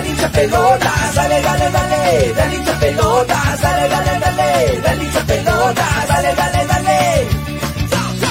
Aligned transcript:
dale 0.00 0.08
hincha 0.08 0.28
pelotas, 0.30 1.14
dale, 1.14 1.42
dale, 1.42 1.70
dale, 1.70 2.32
dale 2.34 2.56
hincha 2.56 2.78
pelotas, 2.80 3.60
dale, 3.60 3.88
dale, 3.88 4.20
dale, 4.20 4.80
dale 4.80 5.04
hincha 5.04 5.24
pelotas, 5.26 6.08
dale, 6.08 6.34
dale, 6.34 6.66
dale. 6.66 7.26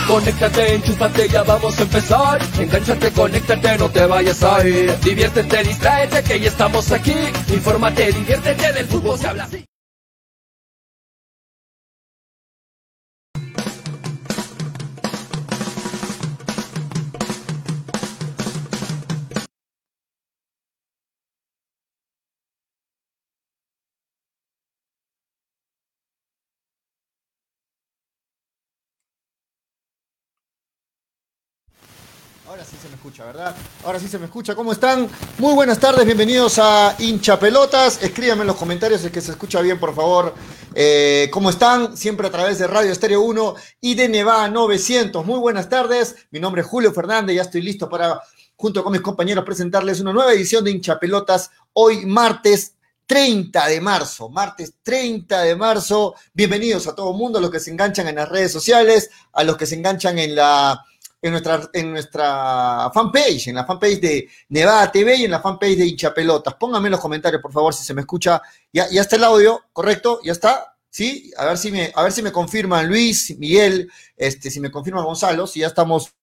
Conéctate, 0.08 0.74
enchúfate, 0.74 1.30
ya 1.30 1.44
vamos 1.44 1.80
a 1.80 1.84
empezar. 1.84 2.40
Engánchate, 2.58 3.12
conéctate, 3.12 3.78
no 3.78 3.90
te 3.90 4.06
vayas 4.08 4.42
a 4.44 4.68
ir. 4.68 4.98
Diviértete, 5.02 5.64
distráete, 5.64 6.24
que 6.24 6.40
ya 6.40 6.50
estamos 6.50 6.92
aquí. 6.92 7.16
Infórmate, 7.50 8.12
diviértete, 8.12 8.74
del 8.74 8.88
fútbol 8.88 9.20
se 9.20 9.28
habla 9.28 9.44
así. 9.44 9.69
Sí 32.70 32.78
se 32.80 32.88
me 32.88 32.96
escucha, 32.96 33.26
¿verdad? 33.26 33.56
Ahora 33.84 34.00
sí 34.00 34.08
se 34.08 34.20
me 34.20 34.26
escucha. 34.26 34.54
¿Cómo 34.54 34.72
están? 34.72 35.10
Muy 35.40 35.56
buenas 35.56 35.80
tardes, 35.80 36.06
bienvenidos 36.06 36.60
a 36.60 36.96
Hincha 37.00 37.40
Pelotas. 37.40 38.04
Escríbanme 38.04 38.42
en 38.42 38.48
los 38.48 38.58
comentarios 38.58 39.04
el 39.04 39.12
que 39.12 39.22
se 39.22 39.32
escucha 39.32 39.62
bien, 39.62 39.80
por 39.80 39.96
favor. 39.96 40.36
Eh, 40.76 41.30
¿Cómo 41.32 41.50
están? 41.50 41.98
Siempre 41.98 42.28
a 42.28 42.32
través 42.32 42.60
de 42.60 42.68
Radio 42.68 42.92
Estéreo 42.92 43.22
1 43.22 43.56
y 43.82 43.96
de 43.96 44.08
Neva 44.08 44.48
900. 44.50 45.26
Muy 45.26 45.40
buenas 45.40 45.68
tardes. 45.68 46.16
Mi 46.30 46.40
nombre 46.40 46.62
es 46.62 46.68
Julio 46.68 46.94
Fernández. 46.94 47.36
Ya 47.38 47.42
estoy 47.42 47.64
listo 47.64 47.90
para, 47.90 48.22
junto 48.56 48.84
con 48.84 48.92
mis 48.92 49.02
compañeros, 49.02 49.44
presentarles 49.46 50.00
una 50.02 50.14
nueva 50.14 50.34
edición 50.34 50.64
de 50.64 50.70
Hincha 50.70 51.00
Pelotas. 51.00 51.50
Hoy, 51.74 52.06
martes 52.06 52.76
30 53.08 53.66
de 53.68 53.82
marzo, 53.82 54.30
martes 54.30 54.76
30 54.84 55.42
de 55.42 55.56
marzo. 55.56 56.14
Bienvenidos 56.34 56.86
a 56.86 56.94
todo 56.94 57.10
el 57.12 57.18
mundo, 57.18 57.40
a 57.40 57.42
los 57.42 57.50
que 57.50 57.60
se 57.60 57.72
enganchan 57.72 58.08
en 58.08 58.16
las 58.16 58.30
redes 58.30 58.52
sociales, 58.52 59.10
a 59.34 59.44
los 59.44 59.58
que 59.58 59.66
se 59.66 59.74
enganchan 59.74 60.20
en 60.20 60.36
la 60.36 60.86
en 61.22 61.32
nuestra, 61.32 61.70
en 61.74 61.92
nuestra 61.92 62.90
fanpage, 62.94 63.48
en 63.48 63.56
la 63.56 63.66
fanpage 63.66 64.00
de 64.00 64.30
Nevada 64.50 64.92
TV 64.92 65.16
y 65.18 65.26
en 65.26 65.32
la 65.32 65.42
fanpage 65.42 65.78
de 65.78 65.86
Hinchapelotas. 65.86 66.56
Pónganme 66.56 66.88
en 66.88 66.92
los 66.92 67.02
comentarios, 67.02 67.42
por 67.42 67.52
favor, 67.52 67.74
si 67.74 67.84
se 67.84 67.94
me 67.94 68.02
escucha. 68.02 68.42
Ya, 68.72 68.90
ya 68.90 69.02
está 69.02 69.16
el 69.18 69.24
audio, 69.24 69.64
¿correcto? 69.74 70.20
¿Ya 70.24 70.32
está? 70.32 70.76
¿Sí? 70.90 71.32
A 71.38 71.46
ver 71.46 71.58
si 71.58 71.72
me, 71.72 71.92
a 71.94 72.04
ver 72.04 72.12
si 72.12 72.22
me 72.22 72.32
confirman 72.32 72.88
Luis, 72.88 73.38
Miguel, 73.38 73.92
este, 74.16 74.50
si 74.50 74.60
me 74.60 74.72
confirman 74.72 75.04
Gonzalo, 75.04 75.46
si 75.46 75.60
ya 75.60 75.68
estamos, 75.68 76.14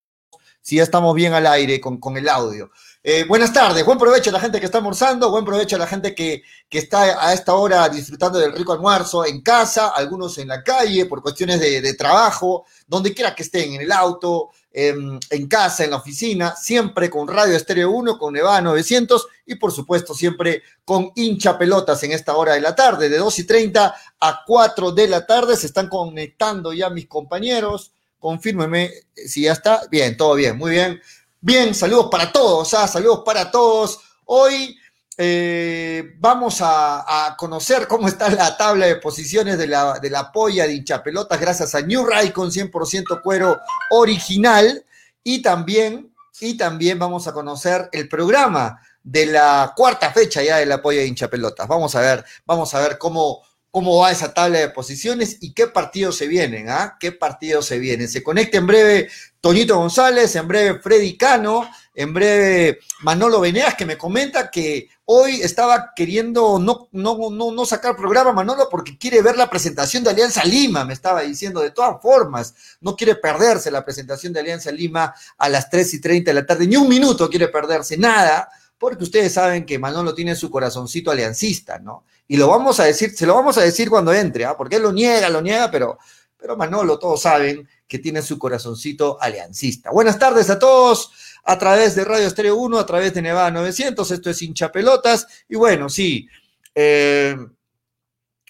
si 0.61 0.77
ya 0.77 0.83
estamos 0.83 1.15
bien 1.15 1.35
al 1.35 1.47
aire 1.47 1.81
con, 1.81 1.99
con 1.99 2.17
el 2.17 2.29
audio. 2.29 2.71
Eh, 3.09 3.25
buenas 3.29 3.53
tardes, 3.53 3.85
buen 3.87 3.99
provecho 3.99 4.31
a 4.31 4.33
la 4.33 4.41
gente 4.41 4.59
que 4.59 4.67
está 4.67 4.79
almorzando, 4.79 5.31
buen 5.31 5.45
provecho 5.45 5.77
a 5.77 5.79
la 5.79 5.87
gente 5.87 6.13
que, 6.13 6.43
que, 6.69 6.79
está 6.79 7.25
a 7.25 7.33
esta 7.33 7.55
hora 7.55 7.89
disfrutando 7.89 8.41
del 8.41 8.53
rico 8.53 8.73
almuerzo 8.73 9.25
en 9.25 9.43
casa, 9.43 9.91
algunos 9.91 10.39
en 10.39 10.49
la 10.49 10.65
calle 10.65 11.07
por 11.07 11.23
cuestiones 11.23 11.61
de, 11.61 11.81
de 11.81 11.95
trabajo, 11.95 12.67
donde 12.89 13.15
quiera 13.15 13.33
que 13.33 13.45
estén, 13.45 13.75
en 13.75 13.83
el 13.83 13.93
auto, 13.93 14.51
en, 14.79 15.47
casa, 15.49 15.85
en 15.85 15.91
la 15.91 15.97
oficina, 15.97 16.55
siempre 16.55 17.09
con 17.09 17.27
Radio 17.27 17.57
Estéreo 17.57 17.91
1, 17.93 18.19
con 18.19 18.35
Nevada 18.35 18.61
900 18.61 19.27
y 19.47 19.55
por 19.55 19.73
supuesto 19.73 20.13
siempre 20.13 20.63
con 20.85 21.13
hincha 21.15 21.57
pelotas 21.57 22.03
en 22.03 22.13
esta 22.13 22.37
hora 22.37 22.53
de 22.53 22.61
la 22.61 22.75
tarde, 22.75 23.09
de 23.09 23.17
2 23.17 23.39
y 23.39 23.45
30 23.45 23.95
a 24.21 24.43
4 24.47 24.93
de 24.93 25.09
la 25.09 25.25
tarde. 25.25 25.57
Se 25.57 25.67
están 25.67 25.89
conectando 25.89 26.75
ya 26.75 26.91
mis 26.91 27.07
compañeros. 27.07 27.93
Confírmeme 28.21 28.91
si 29.15 29.43
ya 29.43 29.53
está. 29.53 29.81
Bien, 29.91 30.15
todo 30.15 30.35
bien, 30.35 30.59
muy 30.59 30.73
bien. 30.73 31.01
Bien, 31.41 31.75
saludos 31.75 32.09
para 32.11 32.31
todos, 32.31 32.75
¿ah? 32.75 32.87
saludos 32.87 33.23
para 33.25 33.51
todos. 33.51 34.01
Hoy 34.27 34.77
eh, 35.19 36.15
vamos 36.19 36.59
a, 36.61 37.35
conocer 37.39 37.87
cómo 37.89 38.07
está 38.07 38.29
la 38.31 38.57
tabla 38.57 38.87
de 38.87 38.97
posiciones 38.97 39.57
de 39.57 39.67
la, 39.67 39.99
de 39.99 40.11
la 40.11 40.31
polla 40.31 40.67
de 40.67 40.75
hinchapelotas 40.75 41.41
gracias 41.41 41.75
a 41.75 41.81
New 41.81 42.07
con 42.35 42.51
100% 42.51 43.23
cuero 43.23 43.59
original 43.91 44.85
y 45.23 45.43
también, 45.43 46.15
y 46.41 46.57
también 46.57 46.99
vamos 46.99 47.27
a 47.27 47.33
conocer 47.33 47.89
el 47.93 48.09
programa 48.09 48.81
de 49.03 49.27
la 49.27 49.73
cuarta 49.75 50.13
fecha 50.13 50.43
ya 50.43 50.59
de 50.59 50.67
la 50.67 50.83
polla 50.83 51.01
de 51.01 51.07
hinchapelotas. 51.07 51.67
Vamos 51.67 51.95
a 51.95 52.01
ver, 52.01 52.25
vamos 52.45 52.75
a 52.75 52.81
ver 52.81 52.99
cómo, 52.99 53.43
cómo 53.71 53.99
va 53.99 54.11
esa 54.11 54.35
tabla 54.35 54.59
de 54.59 54.71
posiciones 54.71 55.39
y 55.41 55.53
qué 55.53 55.69
partidos 55.69 56.17
se 56.17 56.27
vienen, 56.27 56.69
¿ah? 56.69 56.97
¿Qué 56.99 57.13
partidos 57.13 57.67
se 57.67 57.79
vienen? 57.79 58.09
Se 58.09 58.23
conecta 58.23 58.59
en 58.59 58.67
breve 58.67 59.09
Toñito 59.41 59.77
González, 59.77 60.35
en 60.37 60.49
breve 60.49 60.81
Freddy 60.81 61.17
Cano, 61.17 61.71
en 61.95 62.13
breve 62.13 62.79
Manolo 63.03 63.41
Veneas, 63.41 63.75
que 63.75 63.87
me 63.87 63.97
comenta 63.97 64.51
que 64.51 64.89
hoy 65.07 65.41
estaba 65.41 65.93
queriendo 65.95 66.59
no, 66.59 66.89
no, 66.91 67.31
no, 67.31 67.53
no 67.53 67.65
sacar 67.65 67.97
programa 67.97 68.33
Manolo 68.33 68.69
porque 68.69 68.99
quiere 68.99 69.23
ver 69.23 69.37
la 69.37 69.49
presentación 69.49 70.03
de 70.03 70.11
Alianza 70.11 70.45
Lima, 70.45 70.85
me 70.85 70.93
estaba 70.93 71.23
diciendo, 71.23 71.61
de 71.61 71.71
todas 71.71 72.03
formas, 72.03 72.55
no 72.81 72.97
quiere 72.97 73.15
perderse 73.15 73.71
la 73.71 73.85
presentación 73.85 74.33
de 74.33 74.41
Alianza 74.41 74.71
Lima 74.73 75.15
a 75.39 75.49
las 75.49 75.71
3 75.71 75.95
y 75.95 76.01
30 76.01 76.31
de 76.31 76.35
la 76.35 76.47
tarde, 76.47 76.67
ni 76.67 76.77
un 76.77 76.89
minuto 76.89 77.31
quiere 77.31 77.49
perderse, 77.49 77.97
nada, 77.97 78.49
porque 78.79 79.05
ustedes 79.05 79.33
saben 79.33 79.65
que 79.65 79.79
Manolo 79.79 80.13
tiene 80.13 80.35
su 80.35 80.51
corazoncito 80.51 81.11
aliancista, 81.11 81.79
¿no? 81.79 82.05
Y 82.29 82.37
lo 82.37 82.49
vamos 82.49 82.81
a 82.81 82.85
decir, 82.85 83.17
se 83.17 83.27
lo 83.27 83.35
vamos 83.35 83.57
a 83.59 83.63
decir 83.63 83.89
cuando 83.89 84.13
entre, 84.13 84.45
¿ah? 84.45 84.57
porque 84.57 84.77
él 84.77 84.83
lo 84.83 84.93
niega, 84.93 85.29
lo 85.29 85.41
niega, 85.41 85.71
pero, 85.71 85.99
pero 86.37 86.57
Manolo, 86.57 86.99
todos 86.99 87.23
saben 87.23 87.67
que 87.89 87.99
tiene 87.99 88.23
su 88.23 88.39
corazoncito 88.39 89.21
aliancista. 89.21 89.91
Buenas 89.91 90.19
tardes 90.19 90.51
a 90.51 90.59
todos 90.59 91.11
a 91.45 91.59
través 91.59 91.95
de 91.95 92.05
Radio 92.05 92.27
Estéreo 92.27 92.57
1, 92.57 92.79
a 92.79 92.87
través 92.87 93.15
de 93.15 93.23
Nevada 93.23 93.51
900, 93.53 94.11
esto 94.11 94.31
es 94.31 94.43
hincha 94.43 94.73
pelotas, 94.73 95.27
y 95.49 95.55
bueno, 95.55 95.89
sí, 95.89 96.29
eh, 96.75 97.37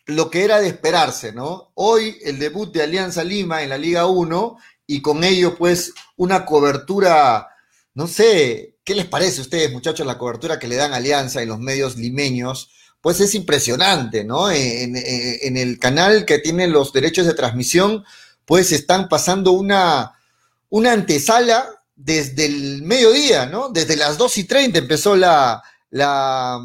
lo 0.06 0.30
que 0.30 0.44
era 0.44 0.60
de 0.60 0.68
esperarse, 0.68 1.32
¿no? 1.32 1.72
Hoy 1.74 2.16
el 2.24 2.38
debut 2.38 2.72
de 2.72 2.82
Alianza 2.82 3.22
Lima 3.22 3.62
en 3.62 3.68
la 3.68 3.78
Liga 3.78 4.06
1 4.06 4.56
y 4.86 5.02
con 5.02 5.24
ello 5.24 5.56
pues 5.56 5.92
una 6.16 6.46
cobertura, 6.46 7.48
no 7.94 8.06
sé, 8.06 8.76
¿qué 8.84 8.94
les 8.94 9.06
parece 9.06 9.40
a 9.40 9.42
ustedes 9.42 9.72
muchachos 9.72 10.06
la 10.06 10.16
cobertura 10.16 10.58
que 10.58 10.68
le 10.68 10.76
dan 10.76 10.94
Alianza 10.94 11.42
en 11.42 11.48
los 11.48 11.58
medios 11.58 11.96
limeños? 11.96 12.70
Pues 13.00 13.20
es 13.20 13.34
impresionante, 13.34 14.24
¿no? 14.24 14.50
En 14.50 15.56
el 15.56 15.78
canal 15.78 16.24
que 16.24 16.38
tiene 16.38 16.66
los 16.66 16.92
derechos 16.92 17.26
de 17.26 17.34
transmisión, 17.34 18.04
pues 18.46 18.72
están 18.72 19.08
pasando 19.08 19.52
una, 19.52 20.18
una 20.70 20.92
antesala 20.92 21.68
desde 21.94 22.46
el 22.46 22.82
mediodía, 22.82 23.46
¿no? 23.46 23.68
Desde 23.68 23.96
las 23.96 24.16
2 24.16 24.38
y 24.38 24.44
30 24.44 24.78
empezó 24.78 25.16
la, 25.16 25.62
la, 25.90 26.58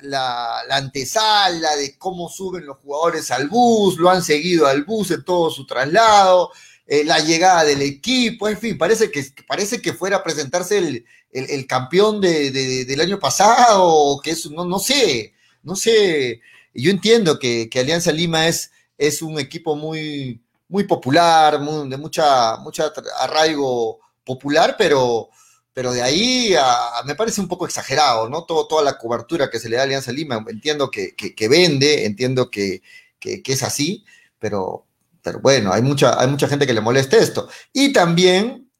la, 0.00 0.62
la, 0.66 0.76
antesala 0.76 1.76
de 1.76 1.98
cómo 1.98 2.28
suben 2.28 2.64
los 2.64 2.78
jugadores 2.78 3.30
al 3.30 3.48
bus, 3.48 3.98
lo 3.98 4.10
han 4.10 4.22
seguido 4.22 4.66
al 4.66 4.84
bus 4.84 5.10
en 5.10 5.24
todo 5.24 5.50
su 5.50 5.66
traslado, 5.66 6.52
eh, 6.86 7.04
la 7.04 7.18
llegada 7.18 7.64
del 7.64 7.82
equipo, 7.82 8.48
en 8.48 8.58
fin, 8.58 8.78
parece 8.78 9.10
que, 9.10 9.24
parece 9.46 9.82
que 9.82 9.92
fuera 9.92 10.18
a 10.18 10.22
presentarse 10.22 10.78
el, 10.78 11.04
el, 11.32 11.66
campeón 11.66 12.20
de, 12.20 12.50
del 12.84 13.00
año 13.00 13.18
pasado, 13.18 13.84
o 13.84 14.20
que 14.20 14.30
es, 14.30 14.48
no, 14.50 14.64
no 14.64 14.78
sé, 14.78 15.34
no 15.62 15.74
sé, 15.74 16.40
yo 16.72 16.90
entiendo 16.90 17.38
que, 17.38 17.68
que 17.68 17.80
Alianza 17.80 18.12
Lima 18.12 18.46
es, 18.46 18.70
es 18.96 19.20
un 19.20 19.38
equipo 19.40 19.74
muy, 19.74 20.40
muy 20.68 20.84
popular, 20.84 21.60
de 21.60 21.96
mucha, 21.96 22.56
mucha 22.58 22.92
arraigo 23.20 24.00
popular, 24.24 24.74
pero, 24.76 25.28
pero 25.72 25.92
de 25.92 26.02
ahí 26.02 26.54
a, 26.58 27.02
me 27.04 27.14
parece 27.14 27.40
un 27.40 27.48
poco 27.48 27.66
exagerado, 27.66 28.28
¿no? 28.28 28.44
Todo, 28.44 28.66
toda 28.66 28.82
la 28.82 28.98
cobertura 28.98 29.48
que 29.50 29.60
se 29.60 29.68
le 29.68 29.76
da 29.76 29.82
a 29.82 29.84
Alianza 29.84 30.12
Lima, 30.12 30.44
entiendo 30.48 30.90
que, 30.90 31.14
que, 31.14 31.48
vende, 31.48 32.04
entiendo 32.06 32.50
que, 32.50 32.82
que, 33.18 33.42
es 33.44 33.62
así, 33.62 34.04
pero, 34.38 34.86
pero 35.22 35.40
bueno, 35.40 35.72
hay 35.72 35.82
mucha, 35.82 36.20
hay 36.20 36.28
mucha 36.28 36.48
gente 36.48 36.66
que 36.66 36.74
le 36.74 36.80
molesta 36.80 37.16
esto. 37.16 37.48
Y 37.72 37.92
también 37.92 38.70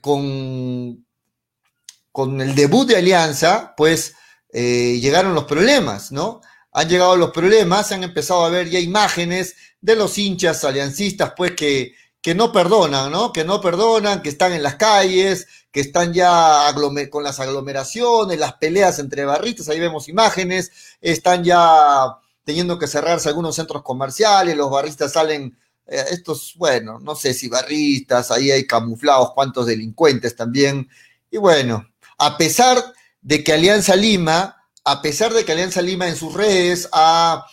con, 0.00 1.06
con 2.12 2.40
el 2.40 2.54
debut 2.54 2.88
de 2.88 2.96
Alianza, 2.96 3.74
pues 3.76 4.14
eh, 4.52 4.98
llegaron 5.00 5.34
los 5.34 5.44
problemas, 5.44 6.10
¿no? 6.12 6.40
Han 6.72 6.88
llegado 6.88 7.16
los 7.16 7.30
problemas, 7.30 7.88
se 7.88 7.94
han 7.94 8.04
empezado 8.04 8.44
a 8.44 8.48
ver 8.48 8.68
ya 8.70 8.78
imágenes 8.78 9.56
de 9.80 9.96
los 9.96 10.18
hinchas 10.18 10.64
aliancistas, 10.64 11.32
pues 11.36 11.52
que, 11.52 11.94
que 12.20 12.34
no 12.34 12.52
perdonan, 12.52 13.10
¿no? 13.10 13.32
Que 13.32 13.44
no 13.44 13.60
perdonan, 13.60 14.22
que 14.22 14.28
están 14.28 14.52
en 14.52 14.62
las 14.62 14.76
calles, 14.76 15.46
que 15.72 15.80
están 15.80 16.12
ya 16.12 16.74
con 17.10 17.22
las 17.22 17.40
aglomeraciones, 17.40 18.38
las 18.38 18.54
peleas 18.54 18.98
entre 18.98 19.24
barristas, 19.24 19.68
ahí 19.68 19.80
vemos 19.80 20.08
imágenes, 20.08 20.72
están 21.00 21.44
ya 21.44 22.18
teniendo 22.44 22.78
que 22.78 22.88
cerrarse 22.88 23.28
algunos 23.28 23.54
centros 23.54 23.82
comerciales, 23.82 24.56
los 24.56 24.70
barristas 24.70 25.12
salen, 25.12 25.56
eh, 25.86 26.04
estos, 26.10 26.54
bueno, 26.56 26.98
no 27.00 27.14
sé 27.14 27.34
si 27.34 27.48
barristas, 27.48 28.30
ahí 28.30 28.50
hay 28.50 28.66
camuflados, 28.66 29.32
cuantos 29.32 29.66
delincuentes 29.66 30.34
también, 30.34 30.88
y 31.30 31.38
bueno, 31.38 31.88
a 32.18 32.36
pesar 32.36 32.82
de 33.22 33.44
que 33.44 33.52
Alianza 33.52 33.94
Lima, 33.94 34.59
a 34.90 35.00
pesar 35.00 35.32
de 35.32 35.44
que 35.44 35.52
Alianza 35.52 35.80
Lima 35.80 36.08
en 36.08 36.16
sus 36.16 36.34
redes 36.34 36.88
ha, 36.92 37.46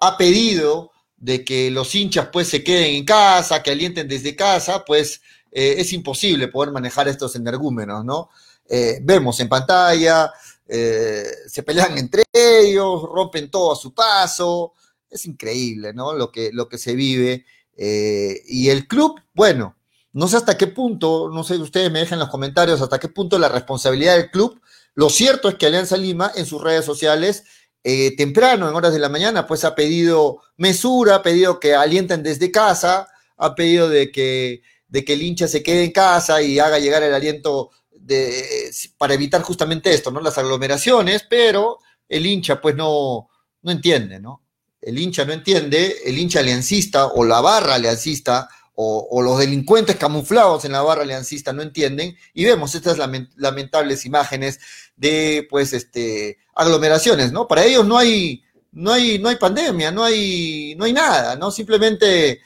ha 0.00 0.16
pedido 0.16 0.90
de 1.16 1.44
que 1.44 1.70
los 1.70 1.94
hinchas 1.94 2.30
pues 2.32 2.48
se 2.48 2.64
queden 2.64 2.96
en 2.96 3.04
casa, 3.04 3.62
que 3.62 3.70
alienten 3.70 4.08
desde 4.08 4.34
casa, 4.34 4.84
pues 4.84 5.20
eh, 5.52 5.76
es 5.78 5.92
imposible 5.92 6.48
poder 6.48 6.72
manejar 6.72 7.06
estos 7.06 7.36
energúmenos, 7.36 8.04
¿no? 8.04 8.30
Eh, 8.68 8.98
vemos 9.02 9.38
en 9.40 9.48
pantalla 9.48 10.32
eh, 10.72 11.26
se 11.48 11.64
pelean 11.64 11.98
entre 11.98 12.22
ellos, 12.32 13.02
rompen 13.02 13.50
todo 13.50 13.72
a 13.72 13.76
su 13.76 13.92
paso. 13.92 14.74
Es 15.08 15.26
increíble, 15.26 15.92
¿no? 15.92 16.14
Lo 16.14 16.30
que, 16.30 16.50
lo 16.52 16.68
que 16.68 16.78
se 16.78 16.94
vive. 16.94 17.44
Y 17.76 18.68
el 18.68 18.86
club, 18.86 19.20
bueno, 19.34 19.76
no 20.12 20.28
sé 20.28 20.36
hasta 20.36 20.56
qué 20.56 20.66
punto, 20.66 21.30
no 21.32 21.42
sé, 21.44 21.56
ustedes 21.56 21.90
me 21.90 22.00
dejan 22.00 22.16
en 22.16 22.20
los 22.20 22.28
comentarios 22.28 22.80
hasta 22.80 23.00
qué 23.00 23.08
punto 23.08 23.38
la 23.38 23.48
responsabilidad 23.48 24.16
del 24.16 24.30
club. 24.30 24.60
Lo 25.00 25.08
cierto 25.08 25.48
es 25.48 25.54
que 25.54 25.64
Alianza 25.64 25.96
Lima 25.96 26.30
en 26.34 26.44
sus 26.44 26.60
redes 26.60 26.84
sociales, 26.84 27.44
eh, 27.84 28.14
temprano, 28.16 28.68
en 28.68 28.74
horas 28.74 28.92
de 28.92 28.98
la 28.98 29.08
mañana, 29.08 29.46
pues 29.46 29.64
ha 29.64 29.74
pedido 29.74 30.42
mesura, 30.58 31.14
ha 31.14 31.22
pedido 31.22 31.58
que 31.58 31.74
alienten 31.74 32.22
desde 32.22 32.50
casa, 32.50 33.08
ha 33.38 33.54
pedido 33.54 33.88
de 33.88 34.12
que, 34.12 34.60
de 34.88 35.02
que 35.02 35.14
el 35.14 35.22
hincha 35.22 35.48
se 35.48 35.62
quede 35.62 35.84
en 35.84 35.92
casa 35.92 36.42
y 36.42 36.58
haga 36.58 36.78
llegar 36.78 37.02
el 37.02 37.14
aliento 37.14 37.70
de, 37.92 38.70
para 38.98 39.14
evitar 39.14 39.40
justamente 39.40 39.90
esto, 39.90 40.10
¿no? 40.10 40.20
Las 40.20 40.36
aglomeraciones, 40.36 41.24
pero 41.30 41.78
el 42.06 42.26
hincha 42.26 42.60
pues 42.60 42.76
no, 42.76 43.30
no 43.62 43.72
entiende, 43.72 44.20
¿no? 44.20 44.42
El 44.82 44.98
hincha 44.98 45.24
no 45.24 45.32
entiende, 45.32 45.96
el 46.04 46.18
hincha 46.18 46.40
aliancista 46.40 47.06
o 47.06 47.24
la 47.24 47.40
barra 47.40 47.76
aliancista 47.76 48.50
o, 48.82 49.22
los 49.22 49.38
delincuentes 49.38 49.96
camuflados 49.96 50.64
en 50.64 50.72
la 50.72 50.80
barra 50.80 51.02
aliancista 51.02 51.52
no 51.52 51.60
entienden 51.62 52.16
y 52.32 52.44
vemos 52.46 52.74
estas 52.74 52.96
lamentables 53.36 54.06
imágenes 54.06 54.58
de 54.96 55.46
pues 55.50 55.74
este 55.74 56.38
aglomeraciones, 56.54 57.30
¿no? 57.30 57.46
Para 57.46 57.64
ellos 57.64 57.86
no 57.86 57.98
hay 57.98 58.42
no 58.72 58.92
hay 58.92 59.18
no 59.18 59.28
hay 59.28 59.36
pandemia, 59.36 59.90
no 59.90 60.02
hay 60.02 60.74
no 60.76 60.84
hay 60.86 60.92
nada, 60.94 61.36
¿no? 61.36 61.50
Simplemente 61.50 62.40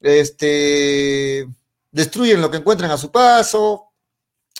este 0.00 1.48
destruyen 1.90 2.40
lo 2.40 2.50
que 2.50 2.58
encuentran 2.58 2.90
a 2.92 2.98
su 2.98 3.10
paso. 3.10 3.86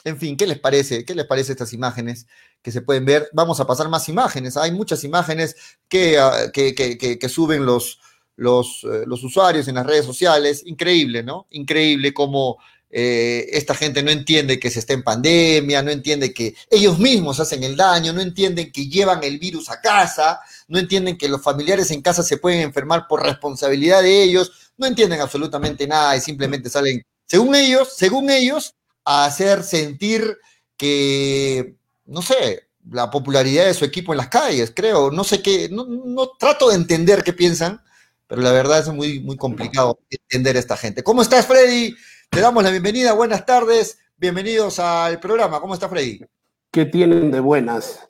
En 0.03 0.19
fin, 0.19 0.37
¿qué 0.37 0.47
les 0.47 0.59
parece? 0.59 1.05
¿Qué 1.05 1.15
les 1.15 1.27
parece 1.27 1.53
estas 1.53 1.73
imágenes 1.73 2.27
que 2.63 2.73
se 2.73 2.83
pueden 2.83 3.05
ver? 3.05 3.29
Vamos 3.33 3.61
a 3.61 3.67
pasar 3.67 3.89
más 3.89 4.09
imágenes. 4.09 4.57
Hay 4.57 4.73
muchas 4.73 5.05
imágenes 5.05 5.55
que, 5.89 6.19
ah, 6.19 6.51
que 6.53 7.29
suben 7.29 7.67
los, 7.67 8.01
los, 8.41 8.85
eh, 8.85 9.05
los 9.07 9.23
usuarios 9.23 9.69
en 9.69 9.75
las 9.75 9.87
redes 9.87 10.07
sociales. 10.07 10.63
Increíble, 10.65 11.23
¿no? 11.23 11.47
Increíble 11.51 12.15
cómo 12.15 12.57
eh, 12.91 13.47
esta 13.53 13.75
gente 13.75 14.03
no 14.03 14.11
entiende 14.11 14.59
que 14.59 14.71
se 14.71 14.79
está 14.79 14.95
en 14.95 15.03
pandemia, 15.03 15.83
no 15.83 15.91
entiende 15.91 16.33
que 16.33 16.55
ellos 16.71 16.99
mismos 16.99 17.39
hacen 17.39 17.63
el 17.65 17.77
daño, 17.77 18.15
no 18.15 18.23
entienden 18.23 18.73
que 18.73 18.89
llevan 18.89 19.23
el 19.25 19.39
virus 19.39 19.69
a 19.69 19.83
casa, 19.83 20.41
no 20.69 20.79
entienden 20.79 21.19
que 21.19 21.29
los 21.29 21.43
familiares 21.43 21.91
en 21.91 22.01
casa 22.01 22.23
se 22.23 22.39
pueden 22.39 22.63
enfermar 22.63 23.07
por 23.07 23.23
responsabilidad 23.23 24.03
de 24.03 24.23
ellos, 24.23 24.73
no 24.79 24.87
entienden 24.87 25.21
absolutamente 25.21 25.87
nada 25.87 26.17
y 26.17 26.21
simplemente 26.23 26.71
salen, 26.71 27.05
según 27.27 27.55
ellos, 27.55 27.93
según 27.95 28.31
ellos, 28.31 28.75
a 29.05 29.27
hacer 29.27 29.63
sentir 29.65 30.39
que, 30.79 31.75
no 32.07 32.23
sé, 32.23 32.69
la 32.91 33.11
popularidad 33.11 33.67
de 33.67 33.75
su 33.75 33.85
equipo 33.85 34.15
en 34.15 34.19
las 34.19 34.29
calles, 34.29 34.73
creo, 34.75 35.11
no 35.11 35.25
sé 35.25 35.43
qué, 35.43 35.69
no, 35.69 35.85
no 35.85 36.31
trato 36.39 36.71
de 36.71 36.77
entender 36.77 37.23
qué 37.23 37.35
piensan, 37.35 37.83
pero 38.31 38.43
la 38.43 38.53
verdad 38.53 38.79
es 38.79 38.89
muy, 38.89 39.19
muy 39.19 39.37
complicado 39.37 39.99
entender 40.09 40.55
a 40.55 40.61
esta 40.61 40.77
gente. 40.77 41.03
¿Cómo 41.03 41.21
estás, 41.21 41.49
Freddy? 41.49 41.97
Te 42.31 42.41
damos 42.41 42.63
la 42.63 42.71
bienvenida, 42.71 43.13
buenas 43.13 43.45
tardes, 43.45 43.99
bienvenidos 44.17 44.79
al 44.79 45.19
programa. 45.19 45.61
¿Cómo 45.61 45.75
está 45.75 45.89
Freddy? 45.89 46.21
¿Qué 46.71 46.85
tienen 46.85 47.33
de 47.33 47.41
buenas 47.41 48.09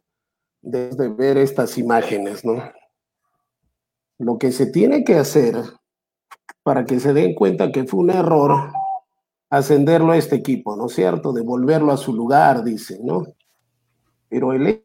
desde 0.61 1.09
ver 1.09 1.39
estas 1.39 1.79
imágenes, 1.79 2.45
no? 2.45 2.63
Lo 4.19 4.37
que 4.37 4.53
se 4.53 4.67
tiene 4.67 5.05
que 5.05 5.15
hacer 5.15 5.57
para 6.63 6.85
que 6.85 7.01
se 7.01 7.15
den 7.15 7.35
cuenta 7.35 7.73
que 7.73 7.87
fue 7.87 8.01
un 8.01 8.11
error 8.11 8.73
ascenderlo 9.49 10.13
a 10.13 10.19
este 10.19 10.37
equipo, 10.37 10.77
¿no 10.77 10.89
es 10.89 10.93
cierto? 10.97 11.33
Devolverlo 11.33 11.93
a 11.93 11.97
su 11.97 12.13
lugar, 12.13 12.63
dice, 12.63 12.99
¿no? 13.03 13.27
Pero 14.29 14.53
el 14.53 14.85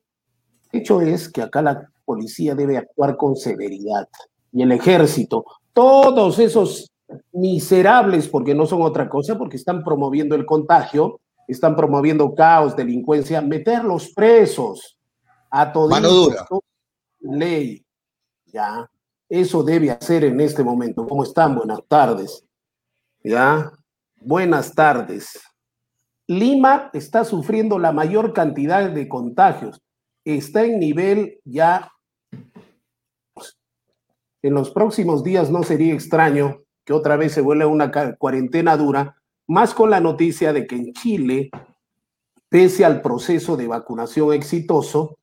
hecho 0.71 1.01
es 1.01 1.27
que 1.27 1.41
acá 1.41 1.61
la 1.61 1.91
policía 2.05 2.55
debe 2.55 2.77
actuar 2.77 3.17
con 3.17 3.35
severidad 3.35 4.07
y 4.55 4.61
el 4.61 4.71
ejército, 4.71 5.45
todos 5.73 6.39
esos 6.39 6.89
miserables, 7.33 8.29
porque 8.29 8.55
no 8.55 8.65
son 8.65 8.83
otra 8.83 9.09
cosa, 9.09 9.37
porque 9.37 9.57
están 9.57 9.83
promoviendo 9.83 10.33
el 10.33 10.45
contagio, 10.45 11.19
están 11.45 11.75
promoviendo 11.75 12.33
caos, 12.33 12.73
delincuencia, 12.73 13.41
meterlos 13.41 14.13
presos 14.15 14.97
a 15.51 15.73
todos. 15.73 15.89
Mano 15.89 16.09
dura. 16.09 16.47
Ley. 17.19 17.85
Ya. 18.45 18.89
Eso 19.27 19.61
debe 19.61 19.91
hacer 19.91 20.23
en 20.23 20.39
este 20.39 20.63
momento. 20.63 21.05
¿Cómo 21.05 21.23
están? 21.23 21.53
Buenas 21.53 21.81
tardes. 21.89 22.45
Ya. 23.25 23.73
Buenas 24.21 24.73
tardes. 24.73 25.37
Lima 26.27 26.89
está 26.93 27.25
sufriendo 27.25 27.77
la 27.77 27.91
mayor 27.91 28.31
cantidad 28.31 28.89
de 28.89 29.09
contagios. 29.09 29.81
Está 30.23 30.63
en 30.63 30.79
nivel 30.79 31.41
ya 31.43 31.91
en 34.47 34.53
los 34.53 34.69
próximos 34.69 35.23
días 35.23 35.49
no 35.49 35.63
sería 35.63 35.93
extraño 35.93 36.61
que 36.85 36.93
otra 36.93 37.15
vez 37.15 37.31
se 37.31 37.41
vuelva 37.41 37.65
una 37.65 37.91
cuarentena 38.15 38.77
dura, 38.77 39.15
más 39.47 39.73
con 39.73 39.89
la 39.89 39.99
noticia 39.99 40.53
de 40.53 40.67
que 40.67 40.75
en 40.75 40.93
Chile, 40.93 41.49
pese 42.47 42.85
al 42.85 43.01
proceso 43.01 43.57
de 43.57 43.65
vacunación 43.65 44.33
exitoso, 44.33 45.17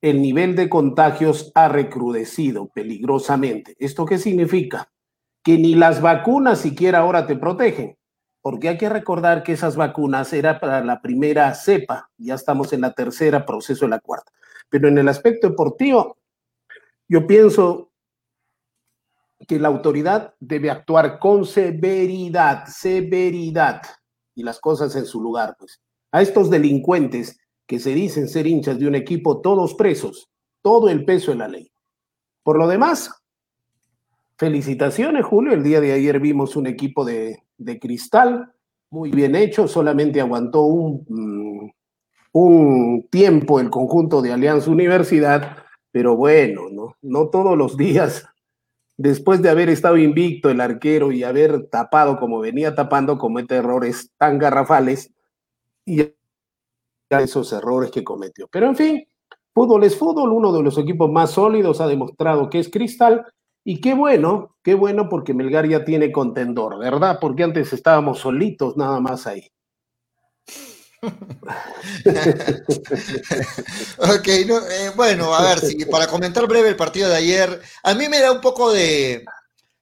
el 0.00 0.22
nivel 0.22 0.56
de 0.56 0.70
contagios 0.70 1.52
ha 1.54 1.68
recrudecido 1.68 2.68
peligrosamente. 2.68 3.76
¿Esto 3.78 4.06
qué 4.06 4.16
significa? 4.16 4.90
Que 5.42 5.58
ni 5.58 5.74
las 5.74 6.00
vacunas 6.00 6.58
siquiera 6.58 7.00
ahora 7.00 7.26
te 7.26 7.36
protegen, 7.36 7.98
porque 8.40 8.70
hay 8.70 8.78
que 8.78 8.88
recordar 8.88 9.42
que 9.42 9.52
esas 9.52 9.76
vacunas 9.76 10.32
eran 10.32 10.60
para 10.60 10.82
la 10.82 11.02
primera 11.02 11.54
cepa, 11.54 12.08
ya 12.16 12.34
estamos 12.36 12.72
en 12.72 12.80
la 12.80 12.94
tercera, 12.94 13.44
proceso 13.44 13.84
de 13.84 13.90
la 13.90 14.00
cuarta. 14.00 14.32
Pero 14.70 14.88
en 14.88 14.96
el 14.96 15.08
aspecto 15.08 15.50
deportivo, 15.50 16.16
yo 17.06 17.26
pienso 17.26 17.90
que 19.46 19.58
la 19.58 19.68
autoridad 19.68 20.34
debe 20.40 20.70
actuar 20.70 21.18
con 21.18 21.44
severidad, 21.44 22.66
severidad, 22.66 23.82
y 24.34 24.42
las 24.42 24.60
cosas 24.60 24.94
en 24.96 25.06
su 25.06 25.20
lugar, 25.20 25.56
pues. 25.58 25.80
A 26.12 26.22
estos 26.22 26.50
delincuentes 26.50 27.38
que 27.66 27.78
se 27.78 27.94
dicen 27.94 28.28
ser 28.28 28.46
hinchas 28.46 28.78
de 28.78 28.86
un 28.86 28.94
equipo, 28.94 29.40
todos 29.40 29.74
presos, 29.74 30.28
todo 30.62 30.88
el 30.88 31.04
peso 31.04 31.32
de 31.32 31.38
la 31.38 31.48
ley. 31.48 31.70
Por 32.42 32.58
lo 32.58 32.68
demás, 32.68 33.10
felicitaciones, 34.38 35.24
Julio. 35.24 35.52
El 35.52 35.62
día 35.62 35.80
de 35.80 35.92
ayer 35.92 36.20
vimos 36.20 36.56
un 36.56 36.66
equipo 36.66 37.04
de, 37.04 37.42
de 37.58 37.78
cristal, 37.78 38.52
muy 38.90 39.10
bien 39.10 39.34
hecho, 39.34 39.66
solamente 39.66 40.20
aguantó 40.20 40.62
un, 40.62 41.04
mm, 41.08 41.70
un 42.32 43.08
tiempo 43.10 43.58
el 43.58 43.70
conjunto 43.70 44.22
de 44.22 44.32
Alianza 44.32 44.70
Universidad, 44.70 45.56
pero 45.90 46.16
bueno, 46.16 46.68
no, 46.70 46.94
no 47.02 47.28
todos 47.28 47.56
los 47.58 47.76
días 47.76 48.28
después 48.96 49.42
de 49.42 49.50
haber 49.50 49.68
estado 49.68 49.96
invicto 49.96 50.50
el 50.50 50.60
arquero 50.60 51.12
y 51.12 51.22
haber 51.22 51.66
tapado 51.68 52.18
como 52.18 52.40
venía 52.40 52.74
tapando, 52.74 53.18
comete 53.18 53.56
errores 53.56 54.10
tan 54.18 54.38
garrafales 54.38 55.12
y 55.84 56.12
esos 57.10 57.52
errores 57.52 57.90
que 57.90 58.04
cometió. 58.04 58.48
Pero 58.50 58.66
en 58.66 58.76
fin, 58.76 59.08
fútbol 59.54 59.84
es 59.84 59.96
fútbol, 59.96 60.32
uno 60.32 60.52
de 60.52 60.62
los 60.62 60.78
equipos 60.78 61.10
más 61.10 61.30
sólidos 61.30 61.80
ha 61.80 61.86
demostrado 61.86 62.50
que 62.50 62.58
es 62.58 62.70
Cristal 62.70 63.24
y 63.64 63.80
qué 63.80 63.94
bueno, 63.94 64.56
qué 64.62 64.74
bueno 64.74 65.08
porque 65.08 65.34
Melgar 65.34 65.68
ya 65.68 65.84
tiene 65.84 66.12
contendor, 66.12 66.78
¿verdad? 66.78 67.18
Porque 67.20 67.42
antes 67.42 67.72
estábamos 67.72 68.18
solitos 68.18 68.76
nada 68.76 69.00
más 69.00 69.26
ahí. 69.26 69.50
ok, 73.98 74.28
eh, 74.28 74.92
bueno, 74.94 75.34
a 75.34 75.42
ver, 75.42 75.60
si, 75.60 75.84
para 75.84 76.06
comentar 76.06 76.46
breve 76.46 76.68
el 76.68 76.76
partido 76.76 77.08
de 77.08 77.16
ayer, 77.16 77.60
a 77.82 77.94
mí 77.94 78.08
me 78.08 78.20
da 78.20 78.32
un 78.32 78.40
poco 78.40 78.72
de, 78.72 79.24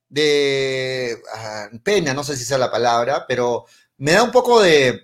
de 0.08 1.18
ah, 1.34 1.68
pena, 1.82 2.14
no 2.14 2.24
sé 2.24 2.36
si 2.36 2.44
sea 2.44 2.58
la 2.58 2.70
palabra, 2.70 3.24
pero 3.26 3.66
me 3.98 4.12
da 4.12 4.22
un 4.22 4.30
poco 4.30 4.60
de... 4.60 4.88
Eh, 4.88 5.00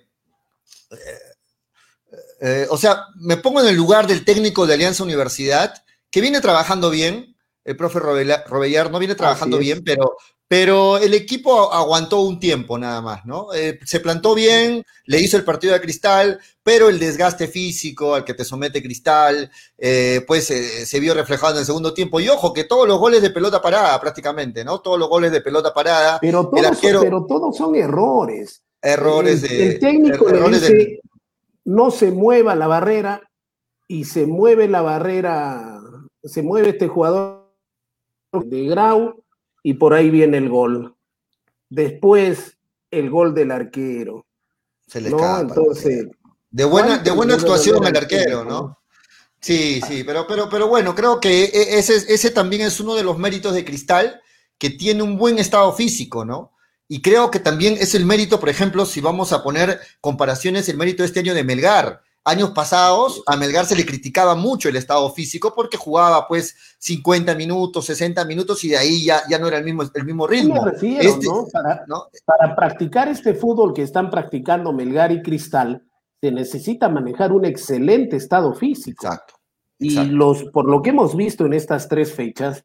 eh, 2.41 2.67
o 2.69 2.77
sea, 2.77 3.05
me 3.15 3.37
pongo 3.37 3.61
en 3.61 3.67
el 3.67 3.75
lugar 3.75 4.07
del 4.07 4.25
técnico 4.25 4.65
de 4.65 4.73
Alianza 4.73 5.03
Universidad, 5.03 5.83
que 6.09 6.21
viene 6.21 6.41
trabajando 6.41 6.89
bien, 6.89 7.37
el 7.63 7.77
profe 7.77 7.99
Robellar 7.99 8.89
no 8.89 8.99
viene 8.99 9.15
trabajando 9.15 9.57
bien, 9.57 9.83
pero, 9.83 10.17
pero 10.51 10.97
el 10.97 11.13
equipo 11.13 11.71
aguantó 11.71 12.19
un 12.19 12.37
tiempo 12.37 12.77
nada 12.77 13.01
más, 13.01 13.25
¿no? 13.25 13.53
Eh, 13.53 13.79
se 13.85 14.01
plantó 14.01 14.35
bien, 14.35 14.83
le 15.05 15.21
hizo 15.21 15.37
el 15.37 15.45
partido 15.45 15.73
a 15.73 15.79
Cristal, 15.79 16.41
pero 16.61 16.89
el 16.89 16.99
desgaste 16.99 17.47
físico 17.47 18.15
al 18.15 18.25
que 18.25 18.33
te 18.33 18.43
somete 18.43 18.83
Cristal, 18.83 19.49
eh, 19.77 20.25
pues 20.27 20.51
eh, 20.51 20.85
se 20.85 20.99
vio 20.99 21.13
reflejado 21.13 21.53
en 21.53 21.59
el 21.59 21.65
segundo 21.65 21.93
tiempo. 21.93 22.19
Y 22.19 22.27
ojo, 22.27 22.51
que 22.51 22.65
todos 22.65 22.85
los 22.85 22.99
goles 22.99 23.21
de 23.21 23.29
pelota 23.29 23.61
parada 23.61 23.97
prácticamente, 24.01 24.65
¿no? 24.65 24.81
Todos 24.81 24.99
los 24.99 25.07
goles 25.07 25.31
de 25.31 25.39
pelota 25.39 25.73
parada. 25.73 26.19
Pero 26.19 26.49
todos, 26.49 26.77
son, 26.77 27.01
pero 27.01 27.25
todos 27.25 27.55
son 27.55 27.73
errores. 27.77 28.61
Errores 28.81 29.43
de... 29.43 29.67
El 29.67 29.79
técnico 29.79 30.29
le 30.29 30.49
dice, 30.49 30.99
no 31.63 31.91
se 31.91 32.11
mueva 32.11 32.55
la 32.55 32.67
barrera 32.67 33.21
y 33.87 34.03
se 34.03 34.25
mueve 34.25 34.67
la 34.67 34.81
barrera, 34.81 35.79
se 36.25 36.41
mueve 36.41 36.71
este 36.71 36.89
jugador 36.89 37.53
de 38.33 38.65
Grau 38.65 39.23
y 39.63 39.75
por 39.75 39.93
ahí 39.93 40.09
viene 40.09 40.37
el 40.37 40.49
gol. 40.49 40.95
Después, 41.69 42.57
el 42.89 43.09
gol 43.09 43.33
del 43.33 43.51
arquero. 43.51 44.27
Se 44.87 45.01
le 45.01 45.09
¿no? 45.09 45.39
Entonces. 45.39 46.07
De 46.49 46.65
buena, 46.65 46.97
de 46.97 47.11
buena 47.11 47.35
actuación 47.35 47.85
el 47.85 47.95
arquero, 47.95 48.43
¿no? 48.43 48.77
Sí, 49.39 49.81
sí, 49.87 50.03
pero, 50.03 50.27
pero, 50.27 50.49
pero 50.49 50.67
bueno, 50.67 50.93
creo 50.93 51.19
que 51.19 51.45
e, 51.45 51.79
ese, 51.79 51.95
ese 52.13 52.29
también 52.29 52.61
es 52.61 52.79
uno 52.79 52.93
de 52.93 53.03
los 53.03 53.17
méritos 53.17 53.53
de 53.55 53.65
Cristal, 53.65 54.21
que 54.57 54.69
tiene 54.69 55.01
un 55.01 55.17
buen 55.17 55.39
estado 55.39 55.73
físico, 55.73 56.25
¿no? 56.25 56.51
Y 56.87 57.01
creo 57.01 57.31
que 57.31 57.39
también 57.39 57.77
es 57.79 57.95
el 57.95 58.05
mérito, 58.05 58.39
por 58.39 58.49
ejemplo, 58.49 58.85
si 58.85 58.99
vamos 58.99 59.31
a 59.31 59.43
poner 59.43 59.79
comparaciones, 60.01 60.67
el 60.67 60.77
mérito 60.77 61.01
de 61.03 61.07
este 61.07 61.21
año 61.21 61.33
de 61.33 61.43
Melgar. 61.43 62.01
Años 62.23 62.51
pasados, 62.51 63.23
a 63.25 63.35
Melgar 63.35 63.65
se 63.65 63.75
le 63.75 63.83
criticaba 63.83 64.35
mucho 64.35 64.69
el 64.69 64.75
estado 64.75 65.09
físico 65.11 65.53
porque 65.55 65.75
jugaba 65.75 66.27
pues 66.27 66.55
50 66.77 67.33
minutos, 67.33 67.85
60 67.85 68.25
minutos 68.25 68.63
y 68.63 68.69
de 68.69 68.77
ahí 68.77 69.05
ya, 69.05 69.23
ya 69.27 69.39
no 69.39 69.47
era 69.47 69.57
el 69.57 69.63
mismo, 69.63 69.83
el 69.91 70.05
mismo 70.05 70.27
ritmo. 70.27 70.63
Me 70.63 70.71
refiero, 70.71 71.09
este, 71.09 71.25
¿no? 71.25 71.47
Para, 71.51 71.83
¿no? 71.87 72.03
para 72.25 72.55
practicar 72.55 73.07
este 73.07 73.33
fútbol 73.33 73.73
que 73.73 73.81
están 73.81 74.11
practicando 74.11 74.71
Melgar 74.71 75.11
y 75.11 75.23
Cristal, 75.23 75.83
se 76.21 76.31
necesita 76.31 76.89
manejar 76.89 77.31
un 77.31 77.43
excelente 77.43 78.17
estado 78.17 78.53
físico. 78.53 79.07
Exacto. 79.07 79.33
Y 79.79 79.95
los, 80.05 80.43
por 80.45 80.69
lo 80.69 80.83
que 80.83 80.91
hemos 80.91 81.15
visto 81.15 81.47
en 81.47 81.53
estas 81.53 81.87
tres 81.87 82.13
fechas, 82.13 82.63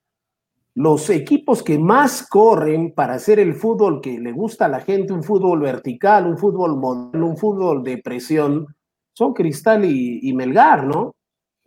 los 0.75 1.09
equipos 1.09 1.63
que 1.63 1.79
más 1.79 2.29
corren 2.29 2.93
para 2.93 3.15
hacer 3.15 3.41
el 3.41 3.55
fútbol 3.55 4.03
que 4.03 4.21
le 4.21 4.33
gusta 4.33 4.67
a 4.67 4.69
la 4.69 4.81
gente, 4.81 5.15
un 5.15 5.23
fútbol 5.23 5.61
vertical, 5.61 6.27
un 6.27 6.37
fútbol 6.37 6.77
moderno, 6.77 7.29
un 7.29 7.39
fútbol 7.39 7.83
de 7.83 7.97
presión, 7.97 8.76
son 9.17 9.33
Cristal 9.33 9.85
y, 9.87 10.33
Melgar, 10.35 10.87
¿no? 10.87 11.15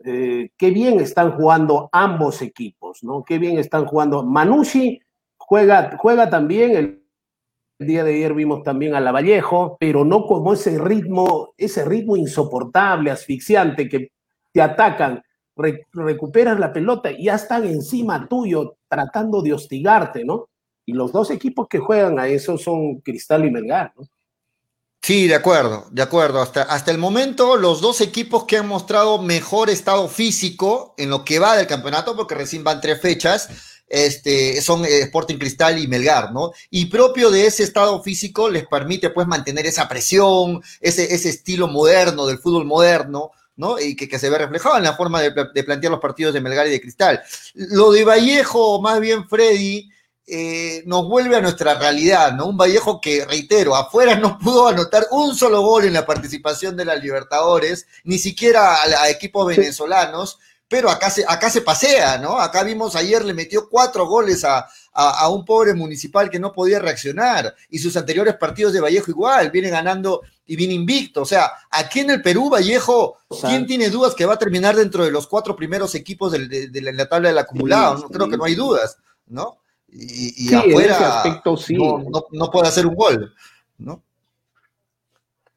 Eh, 0.06 0.52
qué 0.56 0.70
bien 0.70 1.00
están 1.00 1.32
jugando 1.32 1.90
ambos 1.92 2.44
equipos, 2.44 3.04
¿no? 3.04 3.24
Qué 3.24 3.40
bien 3.40 3.58
están 3.58 3.86
jugando. 3.86 4.24
Manucci 4.24 5.02
juega, 5.36 5.98
juega 5.98 6.30
también, 6.30 6.76
el, 6.76 7.04
día 7.80 8.04
de 8.04 8.14
ayer 8.14 8.34
vimos 8.34 8.62
también 8.62 8.94
a 8.94 9.00
Lavallejo, 9.00 9.78
pero 9.80 10.06
no 10.06 10.26
como 10.26 10.54
ese 10.54 10.78
ritmo, 10.78 11.54
ese 11.58 11.86
ritmo 11.86 12.18
insoportable, 12.18 13.10
asfixiante, 13.10 13.90
que 13.90 14.12
te 14.52 14.62
atacan 14.62 15.24
recuperas 15.92 16.60
la 16.60 16.72
pelota 16.72 17.12
y 17.12 17.26
ya 17.26 17.36
están 17.36 17.66
encima 17.66 18.28
tuyo 18.30 18.78
tratando 18.88 19.42
de 19.42 19.54
hostigarte, 19.54 20.24
¿no? 20.24 20.50
Y 20.86 20.94
los 20.94 21.12
dos 21.12 21.32
equipos 21.32 21.68
que 21.68 21.80
juegan 21.80 22.20
a 22.20 22.28
eso 22.28 22.58
son 22.58 23.02
Cristal 23.02 23.46
y 23.46 23.52
Melgar, 23.52 23.92
¿no? 23.98 24.04
Sí, 25.02 25.28
de 25.28 25.36
acuerdo, 25.36 25.88
de 25.92 26.02
acuerdo. 26.02 26.42
Hasta, 26.42 26.64
hasta 26.64 26.92
el 26.92 26.98
momento, 26.98 27.56
los 27.58 27.82
dos 27.82 28.02
equipos 28.02 28.46
que 28.46 28.58
han 28.58 28.68
mostrado 28.68 29.22
mejor 29.22 29.70
estado 29.70 30.08
físico 30.08 30.94
en 30.98 31.10
lo 31.10 31.24
que 31.24 31.40
va 31.40 31.56
del 31.56 31.68
campeonato, 31.68 32.16
porque 32.16 32.36
recién 32.36 32.64
van 32.64 32.82
tres 32.82 33.02
fechas, 33.02 33.50
este, 33.88 34.62
son 34.62 34.86
eh, 34.86 35.00
Sporting 35.00 35.38
Cristal 35.38 35.80
y 35.80 35.88
Melgar, 35.88 36.32
¿no? 36.32 36.52
Y 36.70 36.86
propio 36.86 37.32
de 37.32 37.48
ese 37.48 37.64
estado 37.64 38.02
físico 38.04 38.50
les 38.50 38.68
permite 38.68 39.10
pues 39.10 39.26
mantener 39.26 39.66
esa 39.66 39.88
presión, 39.90 40.62
ese, 40.80 41.14
ese 41.14 41.30
estilo 41.30 41.68
moderno 41.68 42.28
del 42.28 42.38
fútbol 42.38 42.66
moderno, 42.66 43.32
¿no? 43.56 43.80
Y 43.80 43.96
que, 43.96 44.20
se 44.20 44.30
ve 44.30 44.38
reflejado 44.38 44.78
en 44.78 44.84
la 44.84 44.96
forma 44.96 45.22
de, 45.22 45.32
plantear 45.64 45.92
los 45.92 46.00
partidos 46.00 46.34
de 46.34 46.42
Melgar 46.42 46.68
y 46.68 46.72
de 46.72 46.82
Cristal. 46.82 47.22
Lo 47.56 47.92
de 47.92 48.06
Vallejo, 48.06 48.82
más 48.82 49.00
bien 49.00 49.28
Freddy, 49.28 49.90
eh, 50.32 50.84
nos 50.86 51.08
vuelve 51.08 51.36
a 51.36 51.42
nuestra 51.42 51.76
realidad, 51.76 52.34
¿no? 52.34 52.48
Un 52.48 52.58
Vallejo 52.58 53.02
que, 53.02 53.26
reitero, 53.26 53.76
afuera 53.76 54.16
no 54.16 54.38
pudo 54.38 54.68
anotar 54.68 55.08
un 55.12 55.36
solo 55.36 55.62
gol 55.62 55.86
en 55.86 55.94
la 55.94 56.06
participación 56.06 56.78
de 56.78 56.86
las 56.86 57.02
Libertadores, 57.02 57.88
ni 58.04 58.20
siquiera 58.20 58.76
a, 58.76 59.10
equipos 59.10 59.48
venezolanos, 59.48 60.40
pero 60.68 60.90
acá 60.90 61.10
se, 61.10 61.26
acá 61.28 61.50
se 61.50 61.62
pasea, 61.62 62.20
¿no? 62.20 62.40
Acá 62.40 62.64
vimos 62.64 62.96
ayer, 62.96 63.26
le 63.26 63.34
metió 63.34 63.68
cuatro 63.70 64.06
goles 64.06 64.46
a, 64.46 64.68
a, 64.94 65.30
un 65.30 65.46
pobre 65.46 65.74
municipal 65.74 66.30
que 66.30 66.40
no 66.40 66.52
podía 66.54 66.80
reaccionar. 66.80 67.56
Y 67.70 67.80
sus 67.80 67.98
anteriores 67.98 68.36
partidos 68.36 68.74
de 68.74 68.82
Vallejo 68.82 69.10
igual, 69.10 69.50
viene 69.50 69.70
ganando 69.70 70.22
y 70.46 70.56
viene 70.56 70.74
invicto. 70.74 71.22
O 71.24 71.26
sea, 71.26 71.52
aquí 71.72 72.02
en 72.02 72.12
el 72.12 72.22
Perú, 72.22 72.50
Vallejo, 72.50 73.18
¿quién 73.42 73.66
tiene 73.66 73.90
dudas 73.90 74.14
que 74.14 74.26
va 74.26 74.36
a 74.36 74.40
terminar 74.40 74.76
dentro 74.76 75.04
de 75.04 75.12
los 75.12 75.28
cuatro 75.28 75.56
primeros 75.56 75.96
equos 75.96 76.32
de, 76.32 76.70
la 76.94 77.10
tabla 77.10 77.30
del 77.30 77.38
acumulado? 77.38 77.98
no, 77.98 78.10
creo 78.10 78.30
que 78.30 78.38
no 78.38 78.44
hay 78.44 78.56
dudas, 78.56 78.98
¿no? 79.28 79.60
Y, 79.92 80.54
afuera 80.54 81.24
no, 82.32 82.52
puede 82.52 82.68
hacer 82.68 82.86
un 82.86 82.96
gol, 82.96 83.34
¿no? 83.78 84.04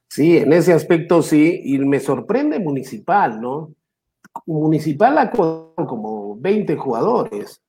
Sí, 0.09 0.39
en 0.39 0.53
ese 0.53 0.73
aspecto 0.73 1.23
sí, 1.23 1.61
y 1.65 1.79
me 1.79 2.01
sorprende 2.01 2.59
Municipal, 2.59 3.41
¿no? 3.41 3.75
Municipal 4.47 5.19
ha 5.19 5.31
como 5.31 6.37
20 6.37 6.77
jugadores. 6.77 7.63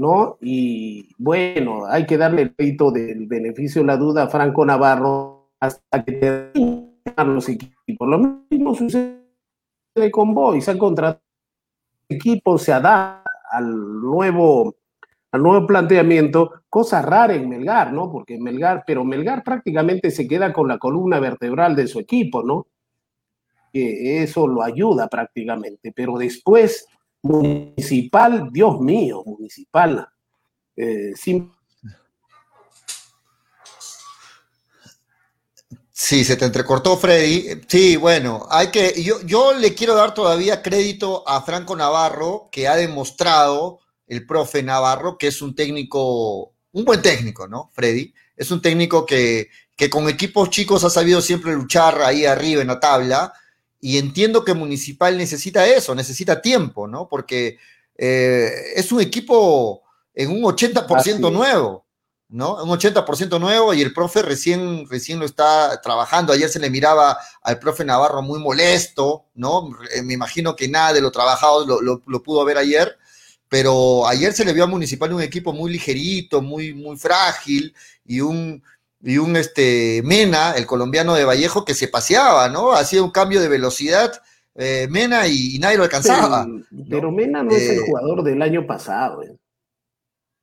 ¿no? 0.00 0.38
Y 0.40 1.14
bueno, 1.18 1.84
hay 1.84 2.06
que 2.06 2.16
darle 2.16 2.42
el 2.42 2.54
peito 2.54 2.90
del 2.90 3.26
beneficio 3.26 3.82
de 3.82 3.86
la 3.86 3.98
duda 3.98 4.22
a 4.22 4.28
Franco 4.28 4.64
Navarro 4.64 5.50
hasta 5.60 6.02
que 6.02 6.12
terminen 6.12 6.94
los 7.26 7.46
equipos. 7.50 8.08
Lo 8.08 8.18
mismo 8.50 8.74
sucede 8.74 9.20
con 10.10 10.32
Boys, 10.32 10.70
han 10.70 10.78
contratado 10.78 11.22
equipo, 12.08 12.56
se 12.56 12.72
adapta 12.72 13.30
al 13.50 14.00
nuevo, 14.00 14.74
al 15.32 15.42
nuevo 15.42 15.66
planteamiento, 15.66 16.62
cosa 16.68 17.02
rara 17.02 17.34
en 17.34 17.48
Melgar, 17.48 17.92
¿no? 17.92 18.10
Porque 18.10 18.38
Melgar, 18.38 18.84
pero 18.86 19.04
Melgar 19.04 19.42
prácticamente 19.44 20.10
se 20.10 20.26
queda 20.26 20.52
con 20.52 20.68
la 20.68 20.78
columna 20.78 21.20
vertebral 21.20 21.76
de 21.76 21.86
su 21.86 21.98
equipo, 22.00 22.42
¿no? 22.42 22.66
Que 23.72 24.22
eso 24.22 24.46
lo 24.46 24.62
ayuda 24.62 25.08
prácticamente, 25.08 25.92
pero 25.94 26.18
después 26.18 26.86
Municipal, 27.22 28.48
Dios 28.50 28.80
mío, 28.80 29.22
municipal. 29.24 30.08
Eh, 30.76 31.12
Sí, 35.92 36.24
se 36.24 36.36
te 36.36 36.46
entrecortó, 36.46 36.96
Freddy. 36.96 37.60
Sí, 37.68 37.96
bueno, 37.96 38.46
hay 38.50 38.70
que. 38.70 39.02
Yo, 39.02 39.20
yo 39.26 39.52
le 39.52 39.74
quiero 39.74 39.94
dar 39.94 40.14
todavía 40.14 40.62
crédito 40.62 41.28
a 41.28 41.42
Franco 41.42 41.76
Navarro, 41.76 42.48
que 42.50 42.66
ha 42.66 42.74
demostrado, 42.74 43.80
el 44.10 44.26
profe 44.26 44.62
Navarro, 44.62 45.16
que 45.16 45.28
es 45.28 45.40
un 45.40 45.54
técnico, 45.54 46.52
un 46.72 46.84
buen 46.84 47.00
técnico, 47.00 47.46
¿no, 47.46 47.70
Freddy? 47.72 48.12
Es 48.36 48.50
un 48.50 48.60
técnico 48.60 49.06
que, 49.06 49.48
que 49.76 49.88
con 49.88 50.08
equipos 50.08 50.50
chicos 50.50 50.82
ha 50.84 50.90
sabido 50.90 51.22
siempre 51.22 51.54
luchar 51.54 52.02
ahí 52.02 52.26
arriba 52.26 52.60
en 52.60 52.68
la 52.68 52.80
tabla 52.80 53.32
y 53.80 53.98
entiendo 53.98 54.44
que 54.44 54.52
Municipal 54.52 55.16
necesita 55.16 55.66
eso, 55.66 55.94
necesita 55.94 56.42
tiempo, 56.42 56.88
¿no? 56.88 57.08
Porque 57.08 57.58
eh, 57.96 58.72
es 58.74 58.90
un 58.90 59.00
equipo 59.00 59.82
en 60.12 60.30
un 60.30 60.42
80% 60.42 61.32
nuevo, 61.32 61.86
¿no? 62.28 62.62
Un 62.64 62.70
80% 62.70 63.38
nuevo 63.38 63.72
y 63.72 63.80
el 63.80 63.94
profe 63.94 64.22
recién, 64.22 64.88
recién 64.88 65.20
lo 65.20 65.24
está 65.24 65.80
trabajando. 65.80 66.32
Ayer 66.32 66.48
se 66.48 66.58
le 66.58 66.68
miraba 66.68 67.16
al 67.42 67.58
profe 67.60 67.84
Navarro 67.84 68.22
muy 68.22 68.40
molesto, 68.40 69.26
¿no? 69.34 69.70
Eh, 69.94 70.02
me 70.02 70.14
imagino 70.14 70.56
que 70.56 70.66
nada 70.66 70.92
de 70.92 71.00
lo 71.00 71.12
trabajado 71.12 71.64
lo, 71.64 72.02
lo, 72.04 72.22
pudo 72.22 72.44
ver 72.44 72.58
ayer, 72.58 72.98
pero 73.50 74.06
ayer 74.06 74.32
se 74.32 74.44
le 74.44 74.52
vio 74.52 74.64
a 74.64 74.68
Municipal 74.68 75.12
un 75.12 75.20
equipo 75.20 75.52
muy 75.52 75.72
ligerito, 75.72 76.40
muy, 76.40 76.72
muy 76.72 76.96
frágil 76.96 77.74
y 78.06 78.20
un, 78.20 78.62
y 79.02 79.18
un 79.18 79.36
este, 79.36 80.02
Mena, 80.04 80.52
el 80.52 80.66
colombiano 80.66 81.14
de 81.14 81.24
Vallejo, 81.24 81.64
que 81.64 81.74
se 81.74 81.88
paseaba, 81.88 82.48
¿no? 82.48 82.72
Hacía 82.72 83.02
un 83.02 83.10
cambio 83.10 83.40
de 83.42 83.48
velocidad 83.48 84.12
eh, 84.54 84.86
Mena 84.88 85.26
y, 85.26 85.58
nadie 85.58 85.78
lo 85.78 85.82
alcanzaba. 85.82 86.46
Pero, 86.88 87.10
Mena 87.10 87.42
no 87.42 87.50
es 87.50 87.70
el 87.70 87.78
eh, 87.78 87.82
jugador 87.86 88.22
del 88.22 88.40
año 88.40 88.66
pasado. 88.66 89.22
Eh. 89.24 89.36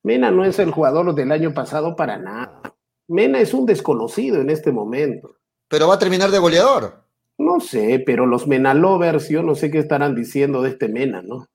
Mena 0.04 0.30
no 0.30 0.44
es 0.44 0.60
el 0.60 0.72
jugador 0.72 1.16
del 1.16 1.32
año 1.32 1.54
pasado 1.54 1.96
para 1.96 2.18
nada. 2.18 2.62
Mena 3.08 3.40
es 3.40 3.54
un 3.54 3.66
desconocido 3.66 4.42
en 4.42 4.50
este 4.50 4.74
momento. 4.74 5.38
Pero 5.70 5.88
va 5.88 5.96
a 5.96 6.00
terminar 6.00 6.30
de 6.30 6.40
goleador. 6.40 7.04
No 7.38 7.62
sé, 7.62 8.04
pero 8.06 8.26
los 8.26 8.48
Mena 8.48 8.74
lovers, 8.74 9.30
yo 9.30 9.44
no 9.44 9.56
sé 9.56 9.72
qué 9.72 9.78
estarán 9.78 10.14
diciendo 10.14 10.62
de 10.62 10.72
este 10.72 10.90
Mena, 10.90 11.22
¿no? 11.22 11.48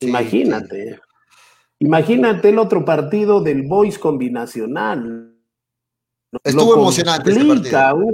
Imagínate. 0.00 1.00
Imagínate 1.78 2.48
el 2.48 2.58
otro 2.58 2.84
partido 2.84 3.40
del 3.40 3.62
Boys 3.62 3.98
combinacional. 3.98 5.34
Estuvo 6.42 6.74
emocionante. 6.74 7.32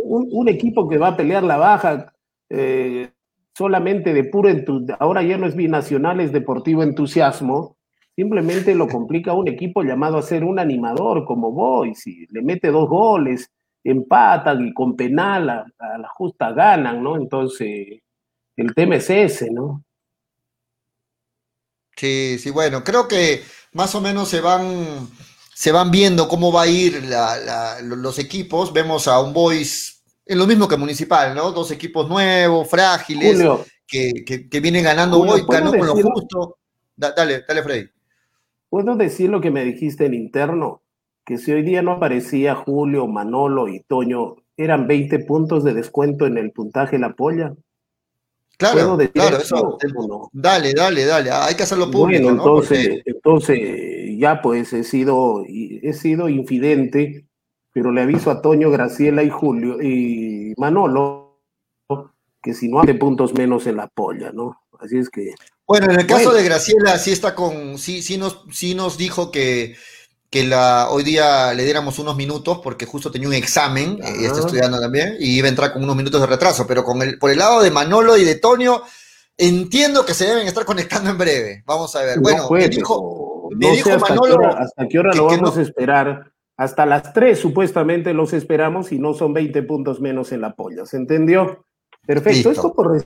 Un, 0.05 0.49
equipo 0.49 0.89
que 0.89 0.99
va 0.99 1.09
a 1.09 1.17
pelear 1.17 1.43
la 1.43 1.57
baja 1.57 2.13
eh, 2.51 3.11
solamente 3.57 4.13
de 4.13 4.25
puro 4.25 4.49
entusiasmo. 4.49 4.97
Ahora 4.99 5.23
ya 5.23 5.39
no 5.39 5.47
es 5.47 5.57
binacional, 5.57 6.21
es 6.21 6.33
deportivo 6.33 6.83
entusiasmo. 6.83 7.77
Simplemente 8.15 8.75
lo 8.75 8.89
complica 8.89 9.33
un 9.33 9.49
equipo 9.49 9.83
llamado 9.83 10.19
a 10.19 10.23
ser 10.23 10.45
un 10.45 10.59
animador 10.59 11.25
como 11.25 11.51
Boys 11.51 12.07
y 12.07 12.27
le 12.31 12.43
mete 12.43 12.69
dos 12.69 12.89
goles, 12.89 13.51
empatan 13.83 14.67
y 14.67 14.75
con 14.75 14.97
penal 14.97 15.49
a, 15.49 15.67
a 15.79 15.99
la 15.99 16.09
justa 16.09 16.53
ganan, 16.53 17.03
¿no? 17.03 17.17
Entonces, 17.17 18.01
el 18.57 18.75
tema 18.75 18.97
es 18.97 19.09
ese, 19.09 19.51
¿no? 19.51 19.83
Sí, 22.03 22.37
sí, 22.41 22.51
bueno, 22.51 22.83
creo 22.83 23.07
que 23.07 23.45
más 23.75 23.95
o 23.95 24.01
menos 24.01 24.29
se 24.29 24.41
van, 24.41 25.09
se 25.55 25.71
van 25.71 25.93
viendo 25.93 26.27
cómo 26.27 26.51
va 26.51 26.63
a 26.63 26.67
ir 26.67 27.01
los 27.85 28.19
equipos. 28.19 28.73
Vemos 28.73 29.07
a 29.07 29.21
un 29.21 29.33
Boys 29.33 30.03
en 30.27 30.37
lo 30.37 30.49
mismo 30.49 30.67
que 30.67 30.77
Municipal, 30.77 31.33
¿no? 31.33 31.53
Dos 31.53 31.71
equipos 31.71 32.09
nuevos, 32.09 32.69
frágiles, 32.69 33.41
que, 33.87 34.25
que, 34.51 34.61
vienen 34.61 34.83
ganando 34.83 35.21
Boys, 35.25 35.47
ganó 35.47 35.71
con 35.71 35.87
lo 35.87 35.95
justo. 35.95 36.57
dale, 36.97 37.45
dale, 37.47 37.63
Freddy. 37.63 37.89
¿Puedo 38.69 38.97
decir 38.97 39.31
lo 39.31 39.41
que 39.41 39.53
me 39.53 39.65
dijiste 39.65 40.07
en 40.07 40.15
interno? 40.15 40.83
Que 41.25 41.39
si 41.39 41.53
hoy 41.53 41.63
día 41.63 41.83
no 41.83 41.93
aparecía 41.93 42.57
Julio, 42.57 43.07
Manolo 43.07 43.69
y 43.69 43.79
Toño, 43.79 44.39
eran 44.57 44.89
20 44.89 45.21
puntos 45.21 45.63
de 45.63 45.73
descuento 45.73 46.27
en 46.27 46.37
el 46.37 46.51
puntaje 46.51 46.99
La 46.99 47.13
Polla. 47.13 47.55
Claro, 48.59 48.99
claro, 49.13 49.39
eso. 49.39 49.79
Dale, 50.33 50.73
dale, 50.73 51.05
dale. 51.05 51.31
Hay 51.31 51.55
que 51.55 51.65
hacerlo 51.65 51.91
público. 51.91 52.25
Bueno, 52.25 52.39
entonces, 52.39 53.03
entonces 53.05 54.19
ya 54.19 54.41
pues 54.41 54.73
he 54.73 54.85
sido, 54.85 55.45
he 55.49 55.93
sido 55.95 56.29
infidente, 56.29 57.27
pero 57.73 57.91
le 57.91 58.03
aviso 58.03 58.31
a 58.31 58.41
Toño, 58.41 58.71
Graciela 58.71 59.25
y 59.25 59.31
Julio 59.31 59.83
y 59.83 60.55
Manolo 60.57 61.23
que 62.43 62.55
si 62.55 62.69
no 62.69 62.81
hace 62.81 62.95
puntos 62.95 63.35
menos 63.35 63.67
en 63.67 63.77
la 63.77 63.87
polla, 63.87 64.33
¿no? 64.33 64.61
Así 64.81 64.99
es 64.99 65.09
que. 65.09 65.35
Bueno, 65.67 65.91
en 65.93 66.01
el 66.01 66.07
caso 66.07 66.33
de 66.33 66.43
Graciela, 66.43 66.99
sí 66.99 67.13
está 67.13 67.35
con, 67.35 67.79
sí, 67.79 68.03
sí 68.03 68.19
nos, 68.19 68.45
sí 68.51 68.75
nos 68.75 68.99
dijo 68.99 69.31
que, 69.31 69.77
que 70.33 70.45
la, 70.45 70.89
hoy 70.91 71.05
día 71.05 71.53
le 71.53 71.63
diéramos 71.63 71.99
unos 71.99 72.17
minutos 72.17 72.61
porque 72.65 72.87
justo 72.87 73.11
tenía 73.11 73.29
un 73.29 73.35
examen, 73.35 73.99
y 74.19 74.25
está 74.25 74.41
estudiando 74.41 74.81
también, 74.81 75.17
y 75.21 75.37
iba 75.37 75.47
a 75.47 75.51
entrar 75.51 75.75
con 75.75 75.85
unos 75.85 75.95
minutos 75.95 76.23
de 76.23 76.27
retraso, 76.27 76.67
pero 76.67 76.85
con 76.85 77.03
el, 77.03 77.19
por 77.19 77.31
el 77.31 77.39
lado 77.39 77.61
de 77.61 77.71
Manolo 77.71 78.17
y 78.17 78.25
de 78.25 78.37
Tonio, 78.37 78.83
entiendo 79.37 80.07
que 80.07 80.15
se 80.15 80.25
deben 80.25 80.47
estar 80.49 80.65
conectando 80.65 81.11
en 81.11 81.19
breve. 81.19 81.63
Vamos 81.67 81.95
a 81.97 82.03
ver. 82.03 82.19
bueno, 82.19 82.49
me 82.51 82.67
dijo, 82.67 83.51
Manolo. 84.01 84.57
hasta, 84.57 84.89
qué 84.89 84.99
hora, 84.99 85.13
lo 85.15 85.27
vamos 85.27 85.59
a 85.59 85.61
esperar? 85.61 86.33
Hasta 86.57 86.87
las 86.87 87.13
3 87.13 87.39
supuestamente 87.39 88.15
los 88.15 88.33
esperamos 88.33 88.91
y 88.91 88.99
no 88.99 89.13
son 89.13 89.35
20 89.35 89.63
puntos 89.65 90.01
menos 90.01 90.33
en 90.33 90.41
la 90.41 90.55
polla. 90.55 90.87
¿Se 90.87 90.97
entendió? 90.97 91.67
Perfecto. 92.07 92.51
Esto 92.51 92.73
por 92.73 93.05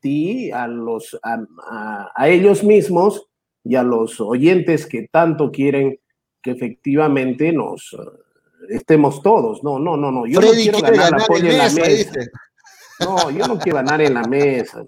sí, 0.00 0.50
a, 0.52 0.66
los, 0.66 1.18
a, 1.22 2.28
ellos 2.28 2.64
mismos 2.64 3.27
y 3.68 3.76
a 3.76 3.82
los 3.82 4.18
oyentes 4.18 4.86
que 4.86 5.08
tanto 5.08 5.52
quieren 5.52 6.00
que 6.42 6.52
efectivamente 6.52 7.52
nos 7.52 7.92
eh, 7.92 7.96
estemos 8.70 9.20
todos. 9.22 9.62
No, 9.62 9.78
no, 9.78 9.94
no, 9.94 10.10
no. 10.10 10.26
Yo 10.26 10.40
no 10.40 10.52
quiero 10.52 10.80
ganar, 10.80 11.12
la 11.12 11.26
polla 11.26 11.50
en 11.50 11.58
la 11.58 11.70
mesa. 11.70 12.12
No, 13.00 13.30
yo 13.30 13.46
no 13.46 13.58
quiero 13.58 13.76
ganar 13.76 14.00
en 14.00 14.14
la 14.14 14.22
mesa. 14.22 14.82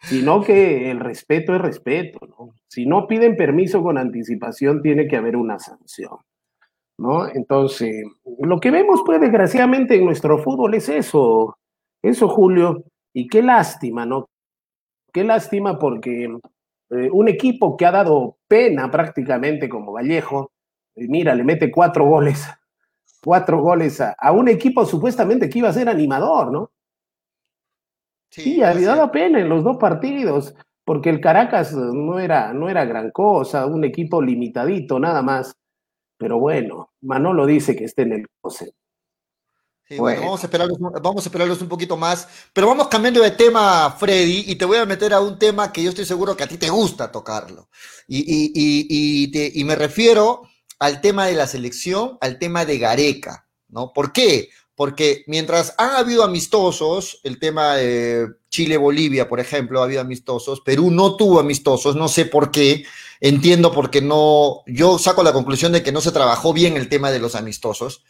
Sino 0.00 0.42
que 0.42 0.90
el 0.90 0.98
respeto 0.98 1.54
es 1.54 1.60
respeto, 1.60 2.26
¿no? 2.26 2.54
Si 2.66 2.86
no 2.86 3.06
piden 3.06 3.36
permiso 3.36 3.82
con 3.82 3.98
anticipación, 3.98 4.80
tiene 4.80 5.06
que 5.06 5.16
haber 5.16 5.36
una 5.36 5.58
sanción. 5.58 6.16
¿no? 6.96 7.28
Entonces, 7.28 8.02
lo 8.38 8.60
que 8.60 8.70
vemos, 8.70 9.02
pues, 9.04 9.20
desgraciadamente 9.20 9.94
en 9.94 10.06
nuestro 10.06 10.38
fútbol 10.38 10.74
es 10.74 10.88
eso, 10.88 11.58
eso, 12.02 12.28
Julio, 12.28 12.84
y 13.12 13.28
qué 13.28 13.42
lástima, 13.42 14.06
¿no? 14.06 14.28
Qué 15.12 15.22
lástima 15.22 15.78
porque 15.78 16.28
eh, 16.90 17.08
un 17.12 17.28
equipo 17.28 17.76
que 17.76 17.86
ha 17.86 17.92
dado 17.92 18.38
pena 18.48 18.90
prácticamente 18.90 19.68
como 19.68 19.92
Vallejo, 19.92 20.52
mira, 20.96 21.34
le 21.34 21.44
mete 21.44 21.70
cuatro 21.70 22.04
goles, 22.06 22.46
cuatro 23.22 23.60
goles 23.60 24.00
a, 24.00 24.32
un 24.32 24.48
equipo 24.48 24.84
supuestamente 24.84 25.48
que 25.48 25.60
iba 25.60 25.68
a 25.68 25.72
ser 25.72 25.88
animador, 25.88 26.50
¿no? 26.50 26.70
Sí, 28.30 28.62
había 28.62 28.88
dado 28.88 29.10
pena 29.10 29.40
en 29.40 29.48
los 29.48 29.64
dos 29.64 29.76
partidos, 29.76 30.54
porque 30.84 31.10
el 31.10 31.20
Caracas 31.20 31.72
no 31.74 32.18
era, 32.18 32.52
no 32.52 32.68
era 32.68 32.84
gran 32.84 33.10
cosa, 33.10 33.66
un 33.66 33.84
equipo 33.84 34.22
limitadito 34.22 34.98
nada 35.00 35.22
más. 35.22 35.56
Pero 36.16 36.38
bueno, 36.38 36.90
Manolo 37.00 37.46
dice 37.46 37.74
que 37.74 37.84
esté 37.84 38.02
en 38.02 38.12
el 38.12 38.26
COSE. 39.96 40.00
bueno, 40.00 40.20
vamos, 40.22 40.42
a 40.42 40.46
esperarlos, 40.46 40.78
vamos 40.78 41.24
a 41.24 41.28
esperarlos 41.28 41.62
un 41.62 41.68
poquito 41.68 41.96
más. 41.96 42.28
Pero 42.52 42.66
vamos 42.66 42.88
cambiando 42.88 43.20
de 43.20 43.30
tema, 43.32 43.94
Freddy, 43.98 44.44
y 44.46 44.54
te 44.56 44.64
voy 44.64 44.78
a 44.78 44.86
meter 44.86 45.12
a 45.14 45.20
un 45.20 45.38
tema 45.38 45.72
que 45.72 45.82
yo 45.82 45.90
estoy 45.90 46.04
seguro 46.04 46.36
que 46.36 46.44
a 46.44 46.48
ti 46.48 46.56
te 46.56 46.70
gusta 46.70 47.10
tocarlo. 47.10 47.68
Y, 48.08 49.62
me 49.64 49.76
refiero 49.76 50.42
al 50.78 51.00
tema 51.00 51.26
de 51.26 51.34
la 51.34 51.46
selección, 51.46 52.18
al 52.20 52.38
tema 52.38 52.64
de 52.64 52.78
Gareca, 52.78 53.46
¿no? 53.68 53.92
¿Por 53.92 54.12
qué? 54.12 54.48
Porque 54.74 55.24
mientras 55.26 55.74
han 55.76 55.90
habido 55.90 56.24
amistosos, 56.24 57.20
el 57.22 57.38
tema 57.38 57.76
de 57.76 58.26
Chile-Bolivia, 58.48 59.28
por 59.28 59.40
ejemplo, 59.40 59.80
ha 59.80 59.84
habido 59.84 60.00
amistosos, 60.00 60.62
Perú 60.62 60.90
no 60.90 61.16
tuvo 61.16 61.38
amistosos, 61.38 61.96
no 61.96 62.08
sé 62.08 62.24
por 62.24 62.50
qué, 62.50 62.84
Entiendo 63.20 63.70
porque 63.70 64.00
no, 64.00 64.62
yo 64.66 64.98
saco 64.98 65.22
la 65.22 65.34
conclusión 65.34 65.72
de 65.72 65.82
que 65.82 65.92
no 65.92 66.00
se 66.00 66.10
trabajó 66.10 66.54
bien 66.54 66.78
el 66.78 66.88
tema 66.88 67.10
de 67.10 67.18
los 67.18 67.34
amistosos, 67.34 68.02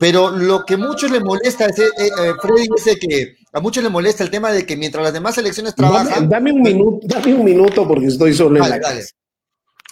pero 0.00 0.30
lo 0.30 0.64
que 0.64 0.74
a 0.74 0.78
muchos 0.78 1.10
les 1.10 1.22
molesta 1.22 1.66
es, 1.66 1.78
eh, 1.78 1.90
eh, 1.98 2.32
Freddy 2.40 2.68
dice 2.74 2.98
que 2.98 3.36
a 3.52 3.60
muchos 3.60 3.82
les 3.82 3.92
molesta 3.92 4.24
el 4.24 4.30
tema 4.30 4.50
de 4.50 4.64
que 4.64 4.74
mientras 4.74 5.04
las 5.04 5.12
demás 5.12 5.36
elecciones 5.36 5.74
trabajan... 5.74 6.26
Dame, 6.26 6.52
un, 6.52 6.62
minuto, 6.62 7.06
dame 7.06 7.34
un 7.34 7.44
minuto 7.44 7.86
porque 7.86 8.06
estoy 8.06 8.32
solo 8.32 8.64
en 8.64 8.70
la 8.70 8.78
dale. 8.78 9.04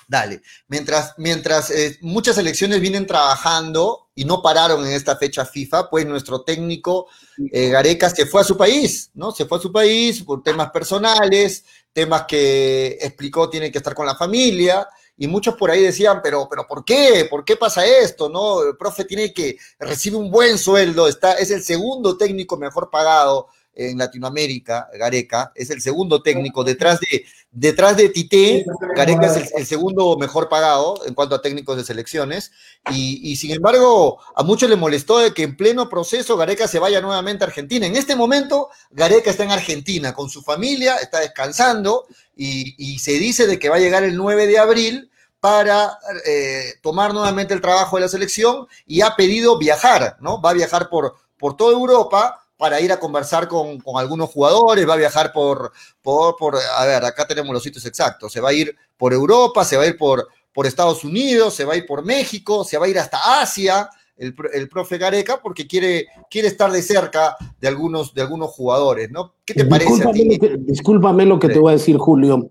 Dale, 0.09 0.41
mientras, 0.67 1.13
mientras 1.19 1.71
eh, 1.71 1.99
muchas 2.01 2.39
elecciones 2.39 2.81
vienen 2.81 3.07
trabajando 3.07 4.09
y 4.15 4.25
no 4.25 4.41
pararon 4.41 4.87
en 4.87 4.95
esta 4.95 5.15
fecha 5.15 5.45
FIFA, 5.45 5.91
pues 5.91 6.07
nuestro 6.07 6.41
técnico 6.41 7.09
Gareca 7.37 8.09
se 8.09 8.25
fue 8.25 8.41
a 8.41 8.45
su 8.45 8.57
país, 8.57 9.11
¿no? 9.13 9.31
Se 9.31 9.45
fue 9.45 9.59
a 9.59 9.61
su 9.61 9.71
país 9.71 10.23
por 10.23 10.43
temas 10.43 10.71
personales, 10.71 11.67
temas 11.93 12.25
que 12.27 12.97
explicó 12.99 13.51
tienen 13.51 13.71
que 13.71 13.77
estar 13.77 13.95
con 13.95 14.07
la 14.07 14.17
familia, 14.17 14.89
y 15.19 15.27
muchos 15.27 15.57
por 15.57 15.71
ahí 15.71 15.83
decían, 15.83 16.21
pero, 16.23 16.49
pero 16.49 16.67
¿por 16.67 16.85
qué? 16.85 17.27
¿Por 17.29 17.45
qué 17.45 17.57
pasa 17.57 17.85
esto? 17.85 18.29
¿No? 18.29 18.63
El 18.63 18.77
profe 18.77 19.05
tiene 19.05 19.33
que 19.33 19.59
recibir 19.79 20.19
un 20.19 20.31
buen 20.31 20.57
sueldo, 20.57 21.09
está, 21.09 21.35
es 21.35 21.51
el 21.51 21.63
segundo 21.63 22.17
técnico 22.17 22.57
mejor 22.57 22.89
pagado 22.91 23.49
en 23.79 23.97
Latinoamérica, 23.97 24.89
Gareca, 24.93 25.53
es 25.55 25.71
el 25.71 25.81
segundo 25.81 26.21
técnico, 26.21 26.65
detrás 26.65 26.99
de, 26.99 27.25
detrás 27.53 27.97
de 27.97 28.09
Tite, 28.09 28.67
Gareca 28.97 29.27
es 29.27 29.53
el, 29.55 29.67
segundo 29.67 30.17
mejor 30.19 30.49
pagado 30.49 31.01
en 31.07 31.15
cuanto 31.15 31.37
a 31.37 31.43
técnicos 31.43 31.77
de 31.77 31.85
selecciones, 31.85 32.51
y, 32.91 33.37
sin 33.37 33.53
embargo, 33.53 34.19
a 34.35 34.43
muchos 34.43 34.69
les 34.69 34.79
molestó 34.79 35.19
de 35.19 35.33
que 35.33 35.45
en 35.45 35.57
pleno 35.57 35.89
proceso 35.89 36.37
Gareca 36.37 36.67
se 36.67 36.81
vaya 36.81 37.01
nuevamente 37.01 37.45
a 37.45 37.47
Argentina. 37.47 37.87
En 37.87 37.95
este 37.95 38.17
momento, 38.17 38.69
Gareca 38.91 39.31
está 39.31 39.45
en 39.45 39.53
Argentina 39.53 40.13
con 40.13 40.29
su 40.29 40.43
familia, 40.43 40.97
está 40.97 41.21
descansando, 41.21 42.07
y, 42.37 42.99
se 42.99 43.13
dice 43.13 43.47
de 43.47 43.61
que 43.61 43.69
va 43.69 43.77
a 43.77 43.81
llegar 43.81 44.03
el 44.03 44.17
9 44.17 44.49
de 44.49 44.59
abril 44.59 45.11
para 45.39 45.99
eh, 46.27 46.75
tomar 46.83 47.15
nuevamente 47.15 47.55
el 47.55 47.61
trabajo 47.61 47.97
de 47.97 48.03
la 48.03 48.09
selección 48.09 48.67
y 48.87 49.03
ha 49.03 49.15
pedido 49.15 49.57
viajar, 49.57 50.17
¿no? 50.21 50.41
Va 50.41 50.51
a 50.51 50.55
viajar 50.55 50.89
por, 50.89 51.15
por 51.39 51.57
toda 51.57 51.73
Europa 51.75 52.48
para 52.59 52.81
ir 52.81 52.93
a 52.93 52.99
conversar 52.99 53.49
con, 53.49 53.79
algunos 53.97 54.31
jugadores, 54.31 54.87
va 54.87 54.95
a 54.95 54.99
viajar 54.99 55.33
por, 55.33 55.73
por, 56.03 56.37
por, 56.37 56.57
a 56.57 56.85
ver, 56.85 57.05
acá 57.05 57.27
tenemos 57.27 57.55
los 57.55 57.63
sitios 57.63 57.87
exactos, 57.87 58.33
se 58.33 58.41
va 58.41 58.51
a 58.51 58.53
ir 58.53 58.77
por 58.97 59.13
Europa, 59.13 59.65
se 59.65 59.77
va 59.77 59.85
a 59.85 59.87
ir 59.87 59.97
por, 59.97 60.29
por 60.53 60.67
Estados 60.67 61.05
Unidos, 61.05 61.55
se 61.55 61.65
va 61.65 61.75
a 61.75 61.77
ir 61.77 61.87
por 61.87 62.05
México, 62.05 62.65
se 62.65 62.77
va 62.77 62.87
a 62.87 62.89
ir 62.89 62.99
hasta 62.99 63.41
Asia, 63.41 63.89
el, 64.17 64.35
el, 64.53 64.69
profe 64.69 64.99
Gareca, 64.99 65.41
porque 65.41 65.69
quiere, 65.69 66.09
quiere 66.29 66.49
estar 66.49 66.73
de 66.73 66.83
cerca 66.83 67.37
de 67.61 67.69
algunos, 67.69 68.13
de 68.13 68.23
algunos 68.23 68.51
jugadores, 68.51 69.09
¿no? 69.13 69.37
¿Qué 69.45 69.55
te 69.55 69.65
parece 69.65 70.03
a 70.07 70.11
ti? 70.11 70.39
discúlpame 70.59 71.25
lo 71.25 71.39
que 71.39 71.49
te 71.49 71.61
voy 71.61 71.71
a 71.71 71.77
decir, 71.77 71.97
Julio. 71.97 72.51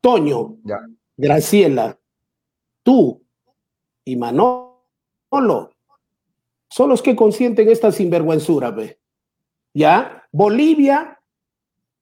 Toño, 0.00 0.56
Graciela, 1.16 1.98
tú 2.82 3.22
y 4.04 4.16
Manolo 4.16 4.80
son 6.70 6.88
los 6.88 7.02
que 7.02 7.14
consienten 7.14 7.68
esta 7.68 7.92
sinvergüenzura, 7.92 8.70
ve. 8.70 8.97
¿Ya? 9.78 10.24
Bolivia 10.32 11.20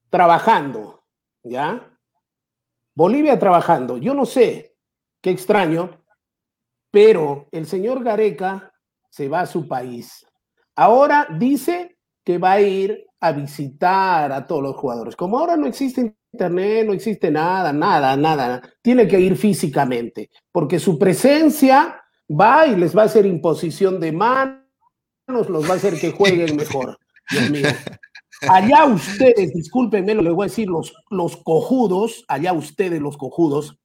trabajando, 0.09 1.05
¿ya? 1.45 1.87
Bolivia 2.95 3.39
trabajando. 3.39 3.99
Yo 3.99 4.15
no 4.15 4.25
sé, 4.25 4.75
qué 5.21 5.29
extraño, 5.31 6.03
pero 6.91 7.49
el 7.53 7.67
señor 7.67 8.03
Gareca 8.03 8.73
se 9.11 9.29
va 9.29 9.41
a 9.41 9.47
su 9.47 9.69
país. 9.69 10.27
Ahora 10.75 11.29
dice 11.39 11.99
que 12.25 12.39
va 12.39 12.53
a 12.53 12.61
ir 12.63 13.07
a 13.21 13.33
visitar 13.33 14.33
a 14.33 14.47
todos 14.47 14.63
los 14.63 14.77
jugadores. 14.77 15.15
Como 15.15 15.39
ahora 15.39 15.59
no 15.59 15.67
existe 15.67 16.17
internet, 16.33 16.87
no 16.87 16.95
existe 16.95 17.31
nada, 17.31 17.75
nada, 17.75 18.17
nada, 18.17 18.63
tiene 18.81 19.07
que 19.07 19.21
ir 19.21 19.37
físicamente, 19.37 20.31
porque 20.51 20.79
su 20.79 20.99
presencia 20.99 22.03
va 22.29 22.67
y 22.67 22.75
les 22.75 22.97
va 22.97 23.03
a 23.03 23.07
hacer 23.07 23.27
imposición 23.27 24.01
de 24.01 24.13
manos, 24.13 24.65
los 25.29 25.69
va 25.69 25.75
a 25.75 25.77
hacer 25.77 26.01
que 26.01 26.13
jueguen 26.13 26.57
mejor. 26.57 26.99
Dios 27.31 27.51
mío. 27.51 27.69
Allá 28.49 28.85
ustedes, 28.85 29.55
discúlpenme, 29.55 30.15
lo 30.15 30.23
les 30.23 30.33
voy 30.33 30.45
a 30.45 30.49
decir, 30.49 30.69
los, 30.69 30.95
los 31.11 31.37
cojudos, 31.39 32.25
allá 32.29 32.53
ustedes, 32.53 33.01
los 33.01 33.17
cojudos, 33.17 33.79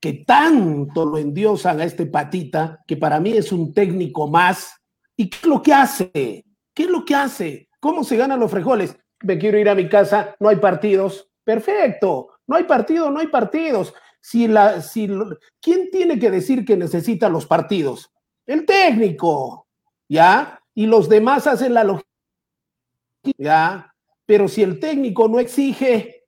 que 0.00 0.24
tanto 0.26 1.04
lo 1.04 1.18
endiosan 1.18 1.80
a 1.80 1.84
este 1.84 2.06
patita, 2.06 2.82
que 2.86 2.96
para 2.96 3.20
mí 3.20 3.32
es 3.32 3.52
un 3.52 3.74
técnico 3.74 4.28
más. 4.28 4.76
¿Y 5.16 5.28
qué 5.28 5.38
es 5.42 5.46
lo 5.46 5.62
que 5.62 5.74
hace? 5.74 6.44
¿Qué 6.72 6.84
es 6.84 6.88
lo 6.88 7.04
que 7.04 7.14
hace? 7.14 7.68
¿Cómo 7.80 8.04
se 8.04 8.16
ganan 8.16 8.40
los 8.40 8.50
frijoles? 8.50 8.96
Me 9.22 9.38
quiero 9.38 9.58
ir 9.58 9.68
a 9.68 9.74
mi 9.74 9.88
casa, 9.88 10.34
no 10.40 10.48
hay 10.48 10.56
partidos. 10.56 11.28
Perfecto, 11.44 12.28
no 12.46 12.56
hay 12.56 12.64
partidos, 12.64 13.12
no 13.12 13.20
hay 13.20 13.26
partidos. 13.26 13.92
Si 14.20 14.46
la, 14.46 14.80
si, 14.80 15.08
¿Quién 15.60 15.90
tiene 15.90 16.18
que 16.18 16.30
decir 16.30 16.64
que 16.64 16.76
necesita 16.76 17.28
los 17.28 17.46
partidos? 17.46 18.10
El 18.46 18.64
técnico, 18.64 19.66
¿ya? 20.08 20.60
Y 20.74 20.86
los 20.86 21.08
demás 21.08 21.46
hacen 21.46 21.74
la 21.74 21.84
logística 21.84 22.09
ya, 23.38 23.94
pero 24.26 24.48
si 24.48 24.62
el 24.62 24.78
técnico 24.78 25.28
no 25.28 25.40
exige, 25.40 26.26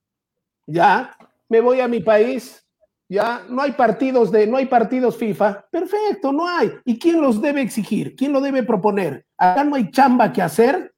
ya, 0.66 1.16
me 1.48 1.60
voy 1.60 1.80
a 1.80 1.88
mi 1.88 2.00
país, 2.00 2.66
ya, 3.08 3.44
no 3.48 3.62
hay 3.62 3.72
partidos 3.72 4.32
de, 4.32 4.46
no 4.46 4.56
hay 4.56 4.66
partidos 4.66 5.16
FIFA, 5.16 5.66
perfecto, 5.70 6.32
no 6.32 6.48
hay. 6.48 6.72
¿Y 6.84 6.98
quién 6.98 7.20
los 7.20 7.42
debe 7.42 7.60
exigir? 7.60 8.16
¿Quién 8.16 8.32
lo 8.32 8.40
debe 8.40 8.62
proponer? 8.62 9.26
Acá 9.36 9.64
no 9.64 9.76
hay 9.76 9.90
chamba 9.90 10.32
que 10.32 10.40
hacer, 10.40 10.94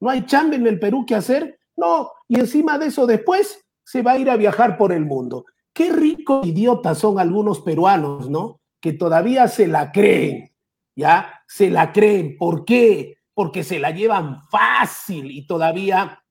no 0.00 0.10
hay 0.10 0.26
chamba 0.26 0.56
en 0.56 0.66
el 0.66 0.80
Perú 0.80 1.06
que 1.06 1.14
hacer. 1.14 1.60
No, 1.76 2.10
y 2.28 2.40
encima 2.40 2.78
de 2.78 2.86
eso 2.86 3.06
después 3.06 3.64
se 3.84 4.02
va 4.02 4.12
a 4.12 4.18
ir 4.18 4.28
a 4.28 4.36
viajar 4.36 4.76
por 4.76 4.92
el 4.92 5.04
mundo. 5.04 5.44
Qué 5.72 5.92
rico 5.92 6.42
idiotas 6.44 6.98
son 6.98 7.18
algunos 7.18 7.60
peruanos, 7.60 8.28
¿no? 8.28 8.60
Que 8.80 8.92
todavía 8.92 9.48
se 9.48 9.66
la 9.68 9.92
creen, 9.92 10.50
¿ya? 10.96 11.42
Se 11.46 11.70
la 11.70 11.92
creen. 11.92 12.36
¿Por 12.36 12.64
qué? 12.64 13.18
Porque 13.34 13.64
se 13.64 13.78
la 13.78 13.90
llevan 13.90 14.46
fácil 14.48 15.30
y 15.30 15.46
todavía, 15.46 16.22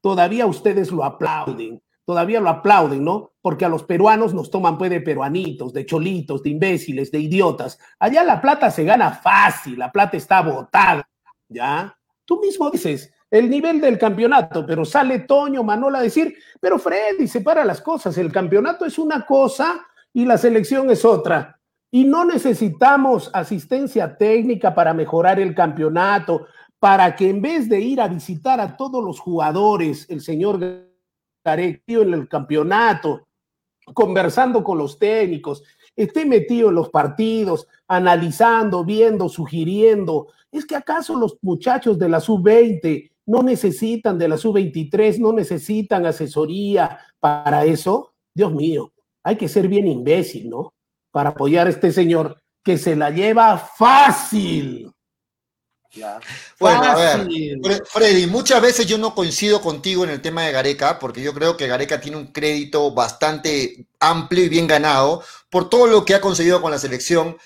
todavía 0.00 0.46
ustedes 0.46 0.90
lo 0.90 1.04
aplauden, 1.04 1.82
todavía 2.04 2.40
lo 2.40 2.48
aplauden, 2.48 3.04
¿no? 3.04 3.32
Porque 3.40 3.64
a 3.64 3.68
los 3.68 3.84
peruanos 3.84 4.34
nos 4.34 4.50
toman 4.50 4.76
pues 4.76 4.90
de 4.90 5.00
peruanitos, 5.00 5.72
de 5.72 5.86
cholitos, 5.86 6.42
de 6.42 6.50
imbéciles, 6.50 7.10
de 7.12 7.20
idiotas. 7.20 7.78
Allá 7.98 8.24
la 8.24 8.40
plata 8.40 8.70
se 8.70 8.84
gana 8.84 9.12
fácil, 9.12 9.78
la 9.78 9.92
plata 9.92 10.16
está 10.16 10.42
botada, 10.42 11.08
¿ya? 11.48 11.96
Tú 12.24 12.40
mismo 12.40 12.70
dices, 12.70 13.12
el 13.30 13.48
nivel 13.48 13.80
del 13.80 13.96
campeonato, 13.96 14.66
pero 14.66 14.84
sale 14.84 15.20
Toño, 15.20 15.62
Manola 15.62 16.00
a 16.00 16.02
decir, 16.02 16.36
pero 16.58 16.78
Freddy 16.78 17.28
separa 17.28 17.64
las 17.64 17.80
cosas, 17.80 18.18
el 18.18 18.32
campeonato 18.32 18.84
es 18.84 18.98
una 18.98 19.24
cosa 19.24 19.86
y 20.12 20.24
la 20.24 20.36
selección 20.36 20.90
es 20.90 21.04
otra. 21.04 21.59
Y 21.90 22.04
no 22.04 22.24
necesitamos 22.24 23.30
asistencia 23.32 24.16
técnica 24.16 24.74
para 24.74 24.94
mejorar 24.94 25.40
el 25.40 25.54
campeonato, 25.54 26.46
para 26.78 27.14
que 27.16 27.28
en 27.28 27.42
vez 27.42 27.68
de 27.68 27.80
ir 27.80 28.00
a 28.00 28.08
visitar 28.08 28.60
a 28.60 28.76
todos 28.76 29.04
los 29.04 29.18
jugadores, 29.18 30.08
el 30.08 30.20
señor 30.20 30.60
Garequio 31.44 32.02
en 32.02 32.14
el 32.14 32.28
campeonato, 32.28 33.26
conversando 33.92 34.62
con 34.62 34.78
los 34.78 34.98
técnicos, 34.98 35.62
esté 35.96 36.24
metido 36.24 36.68
en 36.68 36.76
los 36.76 36.90
partidos, 36.90 37.66
analizando, 37.88 38.84
viendo, 38.84 39.28
sugiriendo. 39.28 40.28
¿Es 40.52 40.64
que 40.64 40.76
acaso 40.76 41.16
los 41.16 41.38
muchachos 41.42 41.98
de 41.98 42.08
la 42.08 42.20
sub-20 42.20 43.10
no 43.30 43.44
necesitan 43.44 44.18
de 44.18 44.26
la 44.26 44.36
sub-23, 44.36 45.18
no 45.18 45.32
necesitan 45.32 46.04
asesoría 46.04 46.98
para 47.20 47.64
eso. 47.64 48.12
Dios 48.34 48.52
mío, 48.52 48.92
hay 49.22 49.36
que 49.36 49.46
ser 49.46 49.68
bien 49.68 49.86
imbécil, 49.86 50.50
¿no? 50.50 50.72
Para 51.10 51.30
apoyar 51.30 51.66
a 51.66 51.70
este 51.70 51.92
señor 51.92 52.40
que 52.62 52.78
se 52.78 52.96
la 52.96 53.10
lleva 53.10 53.58
fácil. 53.58 54.92
Bueno, 56.60 56.84
a 56.84 56.94
ver, 56.94 57.28
Freddy, 57.86 58.26
muchas 58.26 58.62
veces 58.62 58.86
yo 58.86 58.96
no 58.96 59.14
coincido 59.14 59.60
contigo 59.60 60.04
en 60.04 60.10
el 60.10 60.22
tema 60.22 60.44
de 60.44 60.52
Gareca, 60.52 60.98
porque 61.00 61.20
yo 61.20 61.34
creo 61.34 61.56
que 61.56 61.66
Gareca 61.66 62.00
tiene 62.00 62.16
un 62.16 62.28
crédito 62.28 62.92
bastante 62.92 63.86
amplio 63.98 64.44
y 64.44 64.48
bien 64.48 64.68
ganado 64.68 65.24
por 65.48 65.68
todo 65.68 65.88
lo 65.88 66.04
que 66.04 66.14
ha 66.14 66.20
conseguido 66.20 66.62
con 66.62 66.70
la 66.70 66.78
selección, 66.78 67.36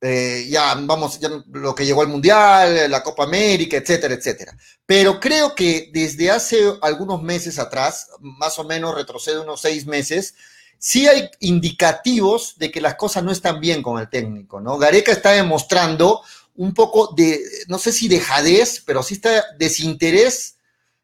eh, 0.00 0.46
ya 0.48 0.74
vamos, 0.74 1.20
ya 1.20 1.28
lo 1.52 1.74
que 1.74 1.86
llegó 1.86 2.02
al 2.02 2.08
Mundial, 2.08 2.90
la 2.90 3.02
Copa 3.02 3.24
América, 3.24 3.76
etcétera, 3.76 4.14
etcétera. 4.14 4.56
Pero 4.84 5.20
creo 5.20 5.54
que 5.54 5.90
desde 5.92 6.30
hace 6.32 6.58
algunos 6.82 7.22
meses 7.22 7.60
atrás, 7.60 8.08
más 8.20 8.58
o 8.58 8.64
menos 8.64 8.94
retrocede 8.94 9.38
unos 9.38 9.60
seis 9.60 9.86
meses, 9.86 10.34
sí 10.78 11.06
hay 11.06 11.30
indicativos 11.40 12.54
de 12.58 12.70
que 12.70 12.80
las 12.80 12.94
cosas 12.94 13.24
no 13.24 13.32
están 13.32 13.60
bien 13.60 13.82
con 13.82 13.98
el 14.00 14.08
técnico, 14.08 14.60
¿no? 14.60 14.78
Gareca 14.78 15.12
está 15.12 15.32
demostrando 15.32 16.22
un 16.56 16.74
poco 16.74 17.14
de, 17.14 17.40
no 17.68 17.78
sé 17.78 17.92
si 17.92 18.08
dejadez, 18.08 18.82
pero 18.84 19.02
sí 19.02 19.14
está 19.14 19.44
desinterés 19.58 20.56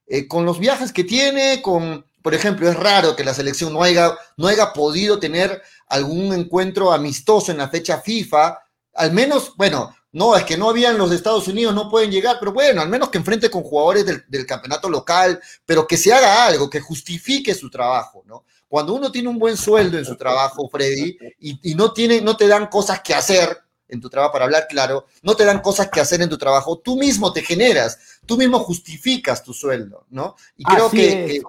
eh, 0.06 0.26
con 0.26 0.44
los 0.44 0.58
viajes 0.58 0.92
que 0.92 1.04
tiene, 1.04 1.62
con, 1.62 2.04
por 2.22 2.34
ejemplo, 2.34 2.68
es 2.68 2.76
raro 2.76 3.14
que 3.14 3.24
la 3.24 3.34
selección 3.34 3.72
no 3.72 3.82
haya, 3.82 4.16
no 4.36 4.48
haya 4.48 4.72
podido 4.72 5.18
tener 5.18 5.62
algún 5.88 6.32
encuentro 6.34 6.92
amistoso 6.92 7.52
en 7.52 7.58
la 7.58 7.68
fecha 7.68 8.00
FIFA, 8.00 8.58
al 8.94 9.12
menos, 9.12 9.54
bueno, 9.56 9.94
no, 10.12 10.36
es 10.36 10.44
que 10.44 10.56
no 10.56 10.70
habían 10.70 10.96
los 10.96 11.10
Estados 11.10 11.48
Unidos, 11.48 11.74
no 11.74 11.90
pueden 11.90 12.10
llegar, 12.10 12.36
pero 12.38 12.52
bueno, 12.52 12.80
al 12.80 12.88
menos 12.88 13.08
que 13.08 13.18
enfrente 13.18 13.50
con 13.50 13.64
jugadores 13.64 14.06
del, 14.28 14.46
campeonato 14.46 14.88
local, 14.88 15.40
pero 15.66 15.86
que 15.86 15.96
se 15.96 16.12
haga 16.12 16.46
algo, 16.46 16.70
que 16.70 16.80
justifique 16.80 17.52
su 17.54 17.68
trabajo, 17.68 18.22
¿no? 18.24 18.44
Cuando 18.74 18.94
uno 18.94 19.12
tiene 19.12 19.28
un 19.28 19.38
buen 19.38 19.56
sueldo 19.56 19.98
en 19.98 20.04
su 20.04 20.16
trabajo, 20.16 20.68
Freddy, 20.68 21.16
y, 21.38 21.70
y 21.70 21.76
no, 21.76 21.92
tiene, 21.92 22.20
no 22.20 22.36
te 22.36 22.48
dan 22.48 22.66
cosas 22.66 23.02
que 23.02 23.14
hacer, 23.14 23.56
en 23.86 24.00
tu 24.00 24.10
trabajo, 24.10 24.32
para 24.32 24.46
hablar 24.46 24.66
claro, 24.68 25.06
no 25.22 25.36
te 25.36 25.44
dan 25.44 25.60
cosas 25.60 25.90
que 25.90 26.00
hacer 26.00 26.20
en 26.22 26.28
tu 26.28 26.36
trabajo, 26.36 26.80
tú 26.80 26.96
mismo 26.96 27.32
te 27.32 27.42
generas, 27.42 28.18
tú 28.26 28.36
mismo 28.36 28.58
justificas 28.58 29.44
tu 29.44 29.54
sueldo, 29.54 30.06
¿no? 30.10 30.34
Y 30.56 30.64
creo 30.64 30.90
que, 30.90 31.40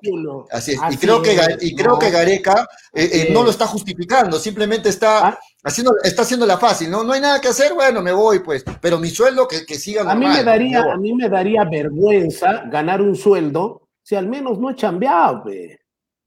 así 0.52 0.74
es, 0.74 0.80
y 0.92 0.98
creo 0.98 1.24
que 1.24 1.36
y 1.62 1.76
creo 1.76 1.98
que 1.98 2.12
Gareca 2.12 2.70
eh, 2.94 3.10
eh, 3.12 3.30
no 3.32 3.42
lo 3.42 3.50
está 3.50 3.66
justificando, 3.66 4.38
simplemente 4.38 4.90
está 4.90 5.30
ah. 5.30 5.40
haciendo 5.64 5.96
está 6.04 6.22
haciendo 6.22 6.46
la 6.46 6.60
fácil, 6.60 6.92
¿no? 6.92 7.04
No 7.04 7.14
hay 7.14 7.22
nada 7.22 7.42
que 7.42 7.48
hacer, 7.48 7.74
bueno, 7.74 8.04
me 8.04 8.12
voy 8.12 8.38
pues, 8.42 8.64
pero 8.80 9.00
mi 9.00 9.10
sueldo 9.10 9.48
que, 9.48 9.66
que 9.66 9.80
siga 9.80 10.04
A 10.04 10.14
mí 10.14 10.28
me 10.28 10.44
daría 10.44 10.84
a 10.94 10.98
mí 10.98 11.12
me 11.16 11.28
daría 11.28 11.64
vergüenza 11.64 12.66
ganar 12.68 13.02
un 13.02 13.16
sueldo 13.16 13.82
si 14.04 14.14
al 14.14 14.28
menos 14.28 14.60
no 14.60 14.70
he 14.70 14.76
chambeado, 14.76 15.44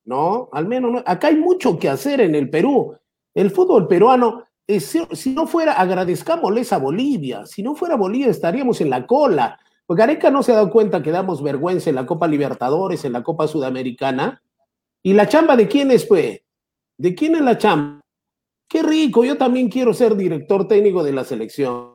¿no? 0.09 0.49
Al 0.53 0.67
menos 0.67 0.91
no. 0.91 1.03
acá 1.05 1.29
hay 1.29 1.37
mucho 1.37 1.79
que 1.79 1.89
hacer 1.89 2.23
en 2.23 2.35
el 2.35 2.49
Perú. 2.49 2.97
El 3.35 3.51
fútbol 3.51 3.87
peruano 3.87 4.49
eh, 4.67 4.81
si, 4.81 5.31
no 5.31 5.47
fuera, 5.47 5.73
agradezcámosles 5.73 6.75
a 6.75 6.79
Bolivia, 6.79 7.47
si 7.47 7.63
no 7.63 7.75
fuera 7.75 7.97
Bolivia 7.97 8.29
estaríamos 8.29 8.81
en 8.83 8.91
la 8.91 9.07
cola. 9.07 9.59
Porque 9.87 10.01
Gareca 10.01 10.31
no 10.31 10.43
se 10.43 10.53
ha 10.53 10.57
dado 10.57 10.71
cuenta 10.71 11.03
que 11.03 11.11
damos 11.11 11.43
vergüenza 11.43 11.89
en 11.89 11.97
la 11.97 12.05
Copa 12.05 12.27
Libertadores, 12.27 13.05
en 13.07 13.15
la 13.15 13.23
Copa 13.23 13.49
Sudamericana. 13.49 14.43
¿Y 15.03 15.15
la 15.15 15.27
chamba 15.27 15.57
de 15.57 15.69
quién 15.69 15.91
es, 15.91 16.05
pues? 16.05 16.43
¿De 16.99 17.15
quién 17.15 17.37
es 17.37 17.41
la 17.41 17.57
chamba? 17.57 18.03
Qué 18.69 18.83
rico, 18.83 19.25
yo 19.25 19.39
también 19.39 19.71
quiero 19.71 19.95
ser 19.95 20.15
director 20.15 20.69
técnico 20.69 21.03
de 21.03 21.13
la 21.13 21.25
selección. 21.25 21.95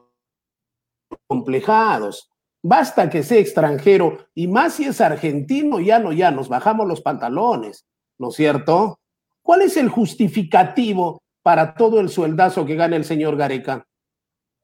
Complejados. 1.27 2.31
Basta 2.63 3.09
que 3.09 3.21
sea 3.21 3.39
extranjero, 3.39 4.17
y 4.33 4.47
más 4.47 4.75
si 4.75 4.85
es 4.85 5.01
argentino, 5.01 5.79
ya 5.79 5.99
no, 5.99 6.11
ya 6.11 6.31
nos 6.31 6.49
bajamos 6.49 6.87
los 6.87 7.01
pantalones, 7.01 7.85
¿no 8.23 8.29
es 8.29 8.35
cierto? 8.35 9.01
¿Cuál 9.41 9.63
es 9.63 9.75
el 9.75 9.89
justificativo 9.89 11.21
para 11.41 11.75
todo 11.75 11.99
el 11.99 12.07
sueldazo 12.07 12.65
que 12.65 12.75
gana 12.75 12.95
el 12.95 13.03
señor 13.03 13.35
Gareca? 13.35 13.85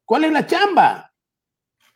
¿Cuál 0.06 0.24
es 0.24 0.32
la 0.32 0.48
chamba? 0.48 1.12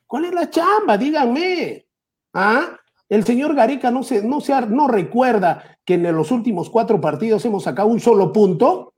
¿Cuál 0.06 0.26
es 0.26 0.34
la 0.34 0.50
chamba? 0.50 0.98
Díganme. 0.98 1.88
¿Ah? 2.34 2.78
El 3.08 3.24
señor 3.24 3.56
Gareca 3.56 3.92
no, 3.92 4.04
se, 4.04 4.22
no, 4.22 4.42
se, 4.42 4.60
no 4.68 4.90
recuerda 4.90 5.78
que 5.86 5.94
en 5.94 6.14
los 6.14 6.32
últimos 6.32 6.70
cuatro 6.70 7.00
partidos 7.00 7.46
hemos 7.46 7.64
sacado 7.64 7.88
un 7.88 8.02
solo 8.02 8.34
punto. 8.34 8.94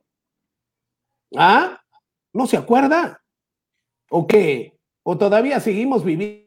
¿Ah? 1.38 1.80
¿No 2.34 2.48
se 2.48 2.58
acuerda? 2.58 3.22
¿O 4.10 4.26
qué? 4.26 4.80
¿O 5.04 5.20
todavía 5.20 5.60
seguimos 5.60 6.04
viviendo? 6.04 6.45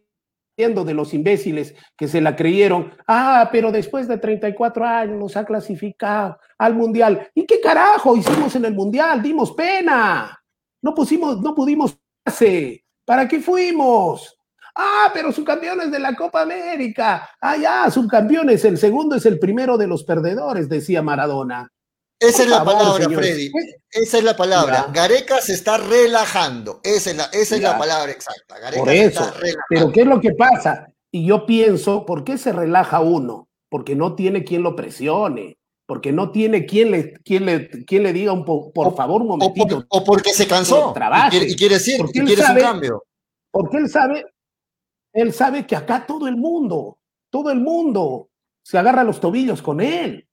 De 0.58 0.92
los 0.92 1.14
imbéciles 1.14 1.74
que 1.96 2.08
se 2.08 2.20
la 2.20 2.34
creyeron. 2.34 2.92
Ah, 3.06 3.48
pero 3.52 3.70
después 3.70 4.08
de 4.08 4.18
34 4.18 4.84
años 4.84 5.16
nos 5.16 5.36
ha 5.36 5.44
clasificado 5.44 6.36
al 6.58 6.74
Mundial. 6.74 7.30
¿Y 7.32 7.46
qué 7.46 7.60
carajo 7.60 8.16
hicimos 8.16 8.56
en 8.56 8.64
el 8.64 8.74
Mundial? 8.74 9.22
Dimos 9.22 9.52
pena. 9.52 10.36
No 10.82 10.94
pusimos, 10.94 11.40
no 11.40 11.54
pudimos 11.54 11.96
pase. 12.24 12.84
¿Para 13.04 13.28
qué 13.28 13.40
fuimos? 13.40 14.36
Ah, 14.74 15.10
pero 15.14 15.30
subcampeones 15.30 15.92
de 15.92 16.00
la 16.00 16.16
Copa 16.16 16.42
América. 16.42 17.30
Ah, 17.40 17.56
ya, 17.56 17.88
subcampeones. 17.88 18.64
El 18.64 18.78
segundo 18.78 19.14
es 19.14 19.26
el 19.26 19.38
primero 19.38 19.78
de 19.78 19.86
los 19.86 20.02
perdedores, 20.02 20.68
decía 20.68 21.02
Maradona. 21.02 21.70
Esa 22.20 22.42
es 22.42 22.48
la 22.48 22.64
palabra, 22.64 23.08
Freddy. 23.08 23.50
Esa 23.90 24.18
es 24.18 24.24
la 24.24 24.36
palabra. 24.36 24.90
Gareca 24.92 25.40
se 25.40 25.52
está 25.52 25.78
relajando. 25.78 26.80
Esa 26.82 27.10
es 27.10 27.16
la, 27.16 27.24
esa 27.26 27.56
es 27.56 27.62
la 27.62 27.78
palabra 27.78 28.10
exacta. 28.10 28.58
Gareca 28.58 28.82
Por 28.82 28.92
eso. 28.92 29.32
Pero 29.68 29.92
¿qué 29.92 30.00
es 30.00 30.06
lo 30.06 30.20
que 30.20 30.32
pasa? 30.32 30.88
Y 31.10 31.26
yo 31.26 31.46
pienso, 31.46 32.04
¿por 32.04 32.24
qué 32.24 32.36
se 32.36 32.52
relaja 32.52 33.00
uno? 33.00 33.48
Porque 33.70 33.94
no 33.94 34.14
tiene 34.14 34.44
quien 34.44 34.62
lo 34.62 34.74
presione. 34.74 35.58
Porque 35.86 36.12
no 36.12 36.30
tiene 36.32 36.66
quien 36.66 36.90
le, 36.90 37.14
quien 37.24 37.46
le, 37.46 37.70
quien 37.86 38.02
le 38.02 38.12
diga 38.12 38.32
un 38.32 38.44
por 38.44 38.94
favor 38.94 39.22
un 39.22 39.28
momentito. 39.28 39.86
O, 39.88 40.04
porque 40.04 40.34
se 40.34 40.46
cansó. 40.46 40.92
Y 40.94 41.30
quiere, 41.30 41.46
y 41.46 41.56
quiere 41.56 41.74
decir, 41.76 41.96
porque 41.96 42.24
quiere 42.24 42.42
un 42.42 42.58
cambio. 42.58 43.04
Porque 43.50 43.78
él 43.78 43.88
sabe, 43.88 44.26
él 45.14 45.32
sabe 45.32 45.66
que 45.66 45.74
acá 45.74 46.04
todo 46.06 46.28
el 46.28 46.36
mundo, 46.36 46.98
todo 47.30 47.50
el 47.50 47.60
mundo 47.60 48.28
se 48.62 48.76
agarra 48.76 49.02
los 49.02 49.18
tobillos 49.18 49.62
con 49.62 49.80
él. 49.80 50.27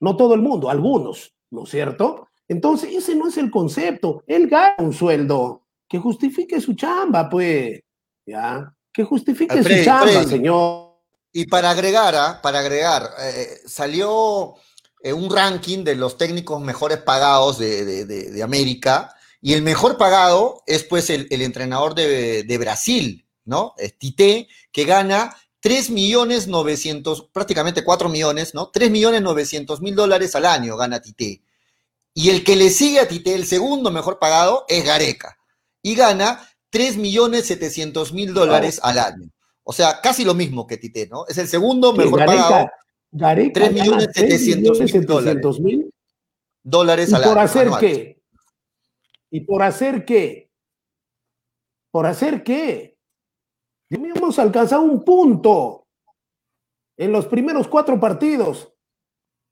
No 0.00 0.16
todo 0.16 0.34
el 0.34 0.40
mundo, 0.40 0.70
algunos, 0.70 1.34
¿no 1.50 1.64
es 1.64 1.70
cierto? 1.70 2.28
Entonces, 2.48 2.90
ese 2.92 3.14
no 3.14 3.28
es 3.28 3.36
el 3.36 3.50
concepto. 3.50 4.24
Él 4.26 4.48
gana 4.48 4.74
un 4.78 4.92
sueldo. 4.92 5.66
Que 5.88 5.98
justifique 5.98 6.60
su 6.60 6.74
chamba, 6.74 7.28
pues. 7.28 7.80
¿Ya? 8.26 8.74
Que 8.92 9.04
justifique 9.04 9.62
su 9.62 9.84
chamba, 9.84 10.24
señor. 10.24 10.90
Y 11.32 11.46
para 11.46 11.70
agregar, 11.70 12.16
¿ah? 12.16 12.40
para 12.42 12.58
agregar, 12.58 13.08
eh, 13.20 13.60
salió 13.66 14.54
eh, 15.00 15.12
un 15.12 15.30
ranking 15.30 15.84
de 15.84 15.94
los 15.94 16.18
técnicos 16.18 16.60
mejores 16.60 16.98
pagados 16.98 17.58
de, 17.58 18.40
América. 18.42 19.14
Y 19.40 19.52
el 19.52 19.62
mejor 19.62 19.96
pagado 19.96 20.62
es 20.66 20.82
pues 20.82 21.08
el, 21.08 21.28
entrenador 21.30 21.94
de, 21.94 22.58
Brasil, 22.58 23.28
¿no? 23.44 23.74
Tite, 23.98 24.48
que 24.72 24.84
gana 24.84 25.36
3 25.60 25.90
millones 25.90 26.48
900, 26.48 27.28
prácticamente 27.32 27.84
4 27.84 28.08
millones, 28.08 28.54
¿no? 28.54 28.70
3 28.70 28.90
millones 28.90 29.22
900 29.22 29.80
mil 29.82 29.94
dólares 29.94 30.34
al 30.34 30.46
año 30.46 30.76
gana 30.76 31.00
Tite. 31.00 31.42
Y 32.14 32.30
el 32.30 32.42
que 32.44 32.56
le 32.56 32.70
sigue 32.70 33.00
a 33.00 33.08
Tite, 33.08 33.34
el 33.34 33.46
segundo 33.46 33.90
mejor 33.90 34.18
pagado, 34.18 34.64
es 34.68 34.84
Gareca. 34.84 35.38
Y 35.82 35.94
gana 35.94 36.40
3 36.70 36.96
millones 36.96 37.46
700 37.46 38.12
mil 38.12 38.32
dólares 38.34 38.80
al 38.82 38.98
año. 38.98 39.30
O 39.62 39.72
sea, 39.72 40.00
casi 40.00 40.24
lo 40.24 40.34
mismo 40.34 40.66
que 40.66 40.78
Tite, 40.78 41.06
¿no? 41.08 41.26
Es 41.28 41.38
el 41.38 41.46
segundo 41.46 41.92
mejor 41.92 42.24
pagado. 42.24 42.68
Gareca 43.12 43.60
3 43.60 43.72
millones 43.72 44.08
700 44.14 44.80
mil 44.80 45.06
dólares. 45.06 45.42
Dólares 46.62 47.10
¿Y 47.10 47.14
al 47.14 47.22
por 47.22 47.38
año, 47.38 47.40
hacer 47.40 47.62
anuales. 47.66 47.90
qué? 47.90 48.22
¿Y 49.30 49.40
por 49.40 49.62
hacer 49.62 50.04
qué? 50.04 50.50
¿Por 51.90 52.06
hacer 52.06 52.42
qué? 52.42 52.98
Hemos 53.90 54.38
alcanzado 54.38 54.82
un 54.82 55.04
punto 55.04 55.86
en 56.96 57.10
los 57.10 57.26
primeros 57.26 57.66
cuatro 57.66 57.98
partidos 57.98 58.72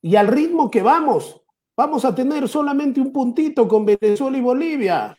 y 0.00 0.14
al 0.14 0.28
ritmo 0.28 0.70
que 0.70 0.80
vamos, 0.80 1.42
vamos 1.76 2.04
a 2.04 2.14
tener 2.14 2.48
solamente 2.48 3.00
un 3.00 3.12
puntito 3.12 3.66
con 3.66 3.84
Venezuela 3.84 4.38
y 4.38 4.40
Bolivia. 4.40 5.18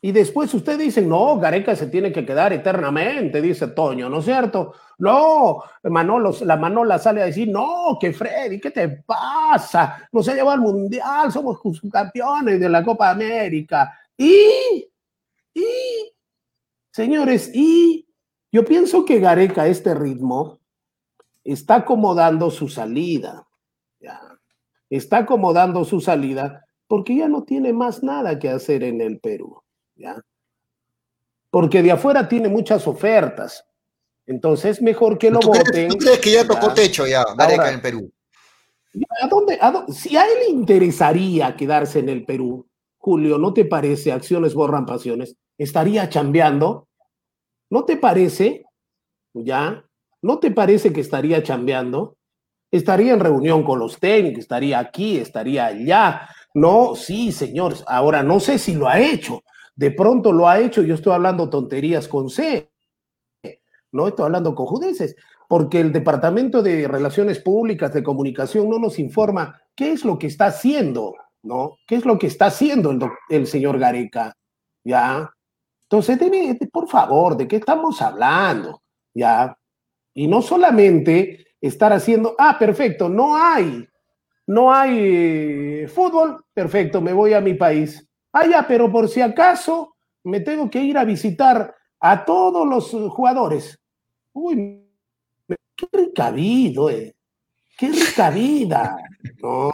Y 0.00 0.12
después 0.12 0.52
usted 0.52 0.78
dice, 0.78 1.00
no, 1.02 1.38
Gareca 1.38 1.74
se 1.74 1.86
tiene 1.86 2.12
que 2.12 2.26
quedar 2.26 2.52
eternamente, 2.52 3.40
dice 3.40 3.68
Toño, 3.68 4.08
¿no 4.08 4.18
es 4.18 4.26
cierto? 4.26 4.74
No, 4.98 5.62
Manolo, 5.84 6.34
la 6.42 6.56
Manola 6.56 6.98
sale 6.98 7.22
a 7.22 7.26
decir, 7.26 7.48
no, 7.48 7.96
que 7.98 8.12
Freddy, 8.12 8.60
¿qué 8.60 8.70
te 8.70 8.88
pasa? 8.88 10.08
Nos 10.12 10.28
ha 10.28 10.34
llevado 10.34 10.52
al 10.52 10.60
Mundial, 10.60 11.32
somos 11.32 11.58
campeones 11.90 12.60
de 12.60 12.68
la 12.68 12.84
Copa 12.84 13.10
América. 13.10 13.98
Y, 14.16 14.86
y, 15.54 16.13
señores, 16.94 17.50
y 17.52 18.06
yo 18.52 18.64
pienso 18.64 19.04
que 19.04 19.18
Gareca 19.18 19.62
a 19.62 19.66
este 19.66 19.94
ritmo 19.94 20.60
está 21.42 21.76
acomodando 21.76 22.50
su 22.50 22.68
salida. 22.68 23.46
Ya. 24.00 24.20
Está 24.88 25.18
acomodando 25.18 25.84
su 25.84 26.00
salida 26.00 26.64
porque 26.86 27.16
ya 27.16 27.28
no 27.28 27.42
tiene 27.42 27.72
más 27.72 28.02
nada 28.04 28.38
que 28.38 28.48
hacer 28.48 28.84
en 28.84 29.00
el 29.00 29.18
Perú. 29.18 29.60
¿ya? 29.96 30.16
Porque 31.50 31.82
de 31.82 31.90
afuera 31.92 32.28
tiene 32.28 32.48
muchas 32.48 32.86
ofertas. 32.86 33.64
Entonces, 34.26 34.80
mejor 34.80 35.18
que 35.18 35.30
lo 35.30 35.40
¿Tú 35.40 35.50
crees, 35.50 35.64
voten. 35.66 35.88
tú 35.88 35.96
crees 35.98 36.20
que 36.20 36.32
ya 36.32 36.46
tocó 36.46 36.68
¿ya? 36.68 36.74
techo 36.74 37.06
ya, 37.06 37.24
Gareca 37.36 37.62
Ahora- 37.62 37.72
en 37.74 37.82
Perú? 37.82 38.10
¿A 39.20 39.26
dónde, 39.26 39.58
a 39.60 39.70
dónde- 39.72 39.92
si 39.92 40.16
a 40.16 40.24
él 40.24 40.38
le 40.46 40.50
interesaría 40.52 41.56
quedarse 41.56 41.98
en 41.98 42.08
el 42.08 42.24
Perú, 42.24 42.68
Julio, 42.96 43.38
¿no 43.38 43.52
te 43.52 43.64
parece? 43.64 44.12
Acciones 44.12 44.54
borran 44.54 44.86
pasiones. 44.86 45.36
¿Estaría 45.58 46.08
chambeando? 46.08 46.88
¿No 47.70 47.84
te 47.84 47.96
parece? 47.96 48.64
¿Ya? 49.34 49.84
¿No 50.22 50.38
te 50.38 50.50
parece 50.50 50.92
que 50.92 51.00
estaría 51.00 51.42
chambeando? 51.42 52.16
Estaría 52.70 53.12
en 53.12 53.20
reunión 53.20 53.62
con 53.62 53.78
los 53.78 53.98
técnicos, 53.98 54.40
estaría 54.40 54.78
aquí, 54.78 55.18
estaría 55.18 55.66
allá. 55.66 56.28
No, 56.54 56.94
sí, 56.94 57.30
señores. 57.30 57.84
Ahora, 57.86 58.22
no 58.22 58.40
sé 58.40 58.58
si 58.58 58.74
lo 58.74 58.88
ha 58.88 59.00
hecho. 59.00 59.42
De 59.76 59.90
pronto 59.90 60.32
lo 60.32 60.48
ha 60.48 60.60
hecho, 60.60 60.82
yo 60.82 60.94
estoy 60.94 61.12
hablando 61.12 61.50
tonterías 61.50 62.08
con 62.08 62.30
C. 62.30 62.70
No 63.92 64.08
estoy 64.08 64.24
hablando 64.24 64.54
con 64.54 64.66
judeces, 64.66 65.14
porque 65.48 65.80
el 65.80 65.92
Departamento 65.92 66.62
de 66.62 66.88
Relaciones 66.88 67.40
Públicas 67.40 67.92
de 67.92 68.02
Comunicación 68.02 68.68
no 68.68 68.78
nos 68.78 68.98
informa 68.98 69.60
qué 69.74 69.92
es 69.92 70.04
lo 70.04 70.18
que 70.18 70.26
está 70.26 70.46
haciendo, 70.46 71.14
¿no? 71.42 71.76
¿Qué 71.86 71.96
es 71.96 72.04
lo 72.04 72.18
que 72.18 72.28
está 72.28 72.46
haciendo 72.46 72.90
el, 72.90 73.00
el 73.28 73.46
señor 73.46 73.78
Gareca? 73.78 74.36
¿Ya? 74.84 75.33
Entonces, 75.88 76.18
por 76.72 76.88
favor, 76.88 77.36
¿de 77.36 77.46
qué 77.46 77.56
estamos 77.56 78.00
hablando? 78.02 78.82
¿Ya? 79.14 79.56
Y 80.14 80.26
no 80.26 80.42
solamente 80.42 81.46
estar 81.60 81.92
haciendo, 81.92 82.34
ah, 82.38 82.56
perfecto, 82.58 83.08
no 83.08 83.36
hay, 83.36 83.86
no 84.46 84.72
hay 84.72 84.98
eh, 85.82 85.88
fútbol, 85.88 86.44
perfecto, 86.52 87.00
me 87.00 87.12
voy 87.12 87.32
a 87.32 87.40
mi 87.40 87.54
país. 87.54 88.06
Ah, 88.32 88.46
ya, 88.46 88.66
pero 88.66 88.90
por 88.90 89.08
si 89.08 89.20
acaso 89.20 89.96
me 90.24 90.40
tengo 90.40 90.68
que 90.70 90.80
ir 90.82 90.98
a 90.98 91.04
visitar 91.04 91.74
a 92.00 92.24
todos 92.24 92.66
los 92.66 92.90
jugadores. 93.12 93.78
Uy, 94.32 94.84
qué 95.76 95.86
recabido, 95.92 96.90
eh. 96.90 97.14
Qué 97.76 97.88
rica 97.88 98.30
vida. 98.30 98.96
No. 99.42 99.72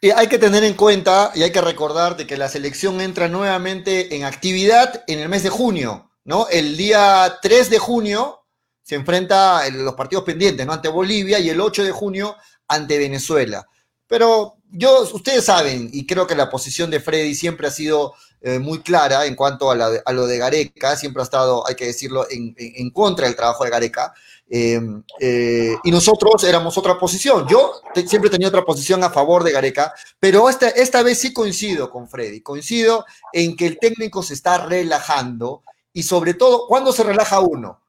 Y 0.00 0.10
hay 0.10 0.28
que 0.28 0.38
tener 0.38 0.62
en 0.64 0.74
cuenta 0.74 1.32
y 1.34 1.42
hay 1.42 1.50
que 1.50 1.60
recordar 1.60 2.16
de 2.16 2.26
que 2.26 2.36
la 2.36 2.48
selección 2.48 3.00
entra 3.00 3.28
nuevamente 3.28 4.14
en 4.14 4.24
actividad 4.24 5.02
en 5.06 5.18
el 5.18 5.28
mes 5.28 5.42
de 5.42 5.50
junio, 5.50 6.10
¿no? 6.24 6.48
El 6.48 6.76
día 6.76 7.38
3 7.42 7.70
de 7.70 7.78
junio 7.78 8.44
se 8.82 8.94
enfrenta 8.94 9.66
en 9.66 9.84
los 9.84 9.94
partidos 9.94 10.24
pendientes, 10.24 10.64
¿no? 10.64 10.72
Ante 10.72 10.88
Bolivia 10.88 11.38
y 11.40 11.48
el 11.48 11.60
8 11.60 11.84
de 11.84 11.90
junio 11.90 12.36
ante 12.68 12.98
Venezuela. 12.98 13.66
Pero 14.06 14.58
yo, 14.70 15.02
ustedes 15.12 15.44
saben, 15.44 15.90
y 15.92 16.06
creo 16.06 16.26
que 16.26 16.36
la 16.36 16.50
posición 16.50 16.90
de 16.90 17.00
Freddy 17.00 17.34
siempre 17.34 17.66
ha 17.66 17.72
sido 17.72 18.14
eh, 18.48 18.60
muy 18.60 18.78
clara 18.78 19.26
en 19.26 19.34
cuanto 19.34 19.72
a, 19.72 20.12
lo 20.12 20.26
de 20.28 20.38
Gareca, 20.38 20.94
siempre 20.94 21.20
ha 21.20 21.24
estado, 21.24 21.66
hay 21.66 21.74
que 21.74 21.86
decirlo, 21.86 22.28
en, 22.30 22.90
contra 22.90 23.26
del 23.26 23.34
trabajo 23.34 23.64
de 23.64 23.70
Gareca. 23.70 24.14
Eh, 24.48 24.80
eh, 25.18 25.74
y 25.82 25.90
nosotros 25.90 26.44
éramos 26.44 26.78
otra 26.78 26.96
posición. 26.96 27.48
Yo 27.48 27.80
siempre 28.06 28.30
tenía 28.30 28.46
otra 28.46 28.64
posición 28.64 29.02
a 29.02 29.10
favor 29.10 29.42
de 29.42 29.50
Gareca, 29.50 29.92
pero 30.20 30.48
esta, 30.48 30.68
esta 30.68 31.02
vez 31.02 31.18
sí 31.18 31.32
coincido 31.32 31.90
con 31.90 32.08
Freddy. 32.08 32.40
Coincido 32.40 33.04
en 33.32 33.56
que 33.56 33.66
el 33.66 33.80
técnico 33.80 34.22
se 34.22 34.34
está 34.34 34.64
relajando 34.64 35.64
y 35.92 36.04
sobre 36.04 36.34
todo, 36.34 36.68
¿cuándo 36.68 36.92
se 36.92 37.02
relaja 37.02 37.40
uno? 37.40 37.82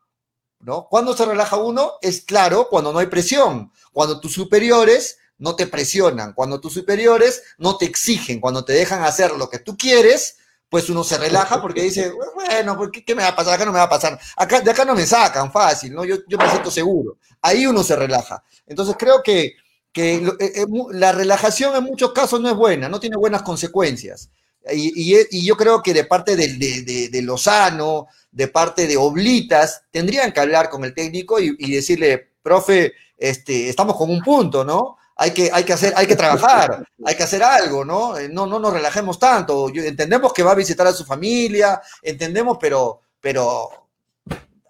¿No? 0.62 0.88
¿Cuándo 0.90 1.16
se 1.16 1.26
relaja 1.26 1.58
uno? 1.58 2.00
Es 2.02 2.22
claro, 2.22 2.68
cuando 2.68 2.92
no 2.92 2.98
hay 2.98 3.06
presión, 3.06 3.72
cuando 3.94 4.20
tus 4.20 4.34
superiores 4.34 5.20
no 5.38 5.56
te 5.56 5.68
presionan, 5.68 6.34
cuando 6.34 6.60
tus 6.60 6.74
superiores 6.74 7.44
no 7.60 7.78
te 7.78 7.86
exigen, 7.86 8.40
cuando 8.40 8.66
te 8.66 8.74
dejan 8.74 9.04
hacer 9.04 9.34
lo 9.34 9.52
que 9.52 9.60
tú 9.60 9.78
quieres, 9.78 10.38
pues 10.70 10.90
uno 10.90 11.04
se 11.04 11.18
relaja 11.18 11.62
porque 11.62 11.82
dice, 11.84 12.12
bueno, 12.36 12.78
¿por 12.78 12.92
¿qué, 12.92 13.04
qué 13.06 13.16
me 13.16 13.24
va 13.24 13.30
a 13.30 13.36
pasar? 13.36 13.54
Acá 13.54 13.66
no 13.66 13.72
me 13.72 13.78
va 13.78 13.86
a 13.86 13.90
pasar. 13.90 14.20
Acá, 14.36 14.62
de 14.62 14.72
acá 14.72 14.84
no 14.86 14.96
me 14.96 15.06
sacan 15.06 15.52
fácil, 15.52 15.94
¿no? 15.94 16.04
Yo, 16.06 16.18
yo 16.28 16.38
me 16.38 16.50
siento 16.50 16.70
seguro. 16.72 17.18
Ahí 17.42 17.66
uno 17.66 17.84
se 17.84 17.96
relaja. 17.96 18.44
Entonces 18.66 18.96
creo 19.00 19.22
que, 19.24 19.54
que 19.94 20.16
eh, 20.16 20.32
eh, 20.40 20.66
la 20.92 21.12
relajación 21.14 21.76
en 21.76 21.84
muchos 21.86 22.12
casos 22.12 22.42
no 22.42 22.50
es 22.50 22.56
buena, 22.56 22.90
no 22.90 23.00
tiene 23.00 23.16
buenas 23.18 23.44
consecuencias. 23.44 24.30
Y, 24.74 25.14
y- 25.32 25.46
yo 25.46 25.56
creo 25.56 25.82
que 25.82 25.94
de 25.94 26.04
parte 26.04 26.36
del- 26.36 26.60
de, 26.60 26.82
de- 26.82 27.08
de 27.10 27.22
Lozano, 27.22 28.08
de 28.32 28.50
parte 28.50 28.86
de 28.88 28.98
Oblitas, 28.98 29.84
tendrían 29.92 30.34
que 30.34 30.42
hablar 30.42 30.70
con 30.70 30.84
el 30.84 30.94
técnico 30.94 31.40
y, 31.40 31.56
y 31.58 31.72
decirle, 31.72 32.32
profe, 32.44 32.92
este, 33.18 33.70
estamos 33.70 33.96
con 33.96 34.10
un 34.10 34.22
punto, 34.22 34.66
¿no? 34.66 34.97
Hay 35.18 35.32
que, 35.32 35.50
hay 35.52 35.64
que 35.64 35.74
hacer, 35.74 35.94
hay 35.96 36.06
que 36.06 36.16
trabajar, 36.16 36.88
hay 37.06 37.16
que 37.16 37.24
hacer 37.24 37.42
algo, 37.44 37.84
¿no? 37.84 38.18
Eh, 38.18 38.30
No, 38.30 38.46
no 38.46 38.60
nos 38.60 38.74
relajemos 38.74 39.18
tanto. 39.18 39.70
Entendemos 39.70 40.32
que 40.32 40.44
va 40.44 40.52
a 40.52 40.56
visitar 40.56 40.86
a 40.86 40.94
su 40.94 41.06
familia, 41.06 41.82
entendemos, 42.02 42.58
pero, 42.60 43.02
pero 43.20 43.70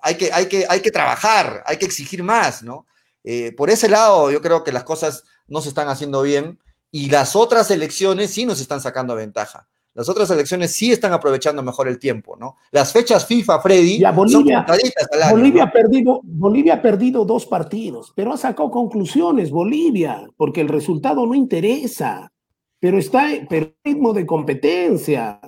hay 0.02 0.16
que, 0.16 0.32
hay 0.32 0.48
que, 0.48 0.66
hay 0.68 0.82
que 0.82 0.92
trabajar, 0.92 1.64
hay 1.66 1.78
que 1.78 1.86
exigir 1.86 2.24
más, 2.24 2.64
¿no? 2.64 2.86
Eh, 3.24 3.52
por 3.58 3.70
ese 3.70 3.90
lado, 3.90 4.32
yo 4.32 4.42
creo 4.42 4.64
que 4.64 4.72
las 4.72 4.86
cosas 4.86 5.26
no 5.48 5.62
se 5.62 5.70
están 5.70 5.90
haciendo 5.90 6.22
bien 6.22 6.60
y 6.92 7.10
las 7.10 7.36
otras 7.36 7.70
elecciones 7.72 8.32
sí 8.32 8.46
nos 8.46 8.62
están 8.62 8.80
sacando 8.80 9.16
ventaja. 9.16 9.68
Las 9.98 10.08
otras 10.10 10.30
elecciones 10.30 10.74
sí 10.74 10.92
están 10.92 11.12
aprovechando 11.12 11.64
mejor 11.64 11.88
el 11.88 11.98
tiempo, 11.98 12.38
¿no? 12.38 12.56
Las 12.70 12.94
fechas 12.94 13.26
FIFA, 13.26 13.60
Freddy, 13.62 13.98
Ya, 13.98 14.10
son 14.10 14.16
Bolivia- 14.18 14.58
contaditas 14.58 15.08
al 15.12 15.24
año, 15.24 15.32
Bolivia, 15.38 15.64
¿no? 15.64 15.68
ha 15.70 15.72
perdido, 15.72 16.20
Bolivia 16.24 16.74
ha 16.76 16.82
perdido 16.84 17.26
dos 17.26 17.48
partidos, 17.48 18.14
pero 18.16 18.32
ha 18.32 18.38
sacado 18.38 18.70
conclusiones 18.70 19.50
Bolivia, 19.50 20.30
porque 20.38 20.62
el 20.62 20.68
resultado 20.68 21.26
no 21.26 21.34
interesa, 21.34 22.32
pero 22.80 23.00
está 23.00 23.34
en 23.34 23.48
ritmo 23.84 24.14
de 24.14 24.28
competencia, 24.28 25.42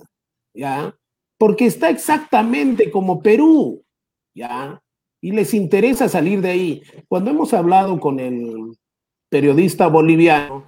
¿ya? 0.55 0.95
Porque 1.37 1.67
está 1.67 1.91
exactamente 1.91 2.89
como 2.89 3.21
Perú, 3.21 3.83
¿ya? 4.33 4.81
Y 5.21 5.31
les 5.31 5.53
interesa 5.53 6.09
salir 6.09 6.41
de 6.41 6.49
ahí. 6.49 6.81
Cuando 7.07 7.29
hemos 7.29 7.53
hablado 7.53 7.99
con 7.99 8.19
el 8.19 8.75
periodista 9.29 9.85
boliviano, 9.87 10.65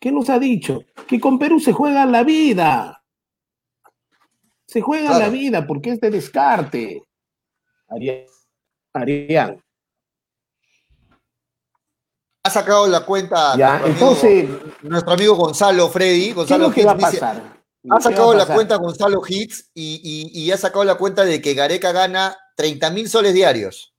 ¿qué 0.00 0.12
nos 0.12 0.30
ha 0.30 0.38
dicho? 0.38 0.84
Que 1.08 1.18
con 1.18 1.36
Perú 1.38 1.58
se 1.58 1.72
juega 1.72 2.06
la 2.06 2.22
vida. 2.22 3.00
Se 4.74 4.80
juega 4.80 5.06
Claro. 5.10 5.24
la 5.26 5.28
vida 5.30 5.64
porque 5.68 5.90
es 5.92 6.00
de 6.00 6.10
descarte. 6.10 7.00
Arián. 7.86 8.24
Arián. 8.92 9.64
Ha 12.42 12.50
sacado 12.50 12.88
la 12.88 13.06
cuenta 13.06 13.56
Ya, 13.56 13.78
nuestro, 13.78 13.92
entonces, 13.92 14.44
amigo, 14.50 14.70
nuestro 14.82 15.12
amigo 15.12 15.34
Gonzalo 15.36 15.88
Freddy. 15.90 16.24
¿qué 16.24 16.28
es 16.30 16.34
Gonzalo 16.34 16.66
lo 16.68 16.74
que 16.74 16.84
va 16.84 16.90
a 16.90 16.94
dice- 16.96 17.10
pasar? 17.20 17.36
Ha 17.88 17.96
¿Qué 17.98 18.02
sacado 18.02 18.34
la 18.34 18.46
cuenta 18.46 18.74
Gonzalo 18.78 19.22
Hits 19.28 19.70
y, 19.74 20.00
y- 20.02 20.42
y 20.42 20.50
ha 20.50 20.56
sacado 20.56 20.84
la 20.84 20.96
cuenta 20.96 21.24
de 21.24 21.40
que 21.40 21.54
Gareca 21.54 21.92
gana 21.92 22.36
30 22.56 22.90
mil 22.90 23.08
soles 23.08 23.32
diarios. 23.32 23.94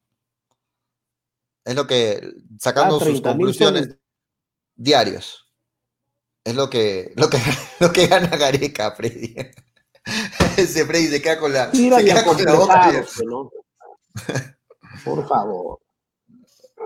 Es 1.64 1.74
lo 1.74 1.88
que, 1.88 2.34
sacando 2.60 2.98
Ah, 2.98 3.00
sus 3.00 3.08
30.000 3.22 3.22
conclusiones 3.24 3.82
soles. 3.84 4.00
diarios. 4.76 5.48
Es 6.44 6.54
lo 6.54 6.70
que, 6.70 7.14
lo 7.16 7.30
que, 7.30 7.38
lo 7.80 7.94
que 7.94 8.08
gana 8.08 8.36
Gareca, 8.36 8.92
Freddy. 8.92 9.36
Ese 10.58 10.86
Freddy 10.86 11.08
se 11.08 11.22
queda 11.22 11.40
con 11.40 11.54
la, 11.54 11.70
Mira, 11.74 11.98
se 11.98 12.06
ya 12.06 12.14
queda 12.14 12.26
con 12.26 12.44
la 12.44 12.54
boca 12.54 13.06
¿no? 13.26 13.52
Por 15.04 15.28
favor. 15.28 15.80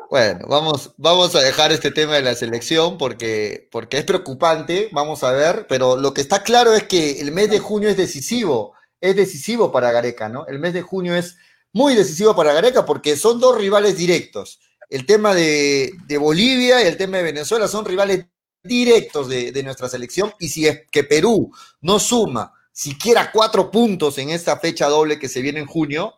Bueno, 0.09 0.47
vamos, 0.47 0.93
vamos 0.97 1.35
a 1.35 1.41
dejar 1.41 1.71
este 1.71 1.91
tema 1.91 2.15
de 2.15 2.23
la 2.23 2.33
selección 2.33 2.97
porque, 2.97 3.67
porque 3.71 3.99
es 3.99 4.05
preocupante, 4.05 4.89
vamos 4.91 5.23
a 5.23 5.31
ver, 5.31 5.67
pero 5.67 5.97
lo 5.97 6.13
que 6.13 6.21
está 6.21 6.41
claro 6.41 6.73
es 6.73 6.83
que 6.83 7.21
el 7.21 7.31
mes 7.31 7.49
de 7.49 7.59
junio 7.59 7.89
es 7.89 7.97
decisivo, 7.97 8.73
es 9.01 9.15
decisivo 9.15 9.71
para 9.71 9.91
Gareca, 9.91 10.29
¿no? 10.29 10.47
El 10.47 10.59
mes 10.59 10.73
de 10.73 10.81
junio 10.81 11.15
es 11.15 11.37
muy 11.73 11.95
decisivo 11.95 12.35
para 12.35 12.53
Gareca 12.53 12.85
porque 12.85 13.17
son 13.17 13.39
dos 13.39 13.57
rivales 13.57 13.97
directos. 13.97 14.59
El 14.89 15.05
tema 15.05 15.35
de, 15.35 15.93
Bolivia 16.19 16.81
y 16.81 16.87
el 16.87 16.97
tema 16.97 17.17
de 17.17 17.23
Venezuela 17.23 17.67
son 17.67 17.85
rivales 17.85 18.25
directos 18.63 19.29
de, 19.29 19.51
de, 19.51 19.63
nuestra 19.63 19.87
selección 19.89 20.33
y 20.39 20.49
si 20.49 20.67
es 20.67 20.81
que 20.91 21.03
Perú 21.03 21.51
no 21.81 21.99
suma 21.99 22.58
siquiera 22.79 23.29
cuatro 23.29 23.69
puntos 23.69 24.17
en 24.19 24.29
esta 24.29 24.57
fecha 24.57 24.87
doble 24.87 25.19
que 25.19 25.27
se 25.27 25.41
viene 25.41 25.59
en 25.59 25.65
junio, 25.65 26.13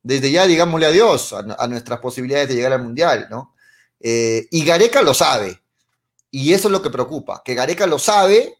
desde 0.00 0.30
ya 0.30 0.46
digámosle 0.46 0.86
adiós 0.86 1.32
a, 1.32 1.66
nuestras 1.66 1.98
posibilidades 1.98 2.48
de 2.48 2.54
llegar 2.54 2.72
al 2.72 2.84
Mundial, 2.84 3.26
¿no? 3.28 3.56
Eh, 3.98 4.46
y 4.52 4.64
Gareca 4.64 5.02
lo 5.02 5.12
sabe, 5.12 5.60
y 6.30 6.52
eso 6.52 6.68
es 6.68 6.72
lo 6.72 6.82
que 6.82 6.90
preocupa, 6.90 7.42
que 7.44 7.56
Gareca 7.56 7.88
lo 7.88 7.98
sabe, 7.98 8.58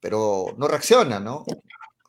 pero 0.00 0.54
no 0.58 0.68
reacciona, 0.68 1.18
¿no? 1.18 1.46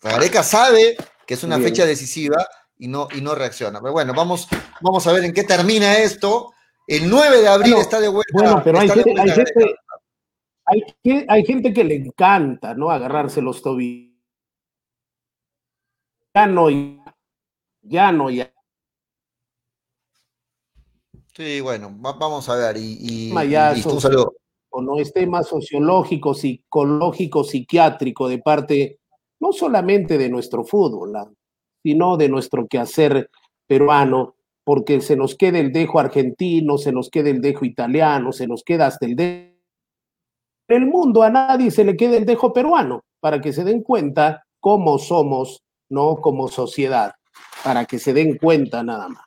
Gareca 0.02 0.44
sabe 0.44 0.98
que 1.26 1.36
es 1.36 1.44
una 1.46 1.58
fecha 1.58 1.86
decisiva 1.86 2.46
y 2.78 2.90
no, 2.90 3.08
y 3.16 3.22
no 3.22 3.36
reacciona. 3.36 3.80
Pero 3.80 3.94
bueno, 3.94 4.14
vamos, 4.14 4.50
vamos 4.82 5.08
a 5.08 5.14
ver 5.14 5.24
en 5.24 5.34
qué 5.34 5.46
termina 5.46 5.98
esto. 6.00 6.52
El 6.86 7.10
9 7.10 7.42
de 7.42 7.48
abril 7.48 7.76
está 7.76 8.02
de 8.02 8.10
vuelta. 8.10 8.34
Bueno, 8.34 8.62
pero 8.64 8.80
hay 8.80 8.90
gente, 8.90 9.14
hay, 9.18 9.30
gente, 9.32 9.76
hay, 10.66 11.26
hay 11.30 11.46
gente, 11.46 11.74
que 11.74 11.84
le 11.86 11.96
encanta, 11.96 12.76
¿no? 12.76 12.92
Agarrarse 12.92 13.42
los 13.42 13.62
tobillos. 13.62 14.15
Ya 16.36 16.48
no, 16.48 16.70
ya 17.82 18.12
no, 18.12 18.30
ya. 18.30 18.52
Sí, 21.34 21.62
bueno, 21.62 21.90
vamos 21.98 22.50
a 22.50 22.56
ver. 22.56 22.76
Y, 22.78 23.32
un 23.32 24.02
saludo. 24.02 24.34
O 24.70 24.82
no 24.82 25.00
es 25.00 25.14
tema 25.14 25.44
sociológico, 25.44 26.34
psicológico, 26.34 27.46
psiquiátrico 27.46 28.28
de 28.28 28.40
parte 28.40 29.00
no 29.40 29.54
solamente 29.54 30.18
de 30.18 30.28
nuestro 30.28 30.66
fútbol, 30.66 31.14
sino 31.82 32.18
de 32.18 32.28
nuestro 32.28 32.68
quehacer 32.68 33.30
peruano, 33.66 34.36
porque 34.66 35.00
se 35.00 35.16
nos 35.16 35.36
queda 35.36 35.60
el 35.60 35.72
dejo 35.72 36.00
argentino, 36.00 36.78
se 36.78 36.92
nos 36.92 37.10
queda 37.10 37.30
el 37.30 37.40
dejo 37.40 37.64
italiano, 37.64 38.34
se 38.34 38.48
nos 38.48 38.64
queda 38.64 38.88
hasta 38.88 39.06
el 39.06 39.16
dejo. 39.16 39.56
En 40.68 40.84
el 40.84 40.90
mundo 40.90 41.24
a 41.24 41.30
nadie 41.30 41.72
se 41.72 41.86
le 41.86 41.96
queda 41.96 42.18
el 42.18 42.26
dejo 42.26 42.52
peruano, 42.52 43.06
para 43.22 43.40
que 43.40 43.54
se 43.54 43.64
den 43.64 43.84
cuenta 43.84 44.46
cómo 44.60 44.98
somos, 44.98 45.65
¿no? 45.90 46.18
Como 46.18 46.48
sociedad 46.48 47.14
para 47.64 47.86
que 47.86 48.00
se 48.00 48.14
den 48.14 48.38
cuenta 48.38 48.84
nada 48.84 49.10
más. 49.10 49.26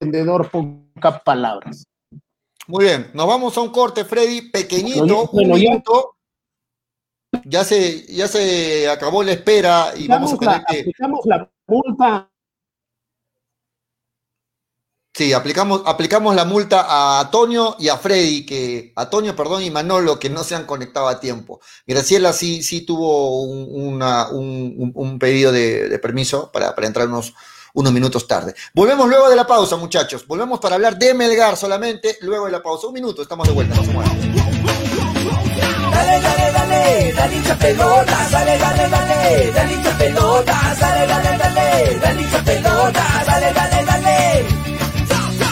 Vendedor, 0.00 0.50
pocas 0.50 1.22
palabras. 1.22 1.84
Muy 2.66 2.84
bien, 2.84 3.10
nos 3.14 3.26
vamos 3.26 3.56
a 3.56 3.60
un 3.60 3.70
corte, 3.70 4.04
Freddy, 4.04 4.50
pequeñito, 4.50 5.28
un 5.30 5.50
minuto. 5.50 6.16
Ya 7.44 7.64
se, 7.64 8.06
ya 8.06 8.28
se 8.28 8.88
acabó 8.88 9.22
la 9.22 9.32
espera 9.32 9.92
y 9.96 10.06
vamos 10.06 10.32
a 10.34 10.38
tener 10.38 10.64
que. 10.66 10.80
Aplicamos 10.80 11.20
la 11.24 11.50
multa. 11.66 12.30
Sí, 15.16 15.32
aplicamos, 15.32 15.82
aplicamos 15.86 16.34
la 16.34 16.44
multa 16.44 16.86
a 16.88 17.20
Antonio 17.20 17.76
y 17.78 17.88
a 17.88 17.96
Freddy, 17.96 18.44
que, 18.44 18.92
Antonio, 18.96 19.36
perdón, 19.36 19.62
y 19.62 19.70
Manolo, 19.70 20.18
que 20.18 20.28
no 20.28 20.42
se 20.42 20.56
han 20.56 20.66
conectado 20.66 21.06
a 21.06 21.20
tiempo. 21.20 21.60
Graciela 21.86 22.32
sí, 22.32 22.64
sí 22.64 22.80
tuvo 22.80 23.42
un, 23.42 25.18
pedido 25.20 25.52
de, 25.52 26.00
permiso 26.00 26.50
para, 26.50 26.74
entrar 26.78 27.06
unos, 27.06 27.32
minutos 27.92 28.26
tarde. 28.26 28.56
Volvemos 28.74 29.08
luego 29.08 29.30
de 29.30 29.36
la 29.36 29.46
pausa, 29.46 29.76
muchachos. 29.76 30.26
Volvemos 30.26 30.58
para 30.58 30.74
hablar 30.74 30.98
de 30.98 31.14
Melgar 31.14 31.56
solamente 31.56 32.18
luego 32.22 32.46
de 32.46 32.52
la 32.52 32.60
pausa. 32.60 32.88
Un 32.88 32.94
minuto, 32.94 33.22
estamos 33.22 33.46
de 33.46 33.54
vuelta. 33.54 33.76
No 33.76 33.84
se 33.84 33.92
muevan. 33.92 34.18
Dale, 35.92 36.20
dale, 36.20 36.52
dale, 36.52 37.12
dale 37.12 37.36
hincha 37.36 37.56
pelota, 37.56 38.28
dale, 38.32 38.58
dale, 38.58 38.88
dale, 38.88 39.52
dale 39.52 39.74
hincha 39.74 39.96
pelota, 39.96 40.76
dale, 40.80 41.06
dale, 41.06 41.38
dale, 41.38 41.98
dale 42.00 42.22
hincha 42.22 42.42
pelota, 42.42 43.22
dale, 43.24 43.52
dale, 43.52 43.84
dale. 43.84 44.13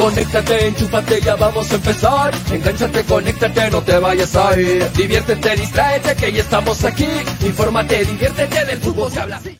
Conéctate, 0.00 0.66
enchúfate, 0.66 1.20
ya 1.20 1.36
vamos 1.36 1.70
a 1.70 1.74
empezar. 1.74 2.34
Engánchate, 2.50 3.04
conéctate, 3.04 3.70
no 3.70 3.82
te 3.82 3.98
vayas 3.98 4.34
a 4.34 4.58
ir. 4.58 4.90
Diviértete, 4.92 5.56
distráete, 5.56 6.16
que 6.16 6.32
ya 6.32 6.40
estamos 6.40 6.82
aquí. 6.84 7.06
Infórmate, 7.44 8.06
diviértete, 8.06 8.64
del 8.64 8.78
fútbol 8.78 9.12
se 9.12 9.20
habla 9.20 9.36
así. 9.36 9.58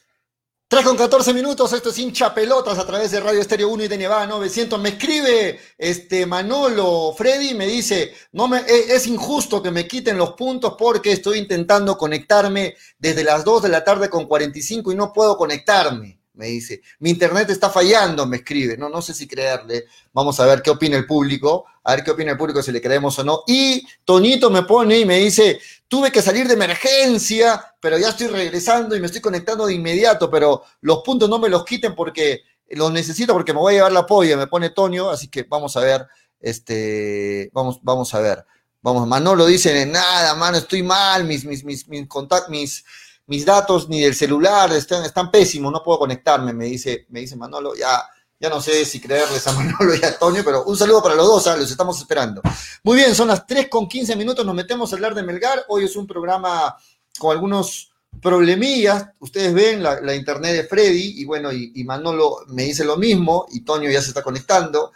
3 0.69 0.83
con 0.83 0.97
14 0.97 1.35
minutos, 1.35 1.75
esto 1.75 1.91
es 1.91 1.99
hincha 1.99 2.33
pelotas 2.33 2.79
a 2.79 2.87
través 2.87 3.11
de 3.11 3.21
Radio 3.21 3.41
Estéreo 3.41 3.69
1 3.69 3.85
y 3.85 3.89
de 3.89 3.99
Nevada 3.99 4.27
900. 4.29 4.81
Me 4.81 4.91
escribe 4.91 5.61
este 5.77 6.25
Manolo 6.25 7.13
Freddy, 7.19 7.53
me 7.53 7.67
dice, 7.67 8.15
no 8.33 8.49
me, 8.49 8.61
e, 8.61 8.95
es 8.95 9.07
injusto 9.09 9.63
que 9.63 9.71
me 9.71 9.87
quiten 9.87 10.17
los 10.17 10.33
puntos 10.33 10.75
porque 10.79 11.13
estoy 11.13 11.39
intentando 11.39 11.99
conectarme 11.99 12.77
desde 12.99 13.25
las 13.25 13.45
2 13.45 13.65
de 13.65 13.69
la 13.69 13.85
tarde 13.85 14.09
con 14.09 14.25
45 14.25 14.91
y 14.91 14.95
no 14.95 15.13
puedo 15.13 15.37
conectarme 15.37 16.20
me 16.35 16.47
dice, 16.47 16.81
mi 17.01 17.11
internet 17.11 17.51
está 17.51 17.71
fallando, 17.71 18.27
me 18.27 18.39
escribe, 18.39 18.77
no, 18.77 18.89
no 18.89 19.03
sé 19.03 19.13
si 19.13 19.27
creerle, 19.27 19.85
vamos 20.13 20.39
a 20.41 20.47
ver 20.47 20.63
qué 20.63 20.71
opina 20.71 20.97
el 20.97 21.07
público, 21.07 21.67
a 21.83 21.95
ver 21.95 22.05
qué 22.05 22.13
opina 22.13 22.33
el 22.33 22.39
público, 22.39 22.63
si 22.63 22.73
le 22.73 22.81
creemos 22.81 23.19
o 23.19 23.25
no. 23.25 23.43
Y 23.47 23.87
Toñito 24.05 24.51
me 24.51 24.63
pone 24.63 25.01
y 25.01 25.05
me 25.05 25.19
dice, 25.19 25.61
tuve 25.89 26.11
que 26.11 26.23
salir 26.23 26.47
de 26.47 26.55
emergencia, 26.55 27.75
pero 27.81 27.99
ya 27.99 28.11
estoy 28.11 28.29
regresando 28.29 28.97
y 28.97 29.01
me 29.01 29.07
estoy 29.07 29.21
conectando 29.21 29.67
de 29.67 29.75
inmediato, 29.75 30.31
pero 30.31 30.63
los 30.81 31.03
puntos 31.03 31.29
no 31.29 31.39
me 31.39 31.49
los 31.49 31.65
quiten 31.65 31.95
porque 31.95 32.43
los 32.69 32.93
necesito 32.93 33.33
porque 33.33 33.53
me 33.53 33.59
voy 33.59 33.75
a 33.75 33.77
llevar 33.79 33.93
la 33.93 34.07
polla, 34.07 34.37
me 34.37 34.47
pone 34.47 34.71
Toño, 34.71 35.11
así 35.11 35.29
que 35.29 35.43
vamos 35.43 35.77
a 35.77 35.81
ver, 35.81 36.07
este, 36.41 37.51
vamos, 37.53 37.81
vamos 37.83 38.15
a 38.15 38.21
ver. 38.21 38.45
Vamos, 38.83 39.07
Manolo 39.07 39.45
dice, 39.45 39.85
nada, 39.85 40.35
mano, 40.37 40.57
estoy 40.57 40.83
mal, 40.83 41.25
mis, 41.25 41.45
mis, 41.45 41.65
mis, 41.65 41.87
mis 41.87 42.09
contactos, 42.09 42.49
mis, 42.49 42.83
mis 43.31 43.45
datos 43.45 43.89
ni 43.89 44.01
del 44.01 44.17
celular 44.17 44.73
están, 44.73 45.05
están 45.05 45.31
pésimos, 45.31 45.73
no 45.73 45.85
puedo 45.85 46.01
conectarme, 46.01 46.53
me 46.53 46.65
dice, 46.65 47.07
me 47.11 47.21
dice 47.21 47.37
Manolo, 47.37 47.77
ya, 47.77 48.03
ya 48.41 48.49
no 48.49 48.61
sé 48.61 48.85
si 48.85 49.01
creerles 49.01 49.47
a 49.47 49.53
Manolo 49.55 49.95
y 49.95 50.05
a 50.05 50.09
Antonio, 50.09 50.43
pero 50.45 50.65
un 50.65 50.77
saludo 50.77 51.01
para 51.01 51.15
los 51.15 51.29
dos, 51.29 51.47
¿ah? 51.47 51.57
los 51.57 51.71
estamos 51.71 51.97
esperando. 52.01 52.43
Muy 52.83 52.97
bien, 52.97 53.15
son 53.15 53.29
las 53.29 53.47
3 53.47 53.69
con 53.69 53.87
15 53.87 54.17
minutos, 54.17 54.45
nos 54.45 54.57
metemos 54.57 54.93
a 54.93 54.97
hablar 54.97 55.15
de 55.15 55.23
Melgar, 55.23 55.65
hoy 55.69 55.85
es 55.85 55.95
un 55.95 56.09
programa 56.09 56.77
con 57.21 57.31
algunos 57.31 57.93
problemillas. 58.21 59.11
Ustedes 59.21 59.55
ven 59.55 59.81
la, 59.81 60.13
internet 60.17 60.53
de 60.53 60.65
Freddy 60.65 61.21
y 61.21 61.25
bueno, 61.25 61.53
y, 61.53 61.85
Manolo 61.85 62.39
me 62.49 62.65
dice 62.65 62.85
lo 62.85 62.97
mismo 62.97 63.47
y 63.53 63.61
Toño 63.61 63.89
ya 63.89 64.03
se 64.03 64.09
está 64.09 64.25
conectando. 64.25 64.91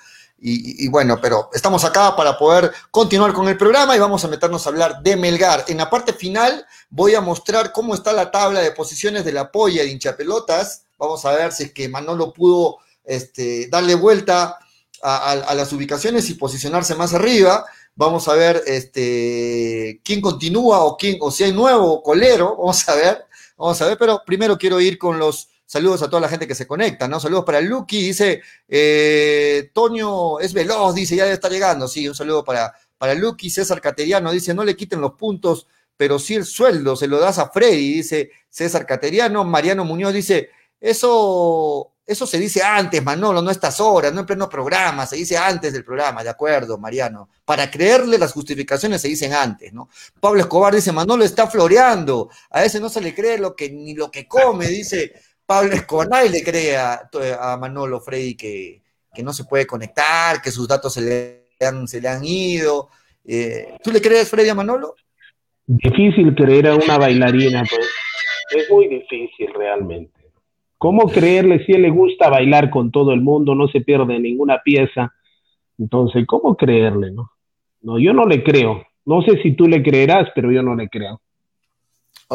Y, 0.46 0.88
bueno, 0.88 1.18
pero 1.22 1.48
estamos 1.54 1.84
acá 1.84 2.14
para 2.14 2.36
poder 2.36 2.70
continuar 2.90 3.32
con 3.32 3.48
el 3.48 3.56
programa 3.56 3.96
y 3.96 3.98
vamos 3.98 4.22
a 4.26 4.28
meternos 4.28 4.66
a 4.66 4.68
hablar 4.68 5.02
de 5.02 5.16
Melgar. 5.16 5.64
En 5.68 5.78
la 5.78 5.88
parte 5.88 6.12
final 6.12 6.66
voy 6.90 7.14
a 7.14 7.22
mostrar 7.22 7.72
cómo 7.72 7.94
está 7.94 8.12
la 8.12 8.30
tabla 8.30 8.60
de 8.60 8.72
posiciones 8.72 9.24
de 9.24 9.32
la 9.32 9.50
polla 9.50 9.82
de 9.82 9.88
hinchapelotas. 9.88 10.82
Vamos 10.98 11.24
a 11.24 11.32
ver 11.32 11.50
si 11.50 11.62
es 11.62 11.72
que 11.72 11.88
Manolo 11.88 12.30
pudo 12.34 12.76
este, 13.06 13.68
darle 13.68 13.94
vuelta 13.94 14.58
a, 15.02 15.54
las 15.54 15.72
ubicaciones 15.72 16.28
y 16.28 16.34
posicionarse 16.34 16.94
más 16.94 17.14
arriba. 17.14 17.64
Vamos 17.94 18.28
a 18.28 18.34
ver 18.34 18.62
este, 18.66 20.02
quién 20.04 20.20
continúa 20.20 20.84
o, 20.84 20.98
quién, 20.98 21.16
o 21.22 21.30
si 21.30 21.44
hay 21.44 21.52
nuevo 21.52 22.02
colero. 22.02 22.54
Vamos 22.58 22.86
a 22.86 22.94
ver, 22.96 23.24
vamos 23.56 23.80
a 23.80 23.86
ver, 23.86 23.96
pero 23.96 24.20
primero 24.26 24.58
quiero 24.58 24.78
ir 24.78 24.98
con 24.98 25.18
los 25.18 25.48
saludos 25.66 26.02
a 26.02 26.08
toda 26.08 26.20
la 26.20 26.28
gente 26.28 26.46
que 26.46 26.54
se 26.54 26.66
conecta, 26.66 27.08
¿no? 27.08 27.20
Saludos 27.20 27.44
para 27.44 27.60
Lucky, 27.60 28.02
dice, 28.02 28.42
eh, 28.68 29.70
Toño 29.72 30.40
es 30.40 30.52
veloz, 30.52 30.94
dice, 30.94 31.16
ya 31.16 31.24
debe 31.24 31.34
estar 31.34 31.50
llegando. 31.50 31.88
Sí, 31.88 32.08
un 32.08 32.14
saludo 32.14 32.44
para, 32.44 32.74
para 32.98 33.14
Lucky, 33.14 33.50
César 33.50 33.80
Cateriano, 33.80 34.32
dice, 34.32 34.54
no 34.54 34.64
le 34.64 34.76
quiten 34.76 35.00
los 35.00 35.12
puntos, 35.14 35.66
pero 35.96 36.18
sí 36.18 36.34
el 36.34 36.44
sueldo, 36.44 36.96
se 36.96 37.06
lo 37.06 37.18
das 37.18 37.38
a 37.38 37.50
Freddy, 37.50 37.94
dice 37.94 38.30
César 38.48 38.86
Cateriano. 38.86 39.44
Mariano 39.44 39.84
Muñoz 39.84 40.12
dice, 40.12 40.50
eso 40.80 41.94
eso 42.06 42.26
se 42.26 42.38
dice 42.38 42.62
antes, 42.62 43.02
Manolo, 43.02 43.40
no 43.40 43.50
estas 43.50 43.80
horas, 43.80 44.12
no 44.12 44.20
en 44.20 44.26
pleno 44.26 44.48
programa, 44.48 45.06
se 45.06 45.16
dice 45.16 45.38
antes 45.38 45.72
del 45.72 45.84
programa, 45.84 46.22
de 46.22 46.28
acuerdo, 46.28 46.76
Mariano. 46.76 47.30
Para 47.46 47.70
creerle 47.70 48.18
las 48.18 48.32
justificaciones 48.32 49.00
se 49.00 49.08
dicen 49.08 49.32
antes, 49.32 49.72
¿no? 49.72 49.88
Pablo 50.20 50.40
Escobar 50.40 50.74
dice, 50.74 50.92
Manolo 50.92 51.24
está 51.24 51.46
floreando, 51.48 52.28
a 52.50 52.62
ese 52.62 52.78
no 52.78 52.90
se 52.90 53.00
le 53.00 53.14
cree 53.14 53.38
lo 53.38 53.56
que, 53.56 53.70
ni 53.70 53.94
lo 53.94 54.10
que 54.10 54.28
come, 54.28 54.66
dice 54.66 55.14
Pablo 55.46 55.72
Escobar, 55.72 56.08
nadie 56.08 56.30
le 56.30 56.42
cree 56.42 56.76
a, 56.76 57.56
Manolo 57.60 58.00
Freddy 58.00 58.34
que, 58.36 58.82
que, 59.14 59.22
no 59.22 59.32
se 59.32 59.44
puede 59.44 59.66
conectar, 59.66 60.40
que 60.42 60.50
sus 60.50 60.66
datos 60.66 60.94
se 60.94 61.00
le 61.00 61.66
han, 61.66 61.86
se 61.86 62.00
le 62.00 62.08
han 62.08 62.24
ido. 62.24 62.88
Eh, 63.24 63.76
¿Tú 63.82 63.90
le 63.90 64.00
crees, 64.00 64.30
Freddy, 64.30 64.48
a 64.48 64.54
Manolo? 64.54 64.94
Difícil 65.66 66.34
creer 66.34 66.68
a 66.68 66.74
una 66.74 66.98
bailarina, 66.98 67.62
pues. 67.68 67.88
Es 68.54 68.70
muy 68.70 68.88
difícil 68.88 69.48
realmente. 69.54 70.12
¿Cómo 70.78 71.08
creerle 71.08 71.64
si 71.64 71.72
él 71.72 71.82
le 71.82 71.90
gusta 71.90 72.28
bailar 72.28 72.68
con 72.68 72.90
todo 72.90 73.12
el 73.12 73.20
mundo, 73.20 73.54
no 73.54 73.68
se 73.68 73.80
pierde 73.80 74.18
ninguna 74.18 74.60
pieza? 74.62 75.14
Entonces, 75.78 76.26
¿cómo 76.26 76.56
creerle, 76.56 77.10
no? 77.10 77.30
No, 77.80 77.98
yo 77.98 78.12
no 78.12 78.26
le 78.26 78.42
creo. 78.42 78.84
No 79.06 79.22
sé 79.22 79.42
si 79.42 79.52
tú 79.52 79.66
le 79.66 79.82
creerás, 79.82 80.28
pero 80.34 80.52
yo 80.52 80.62
no 80.62 80.74
le 80.74 80.88
creo. 80.88 81.20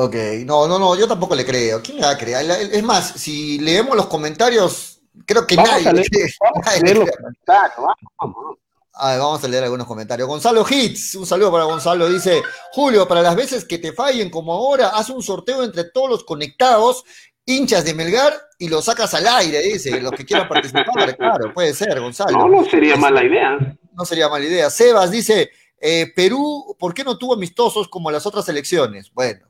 Ok, 0.02 0.16
no, 0.46 0.66
no, 0.66 0.80
no, 0.80 0.96
yo 0.96 1.10
tampoco 1.10 1.36
le 1.36 1.46
creo. 1.46 1.82
¿Quién 1.82 1.98
le 1.98 2.04
va 2.04 2.12
a 2.12 2.18
creer? 2.18 2.50
Es 2.72 2.84
más, 2.84 3.06
si 3.18 3.60
leemos 3.60 3.98
los 3.98 4.06
comentarios, 4.06 5.02
creo 5.26 5.46
que 5.46 5.58
nadie, 5.58 5.90
a 5.90 5.92
leer, 5.92 6.08
vamos 6.40 6.68
a 6.68 6.80
leer 6.80 6.98
los 7.00 7.10
comentarios. 7.12 7.88
Vamos, 8.18 8.58
A 8.94 9.10
ver, 9.10 9.20
vamos 9.20 9.44
a 9.44 9.48
leer 9.50 9.64
algunos 9.66 9.86
comentarios. 9.86 10.26
Gonzalo 10.26 10.66
Hits, 10.70 11.16
un 11.16 11.26
saludo 11.26 11.52
para 11.52 11.66
Gonzalo. 11.66 12.08
Dice, 12.08 12.42
Julio, 12.72 13.10
para 13.10 13.22
las 13.22 13.36
veces 13.36 13.66
que 13.66 13.78
te 13.78 13.92
fallen 13.92 14.30
como 14.30 14.54
ahora, 14.54 14.88
haz 14.88 15.10
un 15.10 15.22
sorteo 15.22 15.66
entre 15.66 15.84
todos 15.84 16.10
los 16.10 16.24
conectados 16.24 17.04
hinchas 17.46 17.84
de 17.84 17.94
Melgar 17.94 18.34
y 18.58 18.70
lo 18.70 18.82
sacas 18.82 19.14
al 19.16 19.28
aire, 19.28 19.60
dice, 19.60 20.00
los 20.00 20.14
que 20.14 20.24
quieran 20.24 20.48
participar, 20.48 21.18
claro, 21.18 21.54
puede 21.54 21.74
ser, 21.74 22.00
Gonzalo. 22.00 22.38
No, 22.38 22.48
no 22.48 22.64
sería 22.70 22.96
mala 22.96 23.22
idea. 23.22 23.58
No 23.92 24.06
sería 24.06 24.30
mala 24.30 24.46
idea. 24.46 24.70
Sebas 24.70 25.12
dice, 25.12 25.50
eh, 25.78 26.10
Perú, 26.16 26.74
¿por 26.80 26.94
qué 26.94 27.04
no 27.04 27.18
tuvo 27.18 27.34
amistosos 27.34 27.90
como 27.90 28.10
las 28.12 28.26
otras 28.26 28.48
elecciones? 28.48 29.12
Bueno. 29.14 29.49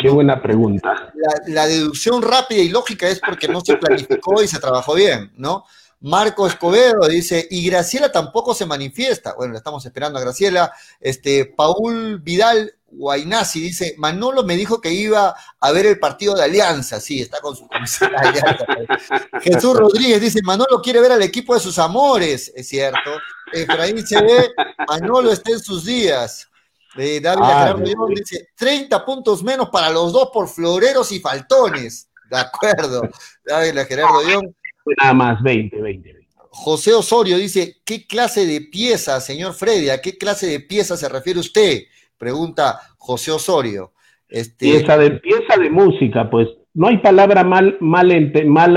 Qué 0.00 0.08
buena 0.08 0.40
pregunta. 0.40 1.12
La, 1.46 1.66
deducción 1.66 2.22
rápida 2.22 2.60
y 2.60 2.68
lógica 2.68 3.08
es 3.08 3.20
porque 3.20 3.48
no 3.48 3.60
se 3.60 3.76
planificó 3.76 4.42
y 4.42 4.48
se 4.48 4.58
trabajó 4.58 4.94
bien, 4.94 5.32
¿no? 5.36 5.64
Marco 6.00 6.46
Escobedo 6.46 7.06
dice, 7.08 7.46
y 7.50 7.68
Graciela 7.68 8.10
tampoco 8.10 8.54
se 8.54 8.64
manifiesta. 8.64 9.34
Bueno, 9.36 9.52
le 9.52 9.58
estamos 9.58 9.84
esperando 9.84 10.18
a 10.18 10.22
Graciela. 10.22 10.72
Este, 10.98 11.44
Paul 11.44 12.20
Vidal 12.20 12.72
Guainasi 12.90 13.60
dice, 13.60 13.94
Manolo 13.98 14.42
me 14.42 14.56
dijo 14.56 14.80
que 14.80 14.90
iba 14.92 15.34
a 15.60 15.72
ver 15.72 15.84
el 15.84 15.98
partido 15.98 16.34
de 16.34 16.44
Alianza. 16.44 17.00
Sí, 17.00 17.20
está 17.20 17.40
con 17.40 17.54
su 17.54 17.68
Alianza. 17.70 18.66
Jesús 19.42 19.76
Rodríguez 19.76 20.20
dice, 20.22 20.40
Manolo 20.42 20.80
quiere 20.80 21.00
ver 21.00 21.12
al 21.12 21.22
equipo 21.22 21.54
de 21.54 21.60
sus 21.60 21.78
amores. 21.78 22.50
Es 22.56 22.68
cierto. 22.68 23.10
Efraín 23.52 24.06
se 24.06 24.22
ve, 24.22 24.50
Manolo 24.88 25.32
está 25.32 25.52
en 25.52 25.60
sus 25.60 25.84
días. 25.84 26.49
Eh, 26.96 27.20
David 27.20 27.42
ah, 27.44 27.76
dice, 28.08 28.48
30 28.56 29.04
puntos 29.04 29.44
menos 29.44 29.68
para 29.70 29.90
los 29.90 30.12
dos 30.12 30.30
por 30.32 30.48
floreros 30.48 31.12
y 31.12 31.20
faltones. 31.20 32.10
De 32.30 32.38
acuerdo. 32.38 33.02
David 33.44 33.78
Gerardo 33.88 34.20
Dion. 34.22 34.54
Nada 35.00 35.14
más, 35.14 35.42
20, 35.42 35.80
20. 35.80 36.20
José 36.52 36.92
Osorio 36.94 37.38
dice, 37.38 37.76
¿qué 37.84 38.06
clase 38.06 38.44
de 38.44 38.60
pieza, 38.62 39.20
señor 39.20 39.54
Freddy? 39.54 39.88
¿A 39.90 40.00
qué 40.00 40.18
clase 40.18 40.46
de 40.46 40.60
pieza 40.60 40.96
se 40.96 41.08
refiere 41.08 41.38
usted? 41.38 41.82
Pregunta 42.18 42.80
José 42.98 43.30
Osorio. 43.30 43.92
Este... 44.28 44.66
Pieza, 44.66 44.98
de, 44.98 45.12
pieza 45.12 45.56
de 45.56 45.70
música, 45.70 46.28
pues 46.28 46.48
no 46.74 46.88
hay 46.88 46.98
palabra 46.98 47.44
mal, 47.44 47.76
mal, 47.80 48.32
mal 48.46 48.74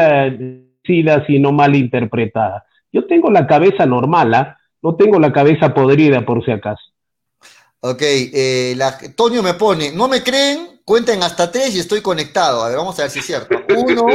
decida, 0.83 1.25
sino 1.25 1.51
mal 1.51 1.75
interpretada. 1.75 2.65
Yo 2.91 3.05
tengo 3.05 3.31
la 3.31 3.47
cabeza 3.47 3.85
normal, 3.85 4.33
¿ah? 4.33 4.57
no 4.81 4.95
tengo 4.95 5.19
la 5.19 5.33
cabeza 5.33 5.73
podrida 5.73 6.25
por 6.25 6.45
si 6.45 6.51
acaso. 6.51 6.92
Ok, 7.85 8.01
eh, 8.01 8.73
la, 8.77 8.97
Toño 8.97 9.43
me 9.43 9.55
pone, 9.55 9.91
no 9.91 10.07
me 10.07 10.23
creen, 10.23 10.79
cuenten 10.85 11.21
hasta 11.21 11.51
tres 11.51 11.75
y 11.75 11.79
estoy 11.79 12.01
conectado. 12.01 12.63
A 12.63 12.69
ver, 12.69 12.77
vamos 12.77 12.97
a 12.97 13.01
ver 13.01 13.11
si 13.11 13.19
es 13.19 13.25
cierto. 13.25 13.57
Uno, 13.75 14.05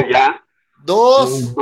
dos, 0.82 1.54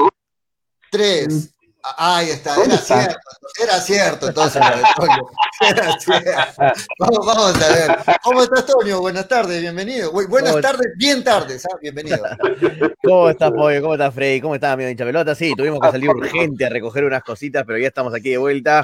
tres. 0.88 1.50
Ahí 1.96 2.30
está, 2.30 2.56
era 2.64 2.76
cierto, 2.78 3.18
era 3.62 3.80
cierto 3.80 4.28
entonces 4.28 4.60
Era 5.60 5.98
cierto. 5.98 6.62
Vamos, 6.98 7.26
vamos 7.26 7.62
a 7.62 7.68
ver. 7.72 7.98
¿Cómo 8.22 8.42
estás, 8.42 8.66
Toño? 8.66 9.00
Buenas 9.00 9.28
tardes, 9.28 9.60
bienvenido. 9.60 10.10
Buenas 10.10 10.60
tardes, 10.60 10.92
bien 10.96 11.22
tardes, 11.22 11.64
¿ah? 11.64 11.76
bienvenido. 11.80 12.18
¿Cómo 13.02 13.30
estás, 13.30 13.52
Pollo? 13.52 13.80
¿Cómo 13.80 13.94
estás, 13.94 14.12
Freddy? 14.12 14.40
¿Cómo 14.40 14.54
estás, 14.54 14.72
amigo 14.72 14.86
de 14.86 14.92
hincha 14.92 15.04
pelota? 15.04 15.34
Sí, 15.34 15.54
tuvimos 15.56 15.80
que 15.80 15.90
salir 15.90 16.10
urgente 16.10 16.66
a 16.66 16.68
recoger 16.68 17.04
unas 17.04 17.22
cositas, 17.22 17.64
pero 17.64 17.78
ya 17.78 17.88
estamos 17.88 18.12
aquí 18.14 18.30
de 18.30 18.38
vuelta. 18.38 18.82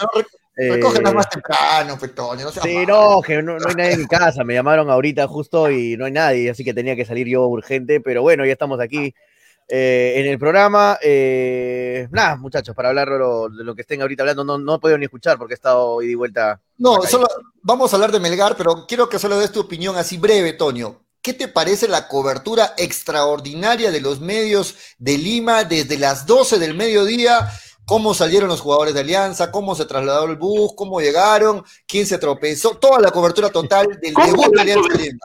Recógelas 0.55 1.13
eh, 1.13 1.15
más 1.15 1.29
temprano, 1.29 1.99
Toño. 2.15 2.45
No 2.45 2.51
sí, 2.53 2.87
no, 2.87 3.21
que 3.21 3.43
no, 3.43 3.59
no, 3.59 3.69
hay 3.69 3.75
nadie 3.75 3.93
en 3.93 4.01
mi 4.01 4.07
casa. 4.07 4.45
Me 4.45 4.55
llamaron 4.55 4.89
ahorita 4.91 5.27
justo 5.27 5.71
y 5.71 5.97
no 5.97 6.05
hay 6.05 6.13
nadie, 6.13 6.51
así 6.51 6.63
que 6.65 6.73
tenía 6.73 6.95
que 6.95 7.05
salir 7.05 7.27
yo 7.27 7.47
urgente, 7.47 8.01
pero 8.01 8.23
bueno, 8.23 8.47
ya 8.47 8.53
estamos 8.53 8.81
aquí 8.81 9.15
eh, 9.69 10.15
en 10.17 10.27
el 10.27 10.39
programa. 10.39 10.99
Eh, 11.03 12.09
nada, 12.11 12.37
muchachos, 12.37 12.75
para 12.75 12.91
hablar 12.91 13.09
de 13.09 13.19
lo, 13.19 13.75
que 13.75 13.83
estén 13.83 14.03
ahorita 14.03 14.23
hablando, 14.23 14.45
no, 14.45 14.59
no 14.59 14.75
he 14.75 14.79
podido 14.79 14.99
ni 14.99 15.05
escuchar 15.05 15.39
porque 15.39 15.55
he 15.55 15.57
estado 15.57 16.03
ida 16.03 16.13
y 16.13 16.15
vuelta. 16.15 16.61
No, 16.79 17.03
solo 17.03 17.27
vamos 17.63 17.93
a 17.93 17.97
hablar 17.97 18.13
de 18.13 18.21
Melgar, 18.21 18.57
pero 18.57 18.87
quiero 18.87 19.09
que 19.09 19.19
solo 19.19 19.39
des 19.39 19.53
tu 19.53 19.61
opinión 19.61 19.97
así 19.97 20.19
breve, 20.19 20.53
Toño. 20.53 21.01
¿Qué 21.23 21.35
te 21.35 21.47
parece 21.47 21.87
la 21.87 22.09
cobertura 22.09 22.75
extraordinaria 22.77 23.93
de 23.93 24.01
los 24.01 24.21
medios 24.21 24.75
de 24.99 25.17
Lima 25.19 25.63
desde 25.63 25.97
las 25.97 26.27
12 26.27 26.59
del 26.59 26.75
mediodía? 26.75 27.49
¿Cómo 27.85 28.13
salieron 28.13 28.49
los 28.49 28.61
jugadores 28.61 28.95
de 28.95 29.01
Alianza? 29.01 29.53
¿Cómo 29.53 29.75
se 29.75 29.85
trasladó 29.85 30.25
el 30.27 30.37
bus? 30.37 30.73
¿Cómo 30.77 31.01
llegaron? 31.01 31.65
¿Quién 31.87 32.07
se 32.07 32.19
tropezó? 32.19 32.77
Toda 32.77 33.01
la 33.01 33.11
cobertura 33.11 33.51
total 33.51 33.87
del 34.01 34.15
debut 34.15 34.53
de 34.53 34.61
Alianza 34.61 34.95
Lima. 34.99 35.19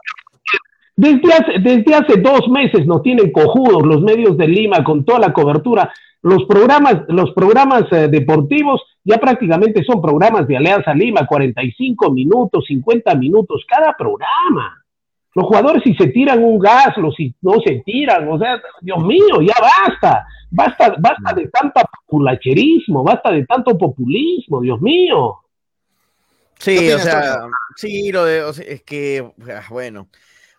Desde 0.98 1.32
hace, 1.32 1.60
desde 1.60 1.94
hace 1.94 2.20
dos 2.20 2.50
meses 2.50 2.88
nos 2.88 3.04
tienen 3.04 3.32
cojudos 3.32 3.86
los 3.86 4.02
medios 4.02 4.36
de 4.36 4.48
Lima 4.48 4.84
con 4.84 5.06
toda 5.06 5.20
la 5.20 5.32
cobertura. 5.32 5.94
Los 6.24 6.46
programas, 6.46 7.04
los 7.08 7.32
programas 7.34 7.84
eh, 7.92 8.08
deportivos 8.08 8.82
ya 9.04 9.20
prácticamente 9.20 9.84
son 9.84 10.02
programas 10.02 10.48
de 10.48 10.58
Alianza 10.58 10.96
Lima, 10.96 11.28
45 11.28 12.12
minutos, 12.12 12.66
50 12.68 13.14
minutos 13.14 13.64
cada 13.70 13.94
programa. 13.96 14.84
Los 15.36 15.46
jugadores 15.46 15.84
si 15.84 15.94
se 15.94 16.08
tiran 16.08 16.44
un 16.44 16.58
gas, 16.58 16.98
los 16.98 17.14
si 17.14 17.32
no 17.44 17.60
se 17.64 17.84
tiran, 17.86 18.28
o 18.28 18.40
sea, 18.40 18.60
Dios 18.82 18.98
mío, 19.06 19.40
ya 19.42 19.54
basta. 19.62 20.26
Basta, 20.50 20.96
basta 20.98 21.34
de 21.36 21.48
tanto 21.50 21.80
populacherismo, 22.08 23.04
basta 23.04 23.32
de 23.32 23.46
tanto 23.46 23.78
populismo, 23.78 24.62
Dios 24.62 24.82
mío. 24.82 25.42
Sí, 26.58 26.92
o 26.92 26.98
sea, 26.98 27.38
sí, 27.76 28.12
lo 28.12 28.26
de, 28.26 28.50
es 28.66 28.82
que, 28.82 29.24
ah, 29.54 29.62
bueno, 29.70 30.08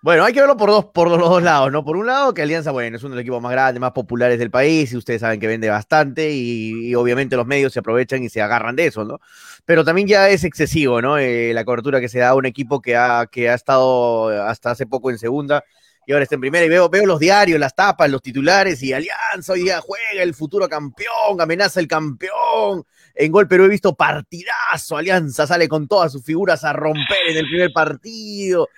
bueno, 0.01 0.25
hay 0.25 0.33
que 0.33 0.41
verlo 0.41 0.57
por, 0.57 0.71
dos, 0.71 0.85
por 0.87 1.09
los 1.11 1.19
dos 1.19 1.43
lados, 1.43 1.73
¿no? 1.73 1.85
Por 1.85 1.97
un 1.97 2.07
lado, 2.07 2.33
que 2.33 2.43
Alianza, 2.43 2.71
bueno, 2.71 2.97
es 2.97 3.03
uno 3.03 3.11
de 3.11 3.17
los 3.17 3.23
equipos 3.23 3.43
más 3.43 3.53
grandes, 3.53 3.81
más 3.81 3.93
populares 3.93 4.39
del 4.39 4.51
país, 4.51 4.93
y 4.93 4.97
ustedes 4.97 5.21
saben 5.21 5.41
que 5.41 5.49
vende 5.49 5.69
bastante, 5.69 6.31
y, 6.31 6.95
obviamente 6.95 7.37
los 7.37 7.47
medios 7.47 7.73
se 7.73 7.81
aprovechan 7.81 8.23
y 8.23 8.29
se 8.29 8.41
agarran 8.41 8.77
de 8.77 8.87
eso, 8.87 9.05
¿no? 9.05 9.21
Pero 9.65 9.85
también 9.85 10.07
ya 10.07 10.29
es 10.29 10.45
excesivo, 10.45 11.03
¿no? 11.03 11.19
Eh, 11.19 11.53
la 11.53 11.65
cobertura 11.65 12.01
que 12.01 12.09
se 12.09 12.21
da 12.21 12.31
a 12.31 12.35
un 12.35 12.47
equipo 12.47 12.81
que 12.81 12.97
ha, 12.97 13.27
que 13.31 13.51
ha 13.51 13.55
estado 13.55 14.29
hasta 14.47 14.71
hace 14.71 14.87
poco 14.87 15.11
en 15.11 15.19
segunda 15.19 15.65
y 16.09 16.13
ahora 16.13 16.23
está 16.23 16.37
en 16.37 16.41
primera, 16.41 16.65
y 16.65 16.71
veo, 16.71 16.89
veo 16.89 17.05
los 17.05 17.21
diarios, 17.21 17.61
las 17.61 17.75
tapas, 17.75 18.09
los 18.09 18.23
titulares, 18.23 18.83
y 18.83 18.95
Alianza 18.95 19.53
hoy 19.53 19.65
día 19.65 19.83
juega 19.83 20.23
el 20.23 20.33
futuro 20.33 20.67
campeón, 20.67 21.39
amenaza 21.39 21.81
el 21.81 21.87
campeón. 21.87 22.87
En 23.15 23.31
gol 23.31 23.47
Perú 23.47 23.65
he 23.65 23.69
visto 23.69 23.95
partidazo, 23.95 24.97
Alianza 24.97 25.47
sale 25.47 25.69
con 25.69 25.87
todas 25.87 26.11
sus 26.11 26.25
figuras 26.25 26.65
a 26.65 26.73
romper 26.73 27.29
en 27.29 27.37
el 27.37 27.45
primer 27.45 27.73
partido. 27.75 28.69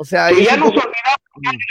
O 0.00 0.04
sea, 0.04 0.30
ya 0.30 0.56
nos 0.56 0.68
olvidamos 0.68 1.18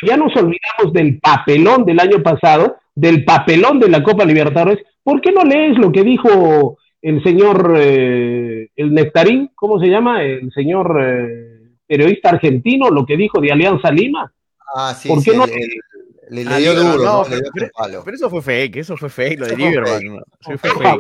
ya 0.06 0.18
nos 0.18 0.36
olvidamos 0.36 0.92
del 0.92 1.18
papelón 1.20 1.86
del 1.86 1.98
año 2.00 2.22
pasado, 2.22 2.76
del 2.94 3.24
papelón 3.24 3.80
de 3.80 3.88
la 3.88 4.04
Copa 4.04 4.26
Libertadores. 4.26 4.80
¿Por 5.02 5.22
qué 5.22 5.32
no 5.32 5.44
lees 5.44 5.78
lo 5.78 5.94
que 5.94 6.04
dijo 6.04 6.78
el 7.02 7.24
señor, 7.24 7.76
eh, 7.78 8.70
el 8.76 8.94
Nectarín, 8.94 9.52
¿cómo 9.56 9.80
se 9.80 9.88
llama? 9.88 10.24
El 10.24 10.52
señor 10.52 11.00
eh, 11.02 11.70
periodista 11.88 12.32
argentino, 12.32 12.90
lo 12.90 13.06
que 13.06 13.16
dijo 13.16 13.40
de 13.40 13.54
Alianza 13.54 13.92
Lima. 13.92 14.30
Ah, 14.76 14.94
sí, 14.94 15.08
¿Por 15.08 15.24
qué 15.24 15.34
no? 15.34 15.46
le, 15.46 16.44
dio 16.58 16.76
duro, 16.76 17.24
pero, 18.04 18.14
eso 18.14 18.30
fue 18.30 18.42
fake, 18.42 18.76
eso 18.76 18.98
fue 18.98 19.10
fake, 19.10 19.40
lo 19.40 19.48
de 19.48 19.56
Lieberman. 19.56 20.22
Fue 20.42 20.58
fake. 20.58 21.00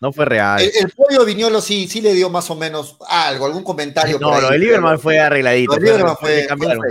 No 0.00 0.12
fue 0.12 0.24
real. 0.24 0.60
El, 0.60 0.90
pollo 0.90 1.24
Viñolo 1.24 1.60
sí, 1.60 1.86
sí 1.86 2.00
le 2.00 2.14
dio 2.14 2.30
más 2.30 2.50
o 2.50 2.56
menos 2.56 2.96
algo, 3.08 3.46
algún 3.46 3.62
comentario. 3.62 4.18
No, 4.18 4.40
lo 4.40 4.50
de 4.50 4.58
Lieberman 4.58 4.98
fue 4.98 5.18
arregladito. 5.18 5.74
fue, 6.20 6.36
le 6.36 6.46
cambiaron 6.46 6.82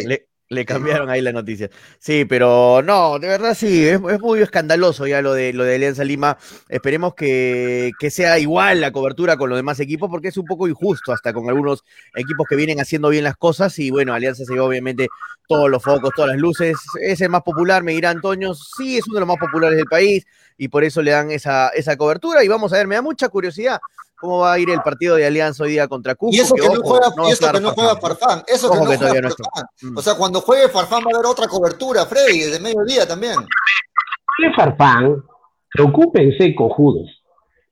ahí 1.08 1.22
la 1.22 1.32
noticia. 1.32 1.70
Sí, 2.00 2.26
pero 2.26 2.82
no, 2.82 3.20
de 3.20 3.28
verdad 3.28 3.56
sí, 3.56 3.88
es, 3.88 4.02
muy 4.02 4.42
escandaloso 4.42 5.06
ya 5.06 5.22
lo 5.22 5.34
de 5.34 5.54
lo 5.54 5.64
de 5.64 5.76
Alianza 5.76 6.04
Lima. 6.04 6.38
Esperemos 6.68 7.14
que, 7.14 7.92
que, 8.00 8.10
sea 8.10 8.40
igual 8.40 8.82
la 8.82 8.92
cobertura 8.92 9.38
con 9.38 9.50
los 9.50 9.58
demás 9.58 9.80
equipos, 9.80 10.10
porque 10.10 10.30
es 10.30 10.38
un 10.38 10.46
poco 10.46 10.68
injusto 10.68 11.14
hasta 11.14 11.34
con 11.34 11.50
algunos 11.50 11.84
equipos 12.16 12.48
que 12.50 12.56
vienen 12.56 12.80
haciendo 12.80 13.10
bien 13.10 13.24
las 13.24 13.38
cosas. 13.38 13.78
Y 13.80 13.92
bueno, 13.92 14.14
Alianza 14.14 14.44
se 14.44 14.54
lleva 14.54 14.66
obviamente 14.66 15.08
todos 15.48 15.70
los 15.70 15.84
focos, 15.84 16.12
todas 16.16 16.32
las 16.32 16.40
luces. 16.40 16.78
Es 17.02 17.22
el 17.22 17.30
más 17.30 17.44
popular, 17.44 17.84
me 17.84 17.94
dirá 17.94 18.10
Antonio. 18.10 18.54
Sí, 18.56 18.98
es 18.98 19.08
uno 19.08 19.16
de 19.16 19.22
los 19.22 19.28
más 19.28 19.38
populares 19.38 19.78
del 19.78 19.86
país 19.86 20.26
y 20.58 20.68
por 20.68 20.84
eso 20.84 21.02
le 21.02 21.12
dan 21.12 21.32
esa, 21.32 21.70
esa 21.70 21.96
cobertura. 21.96 22.44
Y 22.44 22.48
vamos 22.48 22.74
a 22.74 22.78
ver, 22.78 22.88
me 22.88 22.96
da 22.96 23.02
mucha 23.02 23.30
curiosidad 23.30 23.80
cómo 24.20 24.40
va 24.40 24.54
a 24.54 24.60
ir 24.60 24.70
el 24.70 24.82
partido 24.82 25.16
de 25.16 25.26
Alianza 25.26 25.64
hoy 25.64 25.72
día 25.72 25.88
contra 25.88 26.16
Cusco. 26.16 26.36
Y 26.36 26.40
eso 26.40 26.54
que, 26.54 26.68
no 26.68 26.82
juega, 26.82 27.08
y 27.28 27.32
eso 27.32 27.52
que 27.52 27.62
no 27.62 27.72
juega 27.72 27.96
Farfán. 27.96 28.44
Eso 28.48 28.72
que 28.72 28.78
no 28.78 28.86
juega 28.86 28.98
Farfán. 29.00 29.66
Mm. 29.82 29.98
O 29.98 30.02
sea, 30.02 30.16
cuando 30.16 30.42
juegue 30.42 30.70
Farfán 30.70 31.04
va 31.04 31.12
a 31.14 31.16
haber 31.16 31.26
otra 31.26 31.48
cobertura, 31.48 32.06
Freddy, 32.06 32.40
desde 32.40 32.60
mediodía 32.60 33.08
también. 33.08 33.36
Juegue 33.36 34.56
Farfán, 34.56 35.24
preocúpense, 35.72 36.54
cojudos. 36.54 37.10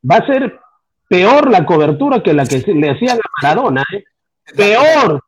Va 0.10 0.18
a 0.18 0.26
ser 0.26 0.58
peor 1.10 1.52
la 1.52 1.66
cobertura 1.66 2.24
que 2.24 2.34
la 2.34 2.46
que 2.46 2.60
le 2.60 2.92
hacían 2.92 3.18
a 3.18 3.42
Maradona. 3.42 3.84
¿eh? 3.94 4.04
Peor. 4.56 5.22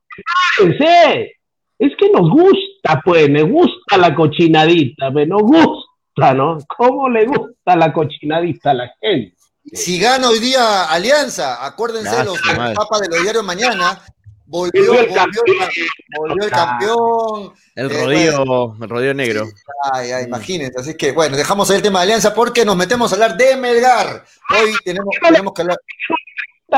Prepárense. 0.57 1.33
Es 1.77 1.93
que 1.97 2.09
nos 2.11 2.29
gusta, 2.29 3.01
pues, 3.03 3.29
me 3.29 3.43
gusta 3.43 3.97
la 3.97 4.13
cochinadita, 4.13 5.11
me 5.11 5.25
nos 5.25 5.43
gusta, 5.43 6.33
¿no? 6.33 6.57
¿Cómo 6.77 7.07
le 7.07 7.25
gusta 7.25 7.75
la 7.77 7.93
cochinadita 7.93 8.71
a 8.71 8.73
la 8.73 8.91
gente? 8.99 9.38
Si 9.73 9.99
gana 9.99 10.29
hoy 10.29 10.39
día 10.39 10.85
Alianza, 10.85 11.65
acuérdense 11.65 12.23
los 12.23 12.39
papas 12.75 13.01
de 13.01 13.09
los 13.09 13.21
diarios 13.21 13.43
mañana, 13.43 14.01
volvió, 14.45 14.99
el, 14.99 15.07
campeón, 16.49 17.53
el 17.75 17.91
eh, 17.91 18.05
rodillo, 18.05 18.75
el 18.81 18.89
rodillo 18.89 19.13
negro. 19.13 19.43
Ay, 19.93 20.11
ay, 20.11 20.25
imagínense. 20.25 20.79
Así 20.79 20.95
que 20.95 21.11
bueno, 21.11 21.37
dejamos 21.37 21.69
ahí 21.69 21.77
el 21.77 21.83
tema 21.83 21.99
de 21.99 22.03
Alianza 22.05 22.33
porque 22.33 22.65
nos 22.65 22.75
metemos 22.75 23.11
a 23.11 23.15
hablar 23.15 23.37
de 23.37 23.55
Melgar. 23.57 24.23
Hoy 24.49 24.71
tenemos, 24.83 25.15
tenemos 25.21 25.53
que 25.53 25.61
hablar. 25.61 25.77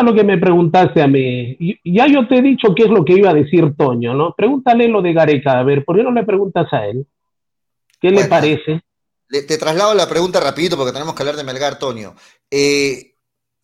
Lo 0.04 0.14
que 0.16 0.24
me 0.24 0.38
preguntaste 0.38 1.02
a 1.02 1.08
mí, 1.08 1.58
ya 1.84 2.08
yo 2.08 2.28
te 2.28 2.38
he 2.38 2.42
dicho 2.42 2.74
qué 2.76 2.84
es 2.84 2.90
lo 2.90 3.04
que 3.04 3.14
iba 3.14 3.30
a 3.30 3.34
decir 3.34 3.76
Toño, 3.76 4.14
¿no? 4.14 4.34
Pregúntale 4.36 4.88
lo 4.88 5.02
de 5.02 5.12
Gareca, 5.12 5.60
a 5.60 5.64
ver, 5.64 5.84
¿por 5.84 5.98
qué 5.98 6.04
no 6.04 6.12
le 6.12 6.24
preguntas 6.24 6.72
a 6.72 6.86
él? 6.86 7.06
¿Qué 8.00 8.10
le 8.10 8.26
parece? 8.26 8.82
Te 9.32 9.58
traslado 9.58 9.94
la 9.94 10.08
pregunta 10.08 10.40
rapidito 10.40 10.78
porque 10.78 10.92
tenemos 10.92 11.16
que 11.16 11.24
hablar 11.24 11.38
de 11.38 11.44
Melgar, 11.44 11.80
Tonio. 11.80 12.16
Eh, 12.50 13.16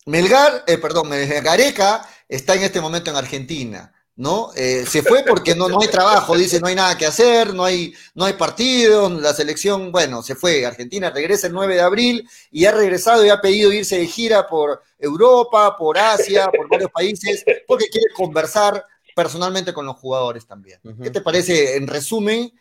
Melgar, 0.06 0.64
eh, 0.66 0.78
perdón, 0.78 1.10
Gareca 1.10 2.08
está 2.26 2.54
en 2.54 2.62
este 2.62 2.80
momento 2.80 3.10
en 3.10 3.16
Argentina, 3.16 3.92
¿no? 4.16 4.50
Eh, 4.56 4.86
se 4.88 5.02
fue 5.02 5.22
porque 5.22 5.54
no, 5.54 5.68
no 5.68 5.80
hay 5.80 5.88
trabajo, 5.88 6.36
dice, 6.36 6.60
no 6.60 6.68
hay 6.68 6.74
nada 6.74 6.96
que 6.96 7.04
hacer, 7.04 7.52
no 7.52 7.64
hay, 7.64 7.94
no 8.14 8.24
hay 8.24 8.32
partidos, 8.32 9.12
la 9.20 9.34
selección, 9.34 9.92
bueno, 9.92 10.22
se 10.22 10.34
fue. 10.34 10.64
Argentina 10.64 11.10
regresa 11.10 11.46
el 11.46 11.52
9 11.52 11.74
de 11.74 11.80
abril 11.82 12.28
y 12.50 12.64
ha 12.64 12.72
regresado 12.72 13.24
y 13.24 13.28
ha 13.28 13.40
pedido 13.40 13.70
irse 13.70 13.98
de 13.98 14.06
gira 14.06 14.46
por 14.46 14.82
Europa, 14.98 15.76
por 15.76 15.98
Asia, 15.98 16.50
por 16.50 16.68
varios 16.68 16.90
países, 16.90 17.44
porque 17.66 17.88
quiere 17.88 18.08
conversar 18.14 18.84
personalmente 19.14 19.74
con 19.74 19.84
los 19.84 19.96
jugadores 19.96 20.46
también. 20.46 20.80
¿Qué 21.02 21.10
te 21.10 21.20
parece, 21.20 21.76
en 21.76 21.86
resumen, 21.86 22.52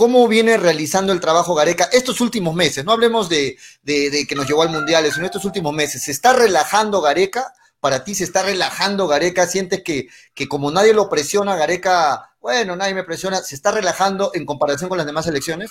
cómo 0.00 0.26
viene 0.28 0.56
realizando 0.56 1.12
el 1.12 1.20
trabajo 1.20 1.54
Gareca 1.54 1.90
estos 1.92 2.22
últimos 2.22 2.54
meses. 2.54 2.86
No 2.86 2.92
hablemos 2.92 3.28
de, 3.28 3.58
que 3.84 4.34
nos 4.34 4.48
llevó 4.48 4.62
al 4.62 4.70
Mundial, 4.70 5.04
sino 5.12 5.26
estos 5.26 5.44
últimos 5.44 5.74
meses. 5.74 6.02
¿Se 6.02 6.10
está 6.10 6.32
relajando 6.32 7.02
Gareca? 7.02 7.52
Para 7.80 8.02
ti 8.02 8.14
se 8.14 8.24
está 8.24 8.42
relajando 8.42 9.06
Gareca, 9.06 9.46
sientes 9.46 9.82
que, 9.82 10.08
que 10.32 10.48
como 10.48 10.70
nadie 10.70 10.94
lo 10.94 11.10
presiona, 11.10 11.54
Gareca, 11.54 12.30
bueno, 12.40 12.76
nadie 12.76 12.94
me 12.94 13.04
presiona, 13.04 13.42
se 13.42 13.54
está 13.54 13.72
relajando 13.72 14.30
en 14.32 14.46
comparación 14.46 14.88
con 14.88 14.96
las 14.96 15.06
demás 15.06 15.26
elecciones? 15.26 15.70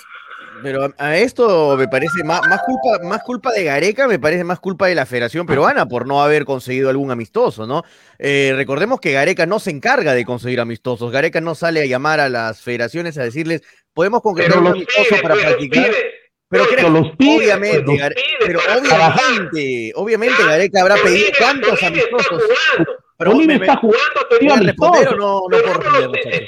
Pero 0.62 0.94
a, 0.98 1.18
esto 1.18 1.78
me 1.78 1.88
parece 1.88 2.24
más, 2.24 2.42
más, 2.48 2.62
culpa, 2.62 3.04
más 3.04 3.24
culpa 3.24 3.52
de 3.52 3.64
Gareca, 3.64 4.08
me 4.08 4.20
parece 4.20 4.44
más 4.44 4.60
culpa 4.60 4.88
de 4.88 4.96
la 4.96 5.06
Federación 5.06 5.46
Peruana 5.46 5.86
por 5.86 6.06
no 6.06 6.22
haber 6.22 6.46
conseguido 6.46 6.90
algún 6.90 7.12
amistoso, 7.12 7.66
¿no? 7.66 7.84
Eh, 8.18 8.54
recordemos 8.56 9.00
que 9.00 9.14
Gareca 9.14 9.46
no 9.46 9.60
se 9.60 9.72
encarga 9.72 10.14
de 10.14 10.26
conseguir 10.26 10.60
amistosos. 10.60 11.12
Gareca 11.12 11.42
no 11.42 11.56
sale 11.56 11.82
a 11.82 11.86
llamar 11.86 12.20
a 12.20 12.30
las 12.30 12.62
federaciones 12.62 13.18
a 13.18 13.24
decirles, 13.24 13.62
podemos 13.94 14.22
concretar 14.22 14.60
un 14.60 14.68
amistoso 14.68 15.16
para 15.22 15.36
practicar. 15.36 15.92
Pero, 16.52 16.66
los 16.90 17.12
obviamente, 17.12 17.86
pero 18.40 18.60
obviamente, 18.60 19.92
obviamente 19.96 20.44
Gareca 20.44 20.82
habrá 20.82 20.96
pedido 20.96 21.28
cuántos 21.38 21.84
amistosos. 21.84 22.44
Pero 23.18 23.36
me, 23.36 23.56
está 23.56 23.76
jugando, 23.78 24.64
responder 24.66 25.10
o 25.10 25.16
no, 25.16 25.42
no 25.48 25.58
puedo 25.58 25.74
responder? 25.74 26.48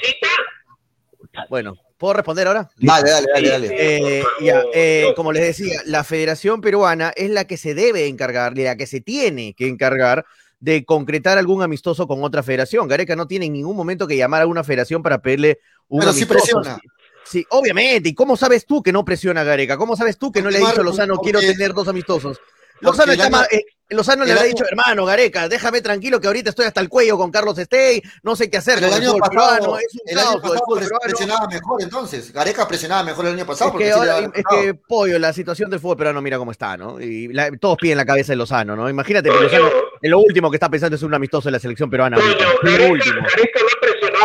Bueno, 1.48 1.76
¿Puedo 2.02 2.14
responder 2.14 2.48
ahora? 2.48 2.68
Dale, 2.78 3.10
dale, 3.10 3.26
dale. 3.32 3.48
dale. 3.48 3.68
Eh, 3.78 4.24
ya, 4.40 4.64
eh, 4.74 5.12
como 5.14 5.30
les 5.30 5.44
decía, 5.44 5.80
la 5.86 6.02
Federación 6.02 6.60
Peruana 6.60 7.12
es 7.14 7.30
la 7.30 7.44
que 7.44 7.56
se 7.56 7.74
debe 7.74 8.08
encargar, 8.08 8.58
la 8.58 8.76
que 8.76 8.88
se 8.88 9.00
tiene 9.00 9.54
que 9.54 9.68
encargar 9.68 10.26
de 10.58 10.84
concretar 10.84 11.38
algún 11.38 11.62
amistoso 11.62 12.08
con 12.08 12.24
otra 12.24 12.42
federación. 12.42 12.88
Gareca 12.88 13.14
no 13.14 13.28
tiene 13.28 13.46
en 13.46 13.52
ningún 13.52 13.76
momento 13.76 14.08
que 14.08 14.16
llamar 14.16 14.42
a 14.42 14.48
una 14.48 14.64
federación 14.64 15.00
para 15.00 15.22
pedirle 15.22 15.60
un 15.86 16.00
Pero 16.00 16.10
amistoso. 16.10 16.40
Sí 16.40 16.52
presiona. 16.52 16.78
Sí, 17.24 17.46
obviamente. 17.50 18.08
¿Y 18.08 18.14
cómo 18.14 18.36
sabes 18.36 18.66
tú 18.66 18.82
que 18.82 18.92
no 18.92 19.04
presiona 19.04 19.44
Gareca? 19.44 19.76
¿Cómo 19.76 19.96
sabes 19.96 20.18
tú 20.18 20.30
que 20.32 20.42
no 20.42 20.50
le 20.50 20.58
ha 20.58 20.60
dicho 20.60 20.80
a 20.80 20.84
Lozano 20.84 21.18
quiero 21.18 21.40
tener 21.40 21.72
dos 21.72 21.88
amistosos? 21.88 22.40
Lozano, 22.82 23.12
está 23.12 23.46
eh, 23.50 23.64
Lozano 23.90 24.24
le 24.24 24.32
ha 24.32 24.42
dicho, 24.42 24.64
hermano, 24.68 25.04
Gareca, 25.04 25.48
déjame 25.48 25.80
tranquilo 25.80 26.20
que 26.20 26.26
ahorita 26.26 26.50
estoy 26.50 26.66
hasta 26.66 26.80
el 26.80 26.88
cuello 26.88 27.18
con 27.18 27.30
Carlos 27.30 27.58
Estey, 27.58 28.02
no 28.22 28.34
sé 28.34 28.50
qué 28.50 28.56
hacer. 28.56 28.78
el, 28.82 28.92
año 28.92 29.16
pasado, 29.16 29.78
el 30.06 30.18
año 30.18 30.40
pasado 30.40 30.62
presionaba 31.02 31.46
mejor 31.46 31.82
entonces. 31.82 32.32
Gareca 32.32 32.66
presionaba 32.66 33.02
mejor 33.02 33.26
el 33.26 33.34
año 33.34 33.46
pasado. 33.46 33.78
Es 33.78 34.44
que, 34.50 34.74
pollo, 34.74 35.18
la 35.18 35.32
situación 35.32 35.70
del 35.70 35.78
fútbol 35.78 35.96
peruano, 35.98 36.22
mira 36.22 36.38
cómo 36.38 36.50
está, 36.50 36.76
¿no? 36.76 37.00
Y 37.00 37.30
todos 37.60 37.76
piden 37.76 37.98
la 37.98 38.06
cabeza 38.06 38.32
de 38.32 38.36
Lozano, 38.36 38.74
¿no? 38.74 38.88
Imagínate 38.88 39.28
que 39.28 39.40
Lozano, 39.40 39.68
en 40.00 40.10
lo 40.10 40.18
último 40.18 40.50
que 40.50 40.56
está 40.56 40.68
pensando 40.68 40.96
es 40.96 41.02
un 41.02 41.14
amistoso 41.14 41.48
en 41.48 41.52
la 41.52 41.58
selección 41.58 41.90
peruana. 41.90 42.18
Gareca, 42.18 42.86
último. 42.86 43.20
Gareca 43.20 43.51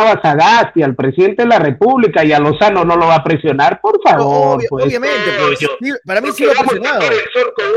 no 0.00 0.12
a 0.12 0.22
Sagasti, 0.22 0.82
al 0.82 0.94
presidente 0.94 1.42
de 1.42 1.48
la 1.48 1.58
República, 1.58 2.24
y 2.24 2.32
a 2.32 2.38
Lozano 2.38 2.84
no 2.84 2.96
lo 2.96 3.06
va 3.06 3.16
a 3.16 3.24
presionar, 3.24 3.80
por 3.80 4.00
favor. 4.02 4.62
pues. 4.68 4.86
Obviamente, 4.86 5.30
pues, 5.38 6.00
para 6.04 6.20
mí 6.20 6.30
sí 6.34 6.44
lo 6.44 6.52
ha 6.52 6.64
presionado. 6.64 7.00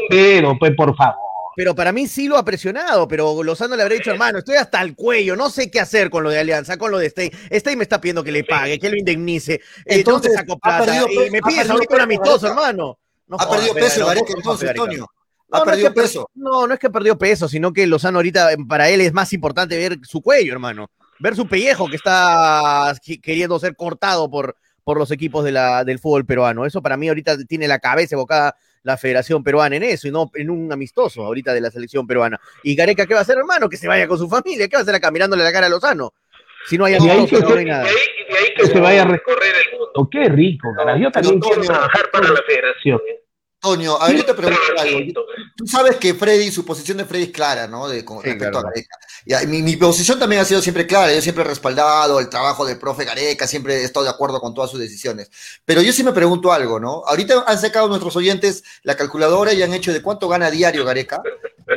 Pero, 0.10 0.58
pues, 0.60 0.76
por 0.76 0.96
favor. 0.96 1.16
Pero 1.56 1.76
para 1.76 1.92
mí 1.92 2.08
sí 2.08 2.28
lo 2.28 2.38
ha 2.38 2.46
presionado, 2.46 3.08
pero 3.08 3.44
Lozano 3.44 3.76
le 3.76 3.84
habría 3.84 3.98
dicho, 3.98 4.12
hermano, 4.12 4.40
estoy 4.40 4.56
hasta 4.56 4.82
el 4.82 4.96
cuello, 4.96 5.36
no 5.36 5.50
sé 5.50 5.70
qué 5.70 5.82
hacer 5.82 6.10
con 6.10 6.24
lo 6.24 6.30
de 6.30 6.40
Alianza, 6.40 6.78
con 6.78 6.92
lo 6.92 6.98
de 6.98 7.08
Stay. 7.08 7.30
Stay 7.50 7.76
me 7.76 7.84
está 7.84 8.00
pidiendo 8.00 8.24
que 8.24 8.32
le 8.32 8.44
pague, 8.44 8.80
que 8.80 8.90
lo 8.90 8.96
indemnice. 8.96 9.56
Eh, 9.56 9.62
entonces, 9.86 10.34
saco 10.34 10.58
plata 10.58 11.06
y 11.12 11.30
me 11.30 11.42
pides 11.42 11.70
ahorita 11.70 11.96
un 11.96 12.02
amistoso, 12.02 12.48
hermano. 12.48 12.98
ha 13.38 13.50
perdido 13.50 13.74
peso 13.74 14.06
Gareca 14.06 14.34
entonces, 14.36 14.70
Antonio. 14.70 15.08
Ha 15.52 15.64
perdido 15.66 15.94
peso. 15.94 16.30
No, 16.36 16.66
no 16.66 16.74
es 16.74 16.80
que 16.80 16.88
ha 16.88 16.92
perdido 16.92 17.18
peso, 17.18 17.50
sino 17.50 17.74
que 17.74 17.86
Lozano 17.86 18.20
ahorita 18.20 18.52
para 18.70 18.90
él 18.90 19.02
es 19.02 19.12
más 19.12 19.34
importante 19.34 19.78
ver 19.78 20.00
su 20.04 20.22
cuello, 20.22 20.54
hermano. 20.54 20.90
Ver 21.22 21.36
su 21.36 21.48
pellejo 21.48 21.88
que 21.88 21.98
está 21.98 22.94
queriendo 23.22 23.60
ser 23.60 23.76
cortado 23.76 24.30
por, 24.30 24.56
por 24.84 24.98
los 24.98 25.12
equipos 25.12 25.44
de 25.44 25.52
la, 25.52 25.84
del 25.84 26.00
fútbol 26.00 26.26
peruano. 26.26 26.66
Eso 26.66 26.82
para 26.82 26.98
mí 26.98 27.08
ahorita 27.08 27.38
tiene 27.46 27.68
la 27.68 27.80
cabeza 27.80 28.16
evocada 28.16 28.56
la 28.84 28.98
Federación 28.98 29.44
Peruana 29.44 29.76
en 29.76 29.84
eso 29.84 30.08
y 30.08 30.12
no 30.12 30.32
en 30.34 30.50
un 30.50 30.72
amistoso 30.72 31.24
ahorita 31.24 31.54
de 31.54 31.62
la 31.62 31.70
selección 31.70 32.08
peruana. 32.08 32.40
¿Y 32.64 32.76
Gareca 32.76 33.06
qué 33.06 33.14
va 33.14 33.20
a 33.20 33.24
hacer, 33.24 33.38
hermano? 33.38 33.70
Que 33.70 33.78
se 33.78 33.88
vaya 33.88 34.08
con 34.08 34.18
su 34.18 34.28
familia. 34.28 34.68
¿Qué 34.68 34.76
va 34.76 34.80
a 34.80 34.84
hacer 34.84 34.96
acá 34.96 35.12
mirándole 35.12 35.44
la 35.44 35.52
cara 35.52 35.68
a 35.68 35.70
Lozano? 35.70 36.14
Si 36.68 36.78
no 36.78 36.86
hay 36.86 36.96
amistoso, 36.96 37.48
no 37.48 37.56
hay 37.56 37.66
nada. 37.66 37.86
Y 37.86 38.34
ahí, 38.36 38.54
que 38.56 38.66
se 38.66 38.80
vaya 38.80 39.04
a 39.04 39.06
recorrer 39.06 39.54
el 39.68 39.78
mundo. 39.78 40.10
Qué 40.12 40.30
rico, 40.30 40.70
cara. 40.76 40.98
Yo 40.98 41.12
también 41.12 41.40
quiero 41.40 41.62
trabajar 41.62 42.10
para 42.12 42.30
la 42.30 42.42
Federación. 42.48 43.00
Toño, 43.62 43.96
a 44.02 44.08
ver, 44.08 44.18
yo 44.18 44.26
te 44.26 44.34
pregunto 44.34 44.60
algo. 44.80 45.00
Tú 45.56 45.68
sabes 45.68 45.98
que 45.98 46.16
Freddy, 46.16 46.50
su 46.50 46.66
posición 46.66 46.98
de 46.98 47.06
Freddy 47.06 47.26
es 47.26 47.30
clara, 47.30 47.68
¿no? 47.68 47.88
De, 47.88 48.04
con 48.04 48.24
respecto 48.24 48.58
a 48.58 48.64
Gareca. 48.64 48.98
Y, 49.24 49.48
mi, 49.48 49.62
mi, 49.62 49.76
posición 49.76 50.18
también 50.18 50.42
ha 50.42 50.46
sido 50.46 50.64
siempre 50.64 50.88
clara. 50.88 51.14
Yo 51.14 51.22
siempre 51.22 51.44
he 51.44 51.48
respaldado 51.48 52.20
el 52.20 52.28
trabajo 52.28 52.66
del 52.66 52.80
profe 52.80 53.06
Gareca, 53.06 53.46
siempre 53.46 53.76
he 53.76 53.84
estado 53.84 54.06
de 54.06 54.10
acuerdo 54.10 54.42
con 54.42 54.56
todas 54.56 54.72
sus 54.72 54.80
decisiones. 54.80 55.30
Pero 55.64 55.84
yo 55.84 55.94
sí 55.94 56.04
me 56.04 56.12
pregunto 56.12 56.52
algo, 56.52 56.80
¿no? 56.80 57.04
Ahorita 57.06 57.44
han 57.46 57.60
sacado 57.60 57.88
nuestros 57.88 58.16
oyentes 58.16 58.64
la 58.82 58.98
calculadora 58.98 59.54
y 59.54 59.62
han 59.62 59.74
hecho 59.76 59.94
de 59.94 60.02
cuánto 60.02 60.28
gana 60.28 60.50
diario 60.50 60.84
Gareca. 60.84 61.22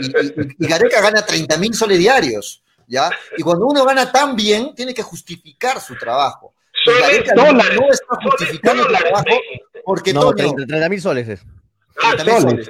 Y, 0.01 0.65
y 0.65 0.67
Gareca 0.67 1.03
gana 1.03 1.27
30 1.27 1.59
mil 1.59 1.75
soles 1.75 1.99
diarios, 1.99 2.63
¿ya? 2.87 3.11
Y 3.37 3.43
cuando 3.43 3.67
uno 3.67 3.85
gana 3.85 4.11
tan 4.11 4.35
bien, 4.35 4.75
tiene 4.75 4.95
que 4.95 5.03
justificar 5.03 5.83
su 5.83 5.97
trabajo. 5.97 6.55
no 7.37 7.93
está 7.93 8.17
justificando 8.23 8.87
el 8.87 8.97
trabajo 8.97 9.25
porque 9.85 10.15
no, 10.15 10.33
30 10.33 10.89
mil 10.89 11.01
soles 11.01 11.29
es. 11.29 11.41
Ah, 12.03 12.15
soles, 12.41 12.69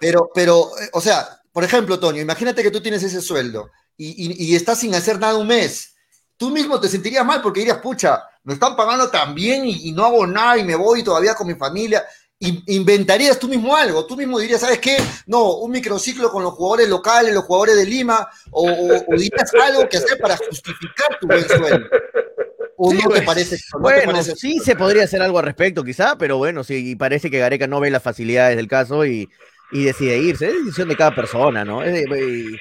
Pero, 0.00 0.30
pero, 0.34 0.70
eh, 0.80 0.90
o 0.92 1.00
sea, 1.00 1.40
por 1.52 1.64
ejemplo, 1.64 1.98
Toño, 1.98 2.20
imagínate 2.20 2.62
que 2.62 2.70
tú 2.70 2.80
tienes 2.80 3.02
ese 3.02 3.20
sueldo 3.20 3.70
y, 3.96 4.50
y, 4.50 4.56
estás 4.56 4.80
sin 4.80 4.94
hacer 4.94 5.18
nada 5.18 5.36
un 5.36 5.46
mes. 5.46 5.94
Tú 6.36 6.50
mismo 6.50 6.80
te 6.80 6.88
sentirías 6.88 7.24
mal 7.24 7.40
porque 7.40 7.60
dirías, 7.60 7.78
pucha, 7.78 8.22
me 8.44 8.54
están 8.54 8.74
pagando 8.74 9.10
tan 9.10 9.34
bien 9.34 9.66
y, 9.66 9.88
y 9.88 9.92
no 9.92 10.04
hago 10.04 10.26
nada 10.26 10.58
y 10.58 10.64
me 10.64 10.74
voy 10.74 11.04
todavía 11.04 11.34
con 11.34 11.46
mi 11.46 11.54
familia 11.54 12.04
inventarías 12.66 13.38
tú 13.38 13.46
mismo 13.48 13.76
algo, 13.76 14.04
tú 14.04 14.16
mismo 14.16 14.38
dirías, 14.38 14.60
¿sabes 14.60 14.80
qué? 14.80 14.96
No, 15.26 15.54
un 15.54 15.70
microciclo 15.70 16.30
con 16.30 16.42
los 16.42 16.54
jugadores 16.54 16.88
locales, 16.88 17.32
los 17.32 17.44
jugadores 17.44 17.76
de 17.76 17.86
Lima, 17.86 18.28
o, 18.50 18.68
dirías 19.16 19.52
algo 19.62 19.88
que 19.88 19.98
hacer 19.98 20.18
para 20.18 20.36
justificar 20.36 21.18
tu 21.20 21.28
buen 21.28 21.46
sueldo. 21.46 21.88
¿O 22.84 22.92
no 22.92 22.98
te 22.98 23.06
pues, 23.06 23.22
parece? 23.22 23.58
bueno, 23.78 24.24
sí 24.24 24.58
se 24.58 24.74
podría 24.74 25.04
hacer 25.04 25.22
algo 25.22 25.38
al 25.38 25.44
respecto, 25.44 25.84
quizá, 25.84 26.18
pero 26.18 26.38
bueno, 26.38 26.64
sí, 26.64 26.96
parece 26.96 27.30
que 27.30 27.38
Gareca 27.38 27.68
no 27.68 27.78
ve 27.78 27.90
las 27.90 28.02
facilidades 28.02 28.56
del 28.56 28.66
caso 28.66 29.06
y, 29.06 29.30
decide 29.70 30.18
irse. 30.18 30.48
Es 30.48 30.64
decisión 30.64 30.88
de 30.88 30.96
cada 30.96 31.14
persona, 31.14 31.64
¿no? 31.64 31.86
y 31.86 32.58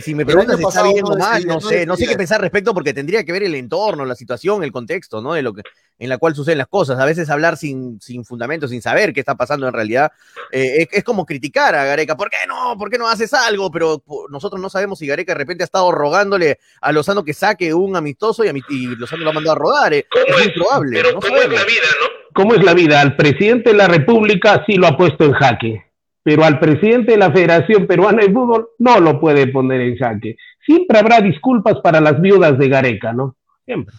si 0.00 0.14
me 0.14 0.26
preguntas 0.26 0.56
si 0.56 0.64
está 0.64 0.82
bien 0.82 1.04
o 1.04 1.16
mal, 1.16 1.46
no 1.46 1.60
sé, 1.60 1.86
no 1.86 1.96
sé 1.96 2.06
qué 2.06 2.16
pensar 2.16 2.36
al 2.36 2.42
respecto 2.42 2.74
porque 2.74 2.92
tendría 2.92 3.24
que 3.24 3.32
ver 3.32 3.44
el 3.44 3.54
entorno, 3.54 4.04
la 4.04 4.14
situación, 4.14 4.62
el 4.62 4.72
contexto, 4.72 5.22
¿no? 5.22 5.34
De 5.34 5.42
lo 5.42 5.54
que, 5.54 5.62
en 5.98 6.08
la 6.08 6.18
cual 6.18 6.34
suceden 6.34 6.58
las 6.58 6.68
cosas. 6.68 6.98
A 6.98 7.04
veces 7.04 7.30
hablar 7.30 7.56
sin, 7.56 8.00
sin 8.00 8.24
fundamento, 8.24 8.68
sin 8.68 8.82
saber 8.82 9.12
qué 9.12 9.20
está 9.20 9.34
pasando 9.34 9.66
en 9.66 9.72
realidad, 9.72 10.12
eh, 10.52 10.86
es, 10.90 11.04
como 11.04 11.24
criticar 11.24 11.74
a 11.74 11.84
Gareca. 11.84 12.16
¿Por 12.16 12.30
qué 12.30 12.36
no? 12.46 12.76
¿Por 12.76 12.90
qué 12.90 12.98
no 12.98 13.08
haces 13.08 13.32
algo? 13.32 13.70
Pero 13.70 14.02
nosotros 14.30 14.60
no 14.60 14.68
sabemos 14.70 14.98
si 14.98 15.06
Gareca 15.06 15.32
de 15.32 15.38
repente 15.38 15.64
ha 15.64 15.66
estado 15.66 15.90
rogándole 15.92 16.58
a 16.80 16.92
Lozano 16.92 17.24
que 17.24 17.34
saque 17.34 17.72
un 17.72 17.96
amistoso 17.96 18.44
y, 18.44 18.62
y 18.68 18.86
Lozano 18.96 19.24
lo 19.24 19.30
ha 19.30 19.34
mandado 19.34 19.56
a 19.56 19.58
rodar. 19.58 19.94
Eh. 19.94 20.06
Es, 20.26 20.36
muy 20.36 20.52
probable. 20.52 21.02
Pero 21.02 21.20
¿cómo 21.20 21.36
es 21.36 21.48
la 21.48 21.64
vida, 21.64 21.86
no? 22.00 22.06
¿Cómo 22.34 22.54
es 22.54 22.62
la 22.62 22.74
vida? 22.74 23.00
Al 23.00 23.16
presidente 23.16 23.70
de 23.70 23.76
la 23.76 23.88
República 23.88 24.62
sí 24.66 24.74
lo 24.74 24.88
ha 24.88 24.96
puesto 24.96 25.24
en 25.24 25.32
jaque, 25.32 25.85
pero 26.26 26.44
al 26.44 26.58
presidente 26.58 27.12
de 27.12 27.18
la 27.18 27.30
Federación 27.30 27.86
Peruana 27.86 28.24
de 28.24 28.32
Fútbol 28.32 28.70
no 28.80 28.98
lo 28.98 29.20
puede 29.20 29.46
poner 29.46 29.80
en 29.80 29.96
jaque. 29.96 30.34
Siempre 30.66 30.98
habrá 30.98 31.20
disculpas 31.20 31.76
para 31.84 32.00
las 32.00 32.20
viudas 32.20 32.58
de 32.58 32.68
Gareca, 32.68 33.12
¿no? 33.12 33.36
Siempre. 33.64 33.94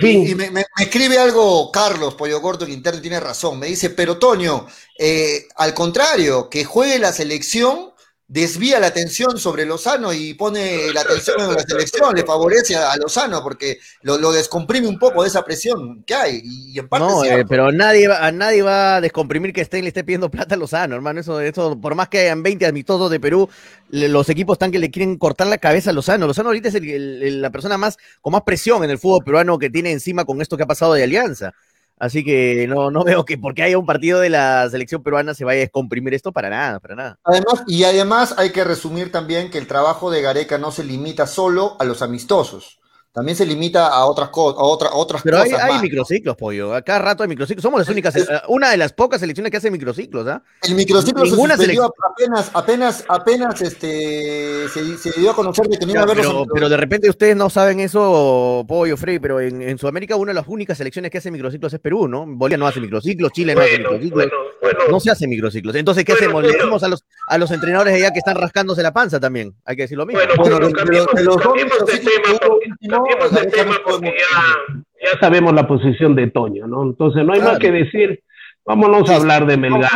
Y, 0.00 0.34
me, 0.34 0.64
escribe 0.80 1.18
algo 1.18 1.70
Carlos 1.70 2.14
Pollo 2.14 2.40
Corto, 2.40 2.64
el 2.64 2.72
interno 2.72 3.02
tiene 3.02 3.20
razón. 3.20 3.58
Me 3.58 3.66
dice, 3.66 3.90
pero 3.90 4.16
Toño, 4.16 4.68
eh, 4.98 5.46
al 5.56 5.74
contrario, 5.74 6.48
que 6.48 6.64
juegue 6.64 6.98
la 6.98 7.12
selección 7.12 7.90
desvía 8.28 8.78
la 8.78 8.88
atención 8.88 9.38
sobre 9.38 9.64
Lozano 9.64 10.12
y 10.12 10.34
pone 10.34 10.92
la 10.92 11.00
atención 11.00 11.40
en 11.40 11.54
la 11.54 11.62
selección, 11.62 12.14
le 12.14 12.24
favorece 12.24 12.76
a, 12.76 12.94
Lozano 12.96 13.42
porque 13.42 13.78
lo, 14.02 14.30
descomprime 14.30 14.86
un 14.86 14.98
poco 14.98 15.22
de 15.22 15.28
esa 15.28 15.42
presión 15.44 16.04
que 16.04 16.14
hay. 16.14 16.42
Y 16.44 16.78
en 16.78 16.88
parte 16.88 17.06
no, 17.06 17.24
eh, 17.24 17.46
pero 17.48 17.72
nadie 17.72 18.06
a 18.06 18.30
nadie 18.30 18.62
va 18.62 18.96
a 18.96 19.00
descomprimir 19.00 19.54
que 19.54 19.64
Stein 19.64 19.84
le 19.84 19.88
esté 19.88 20.04
pidiendo 20.04 20.30
plata 20.30 20.54
a 20.54 20.58
Lozano, 20.58 20.94
hermano. 20.94 21.20
Eso, 21.20 21.40
eso, 21.40 21.80
por 21.80 21.94
más 21.94 22.10
que 22.10 22.20
hayan 22.20 22.42
20 22.42 22.66
amistosos 22.66 23.10
de 23.10 23.18
Perú, 23.18 23.48
los 23.88 24.28
equipos 24.28 24.56
están 24.56 24.70
que 24.70 24.78
le 24.78 24.90
quieren 24.90 25.16
cortar 25.16 25.46
la 25.46 25.58
cabeza 25.58 25.90
a 25.90 25.94
Lozano. 25.94 26.26
Lozano 26.26 26.50
ahorita 26.50 26.68
es 26.68 26.82
la 26.82 27.50
persona 27.50 27.78
más 27.78 27.96
con 28.20 28.32
más 28.32 28.42
presión 28.42 28.84
en 28.84 28.90
el 28.90 28.98
fútbol 28.98 29.24
peruano 29.24 29.58
que 29.58 29.70
tiene 29.70 29.90
encima 29.90 30.26
con 30.26 30.42
esto 30.42 30.58
que 30.58 30.64
ha 30.64 30.66
pasado 30.66 30.92
de 30.92 31.02
Alianza. 31.02 31.54
Así 31.98 32.24
que 32.24 32.66
no, 32.68 32.90
no 32.90 33.04
veo 33.04 33.24
que 33.24 33.38
porque 33.38 33.62
haya 33.62 33.78
un 33.78 33.86
partido 33.86 34.20
de 34.20 34.30
la 34.30 34.68
selección 34.70 35.02
peruana 35.02 35.34
se 35.34 35.44
vaya 35.44 35.58
a 35.58 35.62
descomprimir 35.62 36.14
esto 36.14 36.32
para 36.32 36.48
nada, 36.48 36.80
para 36.80 36.94
nada. 36.94 37.18
Además, 37.24 37.64
y 37.66 37.84
además 37.84 38.34
hay 38.38 38.50
que 38.50 38.64
resumir 38.64 39.10
también 39.10 39.50
que 39.50 39.58
el 39.58 39.66
trabajo 39.66 40.10
de 40.10 40.22
Gareca 40.22 40.58
no 40.58 40.70
se 40.70 40.84
limita 40.84 41.26
solo 41.26 41.76
a 41.78 41.84
los 41.84 42.02
amistosos 42.02 42.77
también 43.18 43.34
se 43.34 43.44
limita 43.44 43.88
a 43.88 44.06
otras, 44.06 44.28
cosas, 44.28 44.60
a 44.60 44.62
otra, 44.62 44.90
otras 44.92 45.22
Pero 45.22 45.38
cosas. 45.38 45.58
Pero 45.60 45.72
hay, 45.72 45.82
microciclos, 45.82 46.36
pollo. 46.36 46.72
A 46.72 46.82
cada 46.82 47.00
rato 47.00 47.24
hay 47.24 47.28
microciclos. 47.28 47.64
Somos 47.64 47.80
las 47.80 47.88
únicas, 47.88 48.14
una 48.46 48.70
de 48.70 48.76
las 48.76 48.92
pocas 48.92 49.18
selecciones 49.18 49.50
que 49.50 49.56
hace 49.56 49.72
microciclos, 49.72 50.24
¿ah? 50.28 50.40
El 50.62 50.76
microciclo 50.76 51.24
Ninguna 51.24 51.56
se 51.56 51.64
suspendió 51.64 51.92
apenas, 52.12 52.50
apenas, 52.54 53.04
apenas 53.08 53.60
este, 53.60 54.68
se, 54.68 55.10
dio 55.18 55.32
a 55.32 55.34
conocer 55.34 55.68
que 55.68 55.78
tenía 55.78 56.06
que 56.06 56.14
pero, 56.14 56.46
pero 56.54 56.68
de 56.68 56.76
repente 56.76 57.10
ustedes 57.10 57.34
no 57.34 57.50
saben 57.50 57.80
eso, 57.80 58.64
pollo, 58.68 58.96
Frey, 58.96 59.18
pero 59.18 59.40
en, 59.40 59.76
Sudamérica 59.78 60.14
una 60.14 60.30
de 60.30 60.34
las 60.34 60.46
únicas 60.46 60.78
selecciones 60.78 61.10
que 61.10 61.18
hace 61.18 61.32
microciclos 61.32 61.72
es 61.72 61.80
Perú, 61.80 62.06
¿no? 62.06 62.24
Bolivia 62.24 62.56
no 62.58 62.68
hace 62.68 62.80
microciclos, 62.80 63.32
Chile 63.32 63.56
no 63.56 63.62
hace 63.62 63.78
microciclos. 63.78 64.26
no 64.88 65.00
se 65.00 65.10
hace 65.10 65.26
microciclos. 65.26 65.74
Entonces, 65.74 66.04
¿qué 66.04 66.12
hacemos? 66.12 66.40
Le 66.40 66.52
decimos 66.52 66.84
a 66.84 66.88
los, 66.88 67.04
a 67.26 67.36
los 67.36 67.50
entrenadores 67.50 67.94
allá 67.94 68.12
que 68.12 68.20
están 68.20 68.36
rascándose 68.36 68.80
la 68.80 68.92
panza 68.92 69.18
también. 69.18 69.56
Hay 69.64 69.74
que 69.74 69.82
decir 69.82 69.98
lo 69.98 70.06
mismo. 70.06 70.20
Bueno, 70.36 70.58
pero, 70.60 70.68
tema, 72.80 72.98
ya, 75.02 75.20
sabemos 75.20 75.54
la 75.54 75.66
posición 75.66 76.14
de 76.14 76.28
Toño, 76.28 76.66
¿no? 76.66 76.82
Entonces 76.82 77.24
no 77.24 77.32
hay 77.32 77.40
más 77.40 77.58
que 77.58 77.72
decir. 77.72 78.22
Vámonos 78.64 79.08
a 79.08 79.16
hablar 79.16 79.46
de 79.46 79.56
Melgar. 79.56 79.90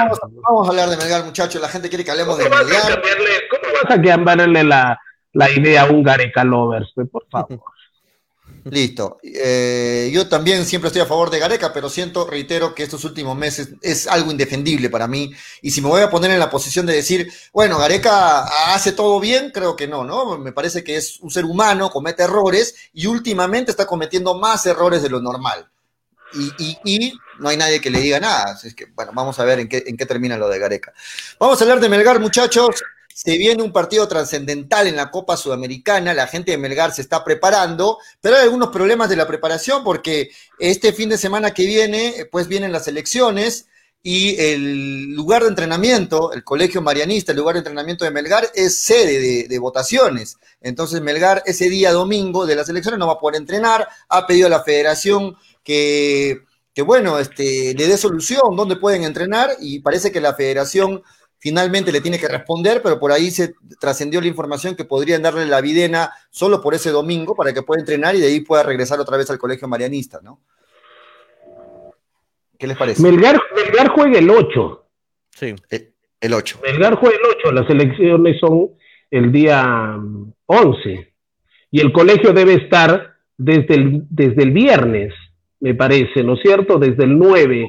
Vamos, 0.49 0.67
a 0.67 0.71
hablar 0.71 0.89
de 0.89 0.97
Melgar, 0.97 1.25
muchachos. 1.27 1.61
La 1.61 1.69
gente 1.69 1.91
quiere 1.91 2.05
que 2.05 2.11
hablemos 2.11 2.39
de 2.39 2.45
Melgar. 2.45 3.03
¿Cómo 3.51 3.75
vas 3.75 3.99
a 3.99 4.01
cambiarle 4.01 4.65
la, 4.65 4.99
la 5.33 5.51
idea 5.51 5.83
a 5.83 5.91
un 5.91 6.03
Gareca 6.03 6.43
Lovers? 6.43 6.91
Por 7.11 7.27
favor. 7.31 7.61
Listo. 8.65 9.19
Eh, 9.23 10.11
yo 10.13 10.29
también 10.29 10.65
siempre 10.65 10.89
estoy 10.89 11.03
a 11.03 11.07
favor 11.07 11.31
de 11.31 11.39
Gareca, 11.39 11.73
pero 11.73 11.89
siento, 11.89 12.27
reitero, 12.27 12.75
que 12.75 12.85
estos 12.85 13.05
últimos 13.05 13.37
meses 13.37 13.71
es 13.83 14.07
algo 14.07 14.31
indefendible 14.31 14.89
para 14.89 15.09
mí. 15.09 15.33
Y 15.63 15.73
si 15.73 15.81
me 15.81 15.89
voy 15.89 16.03
a 16.03 16.11
poner 16.11 16.31
en 16.31 16.39
la 16.39 16.51
posición 16.51 16.87
de 16.87 16.95
decir, 16.95 17.33
bueno, 17.53 17.79
Gareca 17.79 18.45
hace 18.73 18.93
todo 18.93 19.19
bien, 19.19 19.51
creo 19.53 19.75
que 19.75 19.89
no, 19.89 20.05
¿no? 20.05 20.39
Me 20.39 20.53
parece 20.53 20.85
que 20.85 20.97
es 20.97 21.19
un 21.21 21.31
ser 21.31 21.45
humano, 21.45 21.91
comete 21.91 22.23
errores 22.23 22.75
y 22.93 23.07
últimamente 23.07 23.73
está 23.73 23.87
cometiendo 23.87 24.39
más 24.39 24.65
errores 24.67 25.03
de 25.03 25.11
lo 25.11 25.21
normal. 25.21 25.69
Y, 26.35 26.79
y, 26.85 27.13
no 27.41 27.49
hay 27.49 27.57
nadie 27.57 27.81
que 27.81 27.91
le 27.91 28.01
diga 28.01 28.21
nada. 28.21 28.53
Así 28.53 28.69
es 28.69 28.75
que, 28.75 28.87
bueno, 28.87 29.13
vamos 29.15 29.39
a 29.39 29.45
ver 29.45 29.61
en 29.61 29.69
qué, 29.69 29.83
en 29.87 29.97
qué 29.97 30.07
termina 30.07 30.37
lo 30.37 30.49
de 30.49 30.59
Gareca. 30.59 30.93
Vamos 31.39 31.61
a 31.61 31.65
hablar 31.65 31.81
de 31.81 31.89
Melgar, 31.89 32.21
muchachos. 32.21 32.83
Se 33.15 33.37
viene 33.39 33.63
un 33.63 33.73
partido 33.73 34.09
trascendental 34.09 34.87
en 34.87 34.97
la 34.97 35.11
Copa 35.11 35.37
Sudamericana, 35.37 36.15
la 36.15 36.27
gente 36.27 36.53
de 36.53 36.59
Melgar 36.59 36.93
se 36.93 37.03
está 37.03 37.25
preparando, 37.25 37.99
pero 38.21 38.37
hay 38.37 38.43
algunos 38.43 38.71
problemas 38.71 39.09
de 39.09 39.17
la 39.17 39.27
preparación 39.27 39.85
porque 39.85 40.31
este 40.59 40.93
fin 40.93 41.09
de 41.09 41.19
semana 41.19 41.53
que 41.53 41.67
viene, 41.67 42.27
pues 42.31 42.49
vienen 42.49 42.73
las 42.73 42.89
elecciones 42.89 43.67
y 44.03 44.41
el 44.41 45.15
lugar 45.15 45.43
de 45.43 45.49
entrenamiento, 45.49 46.33
el 46.33 46.43
Colegio 46.43 46.83
Marianista, 46.83 47.31
el 47.31 47.39
lugar 47.39 47.55
de 47.55 47.61
entrenamiento 47.61 48.05
de 48.05 48.11
Melgar, 48.11 48.51
es 48.55 48.81
sede 48.81 49.47
de, 49.47 49.59
votaciones. 49.61 50.39
Entonces 50.61 51.01
Melgar 51.01 51.43
ese 51.47 51.69
día 51.69 51.93
domingo 51.93 52.45
de 52.45 52.57
las 52.57 52.69
elecciones 52.69 52.99
no 52.99 53.07
va 53.07 53.15
a 53.15 53.19
poder 53.21 53.41
entrenar, 53.41 53.87
ha 54.09 54.27
pedido 54.27 54.49
a 54.49 54.51
la 54.51 54.65
federación 54.65 55.37
que, 55.63 56.41
que 56.75 56.83
bueno, 56.83 57.19
este, 57.21 57.75
le 57.75 57.87
dé 57.87 57.97
solución 57.97 58.57
dónde 58.57 58.77
pueden 58.77 59.05
entrenar 59.05 59.51
y 59.61 59.79
parece 59.81 60.11
que 60.11 60.21
la 60.21 60.35
federación 60.35 61.03
finalmente 61.43 61.91
le 61.91 62.01
tiene 62.01 62.21
que 62.21 62.29
responder, 62.29 62.81
pero 62.85 63.01
por 63.01 63.11
ahí 63.11 63.33
se 63.33 63.55
trascendió 63.81 64.21
la 64.21 64.29
información 64.29 64.77
que 64.77 64.85
podrían 64.85 65.23
darle 65.23 65.45
la 65.45 65.61
videna 65.61 66.13
solo 66.31 66.61
por 66.61 66.73
ese 66.73 66.91
domingo 66.91 67.35
para 67.35 67.53
que 67.53 67.63
pueda 67.63 67.81
entrenar 67.81 68.15
y 68.15 68.21
de 68.21 68.29
ahí 68.29 68.41
pueda 68.41 68.63
regresar 68.63 69.01
otra 69.01 69.17
vez 69.17 69.29
al 69.29 69.39
colegio 69.39 69.67
marianista, 69.67 70.21
¿no? 70.23 70.41
¿Qué 72.57 72.69
les 72.69 72.77
parece? 72.77 73.03
Melgar, 73.03 73.41
juega 73.93 74.21
el 74.21 74.31
8. 74.31 74.87
Sí. 75.31 75.55
El, 76.21 76.33
8. 76.33 76.61
Melgar 76.63 76.95
juega 76.95 77.17
el 77.17 77.37
8, 77.39 77.53
las 77.53 77.69
elecciones 77.69 78.39
son 78.39 78.71
el 79.11 79.33
día 79.33 79.99
11 80.47 81.13
y 81.73 81.81
el 81.81 81.93
colegio 81.93 82.33
debe 82.33 82.55
estar 82.55 83.17
desde 83.37 83.75
el, 83.75 84.05
desde 84.09 84.45
el 84.45 84.53
viernes, 84.53 85.13
me 85.59 85.75
parece, 85.75 86.23
¿no 86.23 86.35
es 86.35 86.41
cierto? 86.43 86.79
Desde 86.79 87.03
el 87.03 87.19
9 87.19 87.69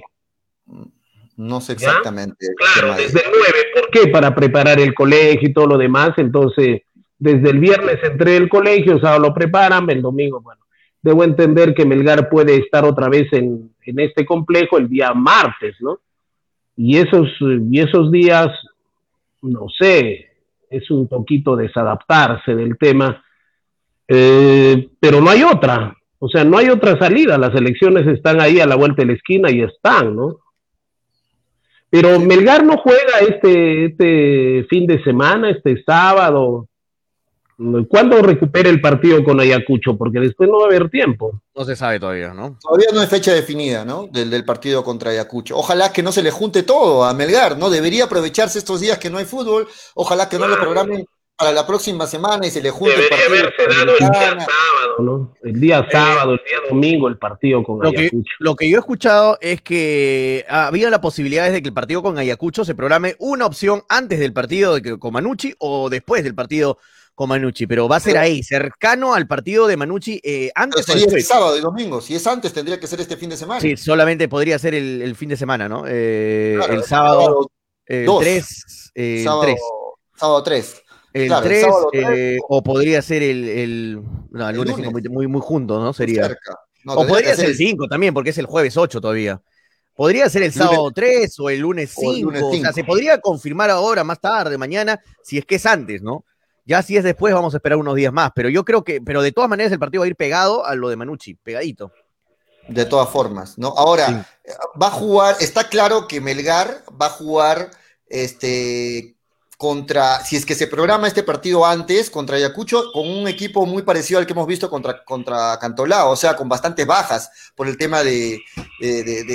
no 1.38 1.62
sé 1.62 1.74
exactamente. 1.74 2.48
Claro, 2.56 2.96
desde 2.96 3.20
el 3.20 3.32
9. 3.32 3.54
¿Por 3.74 3.90
qué? 3.90 4.08
Para 4.10 4.36
preparar 4.36 4.80
el 4.80 4.94
colegio 4.94 5.50
y 5.50 5.54
todo 5.54 5.68
lo 5.68 5.78
demás. 5.78 6.12
Entonces, 6.18 6.82
desde 7.18 7.50
el 7.50 7.60
viernes 7.60 8.00
entré 8.04 8.38
el 8.38 8.50
colegio, 8.50 8.98
o 8.98 9.00
sea, 9.00 9.18
lo 9.18 9.34
preparan, 9.34 9.90
el 9.90 10.02
domingo, 10.02 10.42
bueno. 10.42 10.62
Debo 11.02 11.24
entender 11.24 11.74
que 11.74 11.86
Melgar 11.86 12.30
puede 12.30 12.58
estar 12.58 12.86
otra 12.86 13.10
vez 13.10 13.32
en, 13.34 13.72
este 13.86 14.26
complejo 14.26 14.78
el 14.78 14.88
día 14.88 15.14
martes, 15.14 15.76
¿no? 15.80 16.00
Y 16.78 16.98
esos, 16.98 17.30
y 17.42 17.80
esos 17.80 18.12
días, 18.12 18.48
no 19.42 19.68
sé, 19.78 20.32
es 20.70 20.90
un 20.90 21.08
poquito 21.08 21.56
desadaptarse 21.56 22.56
del 22.56 22.78
tema, 22.78 23.24
eh, 24.08 24.90
pero 25.00 25.22
no 25.22 25.30
hay 25.30 25.44
otra, 25.44 25.96
o 26.20 26.30
sea, 26.30 26.44
no 26.44 26.58
hay 26.58 26.70
otra 26.70 26.98
salida, 26.98 27.38
las 27.38 27.54
elecciones 27.54 28.08
están 28.08 28.40
ahí 28.40 28.60
a 28.60 28.66
la 28.66 28.76
vuelta 28.76 29.02
de 29.02 29.08
la 29.08 29.14
esquina 29.14 29.52
y 29.52 29.62
están, 29.62 30.16
¿no? 30.16 30.40
Pero 31.94 32.20
Melgar 32.20 32.66
no 32.66 32.78
juega 32.80 33.20
este, 33.20 33.86
este 33.86 34.66
fin 34.68 34.88
de 34.88 35.04
semana, 35.04 35.52
este 35.52 35.84
sábado. 35.84 36.68
¿Cuándo 37.88 38.20
recupera 38.24 38.68
el 38.68 38.82
partido 38.82 39.24
con 39.24 39.40
Ayacucho? 39.40 39.96
Porque 39.96 40.20
después 40.20 40.50
no 40.50 40.58
va 40.58 40.64
a 40.64 40.68
haber 40.70 40.90
tiempo. 40.90 41.40
No 41.56 41.64
se 41.64 41.76
sabe 41.76 42.00
todavía, 42.00 42.34
¿no? 42.34 42.58
Todavía 42.60 42.88
no 42.92 43.00
hay 43.00 43.06
fecha 43.06 43.32
definida, 43.32 43.86
¿no? 43.86 44.08
Del, 44.08 44.32
del, 44.32 44.44
partido 44.44 44.84
contra 44.84 45.12
Ayacucho. 45.12 45.56
Ojalá 45.56 45.94
que 45.94 46.02
no 46.02 46.12
se 46.12 46.24
le 46.24 46.32
junte 46.32 46.64
todo 46.64 47.04
a 47.04 47.14
Melgar, 47.14 47.60
¿no? 47.60 47.70
Debería 47.70 48.06
aprovecharse 48.06 48.58
estos 48.58 48.82
días 48.82 48.98
que 48.98 49.12
no 49.12 49.20
hay 49.20 49.26
fútbol. 49.26 49.68
Ojalá 49.94 50.28
que 50.28 50.40
no 50.40 50.48
lo 50.48 50.58
programen 50.60 51.06
para 51.44 51.54
la 51.54 51.68
próxima 51.68 52.08
semana 52.08 52.48
y 52.48 52.52
se 52.52 52.62
le 52.62 52.72
junta 52.72 52.96
el 52.96 53.10
partido. 53.10 53.36
el 53.90 54.10
día 54.10 54.38
sábado, 54.40 54.96
¿no? 55.00 55.34
El 55.44 55.60
día 55.60 55.80
eh, 55.80 55.88
sábado, 55.92 56.32
el 56.34 56.42
día 56.48 56.58
domingo, 56.70 57.08
el 57.10 57.18
partido 57.18 57.64
con 57.64 57.80
lo 57.80 57.90
Ayacucho. 57.90 58.24
Que, 58.24 58.30
lo 58.40 58.56
que 58.56 58.70
yo 58.70 58.78
he 58.78 58.80
escuchado 58.80 59.38
es 59.42 59.62
que 59.62 60.46
había 60.48 60.90
la 60.90 61.02
posibilidad 61.02 61.52
de 61.52 61.62
que 61.62 61.68
el 61.68 61.74
partido 61.74 62.02
con 62.02 62.18
Ayacucho 62.18 62.64
se 62.64 62.76
programe 62.76 63.16
una 63.20 63.46
opción 63.46 63.84
antes 63.90 64.20
del 64.20 64.32
partido 64.32 64.80
de, 64.80 64.98
con 64.98 65.14
Manucci 65.14 65.54
o 65.60 65.90
después 65.90 66.24
del 66.24 66.34
partido 66.34 66.78
con 67.16 67.30
Manucci, 67.30 67.68
pero 67.68 67.88
va 67.88 67.98
a 67.98 68.00
ser 68.00 68.18
ahí, 68.18 68.42
cercano 68.42 69.14
al 69.14 69.28
partido 69.28 69.68
de 69.68 69.78
Manucci 69.78 70.20
eh, 70.24 70.52
antes 70.56 70.86
sería 70.86 71.06
el 71.06 71.24
sábado 71.24 71.58
y 71.58 71.62
domingo. 71.62 72.02
Si 72.02 72.16
es 72.16 72.26
antes, 72.26 72.54
tendría 72.54 72.80
que 72.80 72.88
ser 72.88 73.02
este 73.02 73.18
fin 73.18 73.30
de 73.30 73.38
semana. 73.38 73.60
Sí, 73.60 73.78
solamente 73.78 74.28
podría 74.28 74.58
ser 74.58 74.74
el, 74.74 75.16
fin 75.16 75.30
de 75.30 75.38
semana, 75.38 75.70
¿no? 75.70 75.84
Eh, 75.88 76.58
el 76.70 76.84
sábado 76.84 77.52
3. 77.86 78.92
Eh, 78.96 79.24
sábado, 79.24 80.44
3. 80.44 80.83
El 81.14 81.32
3, 81.42 81.68
o 82.50 82.64
podría 82.64 83.02
ser 83.02 83.22
el, 83.22 83.48
el, 83.48 84.02
no, 84.32 84.50
el, 84.50 84.56
lunes, 84.56 84.76
muy, 85.10 85.28
muy, 85.28 85.42
juntos, 85.42 85.82
¿no? 85.82 85.94
Sería. 85.94 86.36
o 86.88 87.08
podría 87.08 87.36
ser 87.36 87.46
el 87.46 87.56
5 87.56 87.88
también, 87.88 88.14
porque 88.14 88.32
es 88.32 88.38
el 88.40 88.48
jueves 88.48 88.76
8 88.76 89.00
todavía. 89.00 89.42
Podría 89.96 90.28
ser 90.28 90.42
el 90.42 90.52
sábado 90.52 90.92
3 90.92 91.40
o 91.40 91.50
el 91.52 91.60
lunes 91.60 91.94
5. 91.96 92.32
O, 92.42 92.50
o 92.50 92.54
sea, 92.56 92.74
se 92.74 92.84
podría 92.84 93.20
confirmar 93.20 93.70
ahora, 93.70 94.04
más 94.04 94.20
tarde, 94.20 94.58
mañana, 94.58 95.00
si 95.22 95.38
es 95.38 95.46
que 95.46 95.56
es 95.56 95.66
antes, 95.68 96.02
¿no? 96.02 96.26
Ya 96.66 96.82
si 96.82 96.98
es 96.98 97.04
después, 97.04 97.34
vamos 97.34 97.54
a 97.54 97.58
esperar 97.58 97.78
unos 97.78 97.96
días 97.96 98.14
más. 98.14 98.32
Pero 98.34 98.50
yo 98.50 98.64
creo 98.64 98.84
que, 98.84 99.02
pero 99.02 99.22
de 99.22 99.32
todas 99.32 99.50
maneras, 99.50 99.72
el 99.72 99.80
partido 99.80 100.02
va 100.02 100.06
a 100.06 100.10
ir 100.10 100.16
pegado 100.16 100.66
a 100.66 100.76
lo 100.76 100.90
de 100.90 100.96
Manucci, 100.96 101.36
pegadito. 101.36 101.92
De 102.68 102.86
todas 102.86 103.10
formas, 103.10 103.58
¿no? 103.58 103.70
Ahora, 103.70 104.26
va 104.82 104.88
a 104.88 104.92
jugar, 104.92 105.36
está 105.42 105.68
claro 105.68 106.08
que 106.08 106.22
Melgar 106.22 106.84
va 107.00 107.08
a 107.08 107.10
jugar 107.10 107.72
este, 108.08 109.18
contra, 109.64 110.20
si 110.20 110.36
es 110.36 110.46
que 110.46 110.56
se 110.56 110.68
programa 110.68 111.08
este 111.08 111.24
partido 111.24 111.66
antes, 111.66 112.10
contra 112.10 112.36
Ayacucho, 112.36 112.92
con 112.92 113.10
un 113.10 113.30
equipo 113.30 113.66
muy 113.66 113.84
parecido 113.84 114.20
al 114.20 114.26
que 114.26 114.34
hemos 114.34 114.46
visto 114.46 114.70
contra, 114.70 115.06
contra 115.06 115.58
Cantolao, 115.58 116.12
o 116.12 116.18
sea, 116.18 116.36
con 116.36 116.50
bastantes 116.50 116.86
bajas 116.86 117.54
por 117.56 117.70
el 117.70 117.78
tema 117.78 118.04
de, 118.04 118.42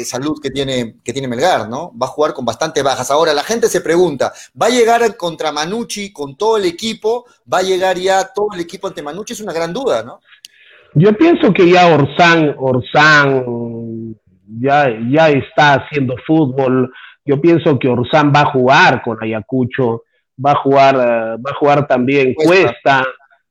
salud 0.05 0.39
que 0.43 0.51
tiene, 0.51 0.97
que 1.03 1.14
tiene 1.14 1.29
Melgar, 1.29 1.70
¿no? 1.70 1.93
Va 1.97 2.09
a 2.09 2.11
jugar 2.11 2.35
con 2.35 2.45
bastantes 2.45 2.85
bajas. 2.85 3.11
Ahora, 3.11 3.33
la 3.33 3.43
gente 3.43 3.68
se 3.68 3.81
pregunta, 3.81 4.31
¿va 4.61 4.66
a 4.66 4.68
llegar 4.68 5.16
contra 5.16 5.51
Manucci 5.51 6.12
con 6.12 6.37
todo 6.37 6.59
el 6.59 6.66
equipo? 6.66 7.24
¿Va 7.51 7.61
a 7.61 7.62
llegar 7.62 7.97
ya 7.97 8.31
todo 8.31 8.49
el 8.53 8.61
equipo 8.61 8.87
ante 8.87 9.01
Manucci? 9.01 9.33
Es 9.33 9.41
una 9.41 9.55
gran 9.55 9.72
duda, 9.72 10.03
¿no? 10.03 10.20
Yo 10.93 11.16
pienso 11.16 11.55
que 11.55 11.70
ya 11.70 11.87
Orsán, 11.87 12.55
Orsán 12.59 14.14
ya, 14.61 14.91
ya 15.11 15.31
está 15.31 15.76
haciendo 15.76 16.16
fútbol. 16.26 16.93
Yo 17.24 17.41
pienso 17.41 17.79
que 17.79 17.89
Orsán 17.89 18.31
va 18.31 18.43
a 18.43 18.53
jugar 18.53 19.01
con 19.03 19.16
Ayacucho 19.22 20.03
va 20.45 20.53
a 20.53 20.57
jugar, 20.57 20.95
eh, 20.95 21.43
va 21.45 21.51
a 21.51 21.55
jugar 21.55 21.86
también 21.86 22.34
Cuesta. 22.34 23.05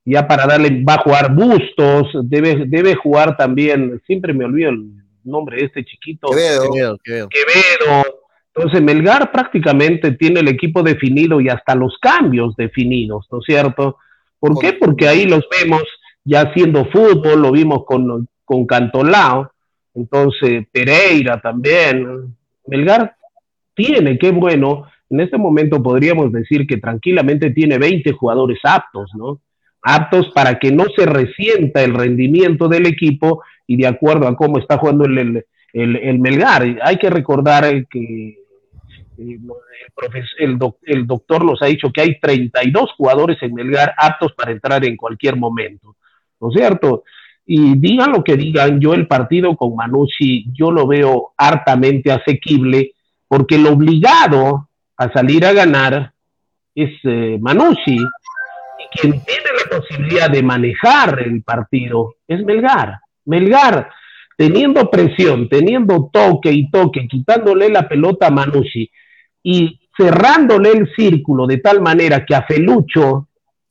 ya 0.06 0.28
para 0.28 0.46
darle, 0.46 0.84
va 0.84 0.96
a 0.96 1.02
jugar 1.02 1.34
Bustos, 1.34 2.08
debe, 2.24 2.66
debe 2.66 2.96
jugar 2.96 3.36
también, 3.36 4.02
siempre 4.06 4.34
me 4.34 4.46
olvido 4.46 4.70
el 4.70 4.92
nombre 5.24 5.58
de 5.58 5.66
este 5.66 5.84
chiquito. 5.84 6.30
Quevedo. 6.30 6.98
Quevedo, 7.04 8.04
Entonces 8.56 8.82
Melgar 8.82 9.32
prácticamente 9.32 10.12
tiene 10.12 10.40
el 10.40 10.48
equipo 10.48 10.82
definido 10.82 11.42
y 11.42 11.50
hasta 11.50 11.76
los 11.76 11.98
cambios 12.00 12.56
definidos, 12.56 13.28
¿no 13.32 13.40
es 13.40 13.46
cierto? 13.46 13.98
¿Por 14.40 14.58
qué? 14.60 14.74
Porque 14.74 15.08
ahí 15.08 15.26
los 15.26 15.46
vemos 15.50 15.84
ya 16.24 16.42
haciendo 16.42 16.86
fútbol, 16.86 17.42
lo 17.42 17.52
vimos 17.52 17.86
con, 17.86 18.28
con 18.46 18.66
Cantolao, 18.66 19.52
entonces 19.94 20.66
Pereira 20.72 21.42
también. 21.42 22.36
Melgar 22.68 23.16
tiene, 23.74 24.18
qué 24.18 24.32
bueno, 24.32 24.88
en 25.10 25.20
este 25.20 25.38
momento 25.38 25.82
podríamos 25.82 26.32
decir 26.32 26.68
que 26.68 26.78
tranquilamente 26.78 27.52
tiene 27.52 27.78
20 27.78 28.12
jugadores 28.14 28.60
aptos, 28.64 29.12
¿no? 29.16 29.40
Aptos 29.82 30.30
para 30.34 30.60
que 30.60 30.72
no 30.72 30.86
se 30.96 31.06
resienta 31.06 31.84
el 31.84 31.94
rendimiento 31.94 32.68
del 32.68 32.88
equipo 32.88 33.42
y 33.66 33.78
de 33.78 33.88
acuerdo 33.88 34.28
a 34.28 34.36
cómo 34.36 34.60
está 34.60 34.78
jugando 34.78 35.06
el, 35.06 35.46
el, 35.74 36.20
Melgar. 36.20 36.78
Hay 36.82 36.98
que 36.98 37.10
recordar 37.10 37.88
que 37.88 38.38
eh, 39.18 39.40
el, 40.40 40.60
el, 40.84 41.08
doctor 41.08 41.46
nos 41.46 41.62
ha 41.62 41.68
dicho 41.68 41.92
que 41.92 42.02
hay 42.02 42.20
32 42.20 42.94
jugadores 42.98 43.38
en 43.42 43.54
Melgar 43.54 43.94
aptos 43.98 44.34
para 44.34 44.52
entrar 44.52 44.84
en 44.84 44.98
cualquier 44.98 45.38
momento, 45.38 45.96
¿no 46.42 46.50
es 46.50 46.56
cierto? 46.56 47.04
Y 47.46 47.78
digan 47.78 48.12
lo 48.12 48.24
que 48.26 48.36
digan, 48.36 48.82
yo 48.82 48.94
el 48.94 49.08
partido 49.08 49.56
con 49.56 49.74
Manucci, 49.74 50.48
yo 50.52 50.70
lo 50.70 50.86
veo 50.86 51.34
hartamente 51.38 52.12
asequible, 52.12 52.92
porque 53.26 53.56
el 53.56 53.68
obligado 53.68 54.67
a 54.98 55.12
salir 55.12 55.46
a 55.46 55.54
ganar 55.54 56.12
es 56.74 56.92
eh, 57.04 57.38
Manucci, 57.40 57.96
y 57.96 59.00
quien 59.00 59.14
tiene 59.24 59.50
la 59.64 59.78
posibilidad 59.78 60.30
de 60.30 60.44
manejar 60.44 61.20
el 61.26 61.42
partido 61.44 62.16
es 62.28 62.44
Melgar. 62.44 63.00
Melgar, 63.26 63.90
teniendo 64.38 64.90
presión, 64.90 65.50
teniendo 65.50 66.10
toque 66.14 66.52
y 66.52 66.70
toque, 66.70 67.08
quitándole 67.08 67.70
la 67.70 67.88
pelota 67.88 68.28
a 68.28 68.32
Manucci 68.32 68.90
y 69.42 69.80
cerrándole 69.98 70.72
el 70.72 70.94
círculo 70.96 71.48
de 71.48 71.58
tal 71.58 71.82
manera 71.82 72.24
que 72.26 72.36
a 72.36 72.44
Felucho 72.44 73.28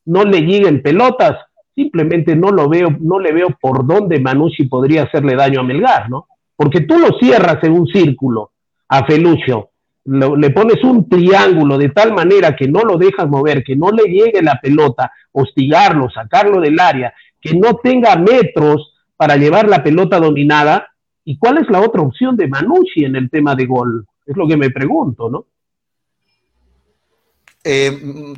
no 0.07 0.25
le 0.25 0.41
lleguen 0.41 0.83
pelotas, 0.83 1.37
simplemente 1.75 2.35
no 2.35 2.51
lo 2.51 2.69
veo, 2.69 2.97
no 3.01 3.21
le 3.21 3.33
veo 3.33 3.57
por 3.61 3.87
dónde 3.87 4.19
Manucci 4.19 4.65
podría 4.65 5.05
hacerle 5.05 5.37
daño 5.37 5.61
a 5.61 5.65
Melgar, 5.65 6.11
¿no? 6.11 6.27
Porque 6.57 6.81
tú 6.81 6.99
lo 6.99 7.17
cierras 7.19 7.63
en 7.63 7.73
un 7.73 7.87
círculo 7.87 8.51
a 8.89 9.05
Felucho 9.05 9.71
le 10.07 10.51
pones 10.51 10.83
un 10.85 11.09
triángulo 11.09 11.77
de 11.79 11.89
tal 11.89 12.13
manera 12.13 12.55
que 12.55 12.69
no 12.69 12.83
lo 12.83 12.97
dejas 12.97 13.29
mover, 13.29 13.65
que 13.65 13.75
no 13.75 13.91
le 13.91 14.05
llegue 14.05 14.41
la 14.43 14.61
pelota, 14.61 15.13
hostigarlo, 15.33 16.09
sacarlo 16.11 16.61
del 16.61 16.79
área, 16.79 17.13
que 17.41 17.55
no 17.55 17.77
tenga 17.77 18.17
metros 18.17 18.95
para 19.17 19.37
llevar 19.37 19.69
la 19.69 19.83
pelota 19.83 20.21
dominada. 20.21 20.89
¿Y 21.25 21.39
cuál 21.39 21.59
es 21.59 21.69
la 21.71 21.81
otra 21.81 22.03
opción 22.03 22.37
de 22.37 22.47
Manucci 22.47 23.05
en 23.05 23.17
el 23.17 23.29
tema 23.31 23.57
de 23.57 23.67
gol? 23.67 24.07
Es 24.25 24.37
lo 24.37 24.47
que 24.47 24.57
me 24.57 24.71
pregunto, 24.71 25.29
¿no? 25.29 25.47
Eh, 27.69 27.91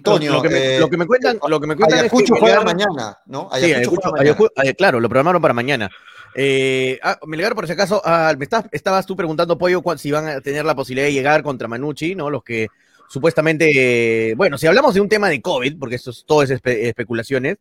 Toño, 0.02 0.32
lo, 0.32 0.40
que 0.40 0.48
me, 0.48 1.06
cuentan, 1.06 1.38
lo 1.46 1.60
que 1.60 1.66
me 1.66 1.76
cuentan 1.76 2.06
es 2.06 2.10
que 2.10 2.38
juega 2.40 2.62
mañana, 2.62 3.18
¿no? 3.26 3.50
sí, 3.52 3.74
mañana. 3.74 4.72
claro, 4.74 5.00
lo 5.00 5.08
programaron 5.10 5.42
para 5.42 5.52
mañana. 5.52 5.90
Eh, 6.41 7.01
ah, 7.03 7.18
Melgar, 7.26 7.57
por 7.57 7.66
si 7.66 7.72
acaso, 7.72 8.01
ah, 8.05 8.32
me 8.39 8.47
estabas 8.70 9.07
tú 9.07 9.16
preguntando, 9.16 9.59
Pollo, 9.59 9.82
si 9.97 10.12
van 10.12 10.28
a 10.28 10.41
tener 10.41 10.64
la 10.64 10.76
posibilidad 10.76 11.09
de 11.09 11.12
llegar 11.12 11.43
contra 11.43 11.66
Manucci, 11.66 12.14
¿no? 12.14 12.30
Los 12.30 12.45
que 12.45 12.68
supuestamente, 13.09 14.34
bueno, 14.36 14.57
si 14.57 14.68
hablamos 14.68 14.95
de 14.95 15.01
un 15.01 15.09
tema 15.09 15.28
de 15.28 15.43
COVID, 15.43 15.76
porque 15.80 15.97
esto 15.97 16.12
es 16.12 16.24
todo 16.24 16.45
es 16.45 16.51
especulaciones, 16.51 17.57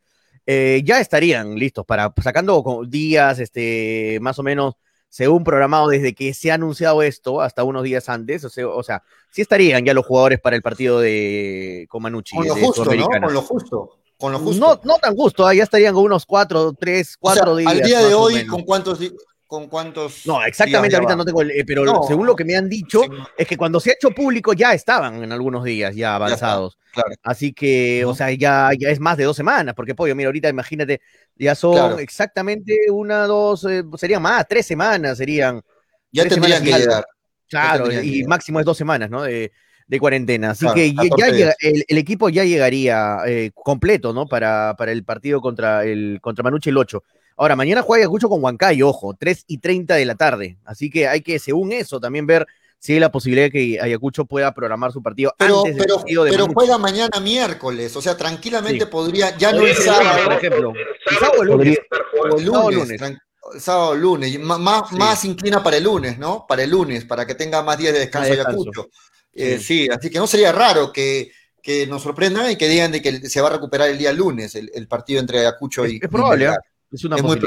eh, 0.46 0.84
ya 0.86 1.00
estarían 1.00 1.56
listos 1.56 1.88
para 1.88 2.14
sacando 2.22 2.84
días, 2.88 3.40
este, 3.40 4.20
más 4.22 4.38
o 4.38 4.44
menos 4.44 4.76
según 5.10 5.44
programado 5.44 5.88
desde 5.88 6.14
que 6.14 6.36
se 6.36 6.52
ha 6.52 6.54
anunciado 6.54 7.02
esto 7.02 7.42
hasta 7.42 7.64
unos 7.64 7.82
días 7.82 8.10
antes, 8.10 8.44
o 8.44 8.50
sea, 8.50 8.68
o 8.68 8.84
sea 8.84 9.02
sí 9.32 9.42
estarían 9.42 9.86
ya 9.86 9.96
los 9.96 10.06
jugadores 10.06 10.40
para 10.40 10.56
el 10.56 10.62
partido 10.62 11.00
de 11.00 11.88
Comanucci. 11.90 12.36
Con 12.36 12.48
lo 12.48 12.56
justo, 12.56 12.86
¿no? 12.86 13.08
Con 13.08 13.34
lo 13.34 13.42
justo. 13.42 13.98
Con 14.18 14.32
lo 14.32 14.39
justo. 14.39 14.65
No, 14.65 14.82
no 14.84 14.97
tan 14.97 15.15
justo, 15.15 15.49
¿eh? 15.49 15.57
ya 15.57 15.63
estarían 15.63 15.93
con 15.93 16.03
unos 16.03 16.26
cuatro, 16.26 16.74
tres, 16.74 17.15
cuatro 17.20 17.55
días. 17.55 17.72
Al 17.72 17.82
día 17.82 17.99
de 17.99 18.13
hoy, 18.13 18.45
¿con 18.47 18.63
cuántos, 18.63 18.99
con 19.47 19.68
cuántos. 19.68 20.28
No, 20.28 20.43
exactamente 20.43 20.95
ahorita 20.95 21.15
no 21.15 21.24
tengo 21.24 21.41
el, 21.41 21.63
pero 21.65 22.03
según 22.03 22.28
lo 22.28 22.36
que 22.36 22.43
me 22.43 22.55
han 22.55 22.68
dicho, 22.68 23.01
es 23.38 23.47
que 23.47 23.55
cuando 23.55 23.80
se 23.80 23.91
ha 23.91 23.93
hecho 23.93 24.11
público 24.11 24.53
ya 24.53 24.74
estaban 24.74 25.24
en 25.24 25.32
algunos 25.32 25.63
días 25.63 25.95
ya 25.95 26.15
avanzados. 26.15 26.78
Así 27.24 27.53
que, 27.53 28.03
o 28.05 28.13
sea, 28.13 28.32
ya, 28.32 28.72
ya 28.78 28.89
es 28.89 28.99
más 28.99 29.18
de 29.18 29.24
dos 29.24 29.38
semanas, 29.38 29.74
porque 29.76 29.95
pollo, 29.95 30.15
mira, 30.15 30.28
ahorita 30.28 30.49
imagínate, 30.49 30.99
ya 31.36 31.55
son 31.55 31.99
exactamente 31.99 32.76
una, 32.91 33.26
dos, 33.26 33.63
eh, 33.65 33.84
serían 33.97 34.22
más, 34.22 34.45
tres 34.47 34.65
semanas 34.65 35.18
serían. 35.18 35.61
Ya 36.11 36.28
tendrían 36.28 36.63
que 36.63 36.74
llegar. 36.74 37.05
Claro, 37.49 37.91
y 37.91 38.24
máximo 38.26 38.59
es 38.59 38.65
dos 38.65 38.78
semanas, 38.78 39.09
¿no? 39.09 39.22
De, 39.24 39.51
de 39.88 40.00
cuarentena. 40.00 40.52
Así 40.52 40.66
que 40.76 40.94
ya 40.94 41.30
llega, 41.30 41.56
el, 41.60 41.98
equipo 41.98 42.30
ya 42.30 42.44
llegaría 42.44 43.20
eh, 43.26 43.52
completo, 43.54 44.14
¿no? 44.14 44.26
Para, 44.28 44.76
para 44.78 44.92
el 44.92 45.04
partido 45.04 45.42
contra 45.42 45.86
el 45.86 46.20
contra 46.22 46.44
Manucci 46.44 46.70
el 46.70 46.78
8. 46.78 47.04
Ahora, 47.38 47.56
mañana 47.56 47.84
juega 47.84 48.02
Ayacucho 48.02 48.30
con 48.30 48.44
Huancayo, 48.44 48.90
ojo, 48.90 49.16
3 49.18 49.46
y 49.48 49.60
30 49.60 49.96
de 49.96 50.06
la 50.06 50.16
tarde. 50.16 50.58
Así 50.66 50.90
que 50.90 51.08
hay 51.08 51.22
que, 51.22 51.38
según 51.38 51.72
eso, 51.72 52.00
también 52.00 52.26
ver 52.26 52.48
si 52.80 52.94
hay 52.94 53.00
la 53.00 53.12
posibilidad 53.12 53.46
de 53.46 53.52
que 53.52 53.80
Ayacucho 53.80 54.26
pueda 54.26 54.54
programar 54.54 54.92
su 54.92 55.02
partido 55.02 55.34
pero, 55.38 55.60
antes 55.60 55.76
pero, 55.78 55.98
partido 55.98 56.24
de 56.24 56.32
Pero 56.32 56.48
juega 56.48 56.78
mañana 56.78 57.20
miércoles, 57.20 57.96
o 57.96 58.02
sea, 58.02 58.18
tranquilamente 58.18 58.88
podría, 58.88 59.38
ya 59.38 59.52
no 59.52 59.66
es 59.66 59.84
sábado. 59.84 60.26
Por 60.26 60.34
ejemplo. 60.34 60.74
El 61.12 61.18
sábado 61.18 61.42
o 61.42 61.44
lunes. 61.44 61.80
O 62.20 62.38
el 62.40 62.46
lunes. 62.46 63.02
Sábado 63.60 63.96
lunes. 63.96 64.40
Más, 64.40 64.92
más 64.92 65.26
inclina 65.26 65.64
para 65.64 65.78
el 65.78 65.84
lunes, 65.84 66.18
¿no? 66.18 66.46
Para 66.48 66.64
el 66.64 66.72
lunes, 66.72 67.06
para 67.06 67.26
que 67.26 67.36
tenga 67.36 67.62
más 67.62 67.78
días 67.78 67.94
de 67.94 68.00
descanso, 68.00 68.34
Ayacucho. 68.34 68.90
Eh, 69.38 69.60
sí. 69.60 69.88
así 69.90 70.10
que 70.10 70.18
no 70.18 70.28
sería 70.28 70.52
raro 70.52 70.92
que, 70.92 71.32
que 71.62 71.86
nos 71.86 72.02
sorprendan 72.02 72.50
y 72.52 72.56
que 72.56 72.68
digan 72.68 72.92
de 72.92 73.02
que 73.02 73.30
se 73.30 73.42
va 73.42 73.50
a 73.50 73.54
recuperar 73.54 73.90
el 73.90 73.98
día 73.98 74.12
lunes 74.12 74.56
el, 74.56 74.88
partido 74.88 75.20
entre 75.20 75.40
Ayacucho 75.40 75.86
y. 75.86 76.00
Es 76.02 76.10
probable, 76.10 76.46
¿eh? 76.46 76.56
es, 76.92 77.04
muy 77.24 77.40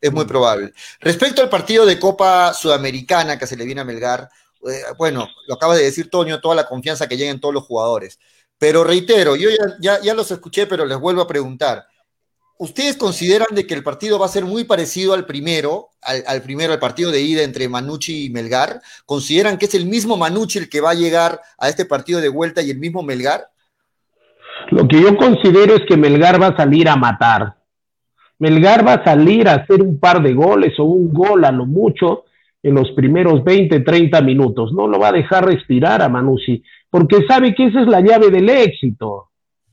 es 0.00 0.12
muy 0.12 0.24
probable. 0.24 0.72
Respecto 1.00 1.42
al 1.42 1.48
partido 1.48 1.84
de 1.84 1.98
Copa 1.98 2.54
Sudamericana 2.54 3.38
que 3.38 3.46
se 3.46 3.56
le 3.56 3.64
viene 3.64 3.80
a 3.82 3.84
Melgar, 3.84 4.30
eh, 4.68 4.82
bueno, 4.96 5.28
lo 5.46 5.54
acaba 5.54 5.76
de 5.76 5.84
decir 5.84 6.10
Toño, 6.10 6.40
toda 6.40 6.54
la 6.54 6.66
confianza 6.66 7.08
que 7.08 7.16
llega 7.16 7.30
en 7.30 7.40
todos 7.40 7.54
los 7.54 7.64
jugadores. 7.64 8.18
Pero 8.58 8.84
reitero, 8.84 9.36
yo 9.36 9.50
ya, 9.80 10.00
ya, 10.00 10.14
los 10.14 10.30
escuché, 10.30 10.66
pero 10.66 10.86
les 10.86 10.98
vuelvo 10.98 11.20
a 11.22 11.28
preguntar. 11.28 11.86
¿Ustedes 12.58 12.96
consideran 12.96 13.48
de 13.54 13.66
que 13.66 13.74
el 13.74 13.82
partido 13.82 14.18
va 14.18 14.26
a 14.26 14.30
ser 14.30 14.44
muy 14.44 14.64
parecido 14.64 15.12
al 15.12 15.26
primero, 15.26 15.90
al, 16.00 16.40
primero, 16.40 16.72
al 16.72 16.78
partido 16.78 17.10
de 17.10 17.20
ida 17.20 17.42
entre 17.42 17.68
Manucci 17.68 18.26
y 18.26 18.30
Melgar? 18.30 18.80
¿Consideran 19.04 19.58
que 19.58 19.66
es 19.66 19.74
el 19.74 19.84
mismo 19.84 20.16
Manucci 20.16 20.58
el 20.58 20.70
que 20.70 20.80
va 20.80 20.90
a 20.90 20.94
llegar 20.94 21.38
a 21.58 21.68
este 21.68 21.84
partido 21.84 22.20
de 22.20 22.30
vuelta 22.30 22.62
y 22.62 22.70
el 22.70 22.78
mismo 22.78 23.02
Melgar? 23.02 23.48
Lo 24.70 24.88
que 24.88 25.02
yo 25.02 25.16
considero 25.16 25.74
es 25.74 25.82
que 25.86 25.98
Melgar 25.98 26.40
va 26.40 26.48
a 26.48 26.56
salir 26.56 26.88
a 26.88 26.96
matar. 26.96 27.56
Melgar 28.38 28.86
va 28.86 28.94
a 28.94 29.04
salir 29.04 29.48
a 29.48 29.56
hacer 29.56 29.82
un 29.82 30.00
par 30.00 30.22
de 30.22 30.32
goles 30.32 30.78
o 30.78 30.84
un 30.84 31.12
gol 31.12 31.44
a 31.44 31.52
lo 31.52 31.66
mucho 31.66 32.24
en 32.62 32.74
los 32.74 32.90
primeros 32.92 33.44
20, 33.44 33.80
30 33.80 34.20
minutos. 34.22 34.72
No 34.72 34.88
lo 34.88 34.98
va 34.98 35.08
a 35.08 35.12
dejar 35.12 35.44
respirar 35.44 36.00
a 36.00 36.08
Manucci, 36.08 36.62
porque 36.88 37.26
sabe 37.28 37.54
que 37.54 37.66
esa 37.66 37.82
es 37.82 37.86
la 37.86 38.00
llave 38.00 38.30
del 38.30 38.48
éxito. 38.48 39.28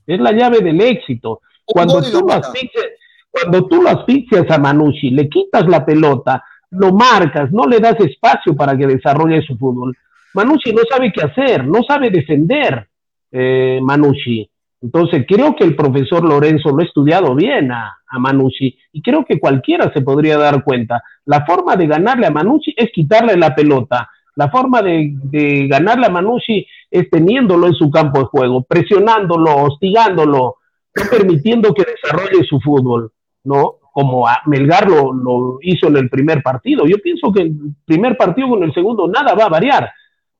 Es 0.06 0.20
la 0.20 0.32
llave 0.32 0.60
del 0.60 0.80
éxito. 0.82 1.40
Cuando 1.64 2.02
tú, 2.02 2.26
lo 2.26 2.32
asfixias, 2.32 2.86
cuando 3.30 3.66
tú 3.66 3.86
asfixias 3.88 4.50
a 4.50 4.58
Manucci, 4.58 5.10
le 5.10 5.28
quitas 5.28 5.66
la 5.66 5.84
pelota, 5.84 6.44
lo 6.70 6.92
marcas, 6.92 7.50
no 7.52 7.66
le 7.66 7.78
das 7.78 7.98
espacio 8.00 8.54
para 8.54 8.76
que 8.76 8.86
desarrolle 8.86 9.42
su 9.42 9.56
fútbol. 9.56 9.96
Manucci 10.34 10.72
no 10.72 10.82
sabe 10.90 11.12
qué 11.12 11.22
hacer, 11.22 11.66
no 11.66 11.82
sabe 11.84 12.10
defender, 12.10 12.88
eh, 13.30 13.78
Manucci. 13.82 14.48
Entonces, 14.82 15.24
creo 15.26 15.56
que 15.56 15.64
el 15.64 15.74
profesor 15.74 16.24
Lorenzo 16.24 16.70
lo 16.70 16.82
ha 16.82 16.84
estudiado 16.84 17.34
bien 17.34 17.72
a, 17.72 17.96
a, 18.06 18.18
Manucci 18.18 18.76
y 18.92 19.00
creo 19.00 19.24
que 19.24 19.40
cualquiera 19.40 19.90
se 19.94 20.02
podría 20.02 20.36
dar 20.36 20.62
cuenta. 20.62 21.02
La 21.24 21.46
forma 21.46 21.74
de 21.76 21.86
ganarle 21.86 22.26
a 22.26 22.30
Manucci 22.30 22.74
es 22.76 22.90
quitarle 22.92 23.36
la 23.36 23.54
pelota. 23.54 24.10
La 24.36 24.50
forma 24.50 24.82
de, 24.82 25.12
de 25.22 25.68
ganarle 25.68 26.06
a 26.06 26.10
Manucci 26.10 26.66
es 26.90 27.08
teniéndolo 27.08 27.68
en 27.68 27.74
su 27.74 27.90
campo 27.90 28.18
de 28.18 28.24
juego, 28.26 28.62
presionándolo, 28.64 29.56
hostigándolo, 29.56 30.56
no 30.94 31.10
permitiendo 31.10 31.74
que 31.74 31.84
desarrolle 31.84 32.44
su 32.44 32.60
fútbol, 32.60 33.12
¿no? 33.44 33.76
Como 33.92 34.26
Melgar 34.46 34.88
lo, 34.88 35.58
hizo 35.62 35.88
en 35.88 35.96
el 35.96 36.08
primer 36.08 36.42
partido. 36.42 36.84
Yo 36.86 36.98
pienso 36.98 37.32
que 37.32 37.42
el 37.42 37.56
primer 37.84 38.16
partido 38.16 38.48
con 38.48 38.62
el 38.62 38.72
segundo 38.74 39.06
nada 39.08 39.34
va 39.34 39.44
a 39.44 39.48
variar, 39.48 39.92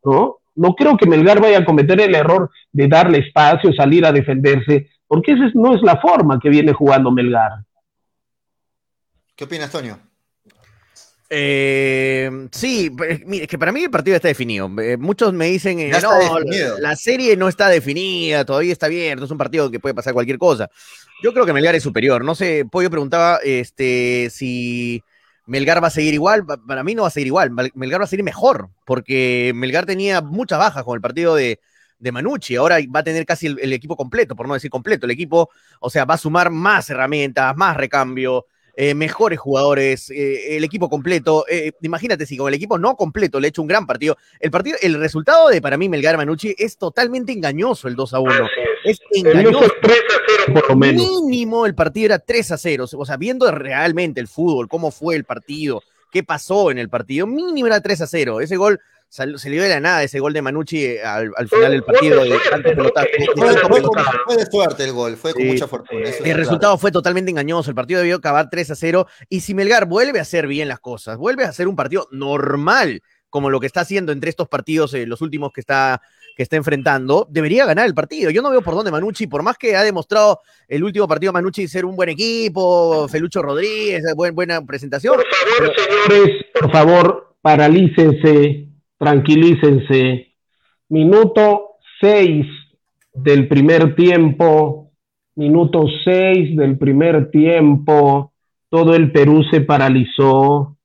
¿no? 0.04 0.38
No 0.56 0.74
creo 0.74 0.96
que 0.96 1.06
Melgar 1.06 1.40
vaya 1.40 1.58
a 1.58 1.64
cometer 1.64 2.00
el 2.00 2.14
error 2.14 2.50
de 2.72 2.88
darle 2.88 3.18
espacio, 3.18 3.72
salir 3.72 4.06
a 4.06 4.12
defenderse, 4.12 4.88
porque 5.06 5.32
esa 5.32 5.50
no 5.54 5.74
es 5.74 5.82
la 5.82 6.00
forma 6.00 6.38
que 6.40 6.48
viene 6.48 6.72
jugando 6.72 7.10
Melgar. 7.10 7.64
¿Qué 9.36 9.44
opinas, 9.44 9.70
Toño? 9.70 9.98
Eh, 11.30 12.48
sí, 12.52 12.90
mire, 13.26 13.46
que 13.46 13.58
para 13.58 13.72
mí 13.72 13.82
el 13.82 13.90
partido 13.90 14.16
está 14.16 14.28
definido. 14.28 14.70
Eh, 14.80 14.96
muchos 14.96 15.32
me 15.32 15.46
dicen, 15.46 15.80
eh, 15.80 15.90
no, 15.90 16.38
la, 16.78 16.96
serie 16.96 17.36
no 17.36 17.48
está 17.48 17.68
definida, 17.68 18.44
todavía 18.44 18.72
está 18.72 18.86
abierto, 18.86 19.24
es 19.24 19.30
un 19.30 19.38
partido 19.38 19.70
que 19.70 19.80
puede 19.80 19.94
pasar 19.94 20.12
cualquier 20.12 20.38
cosa. 20.38 20.68
Yo 21.22 21.32
creo 21.32 21.46
que 21.46 21.52
Melgar 21.52 21.74
es 21.74 21.82
superior. 21.82 22.24
No 22.24 22.34
sé, 22.34 22.66
Pollo 22.70 22.90
preguntaba 22.90 23.38
este, 23.42 24.28
si 24.30 25.02
Melgar 25.46 25.82
va 25.82 25.88
a 25.88 25.90
seguir 25.90 26.14
igual, 26.14 26.44
para 26.46 26.84
mí 26.84 26.94
no 26.94 27.02
va 27.02 27.08
a 27.08 27.10
seguir 27.10 27.28
igual, 27.28 27.50
Melgar 27.74 28.00
va 28.00 28.04
a 28.04 28.08
seguir 28.08 28.24
mejor, 28.24 28.70
porque 28.84 29.52
Melgar 29.54 29.86
tenía 29.86 30.20
muchas 30.20 30.58
bajas 30.58 30.84
con 30.84 30.94
el 30.94 31.00
partido 31.00 31.34
de, 31.34 31.60
de 31.98 32.12
Manucci, 32.12 32.56
ahora 32.56 32.78
va 32.94 33.00
a 33.00 33.04
tener 33.04 33.24
casi 33.24 33.46
el, 33.46 33.72
equipo 33.72 33.96
completo, 33.96 34.36
por 34.36 34.46
no 34.46 34.54
decir 34.54 34.70
completo, 34.70 35.06
el 35.06 35.12
equipo, 35.12 35.50
o 35.80 35.90
sea, 35.90 36.04
va 36.04 36.14
a 36.14 36.18
sumar 36.18 36.50
más 36.50 36.88
herramientas, 36.90 37.56
más 37.56 37.76
recambio, 37.76 38.46
eh, 38.76 38.94
mejores 38.94 39.38
jugadores, 39.38 40.10
eh, 40.10 40.56
el 40.56 40.64
equipo 40.64 40.88
completo. 40.88 41.44
Eh, 41.48 41.72
imagínate 41.82 42.26
si 42.26 42.36
con 42.36 42.48
el 42.48 42.54
equipo 42.54 42.78
no 42.78 42.96
completo 42.96 43.38
le 43.38 43.48
he 43.48 43.50
hecho 43.50 43.62
un 43.62 43.68
gran 43.68 43.86
partido. 43.86 44.16
El 44.40 44.50
partido, 44.50 44.76
el 44.82 44.94
resultado 44.98 45.48
de 45.48 45.62
para 45.62 45.76
mí 45.76 45.88
Melgar 45.88 46.16
Manucci 46.16 46.54
es 46.58 46.76
totalmente 46.76 47.32
engañoso 47.32 47.88
el 47.88 47.94
2 47.94 48.14
a 48.14 48.20
1. 48.20 48.34
Es 48.84 49.00
engañoso. 49.12 49.72
3 49.80 49.98
a 49.98 50.22
0 50.46 50.54
por 50.54 50.68
lo 50.70 50.76
menos. 50.76 51.02
Mínimo 51.02 51.66
el 51.66 51.74
partido 51.74 52.06
era 52.06 52.18
3 52.18 52.52
a 52.52 52.58
0. 52.58 52.86
O 52.92 53.06
sea, 53.06 53.16
viendo 53.16 53.50
realmente 53.50 54.20
el 54.20 54.28
fútbol, 54.28 54.68
cómo 54.68 54.90
fue 54.90 55.14
el 55.14 55.24
partido, 55.24 55.82
qué 56.10 56.22
pasó 56.22 56.70
en 56.70 56.78
el 56.78 56.88
partido, 56.88 57.26
mínimo 57.26 57.68
era 57.68 57.80
3 57.80 58.00
a 58.00 58.06
0. 58.06 58.40
Ese 58.40 58.56
gol 58.56 58.80
se 59.14 59.48
le 59.48 59.54
dio 59.54 59.62
de 59.62 59.68
la 59.68 59.78
nada 59.78 60.02
ese 60.02 60.18
gol 60.18 60.32
de 60.32 60.42
Manucci 60.42 60.84
eh, 60.84 61.02
al, 61.04 61.48
final 61.48 61.70
del 61.70 61.84
partido. 61.84 62.24
De 62.24 62.36
fue, 64.26 64.36
de 64.36 64.46
suerte 64.46 64.84
el 64.84 64.92
gol, 64.92 65.16
fue 65.16 65.32
con 65.32 65.46
mucha 65.46 65.68
fortuna. 65.68 66.08
El 66.24 66.36
resultado 66.36 66.76
fue 66.78 66.90
totalmente 66.90 67.30
engañoso. 67.30 67.70
El 67.70 67.76
partido 67.76 68.00
debió 68.00 68.16
acabar 68.16 68.48
3 68.50 68.72
a 68.72 68.74
0. 68.74 69.06
Y 69.28 69.40
si 69.40 69.54
Melgar 69.54 69.86
vuelve 69.86 70.18
a 70.18 70.22
hacer 70.22 70.48
bien 70.48 70.66
las 70.66 70.80
cosas, 70.80 71.16
vuelve 71.16 71.44
a 71.44 71.50
hacer 71.50 71.68
un 71.68 71.76
partido 71.76 72.08
normal, 72.10 73.02
como 73.30 73.50
lo 73.50 73.60
que 73.60 73.66
está 73.66 73.82
haciendo 73.82 74.10
entre 74.10 74.30
estos 74.30 74.48
partidos, 74.48 74.94
eh, 74.94 75.06
los 75.06 75.20
últimos 75.20 75.52
que 75.52 75.60
está, 75.60 76.02
que 76.36 76.42
está 76.42 76.56
enfrentando, 76.56 77.28
debería 77.30 77.66
ganar 77.66 77.86
el 77.86 77.94
partido. 77.94 78.30
Yo 78.30 78.42
no 78.42 78.50
veo 78.50 78.62
por 78.62 78.74
dónde 78.74 78.90
Manucci, 78.90 79.28
por 79.28 79.44
más 79.44 79.56
que 79.56 79.76
ha 79.76 79.84
demostrado 79.84 80.40
el 80.66 80.82
último 80.82 81.06
partido 81.06 81.32
Manucci 81.32 81.68
ser 81.68 81.84
un 81.84 81.94
buen 81.94 82.08
equipo, 82.08 83.06
Felucho 83.08 83.42
Rodríguez, 83.42 84.02
buena 84.16 84.60
presentación. 84.66 85.14
Por 85.14 85.24
favor, 85.24 85.74
señores, 85.76 86.44
por 86.52 86.72
favor, 86.72 87.36
paralícense 87.42 88.73
tranquilícense. 88.98 90.34
Minuto 90.88 91.76
6 92.00 92.46
del 93.12 93.48
primer 93.48 93.94
tiempo, 93.94 94.92
minuto 95.36 95.86
6 96.04 96.56
del 96.56 96.78
primer 96.78 97.30
tiempo, 97.30 98.32
todo 98.68 98.94
el 98.94 99.12
Perú 99.12 99.44
se 99.50 99.60
paralizó. 99.60 100.76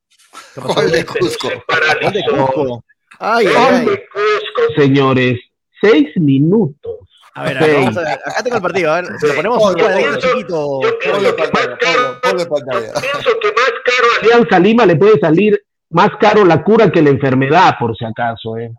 Gol 0.56 0.90
de 0.90 1.04
Cusco. 1.04 1.48
Gol 1.48 2.12
de 2.12 2.24
Cusco. 2.24 2.84
Ay, 3.18 3.46
ay, 3.46 3.84
de 3.84 4.06
Cusco, 4.08 4.74
señores. 4.76 5.38
Seis 5.80 6.08
minutos. 6.16 6.98
A 7.34 7.44
ver, 7.44 7.58
vamos 7.58 7.96
a 7.96 8.00
ver, 8.02 8.18
acá 8.24 8.42
tengo 8.42 8.56
el 8.56 8.62
partido, 8.62 8.92
a 8.92 9.00
ver, 9.00 9.10
si 9.18 9.26
lo 9.26 9.34
ponemos 9.34 9.62
un 9.64 9.74
chiquito. 10.18 10.80
Ponle 10.80 11.32
pantalla, 11.32 12.48
pantalla. 12.48 12.92
Pienso 13.00 13.30
que 13.40 13.48
más 13.48 13.72
caro 13.84 14.06
a 14.12 14.20
Alianza 14.20 14.58
Lima 14.58 14.84
le 14.84 14.96
puede 14.96 15.18
salir 15.20 15.62
más 15.90 16.10
caro 16.20 16.44
la 16.44 16.62
cura 16.62 16.90
que 16.90 17.02
la 17.02 17.10
enfermedad, 17.10 17.74
por 17.78 17.96
si 17.96 18.04
acaso. 18.04 18.56
¿eh? 18.56 18.72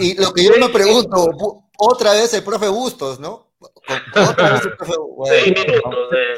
Y, 0.00 0.20
lo 0.20 0.32
que 0.32 0.44
yo 0.44 0.52
me 0.58 0.68
pregunto, 0.68 1.64
otra 1.78 2.12
vez 2.12 2.34
el 2.34 2.42
profe 2.42 2.68
Bustos, 2.68 3.20
¿no? 3.20 3.48
Otra 3.60 4.52
vez 4.52 4.62
el 4.64 4.76
profe, 4.76 4.94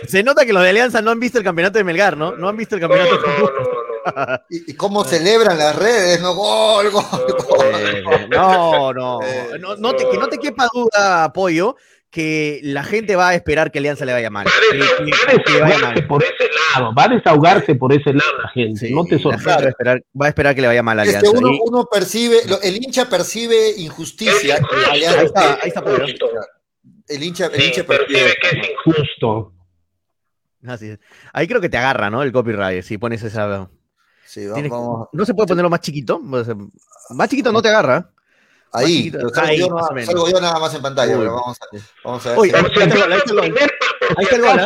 Se 0.08 0.22
nota 0.22 0.44
que 0.44 0.52
los 0.52 0.62
de 0.62 0.70
Alianza 0.70 1.00
no 1.00 1.10
han 1.10 1.20
visto 1.20 1.38
el 1.38 1.44
campeonato 1.44 1.78
de 1.78 1.84
Melgar, 1.84 2.16
¿no? 2.16 2.36
No 2.36 2.48
han 2.48 2.56
visto 2.56 2.74
el 2.74 2.80
campeonato 2.80 3.16
de 3.16 3.40
Bustos. 3.40 3.68
¿Y, 4.50 4.74
cómo 4.74 5.04
celebran 5.04 5.56
las 5.56 5.76
redes, 5.76 6.20
¿no? 6.20 6.34
Gol, 6.34 6.90
gol, 6.90 7.04
gol. 7.48 8.28
no, 8.30 8.92
no. 8.92 9.20
no, 9.58 9.76
no 9.76 9.94
te, 9.94 10.08
que 10.08 10.18
no 10.18 10.28
te 10.28 10.38
quepa 10.38 10.68
duda, 10.72 11.24
apoyo, 11.24 11.76
que 12.12 12.60
la 12.62 12.84
gente 12.84 13.16
va 13.16 13.30
a 13.30 13.34
esperar 13.34 13.72
que 13.72 13.78
Alianza 13.78 14.04
le 14.04 14.12
vaya 14.12 14.28
mal. 14.28 14.46
por 16.06 16.22
ese 16.22 16.50
lado, 16.74 16.94
va 16.94 17.04
a 17.04 17.08
desahogarse 17.08 17.74
por 17.74 17.90
ese 17.90 18.12
lado 18.12 18.38
la 18.42 18.50
gente, 18.50 18.90
no 18.90 19.04
te 19.04 19.18
sorprendas. 19.18 19.74
Va, 20.14 20.26
a 20.26 20.28
esperar 20.28 20.54
que 20.54 20.60
le 20.60 20.66
vaya 20.66 20.82
mal 20.82 20.98
a 20.98 21.02
Alianza. 21.02 21.30
uno, 21.30 21.88
percibe, 21.90 22.36
el 22.62 22.76
hincha 22.76 23.08
percibe 23.08 23.72
injusticia. 23.78 24.58
ahí 24.90 25.02
está, 25.02 25.54
ahí 25.54 25.68
está 25.68 25.82
El 27.08 27.22
hincha, 27.22 27.46
el 27.46 27.62
hincha 27.62 27.84
percibe 27.84 28.34
que 28.40 28.58
es 28.58 28.68
injusto. 28.70 29.54
Así 30.66 30.94
Ahí 31.32 31.48
creo 31.48 31.62
que 31.62 31.70
te 31.70 31.78
agarra, 31.78 32.10
¿no? 32.10 32.22
El 32.22 32.30
copyright, 32.30 32.84
si 32.84 32.98
pones 32.98 33.22
esa... 33.22 33.70
Sí, 34.26 34.46
vamos, 34.46 35.08
¿No 35.12 35.24
se 35.24 35.32
puede 35.32 35.48
ponerlo 35.48 35.70
más 35.70 35.80
chiquito? 35.80 36.18
Más 36.20 37.28
chiquito 37.28 37.52
no 37.52 37.62
te 37.62 37.68
agarra. 37.68 38.10
Ahí, 38.72 39.10
salgo, 39.10 39.28
yo, 39.54 39.68
salgo, 40.06 40.30
yo, 40.30 40.40
nada 40.40 40.58
más 40.58 40.74
en 40.74 40.82
pantalla, 40.82 41.16
pero 41.18 41.34
vamos 41.34 41.58
a, 41.60 41.76
vamos 42.04 42.26
a 42.26 42.30
ver. 42.30 42.38
Uy, 42.38 42.50
ahí 42.54 42.64
está 42.64 42.84
el 42.84 42.90
gol, 42.90 43.12
ahí 43.12 43.18
está 43.18 43.32
el 43.32 43.40
gol. 43.40 43.70
Ahí 44.16 44.24
está 44.24 44.36
el 44.36 44.42
gol. 44.42 44.60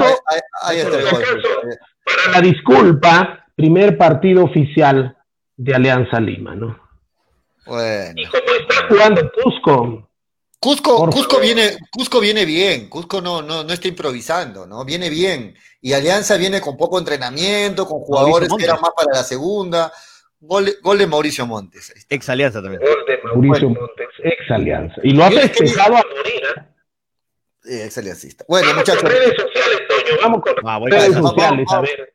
Ahí 0.62 0.78
está 0.78 0.96
el 0.98 1.10
gol. 1.10 1.78
Para 2.04 2.32
la 2.32 2.40
disculpa, 2.40 3.46
primer 3.56 3.98
partido 3.98 4.44
oficial 4.44 5.16
de 5.56 5.74
Alianza 5.74 6.20
Lima, 6.20 6.54
¿no? 6.54 6.78
Bueno. 7.66 8.12
¿Y 8.14 8.26
cómo 8.26 8.44
está 8.60 8.86
jugando 8.88 9.32
Cusco? 9.42 10.08
Cusco, 10.58 11.10
Cusco 11.10 11.40
viene, 11.40 11.76
Cusco 11.90 12.20
viene 12.20 12.44
bien, 12.44 12.88
Cusco 12.88 13.20
no, 13.20 13.42
no, 13.42 13.64
no 13.64 13.72
está 13.72 13.88
improvisando, 13.88 14.66
¿no? 14.66 14.84
Viene 14.84 15.10
bien. 15.10 15.54
Y 15.80 15.92
Alianza 15.92 16.36
viene 16.36 16.60
con 16.60 16.76
poco 16.76 16.98
entrenamiento, 16.98 17.86
con 17.86 18.00
jugadores 18.00 18.48
que 18.56 18.64
eran 18.64 18.80
más 18.80 18.90
para 18.96 19.12
la 19.12 19.24
segunda. 19.24 19.92
Gol, 20.40 20.68
gol, 20.82 20.98
de 20.98 21.06
Mauricio 21.06 21.46
Montes. 21.46 21.92
Ex 22.08 22.28
Alianza 22.28 22.60
también. 22.62 22.82
Gol 22.82 23.04
de 23.06 23.18
Mauricio 23.22 23.68
Montes, 23.70 24.08
ex 24.22 24.50
Alianza. 24.50 25.00
Y 25.02 25.12
lo 25.12 25.24
ha 25.24 25.30
festejado 25.30 25.96
a 25.96 26.02
morir. 26.16 26.42
¿eh? 26.56 26.62
Ex 27.68 27.98
aliancista. 27.98 28.44
Bueno, 28.48 28.74
muchachos. 28.74 29.02
Redes 29.02 29.34
sociales, 29.36 29.80
Toño. 29.88 30.18
Vamos 30.22 30.42
con 30.42 30.54
Vamos, 30.62 30.90
redes 30.90 31.14
sociales, 31.14 31.66
a 31.72 31.80
ver. 31.80 32.12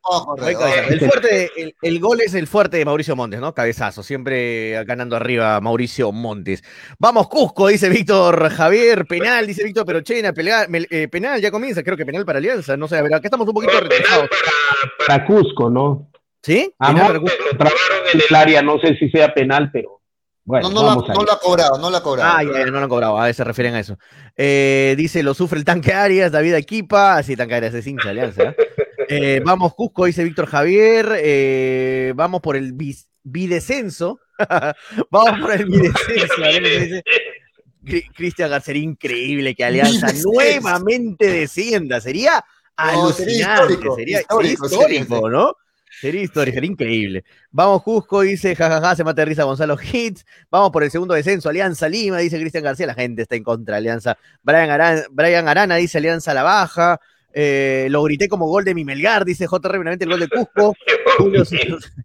el, 0.90 1.00
fuerte, 1.00 1.52
el, 1.58 1.76
el, 1.82 2.00
gol 2.00 2.22
es 2.22 2.34
el 2.34 2.48
fuerte 2.48 2.78
de 2.78 2.86
Mauricio 2.86 3.16
Montes, 3.16 3.40
¿no? 3.40 3.54
Cabezazo, 3.54 4.02
siempre 4.02 4.84
ganando 4.86 5.16
arriba 5.16 5.60
Mauricio 5.60 6.12
Montes. 6.12 6.64
Vamos, 7.00 7.28
Cusco, 7.28 7.68
dice 7.68 7.90
Víctor 7.90 8.50
Javier. 8.50 9.06
Penal, 9.06 9.46
dice 9.46 9.64
Víctor 9.64 9.86
Perochena. 9.86 10.32
Penal, 10.32 10.68
eh, 10.90 11.08
penal, 11.10 11.42
ya 11.42 11.52
comienza, 11.52 11.84
creo 11.84 11.98
que 11.98 12.06
penal 12.06 12.26
para 12.26 12.38
Alianza. 12.38 12.78
No 12.78 12.88
sé, 12.88 12.98
a 12.98 13.02
ver, 13.02 13.14
acá 13.14 13.28
estamos 13.28 13.48
un 13.48 13.54
poquito 13.54 13.80
retrasados. 13.80 14.30
Para, 14.30 15.08
para 15.08 15.26
Cusco, 15.26 15.70
¿no? 15.70 16.11
¿Sí? 16.44 16.74
Amor, 16.80 17.24
trabaron 17.58 18.08
en 18.14 18.22
el 18.28 18.36
área, 18.36 18.62
no 18.62 18.80
sé 18.80 18.96
si 18.98 19.10
sea 19.10 19.34
penal, 19.34 19.70
pero 19.72 20.02
Bueno, 20.44 20.70
no, 20.72 20.82
no, 20.82 21.08
no 21.08 21.24
lo 21.24 21.32
ha 21.32 21.40
cobrado, 21.40 21.78
no 21.78 21.90
lo 21.92 21.98
ha 21.98 22.04
cobrado. 22.04 22.34
Ah, 22.36 22.44
ya, 22.44 22.66
no 22.66 22.72
lo 22.72 22.80
han 22.80 22.90
cobrado, 22.90 23.20
a 23.20 23.26
ver, 23.26 23.36
se 23.36 23.44
refieren 23.44 23.76
a 23.76 23.80
eso. 23.80 23.98
Eh, 24.36 24.96
dice, 24.98 25.22
lo 25.22 25.36
sufre 25.36 25.60
el 25.60 25.66
tanque 25.66 25.94
Arias, 25.94 26.32
David 26.32 26.56
Equipa, 26.56 27.18
así 27.18 27.36
tanque 27.36 27.56
Arias 27.56 27.76
es 27.76 27.86
hincha 27.86 28.10
alianza. 28.10 28.44
¿eh? 28.44 28.56
Eh, 29.14 29.42
vamos 29.44 29.74
Cusco, 29.74 30.06
dice 30.06 30.24
Víctor 30.24 30.46
Javier, 30.46 32.14
vamos 32.16 32.40
por 32.40 32.56
el 32.56 32.72
bidescenso, 33.24 34.22
vamos 35.10 35.40
por 35.42 35.52
el 35.52 35.66
bidescenso. 35.66 37.04
Cristian 38.16 38.50
García, 38.50 38.76
increíble 38.76 39.54
que 39.54 39.66
Alianza 39.66 40.08
nuevamente 40.24 41.28
descienda, 41.28 42.00
sería 42.00 42.42
alucinante, 42.78 43.78
sería 43.96 44.22
histórico, 44.22 44.70
¿no? 44.70 44.76
Sería 44.80 45.02
histórico, 45.02 45.52
sería 46.02 46.66
increíble. 46.66 47.24
Vamos 47.52 47.84
Cusco, 47.84 48.22
dice, 48.22 48.56
jajaja, 48.56 48.96
se 48.96 49.04
mata 49.04 49.22
de 49.22 49.26
risa 49.26 49.44
Gonzalo 49.44 49.78
Hits. 49.82 50.26
Vamos 50.50 50.72
por 50.72 50.84
el 50.84 50.92
segundo 50.92 51.14
descenso, 51.14 51.50
Alianza 51.50 51.88
Lima, 51.88 52.18
dice 52.18 52.40
Cristian 52.40 52.64
García, 52.64 52.88
la 52.88 52.94
gente 52.94 53.22
está 53.22 53.36
en 53.36 53.44
contra 53.44 53.76
de 53.76 53.80
Alianza. 53.80 54.18
Brian 54.42 54.70
Arana, 54.70 55.04
Brian 55.12 55.48
Arana 55.48 55.76
dice 55.76 56.00
Alianza 56.00 56.34
la 56.34 56.44
baja. 56.44 57.00
Eh, 57.34 57.88
lo 57.90 58.04
grité 58.04 58.28
como 58.28 58.48
gol 58.48 58.66
de 58.66 58.76
mi 58.76 58.84
Melgar, 58.84 59.24
dice 59.24 59.48
JR, 59.48 59.72
realmente 59.72 60.06
el 60.06 60.12
gol 60.12 60.20
de 60.20 60.30
Cusco. 60.30 60.76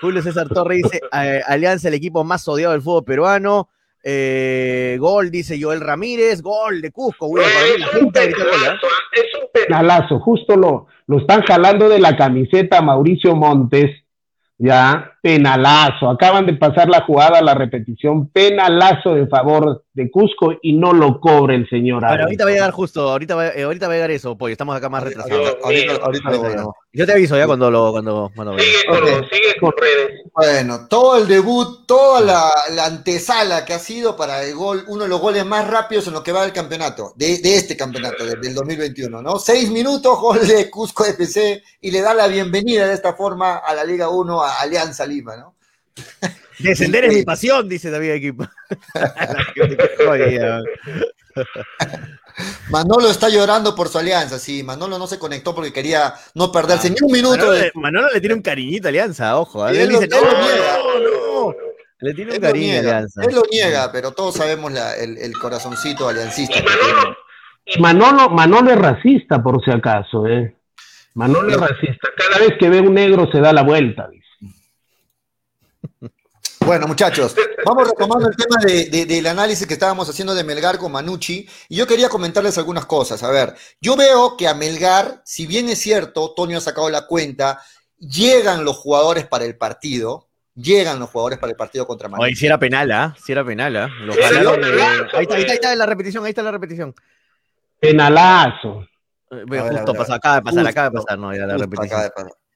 Julio 0.00 0.22
César, 0.22 0.48
Torre 0.48 0.76
dice 0.76 1.00
eh, 1.12 1.42
Alianza, 1.46 1.88
el 1.88 1.94
equipo 1.94 2.22
más 2.24 2.46
odiado 2.48 2.72
del 2.72 2.82
fútbol 2.82 3.04
peruano. 3.04 3.68
Eh, 4.02 4.96
gol, 4.98 5.30
dice 5.30 5.58
Joel 5.60 5.80
Ramírez, 5.80 6.40
gol 6.42 6.80
de 6.80 6.90
Cusco. 6.90 7.30
es, 7.38 8.02
un 8.02 8.10
penalazo, 8.10 8.86
es 9.12 9.34
un 9.34 9.48
penalazo, 9.52 10.20
justo 10.20 10.56
lo, 10.56 10.86
lo 11.06 11.18
están 11.18 11.42
jalando 11.42 11.88
de 11.88 12.00
la 12.00 12.16
camiseta 12.16 12.80
Mauricio 12.80 13.36
Montes, 13.36 13.90
ya, 14.56 15.12
penalazo. 15.22 16.08
Acaban 16.08 16.46
de 16.46 16.54
pasar 16.54 16.88
la 16.88 17.02
jugada, 17.02 17.42
la 17.42 17.54
repetición, 17.54 18.28
penalazo 18.28 19.14
de 19.14 19.26
favor 19.26 19.84
de 19.92 20.10
Cusco 20.10 20.54
y 20.62 20.72
no 20.74 20.92
lo 20.92 21.18
cobre 21.18 21.56
el 21.56 21.68
señor. 21.68 22.04
Pero 22.08 22.24
ahorita 22.24 22.44
va 22.44 22.50
a 22.50 22.54
llegar 22.54 22.70
justo, 22.70 23.10
ahorita 23.10 23.34
va, 23.34 23.48
eh, 23.48 23.64
ahorita 23.64 23.88
va 23.88 23.94
a 23.94 23.96
llegar 23.96 24.10
eso, 24.12 24.36
pues 24.36 24.52
estamos 24.52 24.76
acá 24.76 24.88
más 24.88 25.02
retrasados. 25.02 25.56
Ahorita, 25.62 25.94
ahorita, 25.96 26.64
Yo 26.92 27.06
te 27.06 27.12
aviso 27.12 27.36
ya 27.36 27.46
cuando 27.46 27.70
lo. 27.70 27.90
Cuando, 27.90 28.30
cuando 28.34 28.56
sigue, 28.58 28.84
con, 28.86 29.28
sigue 29.28 29.56
con 29.58 29.72
redes. 29.76 30.22
Bueno, 30.32 30.86
todo 30.88 31.18
el 31.18 31.26
debut, 31.26 31.86
toda 31.86 32.20
la, 32.20 32.84
antesala 32.84 33.64
que 33.64 33.74
ha 33.74 33.78
sido 33.78 34.16
para 34.16 34.44
el 34.44 34.54
gol, 34.54 34.84
uno 34.86 35.04
de 35.04 35.08
los 35.08 35.20
goles 35.20 35.44
más 35.44 35.66
rápidos 35.66 36.06
en 36.06 36.12
lo 36.12 36.22
que 36.22 36.32
va 36.32 36.42
del 36.42 36.52
campeonato, 36.52 37.12
de, 37.16 37.38
de 37.38 37.56
este 37.56 37.76
campeonato, 37.76 38.24
del 38.24 38.54
2021, 38.54 39.20
¿no? 39.20 39.38
Seis 39.38 39.70
minutos, 39.70 40.20
gol 40.20 40.46
de 40.46 40.70
Cusco 40.70 41.04
FC 41.04 41.62
y 41.80 41.90
le 41.90 42.00
da 42.00 42.14
la 42.14 42.28
bienvenida 42.28 42.86
de 42.86 42.94
esta 42.94 43.14
forma 43.14 43.56
a 43.56 43.74
la 43.74 43.84
Liga 43.84 44.08
1, 44.08 44.42
a 44.42 44.60
Alianza 44.60 45.04
Lima, 45.04 45.36
¿no? 45.36 45.56
Descender 46.62 47.04
es 47.04 47.14
mi 47.14 47.22
pasión, 47.22 47.68
dice 47.68 47.90
David 47.90 48.10
Equipo. 48.10 48.46
Manolo 52.70 53.10
está 53.10 53.28
llorando 53.28 53.74
por 53.74 53.88
su 53.88 53.98
alianza, 53.98 54.38
sí. 54.38 54.62
Manolo 54.62 54.98
no 54.98 55.06
se 55.06 55.18
conectó 55.18 55.54
porque 55.54 55.72
quería 55.72 56.14
no 56.34 56.50
perderse 56.50 56.88
ah, 56.88 56.90
ni 56.90 56.96
un 57.06 57.12
minuto. 57.12 57.52
Manolo, 57.74 58.08
le 58.12 58.20
tiene 58.20 58.34
un 58.34 58.42
cariñito 58.42 58.88
a 58.88 58.90
Alianza, 58.90 59.38
ojo. 59.38 59.68
¿eh? 59.68 59.82
Él, 59.82 59.88
dice, 59.90 60.08
no, 60.08 60.20
no, 60.20 61.54
Le 62.00 62.14
tiene 62.14 62.34
un 62.34 62.40
cariño 62.40 62.76
a 62.76 62.78
Alianza. 62.78 63.22
Él 63.22 63.34
lo 63.34 63.42
niega, 63.50 63.90
pero 63.92 64.12
todos 64.12 64.36
sabemos 64.36 64.72
el, 64.98 65.32
corazoncito 65.34 66.08
aliancista. 66.08 66.62
Manolo, 67.78 68.30
Manolo 68.30 68.70
es 68.70 68.78
racista, 68.78 69.42
por 69.42 69.62
si 69.64 69.70
acaso, 69.70 70.26
¿eh? 70.26 70.56
Manolo 71.14 71.50
es 71.50 71.60
racista. 71.60 72.08
Cada 72.16 72.38
vez 72.38 72.56
que 72.58 72.68
ve 72.68 72.80
un 72.80 72.94
negro 72.94 73.28
se 73.30 73.40
da 73.40 73.52
la 73.52 73.62
vuelta. 73.62 74.08
Bueno, 76.70 76.86
muchachos, 76.86 77.34
vamos 77.66 77.88
retomando 77.88 78.28
el 78.28 78.36
tema 78.36 78.56
del 78.62 79.26
análisis 79.26 79.66
que 79.66 79.72
estábamos 79.72 80.08
haciendo 80.08 80.36
de 80.36 80.44
Melgar 80.44 80.78
con 80.78 80.92
Manucci. 80.92 81.48
Y 81.68 81.74
yo 81.74 81.84
quería 81.84 82.08
comentarles 82.08 82.58
algunas 82.58 82.86
cosas. 82.86 83.24
A 83.24 83.30
ver, 83.32 83.56
yo 83.80 83.96
veo 83.96 84.36
que 84.36 84.46
a 84.46 84.54
Melgar, 84.54 85.20
si 85.24 85.48
bien 85.48 85.68
es 85.68 85.80
cierto, 85.80 86.32
Tonio 86.32 86.58
ha 86.58 86.60
sacado 86.60 86.88
la 86.88 87.08
cuenta, 87.08 87.60
llegan 87.98 88.64
los 88.64 88.76
jugadores 88.76 89.26
para 89.26 89.46
el 89.46 89.56
partido. 89.56 90.28
Llegan 90.54 91.00
los 91.00 91.10
jugadores 91.10 91.40
para 91.40 91.50
el 91.50 91.56
partido 91.56 91.88
contra 91.88 92.08
Manucci. 92.08 92.36
si 92.36 92.46
era 92.46 92.56
penal, 92.56 92.88
¿ah? 92.92 93.16
Si 93.20 93.32
era 93.32 93.44
penal, 93.44 93.76
¿ah? 93.76 93.90
ahí, 94.04 94.08
está, 94.10 95.18
ahí, 95.18 95.24
está, 95.24 95.34
ahí 95.34 95.42
está 95.54 95.74
la 95.74 95.86
repetición, 95.86 96.24
ahí 96.24 96.30
está 96.30 96.44
la 96.44 96.52
repetición. 96.52 96.94
Penalazo. 97.80 98.86
Eh, 99.28 99.44
justo, 99.48 99.92
pasa, 99.94 100.14
acaba 100.14 100.36
de 100.36 100.42
pasar, 100.42 100.68
acaba 100.68 100.90
de 100.90 100.96
pasar, 101.02 101.18
no, 101.18 101.32
la 101.32 101.56
repetición. 101.56 102.12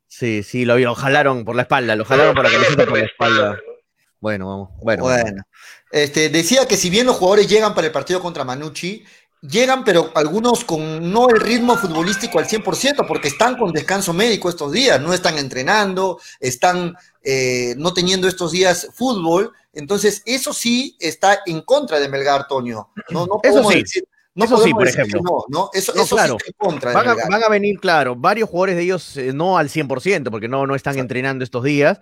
Sí, 0.06 0.44
sí, 0.44 0.64
lo, 0.64 0.78
lo 0.78 0.94
jalaron 0.94 1.44
por 1.44 1.56
la 1.56 1.62
espalda, 1.62 1.96
lo 1.96 2.04
jalaron 2.04 2.32
por 2.32 2.44
la 2.44 2.50
camiseta 2.52 2.86
por 2.86 2.96
la 2.96 3.06
espalda. 3.06 3.58
Bueno, 4.24 4.48
vamos. 4.48 4.70
Bueno, 4.82 5.02
bueno. 5.02 5.42
Este, 5.92 6.30
decía 6.30 6.66
que 6.66 6.78
si 6.78 6.88
bien 6.88 7.04
los 7.04 7.16
jugadores 7.16 7.46
llegan 7.46 7.74
para 7.74 7.88
el 7.88 7.92
partido 7.92 8.22
contra 8.22 8.42
Manucci, 8.42 9.04
llegan, 9.42 9.84
pero 9.84 10.12
algunos 10.14 10.64
con 10.64 11.12
no 11.12 11.28
el 11.28 11.38
ritmo 11.38 11.76
futbolístico 11.76 12.38
al 12.38 12.46
100%, 12.46 13.06
porque 13.06 13.28
están 13.28 13.58
con 13.58 13.70
descanso 13.70 14.14
médico 14.14 14.48
estos 14.48 14.72
días, 14.72 14.98
no 14.98 15.12
están 15.12 15.36
entrenando, 15.36 16.18
están 16.40 16.96
eh, 17.22 17.74
no 17.76 17.92
teniendo 17.92 18.26
estos 18.26 18.52
días 18.52 18.88
fútbol. 18.94 19.52
Entonces, 19.74 20.22
eso 20.24 20.54
sí 20.54 20.96
está 21.00 21.40
en 21.44 21.60
contra 21.60 22.00
de 22.00 22.08
Melgar, 22.08 22.48
Toño. 22.48 22.88
No, 23.10 23.26
no 23.26 23.40
eso 23.42 23.62
sí. 23.70 23.84
No 24.34 24.46
eso 24.46 24.56
sí, 24.56 24.72
por 24.72 24.88
ejemplo. 24.88 25.20
no, 25.50 25.68
Eso, 25.74 25.92
claro. 26.08 26.38
sí 26.42 26.50
en 26.50 26.54
contra 26.56 26.90
de 26.90 26.96
van, 26.96 27.08
a, 27.08 27.14
van, 27.14 27.44
a, 27.44 27.48
venir, 27.50 27.78
claro, 27.78 28.16
varios 28.16 28.48
jugadores 28.48 28.76
de 28.76 28.82
ellos 28.84 29.18
eh, 29.18 29.34
no 29.34 29.58
al 29.58 29.68
100%, 29.68 30.30
porque 30.30 30.48
no, 30.48 30.66
no 30.66 30.74
están 30.74 30.98
entrenando 30.98 31.44
estos 31.44 31.62
días, 31.62 32.00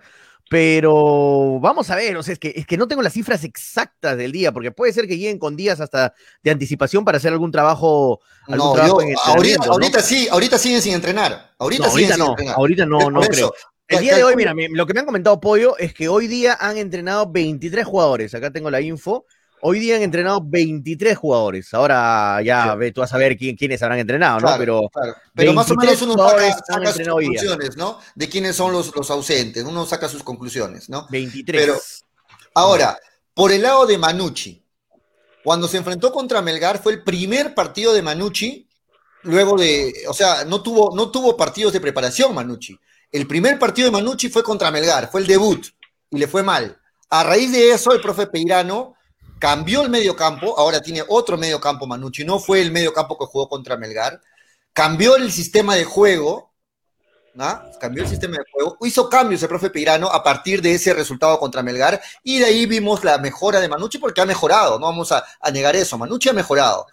pero 0.49 1.59
vamos 1.59 1.89
a 1.89 1.95
ver, 1.95 2.15
o 2.17 2.23
sea, 2.23 2.33
es 2.33 2.39
que, 2.39 2.53
es 2.55 2.65
que 2.67 2.77
no 2.77 2.87
tengo 2.87 3.01
las 3.01 3.13
cifras 3.13 3.43
exactas 3.43 4.17
del 4.17 4.31
día, 4.31 4.51
porque 4.51 4.71
puede 4.71 4.93
ser 4.93 5.07
que 5.07 5.17
lleguen 5.17 5.39
con 5.39 5.55
días 5.55 5.79
hasta 5.79 6.13
de 6.43 6.51
anticipación 6.51 7.05
para 7.05 7.17
hacer 7.17 7.31
algún 7.31 7.51
trabajo. 7.51 8.19
no, 8.47 8.75
ahorita, 8.75 10.01
sí, 10.01 10.27
ahorita 10.29 10.57
siguen 10.57 10.81
sin 10.81 10.93
entrenar. 10.93 11.53
Ahorita, 11.57 11.85
no, 11.85 11.89
ahorita 11.89 12.17
no, 12.17 12.35
ahorita 12.55 12.85
no, 12.85 13.09
no 13.09 13.21
creo. 13.21 13.53
El 13.87 13.99
día 13.99 14.15
de 14.15 14.23
hoy, 14.23 14.35
mira, 14.35 14.53
lo 14.71 14.85
que 14.85 14.93
me 14.93 15.01
han 15.01 15.05
comentado 15.05 15.39
Pollo 15.39 15.77
es 15.77 15.93
que 15.93 16.07
hoy 16.07 16.27
día 16.27 16.57
han 16.59 16.77
entrenado 16.77 17.31
23 17.31 17.85
jugadores. 17.85 18.33
Acá 18.33 18.51
tengo 18.51 18.71
la 18.71 18.81
info. 18.81 19.25
Hoy 19.65 19.79
día 19.79 19.95
han 19.95 20.01
entrenado 20.01 20.41
23 20.43 21.17
jugadores. 21.17 21.73
Ahora 21.73 22.41
ya 22.43 22.75
ve, 22.75 22.91
tú 22.91 22.99
vas 22.99 23.13
a 23.13 23.17
ver 23.17 23.37
quién, 23.37 23.55
quiénes 23.55 23.81
habrán 23.81 23.99
entrenado, 23.99 24.41
¿no? 24.41 24.57
Pero, 24.57 24.91
Pero 25.33 25.53
más 25.53 25.71
o 25.71 25.75
menos 25.75 26.01
uno 26.01 26.15
saca, 26.17 26.91
sus 26.91 27.07
conclusiones, 27.07 27.77
¿no? 27.77 27.97
De 28.13 28.27
quiénes 28.27 28.57
son 28.57 28.73
los, 28.73 28.93
los, 28.93 29.09
ausentes. 29.09 29.63
Uno 29.63 29.85
saca 29.85 30.09
sus 30.09 30.21
conclusiones, 30.21 30.89
¿no? 30.89 31.07
23. 31.09 31.61
Pero 31.61 31.79
ahora, 32.55 32.99
por 33.33 33.53
el 33.53 33.61
lado 33.61 33.85
de 33.85 33.97
Manucci, 33.97 34.61
cuando 35.45 35.69
se 35.69 35.77
enfrentó 35.77 36.11
contra 36.11 36.41
Melgar 36.41 36.83
fue 36.83 36.91
el 36.91 37.03
primer 37.03 37.55
partido 37.55 37.93
de 37.93 38.01
Manucci 38.01 38.67
luego 39.21 39.55
de, 39.57 39.93
o 40.09 40.13
sea, 40.13 40.43
no 40.43 40.61
tuvo, 40.61 40.93
no 40.93 41.09
tuvo 41.09 41.37
partidos 41.37 41.71
de 41.71 41.79
preparación 41.79 42.35
Manucci. 42.35 42.77
El 43.09 43.27
primer 43.27 43.57
partido 43.57 43.85
de 43.85 43.93
Manucci 43.93 44.27
fue 44.27 44.43
contra 44.43 44.71
Melgar, 44.71 45.09
fue 45.09 45.21
el 45.21 45.27
debut 45.27 45.65
y 46.09 46.17
le 46.17 46.27
fue 46.27 46.43
mal. 46.43 46.77
A 47.09 47.23
raíz 47.23 47.53
de 47.53 47.71
eso, 47.71 47.93
el 47.93 48.01
profe 48.01 48.27
Peirano 48.27 48.95
cambió 49.43 49.81
el 49.81 49.89
medio 49.89 50.15
campo, 50.15 50.57
ahora 50.57 50.81
tiene 50.81 51.03
otro 51.05 51.37
medio 51.37 51.59
campo 51.59 51.85
Manucci, 51.85 52.23
no 52.23 52.39
fue 52.39 52.61
el 52.61 52.71
medio 52.71 52.93
campo 52.93 53.17
que 53.17 53.25
jugó 53.25 53.49
contra 53.49 53.75
Melgar, 53.75 54.21
cambió 54.71 55.17
el 55.17 55.33
sistema 55.33 55.75
de 55.75 55.83
juego, 55.83 56.53
¿no? 57.33 57.61
cambió 57.77 58.03
el 58.03 58.09
sistema 58.09 58.37
de 58.37 58.45
juego, 58.49 58.77
hizo 58.83 59.09
cambios 59.09 59.43
el 59.43 59.49
profe 59.49 59.69
Pirano 59.69 60.07
a 60.07 60.23
partir 60.23 60.61
de 60.61 60.73
ese 60.73 60.93
resultado 60.93 61.37
contra 61.39 61.61
Melgar 61.61 62.01
y 62.23 62.39
de 62.39 62.45
ahí 62.45 62.65
vimos 62.65 63.03
la 63.03 63.17
mejora 63.17 63.59
de 63.59 63.67
Manucci 63.67 63.97
porque 63.97 64.21
ha 64.21 64.25
mejorado, 64.25 64.79
no 64.79 64.85
vamos 64.85 65.11
a, 65.11 65.25
negar 65.51 65.75
eso, 65.75 65.97
Manucci 65.97 66.29
ha 66.29 66.33
mejorado. 66.33 66.87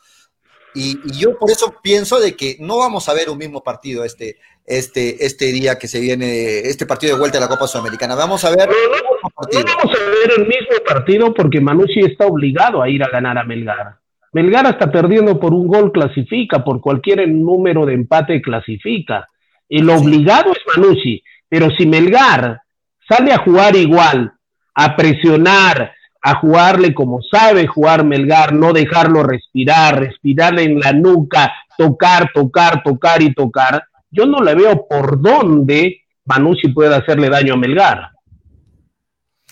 Y, 0.75 0.99
yo 1.21 1.39
por 1.39 1.53
eso 1.53 1.77
pienso 1.81 2.19
de 2.19 2.35
que 2.35 2.57
no 2.59 2.79
vamos 2.79 3.09
a 3.09 3.13
ver 3.13 3.31
un 3.31 3.39
mismo 3.39 3.63
partido 3.63 4.03
este, 4.03 4.41
este, 4.71 5.27
este 5.27 5.47
día 5.47 5.79
que 5.79 5.89
se 5.89 6.01
viene, 6.01 6.61
este 6.61 6.87
partido 6.87 7.15
de 7.15 7.19
vuelta 7.19 7.39
a 7.39 7.41
la 7.41 7.49
Copa 7.49 7.67
Sudamericana. 7.67 8.15
Vamos 8.15 8.45
a 8.45 8.51
ver. 8.51 8.69
No, 8.69 9.33
vamos 9.33 9.97
a 9.97 10.11
ver 10.11 10.39
el 10.39 10.47
mismo 10.47 10.77
partido 10.87 11.35
porque 11.35 11.61
Manucci 11.61 12.01
está 12.01 12.27
obligado 12.27 12.81
a 12.81 12.89
ir 12.89 13.03
a 13.03 13.09
ganar 13.09 13.37
a 13.37 13.45
Melgar. 13.45 13.97
Melgar 14.33 14.67
está 14.67 14.91
perdiendo 14.93 15.41
por 15.41 15.53
un 15.53 15.67
gol, 15.67 15.91
clasifica, 15.91 16.63
por 16.63 16.81
cualquier 16.81 17.29
número 17.29 17.85
de 17.85 17.95
empate 17.95 18.41
clasifica. 18.41 19.29
El 19.69 19.91
obligado 19.91 20.53
es 20.53 20.59
Manucci, 20.77 21.21
pero 21.49 21.69
si 21.77 21.87
Melgar 21.87 22.61
sale 23.09 23.33
a 23.33 23.39
jugar 23.39 23.75
igual, 23.75 24.33
a 24.75 24.95
presionar, 24.95 25.95
a 26.23 26.35
jugarle 26.37 26.95
como 26.95 27.21
sabe 27.23 27.67
jugar 27.67 28.05
Melgar, 28.05 28.53
no 28.53 28.73
dejarlo 28.73 29.25
respirar, 29.25 29.99
respirarle 29.99 30.63
en 30.63 30.79
la 30.79 30.93
nuca, 30.93 31.53
tocar, 31.77 32.31
tocar, 32.33 32.85
tocar 32.85 33.21
y 33.21 33.35
tocar, 33.35 33.83
yo 34.11 34.27
no 34.27 34.43
le 34.43 34.55
veo 34.55 34.87
por 34.89 35.21
dónde 35.21 36.03
Manucci 36.25 36.69
puede 36.69 36.95
hacerle 36.95 37.29
daño 37.29 37.55
a 37.55 37.57
Melgar. 37.57 38.11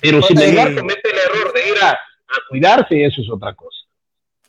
Pero 0.00 0.22
si 0.22 0.34
Melgar 0.34 0.74
comete 0.74 1.10
el 1.10 1.18
error 1.18 1.52
de 1.52 1.68
ir 1.68 1.76
a, 1.82 1.98
cuidarse, 2.48 3.04
eso 3.04 3.22
es 3.22 3.30
otra 3.30 3.54
cosa. 3.54 3.76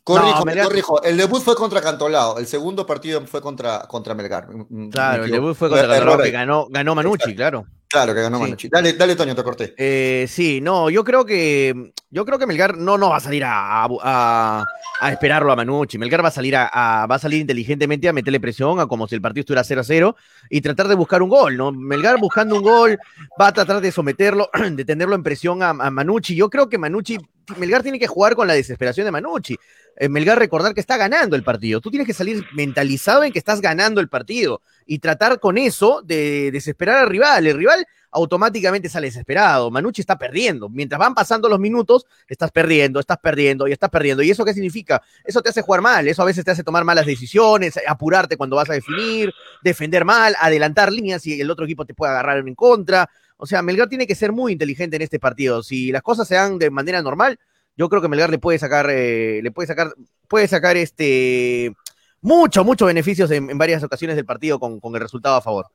Corrijo, 0.03 0.43
corrijo. 0.43 1.03
El 1.03 1.17
debut 1.17 1.41
fue 1.41 1.55
contra 1.55 1.81
Cantolao, 1.81 2.39
el 2.39 2.47
segundo 2.47 2.85
partido 2.85 3.25
fue 3.27 3.41
contra, 3.41 3.81
contra 3.87 4.15
Melgar. 4.15 4.47
Claro, 4.91 5.25
el 5.25 5.31
debut 5.31 5.55
fue 5.55 5.69
contra 5.69 5.87
Cantolao, 5.87 6.23
que 6.23 6.31
ganó, 6.31 6.67
ganó 6.69 6.95
Manucci, 6.95 7.35
claro. 7.35 7.65
Claro, 7.89 8.13
que 8.13 8.21
ganó 8.21 8.39
Manucci. 8.39 8.69
Dale, 8.69 8.93
dale, 8.93 9.15
Toño, 9.15 9.35
te 9.35 9.43
corté. 9.43 9.73
Eh, 9.75 10.27
sí, 10.29 10.61
no, 10.61 10.91
yo 10.91 11.03
creo 11.03 11.25
que 11.25 11.91
yo 12.11 12.23
creo 12.23 12.37
que 12.37 12.45
Melgar 12.45 12.77
no, 12.77 12.99
no 12.99 13.09
va 13.09 13.17
a 13.17 13.19
salir 13.19 13.43
a, 13.43 13.87
a, 14.03 14.65
esperarlo 15.11 15.51
a 15.51 15.55
Manucci. 15.55 15.97
Melgar 15.97 16.23
va 16.23 16.27
a 16.27 16.31
salir 16.31 16.55
a, 16.55 17.07
va 17.07 17.15
a 17.15 17.19
salir 17.19 17.41
inteligentemente 17.41 18.07
a 18.07 18.13
meterle 18.13 18.39
presión 18.39 18.79
a 18.79 18.85
como 18.85 19.07
si 19.07 19.15
el 19.15 19.21
partido 19.21 19.41
estuviera 19.41 19.63
0 19.63 19.81
a 19.81 19.83
0 19.83 20.15
y 20.51 20.61
tratar 20.61 20.87
de 20.87 20.93
buscar 20.93 21.23
un 21.23 21.29
gol, 21.29 21.57
¿no? 21.57 21.71
Melgar 21.71 22.19
buscando 22.19 22.57
un 22.57 22.61
gol 22.61 22.99
va 23.41 23.47
a 23.47 23.53
tratar 23.53 23.81
de 23.81 23.91
someterlo, 23.91 24.51
de 24.71 24.85
tenerlo 24.85 25.15
en 25.15 25.23
presión 25.23 25.63
a, 25.63 25.69
a 25.69 25.89
Manucci. 25.89 26.35
Yo 26.35 26.51
creo 26.51 26.69
que 26.69 26.77
Manucci, 26.77 27.17
Melgar 27.57 27.83
tiene 27.83 27.99
que 27.99 28.07
jugar 28.07 28.35
con 28.35 28.47
la 28.47 28.53
desesperación 28.53 29.05
de 29.05 29.11
Manucci. 29.11 29.57
Eh, 29.95 30.09
Melgar 30.09 30.39
recordar 30.39 30.73
que 30.73 30.79
está 30.79 30.97
ganando 30.97 31.35
el 31.35 31.43
partido. 31.43 31.81
Tú 31.81 31.89
tienes 31.89 32.07
que 32.07 32.13
salir 32.13 32.45
mentalizado 32.53 33.23
en 33.23 33.31
que 33.31 33.39
estás 33.39 33.61
ganando 33.61 34.01
el 34.01 34.07
partido 34.07 34.61
y 34.85 34.99
tratar 34.99 35.39
con 35.39 35.57
eso 35.57 36.01
de 36.03 36.51
desesperar 36.51 36.97
al 36.97 37.09
rival. 37.09 37.45
El 37.45 37.57
rival 37.57 37.85
automáticamente 38.11 38.89
sale 38.89 39.07
desesperado. 39.07 39.69
Manucci 39.71 40.01
está 40.01 40.17
perdiendo. 40.17 40.69
Mientras 40.69 40.99
van 40.99 41.13
pasando 41.13 41.49
los 41.49 41.59
minutos, 41.59 42.05
estás 42.27 42.51
perdiendo, 42.51 42.99
estás 42.99 43.17
perdiendo 43.17 43.67
y 43.67 43.71
estás 43.71 43.89
perdiendo. 43.89 44.23
¿Y 44.23 44.31
eso 44.31 44.45
qué 44.45 44.53
significa? 44.53 45.01
Eso 45.23 45.41
te 45.41 45.49
hace 45.49 45.61
jugar 45.61 45.81
mal, 45.81 46.07
eso 46.07 46.21
a 46.21 46.25
veces 46.25 46.43
te 46.43 46.51
hace 46.51 46.63
tomar 46.63 46.83
malas 46.83 47.05
decisiones, 47.05 47.79
apurarte 47.87 48.37
cuando 48.37 48.55
vas 48.55 48.69
a 48.69 48.73
definir, 48.73 49.31
defender 49.63 50.05
mal, 50.05 50.35
adelantar 50.39 50.91
líneas 50.91 51.25
y 51.25 51.39
el 51.39 51.51
otro 51.51 51.65
equipo 51.65 51.85
te 51.85 51.93
puede 51.93 52.11
agarrar 52.11 52.39
en 52.39 52.55
contra. 52.55 53.09
O 53.41 53.45
sea, 53.45 53.61
Melgar 53.61 53.87
tiene 53.87 54.05
que 54.05 54.15
ser 54.15 54.33
muy 54.33 54.51
inteligente 54.51 54.97
en 54.97 55.01
este 55.01 55.17
partido. 55.17 55.63
Si 55.63 55.93
las 55.93 56.01
cosas 56.01 56.27
se 56.27 56.35
dan 56.35 56.59
de 56.59 56.69
manera 56.69 57.01
normal, 57.01 57.39
yo 57.77 57.87
creo 57.87 58.01
que 58.01 58.09
Melgar 58.09 58.29
le 58.29 58.37
puede 58.37 58.59
sacar, 58.59 58.89
eh, 58.89 59.39
le 59.41 59.51
puede 59.51 59.67
sacar, 59.67 59.93
puede 60.27 60.45
sacar 60.49 60.75
este 60.75 61.73
mucho, 62.19 62.65
muchos 62.65 62.85
beneficios 62.85 63.31
en, 63.31 63.57
varias 63.57 63.81
ocasiones 63.81 64.17
del 64.17 64.25
partido 64.25 64.59
con, 64.59 64.81
el 64.93 64.99
resultado 64.99 65.37
a 65.37 65.41
favor. 65.41 65.67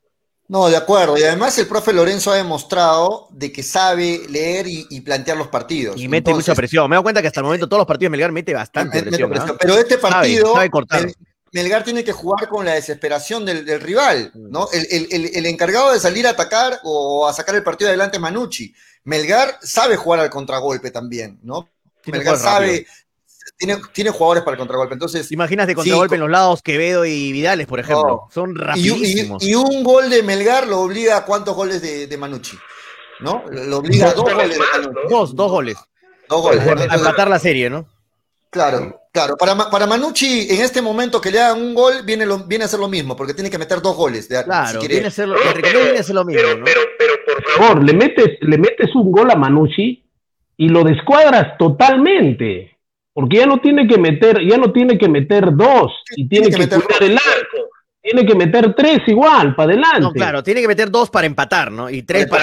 No, 0.46 0.68
de 0.68 0.76
acuerdo. 0.76 1.16
Y 1.16 1.22
además 1.22 1.58
el 1.58 1.66
profe 1.66 1.94
Lorenzo 1.94 2.32
ha 2.32 2.36
demostrado 2.36 3.28
de 3.30 3.50
que 3.50 3.62
sabe 3.62 4.20
leer 4.28 4.66
y, 4.68 5.00
plantear 5.00 5.38
los 5.38 5.48
partidos. 5.48 5.98
Y 5.98 6.06
mete 6.06 6.34
mucha 6.34 6.54
presión. 6.54 6.90
Me 6.90 6.96
doy 6.96 7.02
cuenta 7.02 7.22
que 7.22 7.28
hasta 7.28 7.40
el 7.40 7.44
momento 7.44 7.66
todos 7.66 7.80
los 7.80 7.86
partidos 7.86 8.10
de 8.10 8.10
Melgar 8.10 8.30
mete 8.30 8.52
bastante 8.52 9.02
presión. 9.02 9.32
Pero 9.58 9.78
este 9.78 9.96
partido, 9.96 10.54
Melgar 11.54 11.84
tiene 11.84 12.02
que 12.02 12.10
jugar 12.10 12.48
con 12.48 12.64
la 12.64 12.72
desesperación 12.72 13.44
del, 13.44 13.80
rival, 13.80 14.32
¿no? 14.34 14.66
El, 14.72 15.46
encargado 15.46 15.92
de 15.92 16.00
salir 16.00 16.26
a 16.26 16.30
atacar 16.30 16.80
o 16.82 17.28
a 17.28 17.32
sacar 17.32 17.54
el 17.54 17.62
partido 17.62 17.88
adelante 17.88 18.16
es 18.16 18.20
Manucci. 18.20 18.74
Melgar 19.04 19.58
sabe 19.62 19.94
jugar 19.96 20.18
al 20.18 20.30
contragolpe 20.30 20.90
también, 20.90 21.38
¿no? 21.44 21.68
Melgar 22.06 22.38
sabe, 22.38 22.88
tiene, 23.56 23.80
tiene, 23.92 24.10
jugadores 24.10 24.42
para 24.42 24.54
el 24.54 24.58
contragolpe. 24.58 24.94
Entonces, 24.94 25.30
imaginas 25.30 25.68
de 25.68 25.76
contragolpe 25.76 26.16
en 26.16 26.22
los 26.22 26.30
lados 26.30 26.60
Quevedo 26.60 27.04
y 27.04 27.30
Vidales, 27.30 27.68
por 27.68 27.78
ejemplo. 27.78 28.22
Son 28.32 28.56
rapidísimos. 28.56 29.40
Y, 29.44 29.54
un 29.54 29.84
gol 29.84 30.10
de 30.10 30.24
Melgar 30.24 30.66
lo 30.66 30.80
obliga 30.80 31.18
a 31.18 31.24
cuántos 31.24 31.54
goles 31.54 31.80
de, 31.80 32.08
de 32.08 32.16
Manucci. 32.16 32.58
¿No? 33.20 33.44
Lo 33.48 33.78
obliga 33.78 34.08
a 34.08 34.14
dos 34.14 34.24
goles 34.24 34.58
de 34.58 34.58
Manucci. 34.58 35.08
Dos, 35.08 35.36
dos 35.36 35.52
goles. 35.52 35.76
Dos 36.28 36.42
goles. 36.42 36.66
A 36.66 36.96
empatar 36.96 37.28
la 37.28 37.38
serie, 37.38 37.70
¿no? 37.70 37.86
Claro, 38.54 39.00
claro. 39.12 39.36
Para, 39.36 39.56
para 39.68 39.84
Manucci, 39.88 40.46
en 40.48 40.60
este 40.60 40.80
momento 40.80 41.20
que 41.20 41.32
le 41.32 41.40
hagan 41.40 41.60
un 41.60 41.74
gol, 41.74 42.04
viene, 42.04 42.24
lo, 42.24 42.38
viene 42.38 42.64
a 42.64 42.68
ser 42.68 42.78
lo 42.78 42.86
mismo, 42.86 43.16
porque 43.16 43.34
tiene 43.34 43.50
que 43.50 43.58
meter 43.58 43.82
dos 43.82 43.96
goles. 43.96 44.28
De, 44.28 44.44
claro, 44.44 44.78
viene, 44.78 45.08
a 45.08 45.10
ser 45.10 45.26
lo, 45.26 45.34
viene 45.34 45.98
a 45.98 46.02
ser 46.04 46.14
lo 46.14 46.24
mismo. 46.24 46.40
¿no? 46.58 46.64
pero, 46.64 46.80
pero, 46.96 47.14
por 47.26 47.42
favor, 47.52 47.82
le 47.82 47.92
metes, 47.92 48.38
le 48.42 48.56
metes 48.56 48.94
un 48.94 49.10
gol 49.10 49.28
a 49.32 49.34
Manucci 49.34 50.04
y 50.56 50.68
lo 50.68 50.84
descuadras 50.84 51.58
totalmente, 51.58 52.78
porque 53.12 53.38
ya 53.38 53.46
no 53.46 53.60
tiene 53.60 53.88
que 53.88 53.98
meter, 53.98 54.38
ya 54.48 54.56
no 54.56 54.70
tiene 54.70 54.96
que 54.98 55.08
meter 55.08 55.48
dos 55.56 55.90
y 56.14 56.28
tiene, 56.28 56.48
que, 56.48 56.58
meter 56.58 56.80
cuidar 56.80 57.02
el 57.02 57.14
arco. 57.14 57.70
Tiene 58.00 58.24
que 58.24 58.36
meter 58.36 58.72
tres 58.76 59.00
igual, 59.08 59.56
para 59.56 59.72
adelante. 59.72 60.00
No, 60.00 60.12
claro, 60.12 60.44
tiene 60.44 60.60
que 60.60 60.68
meter 60.68 60.92
dos 60.92 61.10
para 61.10 61.26
empatar, 61.26 61.72
¿no? 61.72 61.90
Y 61.90 62.02
tres 62.02 62.28
para, 62.28 62.40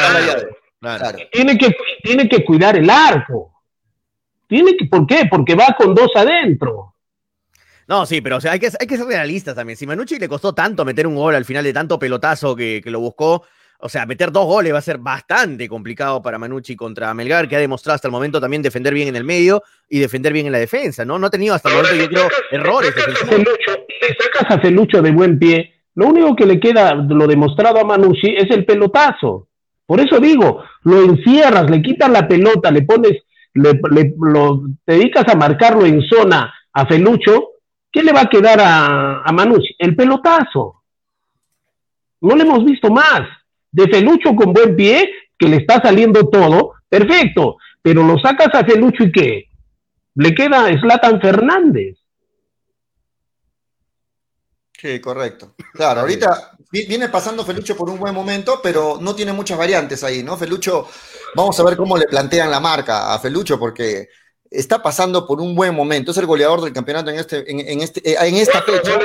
Claro. 0.81 1.19
Tiene, 1.31 1.57
que, 1.57 1.73
tiene 2.03 2.27
que 2.27 2.43
cuidar 2.43 2.75
el 2.75 2.89
arco. 2.89 3.60
Tiene 4.51 4.75
que, 4.75 4.83
¿Por 4.83 5.07
qué? 5.07 5.29
Porque 5.31 5.55
va 5.55 5.73
con 5.77 5.95
dos 5.95 6.11
adentro. 6.13 6.95
No, 7.87 8.05
sí, 8.05 8.19
pero 8.19 8.35
o 8.35 8.41
sea, 8.41 8.51
hay, 8.51 8.59
que, 8.59 8.69
hay 8.77 8.85
que 8.85 8.97
ser 8.97 9.05
realistas 9.05 9.55
también. 9.55 9.77
Si 9.77 9.87
Manucci 9.87 10.19
le 10.19 10.27
costó 10.27 10.53
tanto 10.53 10.83
meter 10.83 11.07
un 11.07 11.15
gol 11.15 11.35
al 11.35 11.45
final 11.45 11.63
de 11.63 11.71
tanto 11.71 11.97
pelotazo 11.97 12.53
que, 12.53 12.81
que 12.83 12.91
lo 12.91 12.99
buscó, 12.99 13.45
o 13.79 13.87
sea, 13.87 14.05
meter 14.05 14.29
dos 14.29 14.45
goles 14.45 14.73
va 14.73 14.79
a 14.79 14.81
ser 14.81 14.97
bastante 14.97 15.69
complicado 15.69 16.21
para 16.21 16.37
Manucci 16.37 16.75
contra 16.75 17.13
Melgar, 17.13 17.47
que 17.47 17.55
ha 17.55 17.59
demostrado 17.59 17.95
hasta 17.95 18.09
el 18.09 18.11
momento 18.11 18.41
también 18.41 18.61
defender 18.61 18.93
bien 18.93 19.07
en 19.07 19.15
el 19.15 19.23
medio 19.23 19.63
y 19.87 19.99
defender 19.99 20.33
bien 20.33 20.47
en 20.47 20.51
la 20.51 20.59
defensa, 20.59 21.05
¿no? 21.05 21.17
No 21.17 21.27
ha 21.27 21.29
tenido 21.29 21.55
hasta 21.55 21.69
el 21.69 21.75
momento, 21.75 21.95
yo 21.95 22.09
creo, 22.09 22.27
errores. 22.51 22.93
Le 22.93 24.17
sacas 24.19 24.57
a 24.57 24.59
Felucho 24.59 25.01
de 25.01 25.11
buen 25.11 25.39
pie, 25.39 25.75
lo 25.95 26.07
único 26.07 26.35
que 26.35 26.45
le 26.45 26.59
queda, 26.59 26.93
lo 26.93 27.25
demostrado 27.25 27.79
a 27.79 27.85
Manucci, 27.85 28.35
es 28.35 28.51
el 28.51 28.65
pelotazo. 28.65 29.47
Por 29.85 30.01
eso 30.01 30.19
digo, 30.19 30.61
lo 30.83 31.03
encierras, 31.03 31.69
le 31.69 31.81
quitas 31.81 32.09
la 32.09 32.27
pelota, 32.27 32.69
le 32.69 32.81
pones, 32.81 33.23
le, 33.53 33.79
lo, 34.19 34.63
te 34.85 34.93
dedicas 34.93 35.27
a 35.27 35.35
marcarlo 35.35 35.85
en 35.85 36.01
zona 36.01 36.53
a 36.73 36.85
Felucho, 36.85 37.49
¿qué 37.91 38.03
le 38.03 38.13
va 38.13 38.21
a 38.21 38.29
quedar 38.29 38.59
a, 38.61 39.21
a 39.23 39.31
Manucci? 39.31 39.75
El 39.77 39.95
pelotazo. 39.95 40.83
No 42.21 42.35
le 42.35 42.43
hemos 42.43 42.63
visto 42.63 42.89
más 42.89 43.21
de 43.71 43.87
Felucho 43.87 44.35
con 44.35 44.53
buen 44.53 44.75
pie, 44.75 45.09
que 45.37 45.47
le 45.47 45.57
está 45.57 45.81
saliendo 45.81 46.29
todo, 46.29 46.73
perfecto, 46.87 47.57
pero 47.81 48.03
lo 48.03 48.19
sacas 48.19 48.53
a 48.53 48.63
Felucho 48.63 49.03
y 49.03 49.11
qué? 49.11 49.49
Le 50.15 50.35
queda 50.35 50.67
Slatan 50.79 51.19
Fernández. 51.19 51.97
Sí, 54.77 54.99
correcto. 54.99 55.53
Claro, 55.73 56.01
ahorita 56.01 56.57
viene 56.71 57.09
pasando 57.09 57.45
Felucho 57.45 57.75
por 57.75 57.89
un 57.89 57.99
buen 57.99 58.15
momento, 58.15 58.59
pero 58.63 58.97
no 58.99 59.13
tiene 59.13 59.31
muchas 59.31 59.57
variantes 59.57 60.03
ahí, 60.03 60.23
¿no? 60.23 60.37
Felucho, 60.37 60.87
vamos 61.35 61.59
a 61.59 61.63
ver 61.63 61.77
cómo 61.77 61.97
le 61.97 62.05
plantean 62.05 62.51
la 62.51 62.59
marca 62.59 63.13
a 63.13 63.19
Felucho, 63.19 63.59
porque 63.59 64.09
está 64.49 64.83
pasando 64.83 65.25
por 65.25 65.39
un 65.39 65.55
buen 65.55 65.73
momento. 65.73 66.11
Es 66.11 66.17
el 66.17 66.25
goleador 66.25 66.61
del 66.61 66.73
campeonato 66.73 67.09
en, 67.09 67.19
este, 67.19 67.49
en, 67.49 67.81
este, 67.81 68.11
eh, 68.11 68.17
en 68.19 68.35
esta 68.35 68.61
fecha. 68.61 68.99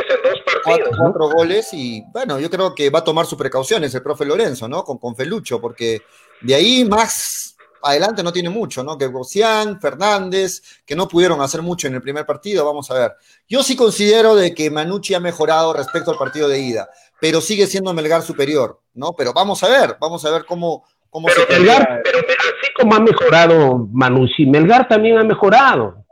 Cuatro, 0.98 1.30
goles 1.30 1.68
y 1.72 2.02
bueno, 2.12 2.40
yo 2.40 2.50
creo 2.50 2.74
que 2.74 2.90
va 2.90 2.98
a 2.98 3.04
tomar 3.04 3.24
sus 3.26 3.38
precauciones 3.38 3.94
el 3.94 4.02
profe 4.02 4.24
Lorenzo, 4.24 4.68
¿no? 4.68 4.82
Con, 4.82 4.98
con 4.98 5.14
Felucho, 5.14 5.60
porque 5.60 6.02
de 6.40 6.54
ahí 6.56 6.84
más 6.84 7.56
adelante 7.82 8.22
no 8.22 8.32
tiene 8.32 8.50
mucho, 8.50 8.82
¿no? 8.82 8.98
Que 8.98 9.06
Gocián, 9.06 9.80
Fernández, 9.80 10.62
que 10.84 10.96
no 10.96 11.06
pudieron 11.06 11.40
hacer 11.40 11.62
mucho 11.62 11.86
en 11.86 11.94
el 11.94 12.02
primer 12.02 12.26
partido, 12.26 12.64
vamos 12.64 12.90
a 12.90 12.94
ver. 12.94 13.12
Yo 13.48 13.62
sí 13.62 13.76
considero 13.76 14.34
de 14.34 14.54
que 14.54 14.70
Manucci 14.70 15.14
ha 15.14 15.20
mejorado 15.20 15.72
respecto 15.72 16.10
al 16.10 16.18
partido 16.18 16.48
de 16.48 16.58
ida, 16.58 16.88
pero 17.20 17.40
sigue 17.40 17.66
siendo 17.66 17.92
Melgar 17.94 18.22
superior, 18.22 18.80
¿no? 18.94 19.12
Pero 19.12 19.32
vamos 19.32 19.62
a 19.62 19.68
ver, 19.68 19.96
vamos 20.00 20.24
a 20.24 20.30
ver 20.30 20.44
cómo, 20.44 20.84
cómo 21.16 21.28
se... 21.30 21.46
Melgar, 21.58 22.02
pero 22.04 22.18
así 22.18 22.72
como 22.76 22.94
ha 22.94 23.00
mejorado 23.00 23.88
Manucci, 23.90 24.44
Melgar 24.44 24.86
también 24.86 25.16
ha 25.16 25.24
mejorado. 25.24 26.04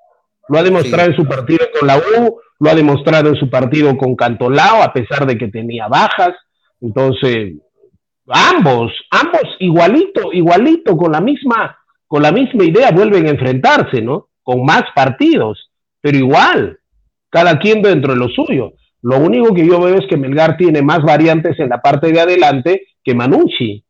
Lo 0.49 0.59
ha 0.59 0.63
demostrado 0.63 1.11
en 1.11 1.17
su 1.17 1.27
partido 1.27 1.67
con 1.79 1.87
la 1.87 1.99
U, 1.99 2.41
lo 2.59 2.71
ha 2.71 2.75
demostrado 2.75 3.29
en 3.29 3.37
su 3.37 3.51
partido 3.51 3.95
con 3.99 4.17
Cantolao, 4.17 4.83
a 4.83 4.95
pesar 4.95 5.27
de 5.27 5.37
que 5.37 5.49
tenía 5.49 5.89
bajas. 5.89 6.35
Entonces, 6.81 7.53
ambos, 8.29 8.93
ambos 9.11 9.43
igualito, 9.59 10.33
igualito, 10.33 10.97
con 10.97 11.13
la 11.13 11.21
misma, 11.21 11.79
con 12.07 12.23
la 12.23 12.33
misma 12.33 12.65
idea 12.65 12.91
vuelven 12.91 13.27
a 13.27 13.31
enfrentarse, 13.31 14.01
¿no? 14.01 14.29
Con 14.43 14.65
más 14.65 14.85
partidos, 14.95 15.71
pero 16.01 16.17
igual, 16.17 16.79
cada 17.29 17.59
quien 17.59 17.83
dentro 17.83 18.15
de 18.15 18.21
lo 18.21 18.29
suyo. 18.29 18.73
Lo 19.03 19.19
único 19.19 19.55
que 19.55 19.67
yo 19.67 19.83
veo 19.83 19.99
es 19.99 20.07
que 20.07 20.17
Melgar 20.17 20.57
tiene 20.57 20.81
más 20.81 21.03
variantes 21.03 21.61
en 21.61 21.69
la 21.69 21.83
parte 21.83 22.11
de 22.11 22.21
adelante 22.21 22.87
que 23.03 23.15
Manucci, 23.15 23.84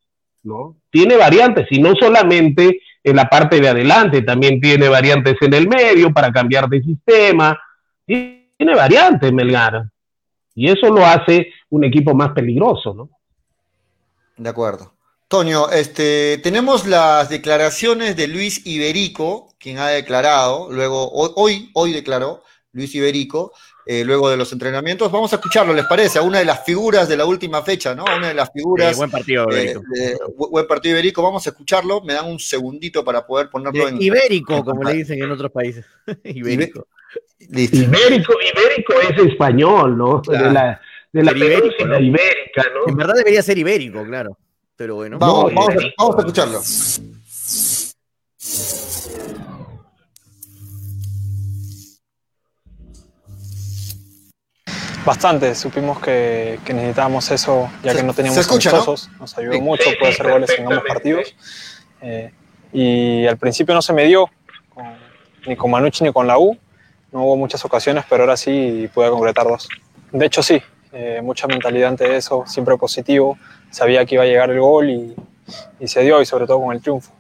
¿no? 0.45 0.77
Tiene 0.91 1.17
variantes 1.17 1.67
y 1.71 1.81
no 1.81 1.95
solamente 1.95 2.81
en 3.03 3.17
la 3.17 3.29
parte 3.29 3.61
de 3.61 3.69
adelante, 3.69 4.23
también 4.23 4.61
tiene 4.61 4.89
variantes 4.89 5.37
en 5.41 5.53
el 5.53 5.69
medio 5.69 6.13
para 6.13 6.33
cambiar 6.33 6.69
de 6.69 6.83
sistema. 6.83 7.59
Tiene 8.07 8.75
variantes 8.75 9.33
Melgar. 9.33 9.85
Y 10.55 10.71
eso 10.71 10.89
lo 10.89 11.05
hace 11.05 11.49
un 11.71 11.85
equipo 11.85 12.15
más 12.15 12.33
peligroso, 12.33 12.95
¿no? 12.95 13.11
De 14.37 14.49
acuerdo. 14.49 14.95
Toño, 15.29 15.69
este, 15.71 16.39
tenemos 16.39 16.87
las 16.87 17.29
declaraciones 17.29 18.17
de 18.17 18.29
Luis 18.29 18.65
Iberico, 18.67 19.55
quien 19.59 19.79
ha 19.79 19.89
declarado, 19.89 20.71
luego, 20.71 21.11
hoy, 21.11 21.71
hoy 21.75 21.93
declaró 21.93 22.43
Luis 22.73 22.95
Iberico, 22.95 23.53
eh, 23.87 24.05
luego 24.05 24.31
de 24.31 24.37
los 24.37 24.53
entrenamientos. 24.53 25.11
Vamos 25.13 25.33
a 25.33 25.37
escucharlo, 25.37 25.75
¿les 25.75 25.87
parece? 25.87 26.19
A 26.19 26.23
una 26.23 26.39
de 26.39 26.45
las 26.45 26.65
figuras 26.65 27.09
de 27.09 27.17
la 27.17 27.27
última 27.27 27.63
fecha, 27.63 27.95
¿no? 27.95 28.05
Una 28.05 28.29
de 28.29 28.35
las 28.35 28.51
figuras. 28.53 28.97
buen 28.97 29.11
partido, 29.11 29.47
Iberico. 29.51 29.83
buen 30.37 30.67
partido 30.67 30.95
Iberico. 30.95 31.23
Vamos 31.23 31.47
a 31.47 31.51
escucharlo. 31.51 32.01
Me 32.03 32.15
dan 32.15 32.27
un 32.27 32.39
segundito 32.39 33.05
para 33.05 33.27
poder 33.27 33.51
ponerlo 33.51 33.89
en. 33.89 34.01
Ibérico, 34.01 34.65
como 34.65 34.83
le 34.85 34.95
dicen 34.95 35.23
en 35.23 35.31
otros 35.31 35.51
países. 35.51 35.85
Ibérico. 36.25 36.87
Ibérico, 37.41 38.33
Ibérico 38.41 38.95
es 39.03 39.19
español, 39.31 39.99
¿no? 39.99 40.23
De 40.27 40.39
la, 40.39 40.81
de 41.13 41.23
la 41.23 41.33
ibérica, 41.33 41.85
¿no? 41.87 42.89
En 42.89 42.97
verdad 42.97 43.15
debería 43.15 43.43
ser 43.43 43.59
ibérico, 43.59 44.05
claro. 44.05 44.37
Pero 44.77 44.97
bueno. 44.97 45.19
Vamos, 45.19 45.55
vamos, 45.55 45.75
vamos 45.97 46.17
a 46.17 46.21
escucharlo. 46.21 46.61
Bastante, 55.05 55.55
supimos 55.55 55.99
que, 56.01 56.59
necesitábamos 56.67 57.31
eso 57.31 57.71
ya 57.83 57.95
que 57.95 58.03
no 58.03 58.15
teníamos 58.15 58.39
escucha, 58.39 58.73
nos 58.73 59.39
ayudó 59.39 59.61
mucho 59.61 59.91
poder 59.99 60.15
hacer 60.15 60.31
goles 60.31 60.51
en 60.59 60.67
ambos 60.67 60.85
partidos. 60.89 61.35
Eh, 62.01 62.33
y 62.73 63.27
al 63.27 63.37
principio 63.37 63.75
no 63.75 63.83
se 63.83 63.93
me 63.93 64.05
dio, 64.05 64.31
ni 65.47 65.57
con 65.57 65.71
Manucci 65.71 66.05
ni 66.05 66.13
con 66.13 66.27
la 66.27 66.39
U, 66.39 66.57
no 67.13 67.23
hubo 67.23 67.37
muchas 67.37 67.65
ocasiones, 67.65 68.05
pero 68.09 68.23
ahora 68.23 68.37
sí 68.37 68.89
pude 68.95 69.11
concretar 69.11 69.47
dos. 69.47 69.69
De 70.11 70.27
hecho 70.27 70.43
sí, 70.43 70.61
eh, 70.93 71.21
mucha 71.23 71.47
mentalidad 71.47 71.91
ante 71.91 72.17
eso, 72.17 72.45
siempre 72.47 72.77
positivo, 72.77 73.39
sabía 73.71 74.07
que 74.07 74.15
iba 74.15 74.25
a 74.25 74.27
llegar 74.27 74.51
el 74.51 74.61
gol 74.61 74.89
y, 74.89 75.15
y 75.81 75.89
se 75.89 76.01
dio, 76.01 76.23
y 76.23 76.27
sobre 76.27 76.47
todo 76.47 76.61
con 76.61 76.75
el 76.75 76.81
triunfo. 76.81 77.13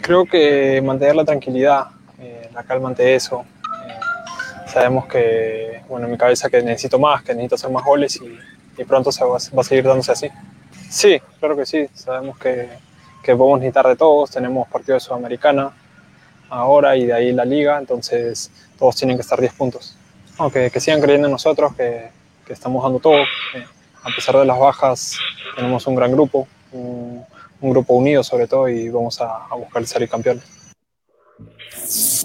Creo 0.00 0.24
que 0.24 0.80
mantener 0.82 1.16
la 1.16 1.24
tranquilidad, 1.24 1.88
eh, 2.18 2.48
la 2.54 2.62
calma 2.62 2.88
ante 2.88 3.14
eso. 3.14 3.44
Sabemos 4.76 5.06
que, 5.06 5.80
bueno, 5.88 6.04
en 6.04 6.12
mi 6.12 6.18
cabeza 6.18 6.50
que 6.50 6.60
necesito 6.60 6.98
más, 6.98 7.22
que 7.22 7.32
necesito 7.32 7.54
hacer 7.54 7.70
más 7.70 7.82
goles 7.82 8.20
y, 8.76 8.84
pronto 8.84 9.10
se 9.10 9.24
va, 9.24 9.38
a 9.38 9.64
seguir 9.64 9.84
dándose 9.84 10.12
así. 10.12 10.28
Sí, 10.90 11.18
claro 11.40 11.56
que 11.56 11.64
sí. 11.64 11.88
Sabemos 11.94 12.36
que, 12.36 12.68
que 13.22 13.34
podemos 13.34 13.60
necesitar 13.60 13.88
de 13.88 13.96
todos. 13.96 14.32
Tenemos 14.32 14.68
partido 14.68 14.96
de 14.96 15.00
Sudamericana 15.00 15.72
ahora 16.50 16.94
y 16.94 17.06
de 17.06 17.14
ahí 17.14 17.32
la 17.32 17.46
liga, 17.46 17.78
entonces 17.78 18.50
todos 18.78 18.94
tienen 18.96 19.16
que 19.16 19.22
estar 19.22 19.40
10 19.40 19.54
puntos. 19.54 19.96
que, 20.52 20.78
sigan 20.78 21.00
creyendo 21.00 21.28
en 21.28 21.32
nosotros, 21.32 21.74
que, 21.74 22.10
que 22.46 22.52
estamos 22.52 22.82
dando 22.82 22.98
todo. 22.98 23.22
a 24.02 24.08
pesar 24.14 24.36
de 24.36 24.44
las 24.44 24.58
bajas, 24.58 25.16
tenemos 25.56 25.86
un 25.86 25.94
gran 25.94 26.12
grupo, 26.12 26.46
un 26.72 27.24
grupo 27.62 27.94
unido 27.94 28.22
sobre 28.22 28.46
todo 28.46 28.68
y 28.68 28.90
vamos 28.90 29.22
a, 29.22 29.46
buscar 29.56 29.86
salir 29.86 30.10
campeones. 30.10 30.44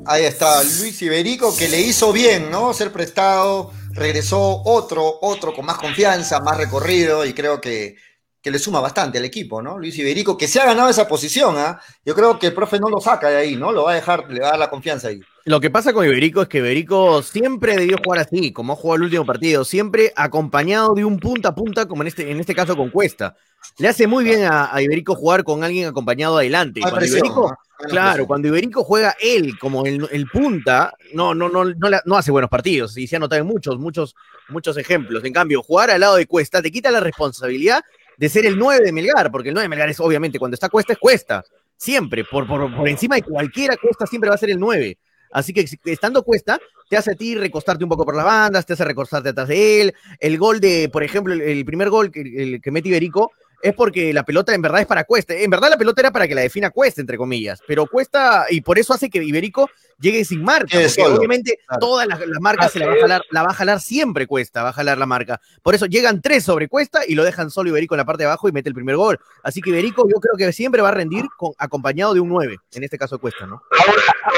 Ahí 0.05 0.23
está 0.23 0.63
Luis 0.63 1.01
Iberico 1.01 1.55
que 1.55 1.67
le 1.67 1.79
hizo 1.79 2.11
bien, 2.11 2.49
¿no? 2.49 2.73
Ser 2.73 2.91
prestado, 2.91 3.71
regresó 3.91 4.61
otro, 4.63 5.19
otro 5.21 5.53
con 5.53 5.65
más 5.65 5.77
confianza, 5.77 6.39
más 6.39 6.57
recorrido 6.57 7.25
y 7.25 7.33
creo 7.33 7.59
que, 7.59 7.95
le 8.43 8.59
suma 8.59 8.79
bastante 8.79 9.19
al 9.19 9.25
equipo, 9.25 9.61
¿no? 9.61 9.77
Luis 9.77 9.97
Iberico 9.99 10.37
que 10.37 10.47
se 10.47 10.59
ha 10.59 10.65
ganado 10.65 10.89
esa 10.89 11.07
posición, 11.07 11.57
¿ah? 11.57 11.79
Yo 12.03 12.15
creo 12.15 12.39
que 12.39 12.47
el 12.47 12.53
profe 12.53 12.79
no 12.79 12.89
lo 12.89 12.99
saca 12.99 13.29
de 13.29 13.37
ahí, 13.37 13.55
¿no? 13.55 13.71
Lo 13.71 13.83
va 13.83 13.91
a 13.91 13.95
dejar, 13.95 14.29
le 14.31 14.41
va 14.41 14.47
a 14.47 14.51
dar 14.51 14.59
la 14.59 14.69
confianza 14.69 15.09
ahí. 15.09 15.21
Lo 15.45 15.59
que 15.59 15.71
pasa 15.71 15.91
con 15.91 16.05
Iberico 16.05 16.43
es 16.43 16.47
que 16.47 16.59
Iberico 16.59 17.23
siempre 17.23 17.75
debió 17.75 17.97
jugar 18.03 18.19
así, 18.19 18.51
como 18.53 18.73
ha 18.73 18.75
jugado 18.75 18.97
el 18.97 19.03
último 19.03 19.25
partido, 19.25 19.65
siempre 19.65 20.13
acompañado 20.15 20.93
de 20.93 21.03
un 21.03 21.19
punta 21.19 21.49
a 21.49 21.55
punta, 21.55 21.87
como 21.87 22.03
en 22.03 22.09
este, 22.09 22.29
en 22.29 22.39
este 22.39 22.53
caso 22.53 22.77
con 22.77 22.91
Cuesta. 22.91 23.35
Le 23.79 23.87
hace 23.87 24.05
muy 24.05 24.23
bien 24.23 24.43
a, 24.43 24.79
Iberico 24.79 25.15
jugar 25.15 25.43
con 25.43 25.63
alguien 25.63 25.87
acompañado 25.87 26.37
adelante. 26.37 26.81
Cuando 26.81 27.03
Iberico, 27.03 27.57
claro, 27.89 28.27
cuando 28.27 28.49
Iberico 28.49 28.83
juega 28.83 29.15
él 29.19 29.57
como 29.57 29.83
el, 29.85 30.27
punta, 30.31 30.93
no, 31.13 31.33
no, 31.33 31.49
no, 31.49 31.65
no, 32.05 32.17
hace 32.17 32.29
buenos 32.29 32.49
partidos. 32.49 32.95
Y 32.97 33.07
se 33.07 33.15
ha 33.15 33.19
notado 33.19 33.41
en 33.41 33.47
muchos, 33.47 33.79
muchos, 33.79 34.15
muchos 34.49 34.77
ejemplos. 34.77 35.23
En 35.23 35.33
cambio, 35.33 35.63
jugar 35.63 35.89
al 35.89 36.01
lado 36.01 36.17
de 36.17 36.27
Cuesta 36.27 36.61
te 36.61 36.71
quita 36.71 36.91
la 36.91 36.99
responsabilidad 36.99 37.81
de 38.15 38.29
ser 38.29 38.45
el 38.45 38.59
9 38.59 38.85
de 38.85 38.91
Melgar, 38.91 39.31
porque 39.31 39.49
el 39.49 39.55
9 39.55 39.65
de 39.65 39.69
Melgar 39.69 39.89
es 39.89 39.99
obviamente 39.99 40.37
cuando 40.37 40.53
está 40.53 40.69
Cuesta 40.69 40.93
es 40.93 40.99
Cuesta. 40.99 41.43
Siempre, 41.77 42.23
por, 42.25 42.45
por, 42.45 42.75
por 42.75 42.87
encima 42.87 43.15
de 43.15 43.23
cualquiera 43.23 43.75
Cuesta 43.77 44.05
siempre 44.05 44.29
va 44.29 44.35
a 44.35 44.39
ser 44.39 44.51
el 44.51 44.59
9. 44.59 44.99
Así 45.31 45.53
que 45.53 45.65
estando 45.85 46.23
cuesta, 46.23 46.59
te 46.89 46.97
hace 46.97 47.11
a 47.11 47.15
ti 47.15 47.35
recostarte 47.35 47.83
un 47.83 47.89
poco 47.89 48.05
por 48.05 48.15
las 48.15 48.25
bandas, 48.25 48.65
te 48.65 48.73
hace 48.73 48.85
recostarte 48.85 49.29
atrás 49.29 49.47
de 49.47 49.81
él. 49.81 49.93
El 50.19 50.37
gol 50.37 50.59
de, 50.59 50.89
por 50.89 51.03
ejemplo, 51.03 51.33
el, 51.33 51.65
primer 51.65 51.89
gol 51.89 52.11
que, 52.11 52.21
el, 52.21 52.61
que 52.61 52.71
mete 52.71 52.89
Iberico 52.89 53.31
es 53.61 53.73
porque 53.73 54.13
la 54.13 54.23
pelota 54.23 54.53
en 54.53 54.61
verdad 54.61 54.81
es 54.81 54.87
para 54.87 55.03
Cuesta. 55.03 55.33
En 55.33 55.49
verdad 55.49 55.69
la 55.69 55.77
pelota 55.77 56.01
era 56.01 56.11
para 56.11 56.27
que 56.27 56.35
la 56.35 56.41
defina 56.41 56.69
Cuesta, 56.69 57.01
entre 57.01 57.17
comillas. 57.17 57.61
Pero 57.67 57.85
Cuesta, 57.87 58.45
y 58.49 58.61
por 58.61 58.79
eso 58.79 58.93
hace 58.93 59.09
que 59.09 59.23
Iberico 59.23 59.69
llegue 59.99 60.25
sin 60.25 60.43
marca. 60.43 60.77
Porque 60.79 61.03
obviamente 61.03 61.59
todas 61.79 62.07
las, 62.07 62.19
marcas 62.39 62.71
se 62.71 62.79
la 62.79 62.87
va, 62.87 62.93
a 62.93 62.99
jalar, 62.99 63.21
la 63.29 63.43
va 63.43 63.49
a 63.49 63.53
jalar 63.53 63.79
siempre 63.79 64.27
Cuesta, 64.27 64.63
va 64.63 64.69
a 64.69 64.73
jalar 64.73 64.97
la 64.97 65.05
marca. 65.05 65.39
Por 65.61 65.75
eso 65.75 65.85
llegan 65.85 66.21
tres 66.21 66.43
sobre 66.43 66.67
Cuesta 66.67 67.01
y 67.07 67.15
lo 67.15 67.23
dejan 67.23 67.49
solo 67.49 67.69
Iberico 67.69 67.95
en 67.95 67.99
la 67.99 68.05
parte 68.05 68.23
de 68.23 68.27
abajo 68.27 68.49
y 68.49 68.51
mete 68.51 68.69
el 68.69 68.75
primer 68.75 68.95
gol. 68.95 69.19
Así 69.43 69.61
que 69.61 69.69
Iberico 69.69 70.07
yo 70.07 70.19
creo 70.19 70.35
que 70.37 70.51
siempre 70.53 70.81
va 70.81 70.89
a 70.89 70.93
rendir 70.93 71.25
con, 71.37 71.51
acompañado 71.57 72.13
de 72.13 72.19
un 72.19 72.29
9, 72.29 72.57
en 72.73 72.83
este 72.83 72.97
caso 72.97 73.19
Cuesta, 73.19 73.45
¿no? 73.45 73.61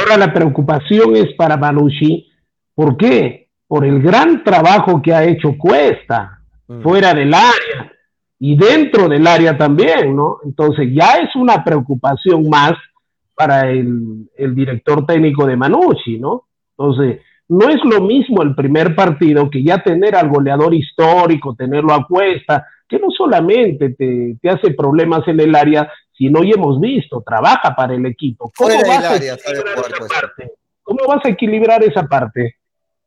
Ahora, 0.02 0.18
la 0.18 0.34
preocupación 0.34 1.16
es 1.16 1.34
para 1.36 1.58
Manucci. 1.58 2.30
¿Por 2.76 2.98
qué? 2.98 3.50
Por 3.68 3.86
el 3.86 4.02
gran 4.02 4.44
trabajo 4.44 5.02
que 5.02 5.14
ha 5.14 5.24
hecho 5.24 5.56
Cuesta 5.58 6.42
mm. 6.68 6.82
fuera 6.82 7.14
del 7.14 7.34
área 7.34 7.93
y 8.46 8.58
dentro 8.58 9.08
del 9.08 9.26
área 9.26 9.58
también, 9.58 10.14
¿no? 10.18 10.40
Entonces 10.44 10.90
ya 10.92 11.14
es 11.14 11.34
una 11.34 11.64
preocupación 11.64 12.50
más 12.50 12.74
para 13.34 13.70
el, 13.70 14.28
director 14.36 15.06
técnico 15.06 15.46
de 15.46 15.56
Manucci, 15.56 16.20
¿no? 16.20 16.48
Entonces, 16.78 17.22
no 17.48 17.70
es 17.70 17.80
lo 17.86 18.02
mismo 18.02 18.44
el 18.44 18.54
primer 18.54 18.96
partido 18.96 19.50
que 19.50 19.64
ya 19.64 19.82
tener 19.82 20.18
al 20.18 20.28
goleador 20.28 20.74
histórico, 20.74 21.56
tenerlo 21.56 21.94
a 21.94 22.06
cuesta, 22.06 22.68
que 22.86 23.00
no 23.00 23.12
solamente 23.12 23.92
te, 23.92 24.36
hace 24.50 24.72
problemas 24.74 25.26
en 25.30 25.40
el 25.40 25.56
área, 25.56 25.90
sino 26.12 26.44
ya 26.44 26.56
hemos 26.58 26.82
visto, 26.82 27.24
trabaja 27.26 27.74
para 27.74 27.94
el 27.94 28.06
equipo. 28.06 28.52
¿Cómo, 28.58 28.76
vas, 28.86 29.06
a 29.06 29.20
¿Cómo 30.82 31.00
vas 31.08 31.24
a 31.24 31.30
equilibrar 31.30 31.82
esa 31.82 32.04
parte? 32.10 32.58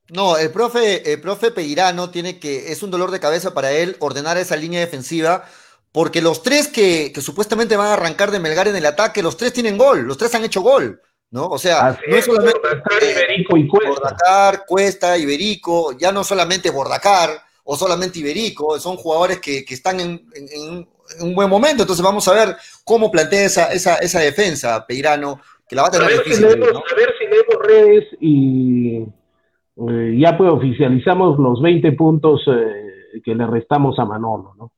No, 0.09 0.37
el 0.37 0.51
profe, 0.51 1.13
el 1.13 1.21
profe 1.21 1.51
Peirano 1.51 2.11
tiene 2.11 2.39
que, 2.39 2.71
es 2.71 2.83
un 2.83 2.91
dolor 2.91 3.11
de 3.11 3.21
cabeza 3.21 3.55
para 3.55 3.73
él 3.73 3.97
ordenar 3.99 4.37
esa 4.37 4.57
línea 4.57 4.81
defensiva, 4.81 5.45
porque 5.91 6.23
los 6.23 6.43
tres 6.43 6.69
que, 6.69 7.13
supuestamente 7.21 7.77
van 7.77 7.89
a 7.89 7.95
arrancar 7.95 8.31
de 8.31 8.39
Melgar 8.39 8.69
en 8.69 8.77
el 8.77 8.87
ataque, 8.87 9.23
los 9.23 9.37
tres 9.37 9.53
tienen 9.53 9.77
gol, 9.77 10.03
los 10.03 10.17
tres 10.17 10.35
han 10.35 10.45
hecho 10.45 10.61
gol, 10.61 11.01
¿no? 11.31 11.47
O 11.47 11.59
sea, 11.59 11.99
no 12.07 12.17
es 12.17 12.25
solamente 12.25 12.61
Iberico 13.01 13.57
y 13.57 13.67
Cuesta. 13.67 13.91
Bordacar, 13.91 14.65
Cuesta, 14.67 15.19
Iberico, 15.19 15.97
ya 15.99 16.13
no 16.13 16.23
solamente 16.23 16.71
Bordacar 16.71 17.43
o 17.65 17.77
solamente 17.77 18.21
Iberico, 18.21 18.79
son 18.79 18.97
jugadores 18.97 19.41
que, 19.41 19.65
están 19.69 19.99
en, 19.99 20.87
un 21.21 21.35
buen 21.35 21.49
momento, 21.49 21.83
entonces 21.83 22.05
vamos 22.05 22.29
a 22.29 22.33
ver 22.33 22.57
cómo 22.85 23.11
plantea 23.11 23.45
esa, 23.45 23.73
esa, 23.73 23.97
esa 23.97 24.21
defensa, 24.21 24.87
Peirano, 24.87 25.41
que 25.69 25.75
la 25.75 25.83
va 25.83 25.89
a 25.89 25.91
tener 25.91 26.13
difícil. 26.13 26.45
a 26.45 26.49
ver 26.49 27.15
si 27.19 27.27
leemos 27.27 27.67
redes 27.67 28.05
y 28.21 29.07
eh, 29.77 30.17
ya 30.19 30.37
pues 30.37 30.51
oficializamos 30.51 31.39
los 31.39 31.61
20 31.61 31.93
puntos 31.93 32.43
eh, 32.49 33.21
que 33.23 33.35
le 33.35 33.47
restamos 33.47 33.99
a 33.99 34.05
Manolo, 34.05 34.55
¿no? 34.57 34.73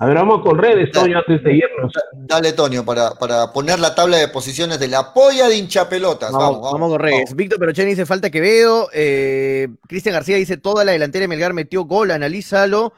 A 0.00 0.06
ver, 0.06 0.16
vamos 0.16 0.42
con 0.42 0.58
redes, 0.58 0.90
Toño, 0.90 1.18
antes 1.18 1.42
de 1.44 1.54
irnos. 1.54 1.92
Dale, 2.12 2.52
Toño, 2.52 2.84
para, 2.84 3.12
para 3.12 3.52
poner 3.52 3.78
la 3.78 3.94
tabla 3.94 4.16
de 4.16 4.26
posiciones 4.26 4.80
de 4.80 4.88
la 4.88 5.14
polla 5.14 5.48
de 5.48 5.56
hinchapelotas. 5.56 6.32
Vamos, 6.32 6.56
vamos, 6.56 6.72
vamos 6.72 6.90
con 6.90 6.98
redes. 6.98 7.34
Víctor 7.36 7.60
Perocheni 7.60 7.90
dice 7.90 8.04
falta 8.04 8.28
que 8.28 8.40
veo. 8.40 8.88
Eh, 8.92 9.68
Cristian 9.86 10.14
García 10.14 10.36
dice 10.36 10.56
toda 10.56 10.84
la 10.84 10.92
delantera 10.92 11.22
de 11.22 11.28
Melgar 11.28 11.54
metió 11.54 11.84
gol, 11.84 12.10
analízalo. 12.10 12.92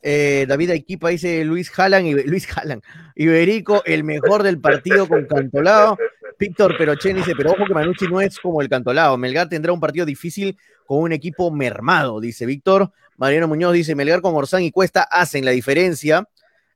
Eh, 0.00 0.46
David 0.48 0.70
Equipa 0.70 1.10
dice 1.10 1.44
Luis 1.44 1.70
Jalan 1.70 2.06
y 2.06 2.14
Luis 2.14 2.46
Jalan. 2.46 2.80
Iberico, 3.14 3.82
el 3.84 4.02
mejor 4.04 4.42
del 4.42 4.58
partido 4.58 5.06
con 5.06 5.26
Cantolao. 5.26 5.98
Víctor 6.38 6.76
Perochen 6.78 7.16
dice, 7.16 7.34
pero 7.36 7.50
ojo 7.50 7.64
que 7.66 7.74
Manucci 7.74 8.06
no 8.06 8.20
es 8.20 8.38
como 8.38 8.62
el 8.62 8.68
Cantolao. 8.68 9.16
Melgar 9.16 9.48
tendrá 9.48 9.72
un 9.72 9.80
partido 9.80 10.06
difícil 10.06 10.56
con 10.86 10.98
un 11.00 11.12
equipo 11.12 11.50
mermado, 11.50 12.20
dice 12.20 12.46
Víctor. 12.46 12.92
Mariano 13.16 13.48
Muñoz 13.48 13.72
dice, 13.72 13.94
Melgar 13.96 14.20
con 14.20 14.34
Orsán 14.36 14.62
y 14.62 14.70
Cuesta 14.70 15.02
hacen 15.02 15.44
la 15.44 15.50
diferencia. 15.50 16.28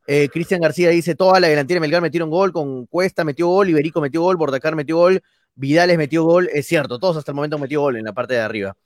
Eh, 0.09 0.29
Cristian 0.33 0.61
García 0.61 0.91
dice, 0.91 1.15
toda 1.15 1.39
la 1.39 1.47
delantera 1.47 1.77
de 1.77 1.83
Melgar 1.83 2.03
metieron 2.03 2.29
gol, 2.29 2.53
con 2.53 2.87
Cuesta 2.87 3.23
metió 3.23 3.47
gol, 3.47 3.69
Iberico 3.69 4.01
metió 4.01 4.23
gol, 4.23 4.37
Bordacar 4.37 4.75
metió 4.75 4.97
gol, 4.97 5.23
Vidales 5.55 5.97
metió 5.97 6.25
gol, 6.25 6.49
es 6.53 6.67
cierto, 6.67 6.99
todos 6.99 7.17
hasta 7.17 7.31
el 7.31 7.37
momento 7.37 7.59
metió 7.59 7.83
gol 7.83 7.97
en 7.97 8.05
la 8.05 8.13
parte 8.13 8.35
de 8.35 8.41
arriba. 8.41 8.77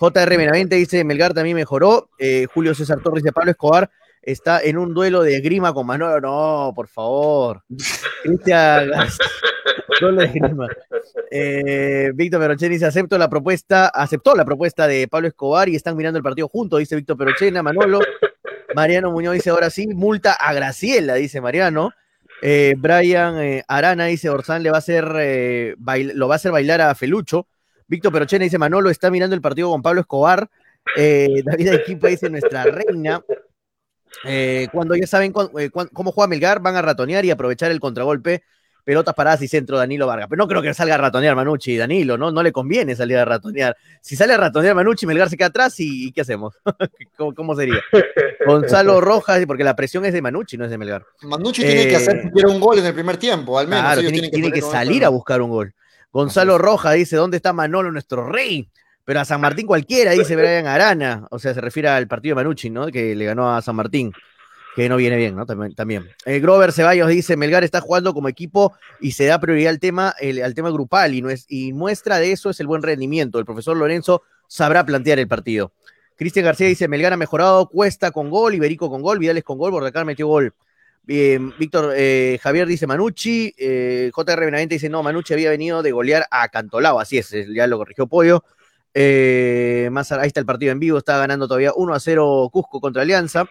JR 0.00 0.36
Benavente 0.36 0.76
dice, 0.76 1.04
Melgar 1.04 1.34
también 1.34 1.56
mejoró, 1.56 2.08
eh, 2.18 2.46
Julio 2.52 2.74
César 2.74 3.00
Torres 3.02 3.22
de 3.22 3.32
Pablo 3.32 3.50
Escobar 3.50 3.90
está 4.22 4.62
en 4.62 4.78
un 4.78 4.94
duelo 4.94 5.22
de 5.22 5.40
grima 5.40 5.74
con 5.74 5.86
Manolo, 5.86 6.20
no, 6.20 6.72
por 6.74 6.88
favor. 6.88 7.62
Cristian 8.22 8.90
eh, 11.30 12.12
Víctor 12.14 12.40
Perochena 12.40 12.72
dice, 12.72 12.86
acepto 12.86 13.18
la 13.18 13.28
propuesta, 13.28 13.88
aceptó 13.88 14.34
la 14.34 14.44
propuesta 14.44 14.86
de 14.86 15.08
Pablo 15.08 15.28
Escobar 15.28 15.68
y 15.68 15.76
están 15.76 15.96
mirando 15.96 16.18
el 16.18 16.22
partido 16.22 16.48
juntos, 16.48 16.78
dice 16.78 16.96
Víctor 16.96 17.16
Perochena, 17.16 17.62
Manolo. 17.62 18.00
Mariano 18.74 19.10
Muñoz 19.10 19.34
dice, 19.34 19.50
ahora 19.50 19.70
sí, 19.70 19.86
multa 19.88 20.32
a 20.32 20.52
Graciela, 20.54 21.14
dice 21.14 21.40
Mariano. 21.40 21.90
Eh, 22.40 22.74
Brian 22.76 23.38
eh, 23.38 23.62
Arana 23.68 24.06
dice, 24.06 24.30
Orsán 24.30 24.62
le 24.62 24.70
va 24.70 24.76
a 24.76 24.78
hacer, 24.78 25.04
lo 26.14 26.28
va 26.28 26.34
a 26.34 26.36
hacer 26.36 26.52
bailar 26.52 26.80
a 26.80 26.94
Felucho. 26.94 27.46
Víctor 27.86 28.12
Perochena 28.12 28.44
dice, 28.44 28.58
Manolo 28.58 28.90
está 28.90 29.10
mirando 29.10 29.36
el 29.36 29.42
partido 29.42 29.70
con 29.70 29.82
Pablo 29.82 30.00
Escobar. 30.00 30.48
David 30.96 31.68
Equipa 31.74 32.08
dice, 32.08 32.30
nuestra 32.30 32.64
reina. 32.64 33.22
cuando 34.72 34.96
ya 34.96 35.06
saben 35.06 35.32
cómo 35.32 36.12
juega 36.12 36.28
Melgar, 36.28 36.60
van 36.60 36.76
a 36.76 36.82
ratonear 36.82 37.24
y 37.24 37.30
aprovechar 37.30 37.70
el 37.70 37.80
contragolpe 37.80 38.42
pelotas 38.84 39.14
paradas 39.14 39.42
y 39.42 39.48
centro 39.48 39.78
Danilo 39.78 40.06
Vargas. 40.06 40.28
Pero 40.28 40.38
no 40.42 40.48
creo 40.48 40.62
que 40.62 40.74
salga 40.74 40.94
a 40.94 40.98
ratonear 40.98 41.36
Manucci 41.36 41.72
y 41.72 41.76
Danilo, 41.76 42.18
¿no? 42.18 42.30
No 42.30 42.42
le 42.42 42.52
conviene 42.52 42.96
salir 42.96 43.16
a 43.18 43.24
ratonear. 43.24 43.76
Si 44.00 44.16
sale 44.16 44.34
a 44.34 44.36
ratonear 44.36 44.74
Manucci, 44.74 45.06
Melgar 45.06 45.28
se 45.28 45.36
queda 45.36 45.48
atrás 45.48 45.74
y, 45.78 46.12
¿qué 46.12 46.22
hacemos? 46.22 46.54
¿Cómo, 47.36 47.54
sería? 47.54 47.80
Gonzalo 48.46 49.00
Rojas, 49.00 49.44
porque 49.46 49.64
la 49.64 49.76
presión 49.76 50.04
es 50.04 50.12
de 50.12 50.22
Manucci, 50.22 50.56
no 50.56 50.64
es 50.64 50.70
de 50.70 50.78
Melgar. 50.78 51.04
Manucci 51.22 51.62
tiene 51.62 51.88
que 51.88 51.96
hacer 51.96 52.16
eh, 52.34 52.46
un 52.46 52.60
gol 52.60 52.78
en 52.78 52.86
el 52.86 52.94
primer 52.94 53.16
tiempo, 53.16 53.58
al 53.58 53.68
menos. 53.68 53.98
tiene, 53.98 54.50
que, 54.50 54.62
salir 54.62 55.04
a 55.04 55.08
buscar 55.08 55.40
un 55.42 55.50
gol. 55.50 55.74
Gonzalo 56.12 56.58
Rojas 56.58 56.94
dice, 56.94 57.16
¿dónde 57.16 57.38
está 57.38 57.52
Manolo, 57.52 57.90
nuestro 57.90 58.26
rey? 58.26 58.68
Pero 59.04 59.20
a 59.20 59.24
San 59.24 59.40
Martín 59.40 59.66
cualquiera, 59.66 60.12
dice 60.12 60.36
Brian 60.36 60.66
Arana. 60.66 61.26
O 61.30 61.38
sea, 61.38 61.54
se 61.54 61.60
refiere 61.60 61.88
al 61.88 62.06
partido 62.06 62.36
de 62.36 62.44
Manucci, 62.44 62.70
¿no? 62.70 62.86
Que 62.86 63.16
le 63.16 63.24
ganó 63.24 63.54
a 63.54 63.62
San 63.62 63.74
Martín. 63.74 64.12
Que 64.74 64.88
no 64.88 64.96
viene 64.96 65.16
bien, 65.16 65.36
¿no? 65.36 65.44
También. 65.44 66.08
Eh, 66.24 66.40
Grover 66.40 66.72
Ceballos 66.72 67.08
dice: 67.08 67.36
Melgar 67.36 67.62
está 67.62 67.80
jugando 67.80 68.14
como 68.14 68.28
equipo 68.28 68.74
y 69.00 69.12
se 69.12 69.26
da 69.26 69.38
prioridad 69.38 69.70
al 69.70 69.78
tema, 69.78 70.14
al 70.18 70.54
tema 70.54 70.70
grupal. 70.70 71.14
Y, 71.14 71.20
no 71.20 71.28
es, 71.28 71.44
y 71.48 71.74
muestra 71.74 72.18
de 72.18 72.32
eso 72.32 72.48
es 72.48 72.58
el 72.60 72.66
buen 72.66 72.82
rendimiento. 72.82 73.38
El 73.38 73.44
profesor 73.44 73.76
Lorenzo 73.76 74.22
sabrá 74.46 74.84
plantear 74.86 75.18
el 75.18 75.28
partido. 75.28 75.72
Cristian 76.16 76.46
García 76.46 76.68
dice: 76.68 76.88
Melgar 76.88 77.12
ha 77.12 77.18
mejorado, 77.18 77.68
Cuesta 77.68 78.12
con 78.12 78.30
gol, 78.30 78.54
Iberico 78.54 78.88
con 78.88 79.02
gol, 79.02 79.18
Vidales 79.18 79.44
con 79.44 79.58
gol, 79.58 79.72
Bordacar 79.72 80.06
metió 80.06 80.26
gol. 80.26 80.54
Víctor 81.04 81.92
eh, 81.96 82.38
Javier 82.40 82.66
dice 82.66 82.86
Manucci, 82.86 83.52
eh, 83.58 84.12
JR 84.14 84.40
Benavente 84.44 84.76
dice 84.76 84.88
no, 84.88 85.02
Manucci 85.02 85.34
había 85.34 85.50
venido 85.50 85.82
de 85.82 85.90
golear 85.90 86.26
a 86.30 86.48
Cantolao, 86.48 87.00
así 87.00 87.18
es, 87.18 87.34
ya 87.52 87.66
lo 87.66 87.76
corrigió 87.76 88.06
Pollo. 88.06 88.44
Más 88.94 90.12
ahí 90.12 90.28
está 90.28 90.38
el 90.38 90.46
partido 90.46 90.70
en 90.70 90.78
vivo, 90.78 90.98
está 90.98 91.18
ganando 91.18 91.48
todavía 91.48 91.72
1 91.74 91.92
a 91.92 91.98
0 91.98 92.48
Cusco 92.52 92.80
contra 92.80 93.02
Alianza. 93.02 93.46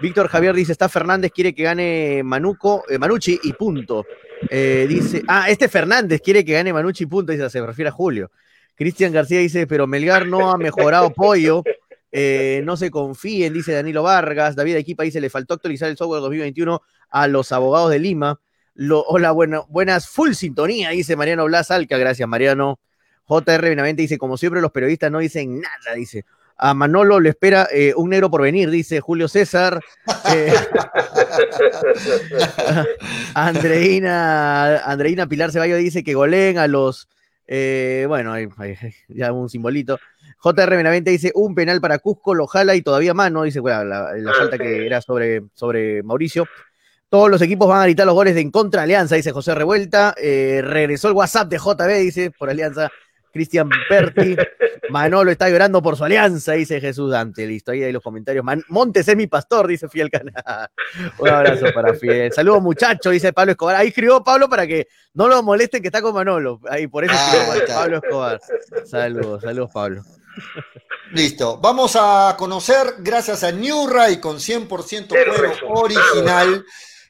Víctor 0.00 0.28
Javier 0.28 0.54
dice, 0.54 0.72
está 0.72 0.88
Fernández, 0.88 1.32
quiere 1.32 1.54
que 1.54 1.62
gane 1.62 2.22
Manuco, 2.24 2.84
Manucci 2.98 3.38
y 3.42 3.52
punto. 3.52 4.04
dice, 4.50 5.22
ah, 5.28 5.48
este 5.48 5.68
Fernández 5.68 6.20
quiere 6.20 6.44
que 6.44 6.52
gane 6.52 6.72
Manucci 6.72 7.04
y 7.04 7.06
punto, 7.06 7.32
dice, 7.32 7.48
se 7.48 7.64
refiere 7.64 7.88
a 7.88 7.92
Julio. 7.92 8.30
Cristian 8.74 9.12
García 9.12 9.38
dice, 9.38 9.66
pero 9.66 9.86
Melgar 9.86 10.26
no 10.26 10.50
ha 10.50 10.58
mejorado 10.58 11.10
Pollo. 11.10 11.62
Eh, 12.16 12.62
no 12.64 12.76
se 12.76 12.92
confíen, 12.92 13.52
dice 13.52 13.72
Danilo 13.72 14.04
Vargas. 14.04 14.54
David 14.54 14.76
Equipa 14.76 15.02
dice, 15.02 15.20
le 15.20 15.30
faltó 15.30 15.54
actualizar 15.54 15.88
el 15.88 15.96
software 15.96 16.20
2021 16.20 16.80
a 17.10 17.26
los 17.26 17.50
abogados 17.50 17.90
de 17.90 17.98
Lima. 17.98 18.40
hola, 18.76 19.32
bueno, 19.32 19.66
buenas, 19.68 20.08
full 20.08 20.32
sintonía, 20.32 20.90
dice 20.90 21.16
Mariano 21.16 21.44
Blas 21.44 21.72
Alca. 21.72 21.98
Gracias, 21.98 22.28
Mariano. 22.28 22.78
JR 23.24 23.62
Benavente 23.62 24.02
dice, 24.02 24.16
como 24.16 24.36
siempre, 24.36 24.60
los 24.60 24.70
periodistas 24.70 25.10
no 25.10 25.18
dicen 25.18 25.60
nada, 25.60 25.96
dice. 25.96 26.24
A 26.56 26.74
Manolo 26.74 27.20
le 27.20 27.30
espera 27.30 27.66
eh, 27.72 27.94
un 27.96 28.10
negro 28.10 28.30
por 28.30 28.42
venir, 28.42 28.70
dice 28.70 29.00
Julio 29.00 29.28
César. 29.28 29.80
Eh, 30.32 30.52
Andreina, 33.34 34.78
Andreina 34.84 35.26
Pilar 35.26 35.50
Ceballos 35.50 35.78
dice 35.78 36.04
que 36.04 36.14
goleen 36.14 36.58
a 36.58 36.68
los. 36.68 37.08
bueno, 37.48 38.32
hay, 38.32 38.48
ya 39.08 39.32
un 39.32 39.48
simbolito. 39.48 39.98
JR 40.44 40.76
Benavente 40.76 41.10
dice, 41.10 41.32
un 41.34 41.54
penal 41.54 41.80
para 41.80 41.98
Cusco, 41.98 42.34
lo 42.34 42.46
jala 42.46 42.74
y 42.74 42.82
todavía 42.82 43.14
más, 43.14 43.32
¿no? 43.32 43.44
Dice, 43.44 43.60
bueno, 43.60 43.82
la, 43.84 44.10
ah, 44.10 44.32
falta 44.36 44.58
que 44.58 44.84
era 44.84 45.00
sobre, 45.00 45.42
sobre 45.54 46.02
Mauricio. 46.02 46.46
Todos 47.08 47.30
los 47.30 47.40
equipos 47.40 47.66
van 47.66 47.80
a 47.80 47.84
gritar 47.84 48.04
los 48.04 48.14
goles 48.14 48.34
de 48.34 48.42
en 48.42 48.50
contra 48.50 48.82
Alianza, 48.82 49.14
dice 49.14 49.32
José 49.32 49.54
Revuelta. 49.54 50.14
Eh, 50.18 50.60
regresó 50.62 51.08
el 51.08 51.14
WhatsApp 51.14 51.48
de 51.48 51.56
JB, 51.56 51.98
dice, 51.98 52.30
por 52.30 52.50
Alianza. 52.50 52.90
Cristian 53.34 53.68
Perti. 53.88 54.36
Manolo 54.90 55.32
está 55.32 55.50
llorando 55.50 55.82
por 55.82 55.96
su 55.96 56.04
alianza, 56.04 56.52
dice 56.52 56.80
Jesús 56.80 57.10
Dante. 57.10 57.46
Listo, 57.46 57.72
ahí 57.72 57.82
hay 57.82 57.92
los 57.92 58.02
comentarios. 58.02 58.44
Montes 58.68 59.08
es 59.08 59.16
mi 59.16 59.26
pastor, 59.26 59.66
dice 59.66 59.88
Fiel 59.88 60.08
Canal. 60.08 60.70
Un 61.18 61.28
abrazo 61.28 61.66
para 61.74 61.94
Fiel. 61.94 62.32
Saludos, 62.32 62.62
muchachos, 62.62 63.12
dice 63.12 63.32
Pablo 63.32 63.52
Escobar. 63.52 63.76
Ahí 63.76 63.88
escribió 63.88 64.22
Pablo 64.22 64.48
para 64.48 64.66
que 64.66 64.86
no 65.14 65.26
lo 65.26 65.42
molesten 65.42 65.82
que 65.82 65.88
está 65.88 66.00
con 66.00 66.14
Manolo. 66.14 66.60
Ahí 66.70 66.86
por 66.86 67.04
eso 67.04 67.12
escribió 67.12 67.64
ah, 67.64 67.74
Pablo 67.74 67.96
Escobar. 67.96 68.40
Saludos, 68.84 69.42
saludos, 69.42 69.70
Pablo. 69.74 70.02
Listo, 71.12 71.58
vamos 71.58 71.96
a 71.98 72.34
conocer, 72.38 72.94
gracias 72.98 73.42
a 73.42 73.50
New 73.50 73.88
Ray 73.88 74.18
con 74.20 74.36
100% 74.36 75.08
cuero 75.08 75.52
original. 75.70 76.64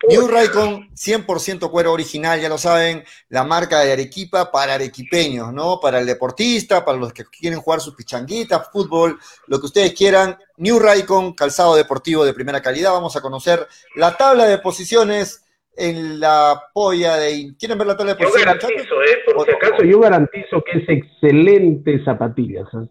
New 0.09 0.29
Ray 0.29 0.49
con 0.49 0.91
100% 0.91 1.71
cuero 1.71 1.93
original, 1.93 2.41
ya 2.41 2.49
lo 2.49 2.59
saben, 2.59 3.05
la 3.29 3.45
marca 3.45 3.81
de 3.81 3.93
Arequipa 3.93 4.51
para 4.51 4.75
arequipeños, 4.75 5.53
¿no? 5.53 5.79
Para 5.81 6.01
el 6.01 6.07
deportista, 6.07 6.85
para 6.85 6.99
los 6.99 7.13
que 7.13 7.25
quieren 7.25 7.61
jugar 7.61 7.81
sus 7.81 7.95
pichanguitas, 7.95 8.71
fútbol, 8.73 9.19
lo 9.47 9.61
que 9.61 9.67
ustedes 9.67 9.93
quieran. 9.95 10.37
New 10.57 10.79
Ray 10.79 11.03
con 11.03 11.33
calzado 11.33 11.75
deportivo 11.75 12.25
de 12.25 12.35
primera 12.35 12.61
calidad. 12.61 12.93
Vamos 12.93 13.17
a 13.17 13.21
conocer 13.21 13.67
la 13.97 14.17
tabla 14.17 14.47
de 14.47 14.59
posiciones 14.59 15.45
en 15.77 16.21
la 16.21 16.63
polla 16.73 17.17
de... 17.17 17.55
¿Quieren 17.59 17.79
ver 17.79 17.87
la 17.87 17.97
tabla 17.97 18.15
de 18.15 18.25
posiciones? 18.25 18.63
Yo 18.63 18.69
garantizo, 18.69 19.03
eh, 19.03 19.35
por 19.35 19.47
si 19.47 19.53
acaso, 19.53 19.83
yo 19.85 20.01
garantizo 20.01 20.63
que 20.65 20.79
es 20.79 20.89
excelente 20.89 22.05
zapatillas. 22.05 22.69
¿eh? 22.75 22.89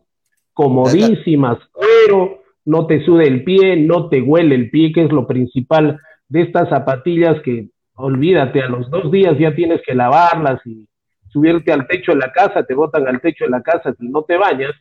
comodísimas, 0.54 1.58
pero 1.74 2.44
no 2.66 2.88
te 2.88 3.04
sude 3.04 3.28
el 3.28 3.44
pie, 3.44 3.76
no 3.76 4.10
te 4.10 4.22
huele 4.22 4.56
el 4.56 4.70
pie, 4.70 4.94
que 4.94 5.04
es 5.04 5.12
lo 5.12 5.28
principal 5.28 6.00
de 6.34 6.42
estas 6.42 6.68
zapatillas 6.68 7.40
que 7.44 7.68
olvídate, 7.94 8.64
a 8.64 8.68
los 8.68 8.90
dos 8.90 9.12
días 9.12 9.38
ya 9.38 9.54
tienes 9.54 9.82
que 9.86 9.94
lavarlas 9.94 10.60
y 10.66 10.88
subirte 11.30 11.72
al 11.72 11.86
techo 11.86 12.12
de 12.12 12.18
la 12.18 12.32
casa, 12.32 12.64
te 12.64 12.74
botan 12.74 13.08
al 13.08 13.22
techo 13.22 13.46
de 13.46 13.52
la 13.52 13.62
casa 13.62 13.94
si 14.00 14.08
no 14.08 14.24
te 14.24 14.36
bañas, 14.36 14.72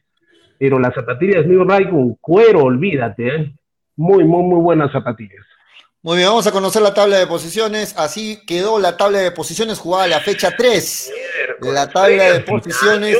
pero 0.59 0.79
las 0.79 0.95
zapatillas 0.95 1.47
New 1.47 1.65
Ride 1.65 1.91
con 1.91 2.15
cuero, 2.15 2.61
olvídate, 2.61 3.29
¿eh? 3.29 3.55
muy, 3.97 4.24
muy, 4.24 4.45
muy 4.45 4.62
buenas 4.62 4.93
zapatillas. 4.93 5.45
Muy 6.01 6.16
bien, 6.16 6.31
vamos 6.31 6.47
a 6.47 6.53
conocer 6.53 6.81
la 6.81 6.95
tabla 6.95 7.19
de 7.19 7.27
posiciones. 7.27 7.95
Así 7.97 8.41
quedó 8.47 8.81
la 8.81 8.97
tabla 8.97 9.19
de 9.19 9.31
posiciones 9.31 9.79
jugada 9.79 10.09
la 10.09 10.19
fecha 10.20 10.57
3. 10.57 11.12
La 11.61 11.89
tabla 11.89 12.33
de 12.33 12.41
posiciones. 12.41 13.16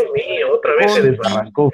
Otra 0.63 0.77
vez 0.77 0.95
se 0.95 1.03
desbarrancó 1.03 1.73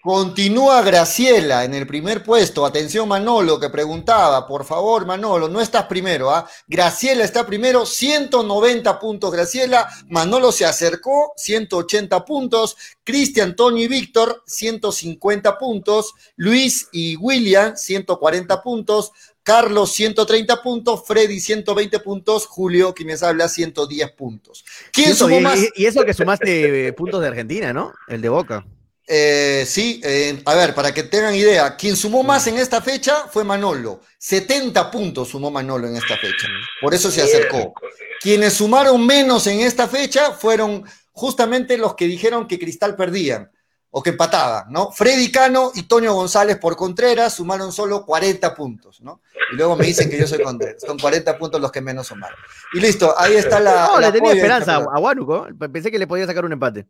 Continúa 0.00 0.82
Graciela 0.82 1.64
en 1.64 1.74
el 1.74 1.88
primer 1.88 2.22
puesto. 2.22 2.64
Atención 2.64 3.08
Manolo 3.08 3.58
que 3.58 3.68
preguntaba, 3.68 4.46
por 4.46 4.64
favor 4.64 5.06
Manolo, 5.06 5.48
no 5.48 5.60
estás 5.60 5.86
primero, 5.86 6.30
¿ah? 6.30 6.48
Graciela 6.68 7.24
está 7.24 7.44
primero, 7.44 7.84
190 7.84 8.98
puntos 9.00 9.32
Graciela, 9.32 9.88
Manolo 10.08 10.52
se 10.52 10.64
acercó, 10.64 11.32
180 11.36 12.24
puntos, 12.24 12.76
Cristian, 13.02 13.56
Tony 13.56 13.84
y 13.84 13.88
Víctor, 13.88 14.42
150 14.46 15.58
puntos, 15.58 16.14
Luis 16.36 16.88
y 16.92 17.16
William, 17.16 17.76
140 17.76 18.62
puntos, 18.62 19.12
Carlos 19.42 19.92
130 19.92 20.62
puntos, 20.62 21.02
Freddy 21.06 21.40
120 21.40 21.98
puntos, 22.00 22.46
Julio, 22.46 22.94
quienes 22.94 23.22
habla, 23.22 23.48
110 23.48 24.12
puntos. 24.12 24.64
¿Quién 24.92 25.14
sumó 25.14 25.40
más? 25.40 25.58
Y 25.74 25.86
eso 25.86 26.04
que 26.04 26.14
sumaste 26.14 26.88
eh, 26.88 26.92
puntos 26.92 27.20
de 27.20 27.28
Argentina, 27.28 27.72
¿no? 27.72 27.92
El 28.08 28.20
de 28.20 28.28
Boca. 28.28 28.64
Eh, 29.06 29.64
sí, 29.66 30.00
eh, 30.04 30.40
a 30.44 30.54
ver, 30.54 30.74
para 30.74 30.94
que 30.94 31.02
tengan 31.02 31.34
idea, 31.34 31.76
quien 31.76 31.96
sumó 31.96 32.22
más 32.22 32.46
en 32.46 32.58
esta 32.58 32.80
fecha 32.80 33.26
fue 33.28 33.42
Manolo. 33.42 34.00
70 34.18 34.90
puntos 34.90 35.28
sumó 35.28 35.50
Manolo 35.50 35.88
en 35.88 35.96
esta 35.96 36.16
fecha. 36.16 36.46
Por 36.80 36.94
eso 36.94 37.10
se 37.10 37.22
acercó. 37.22 37.74
Quienes 38.20 38.52
sumaron 38.54 39.04
menos 39.04 39.46
en 39.48 39.60
esta 39.60 39.88
fecha 39.88 40.32
fueron 40.32 40.84
justamente 41.10 41.76
los 41.76 41.96
que 41.96 42.06
dijeron 42.06 42.46
que 42.46 42.58
Cristal 42.58 42.94
perdían 42.94 43.50
o 43.94 44.02
que 44.02 44.10
empataban, 44.10 44.72
¿no? 44.72 44.90
Freddy 44.90 45.30
Cano 45.30 45.70
y 45.74 45.82
Toño 45.82 46.14
González 46.14 46.56
por 46.56 46.76
Contreras 46.76 47.34
sumaron 47.34 47.72
solo 47.72 48.06
40 48.06 48.54
puntos, 48.54 49.02
¿no? 49.02 49.20
Y 49.52 49.56
luego 49.56 49.76
me 49.76 49.84
dicen 49.84 50.08
que 50.08 50.18
yo 50.18 50.26
soy 50.26 50.42
Contreras. 50.42 50.82
Son 50.82 50.98
40 50.98 51.36
puntos 51.36 51.60
los 51.60 51.70
que 51.70 51.82
menos 51.82 52.06
sumaron. 52.06 52.38
Y 52.72 52.80
listo, 52.80 53.14
ahí 53.18 53.34
está 53.34 53.60
la. 53.60 53.88
No, 53.88 54.00
le 54.00 54.10
tenía 54.10 54.32
esperanza 54.32 54.76
a 54.76 54.98
Huánuco. 54.98 55.46
Pensé 55.70 55.90
que 55.90 55.98
le 55.98 56.06
podía 56.06 56.26
sacar 56.26 56.42
un 56.44 56.52
empate. 56.52 56.86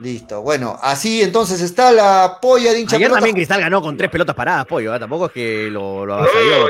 Listo, 0.00 0.42
bueno, 0.42 0.78
así 0.82 1.22
entonces 1.22 1.60
está 1.62 1.90
la 1.90 2.38
polla 2.42 2.72
de 2.72 2.80
hincha 2.80 2.96
Ayer 2.96 3.10
también 3.10 3.34
Cristal 3.34 3.60
ganó 3.60 3.80
con 3.80 3.96
tres 3.96 4.10
pelotas 4.10 4.36
paradas, 4.36 4.66
pollo, 4.66 4.94
¿eh? 4.94 4.98
tampoco 4.98 5.26
es 5.26 5.32
que 5.32 5.70
lo, 5.70 6.04
lo 6.04 6.14
avasalló. 6.16 6.66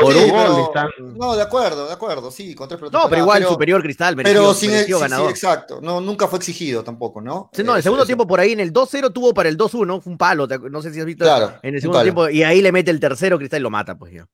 Por 0.00 0.16
un 0.16 0.30
gol 0.30 0.70
No, 1.16 1.36
de 1.36 1.42
acuerdo, 1.42 1.86
de 1.86 1.92
acuerdo, 1.92 2.30
sí, 2.30 2.54
con 2.54 2.68
tres 2.68 2.78
pelotas 2.78 3.02
No, 3.02 3.08
pero 3.08 3.22
igual 3.22 3.44
superior 3.44 3.82
Cristal, 3.82 4.16
mereció, 4.16 4.40
pero 4.40 4.54
sin 4.54 4.70
mereció 4.70 4.98
ganador. 4.98 5.26
Sí, 5.26 5.30
exacto, 5.32 5.80
no, 5.82 6.00
nunca 6.00 6.28
fue 6.28 6.38
exigido 6.38 6.82
tampoco, 6.82 7.20
¿no? 7.20 7.50
Sí, 7.52 7.62
no, 7.62 7.76
el 7.76 7.82
segundo 7.82 8.06
tiempo 8.06 8.26
por 8.26 8.40
ahí 8.40 8.52
en 8.52 8.60
el 8.60 8.72
2-0 8.72 9.12
tuvo 9.12 9.34
para 9.34 9.48
el 9.48 9.56
2-1, 9.56 10.00
fue 10.00 10.12
un 10.12 10.18
palo, 10.18 10.46
no 10.46 10.82
sé 10.82 10.92
si 10.92 11.00
has 11.00 11.06
visto 11.06 11.24
claro, 11.24 11.54
en 11.62 11.74
el 11.74 11.80
segundo 11.80 12.02
tiempo, 12.02 12.28
y 12.28 12.42
ahí 12.42 12.62
le 12.62 12.72
mete 12.72 12.90
el 12.90 13.00
tercero, 13.00 13.38
Cristal 13.38 13.60
y 13.60 13.62
lo 13.62 13.70
mata, 13.70 13.96
pues 13.96 14.12
yo. 14.12 14.24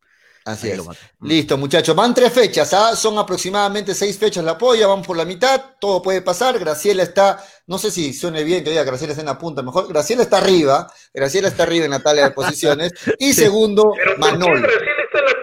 Así 0.49 0.71
es. 0.71 0.81
Mm. 0.83 1.27
Listo, 1.27 1.59
muchachos. 1.59 1.95
Van 1.95 2.15
tres 2.15 2.33
fechas, 2.33 2.73
¿ah? 2.73 2.97
son 2.97 3.19
aproximadamente 3.19 3.95
seis 3.95 4.17
fechas 4.17 4.43
la 4.43 4.57
polla, 4.57 4.87
van 4.87 5.03
por 5.03 5.15
la 5.15 5.27
mitad, 5.27 5.63
todo 5.79 6.01
puede 6.01 6.23
pasar. 6.23 6.59
Graciela 6.59 7.03
está, 7.03 7.45
no 7.67 7.77
sé 7.77 7.91
si 7.91 8.15
suene 8.15 8.45
bien 8.45 8.65
que 8.65 8.71
diga 8.71 8.83
Graciela 8.83 9.13
está 9.13 9.21
en 9.21 9.27
la 9.27 9.39
punta, 9.39 9.63
mejor. 9.63 9.89
Graciela 9.89 10.23
está 10.23 10.39
arriba, 10.39 10.91
Graciela 11.13 11.49
está 11.49 11.65
arriba 11.65 11.85
en 11.85 11.91
la 11.91 12.03
tabla 12.03 12.23
de 12.23 12.31
posiciones. 12.35 12.93
Y 13.19 13.35
segundo, 13.35 13.93
Manolo 14.17 14.69
de 15.13 15.23
la 15.23 15.38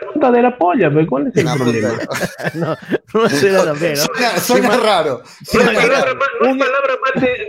polla, 0.57 0.89
pero 0.89 1.07
¿cuál 1.07 1.27
es 1.27 1.35
el 1.35 1.45
problema? 1.45 1.89
no, 2.55 2.75
no 3.13 3.29
suena 3.29 3.63
también, 3.63 3.93
¿no? 3.95 4.41
Suena, 4.41 4.77
raro. 4.77 5.21
Una 5.53 5.65
palabra, 5.65 6.13
una 6.41 6.65
palabra 6.65 6.93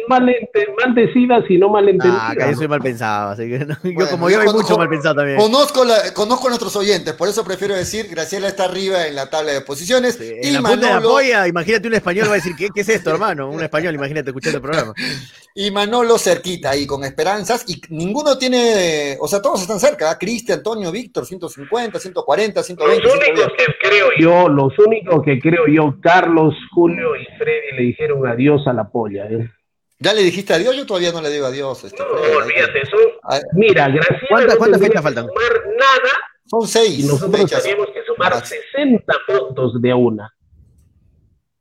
mal, 0.08 1.44
sino 1.48 1.68
malentendida. 1.68 2.28
Ah, 2.28 2.34
que 2.34 2.50
yo 2.50 2.56
soy 2.56 2.68
mal 2.68 2.80
pensado, 2.80 3.30
así 3.30 3.48
que 3.48 3.66
yo 3.98 4.10
como 4.10 4.30
yo, 4.30 4.40
hay 4.40 4.48
mucho 4.48 4.76
mal 4.76 4.88
pensado 4.88 5.16
también. 5.16 5.38
Conozco, 5.38 5.84
la, 5.84 6.12
conozco 6.12 6.46
a 6.46 6.50
nuestros 6.50 6.76
oyentes, 6.76 7.14
por 7.14 7.28
eso 7.28 7.44
prefiero 7.44 7.74
decir, 7.74 8.08
Graciela 8.08 8.48
está 8.48 8.64
arriba 8.64 9.06
en 9.06 9.14
la 9.14 9.30
tabla 9.30 9.52
de 9.52 9.60
posiciones. 9.60 10.18
y 10.20 10.50
la 10.50 10.60
Manolo... 10.60 10.86
de 10.86 10.92
la 10.92 11.00
polla, 11.00 11.48
imagínate 11.48 11.88
un 11.88 11.94
español 11.94 12.28
va 12.28 12.32
a 12.32 12.36
decir, 12.36 12.54
¿qué, 12.56 12.68
¿qué 12.74 12.80
es 12.80 12.88
esto, 12.88 13.10
hermano? 13.10 13.50
Un 13.50 13.62
español, 13.62 13.94
imagínate 13.94 14.30
escuchando 14.30 14.58
el 14.58 14.62
programa. 14.62 14.94
y 15.54 15.70
Manolo 15.70 16.18
cerquita 16.18 16.70
ahí, 16.70 16.86
con 16.86 17.04
esperanzas, 17.04 17.64
y 17.66 17.80
ninguno 17.90 18.38
tiene, 18.38 19.16
o 19.20 19.28
sea, 19.28 19.40
todos 19.40 19.62
están 19.62 19.80
cerca, 19.80 20.10
¿ah? 20.10 20.18
Cristian, 20.18 20.58
Antonio, 20.58 20.90
Víctor, 20.90 21.26
150, 21.26 21.98
140, 21.98 22.62
120. 22.66 23.02
Los 23.04 23.14
únicos 23.14 23.52
que 23.56 23.64
creo 23.88 24.08
yo, 24.18 24.48
los 24.48 24.78
únicos 24.78 25.22
que 25.24 25.38
creo 25.40 25.66
yo, 25.66 25.94
Carlos, 26.02 26.54
Julio 26.74 27.16
y 27.16 27.24
Freddy 27.38 27.76
le 27.76 27.82
dijeron 27.82 28.26
adiós 28.26 28.66
a 28.66 28.72
la 28.72 28.88
polla. 28.88 29.26
¿eh? 29.26 29.50
¿Ya 29.98 30.12
le 30.12 30.22
dijiste 30.22 30.52
adiós? 30.52 30.76
Yo 30.76 30.84
todavía 30.84 31.12
no 31.12 31.22
le 31.22 31.30
digo 31.30 31.46
adiós. 31.46 31.84
Este, 31.84 32.02
No, 32.02 32.08
olvídate 32.36 32.82
eso. 32.82 32.96
Ay, 33.22 33.40
Mira, 33.54 33.88
Graciela 33.88 34.26
¿Cuántas- 34.28 34.52
no 34.54 34.58
cuántas 34.58 34.80
tendría 34.80 35.00
fechas 35.00 35.02
faltan? 35.02 35.26
sumar 35.26 35.66
nada 35.78 36.10
Son 36.44 36.68
seis 36.68 36.98
y 37.00 37.02
nosotros 37.08 37.40
fechas. 37.40 37.62
teníamos 37.62 37.86
que 37.88 38.02
sumar 38.04 38.32
Ah, 38.34 38.44
60 38.44 39.14
puntos 39.26 39.80
de 39.80 39.94
una. 39.94 40.32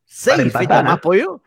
¿Seis 0.06 0.52
fechas 0.54 0.82
¿eh? 0.82 0.84
más, 0.84 1.00
pollo? 1.00 1.42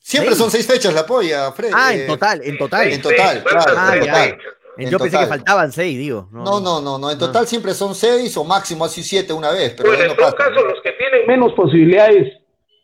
Siempre 0.00 0.30
Seis. 0.30 0.38
son 0.38 0.50
seis 0.50 0.66
fechas 0.66 0.94
la 0.94 1.04
polla, 1.04 1.52
Fred. 1.52 1.70
Ah, 1.74 1.92
Eh, 1.94 2.00
en 2.02 2.06
total, 2.06 2.40
en 2.42 2.56
total. 2.58 2.88
En 2.92 3.02
total, 3.02 3.42
claro, 3.44 3.72
Ah, 3.76 3.94
en 3.94 4.00
total. 4.00 4.38
En 4.78 4.90
Yo 4.90 4.98
pensé 4.98 5.16
que 5.18 5.24
total. 5.24 5.38
faltaban 5.38 5.72
seis, 5.72 5.98
digo. 5.98 6.28
No, 6.32 6.60
no, 6.60 6.80
no, 6.80 6.98
no. 6.98 7.10
En 7.10 7.18
total 7.18 7.46
siempre 7.46 7.74
son 7.74 7.94
seis 7.94 8.36
o 8.36 8.44
máximo 8.44 8.84
así 8.84 9.02
siete 9.02 9.32
una 9.32 9.50
vez, 9.50 9.74
pero 9.76 9.90
Bueno, 9.90 10.04
en 10.04 10.16
todo 10.16 10.26
pasa. 10.30 10.36
caso, 10.36 10.64
los 10.64 10.80
que 10.82 10.92
tienen 10.92 11.26
menos 11.26 11.52
posibilidades 11.52 12.32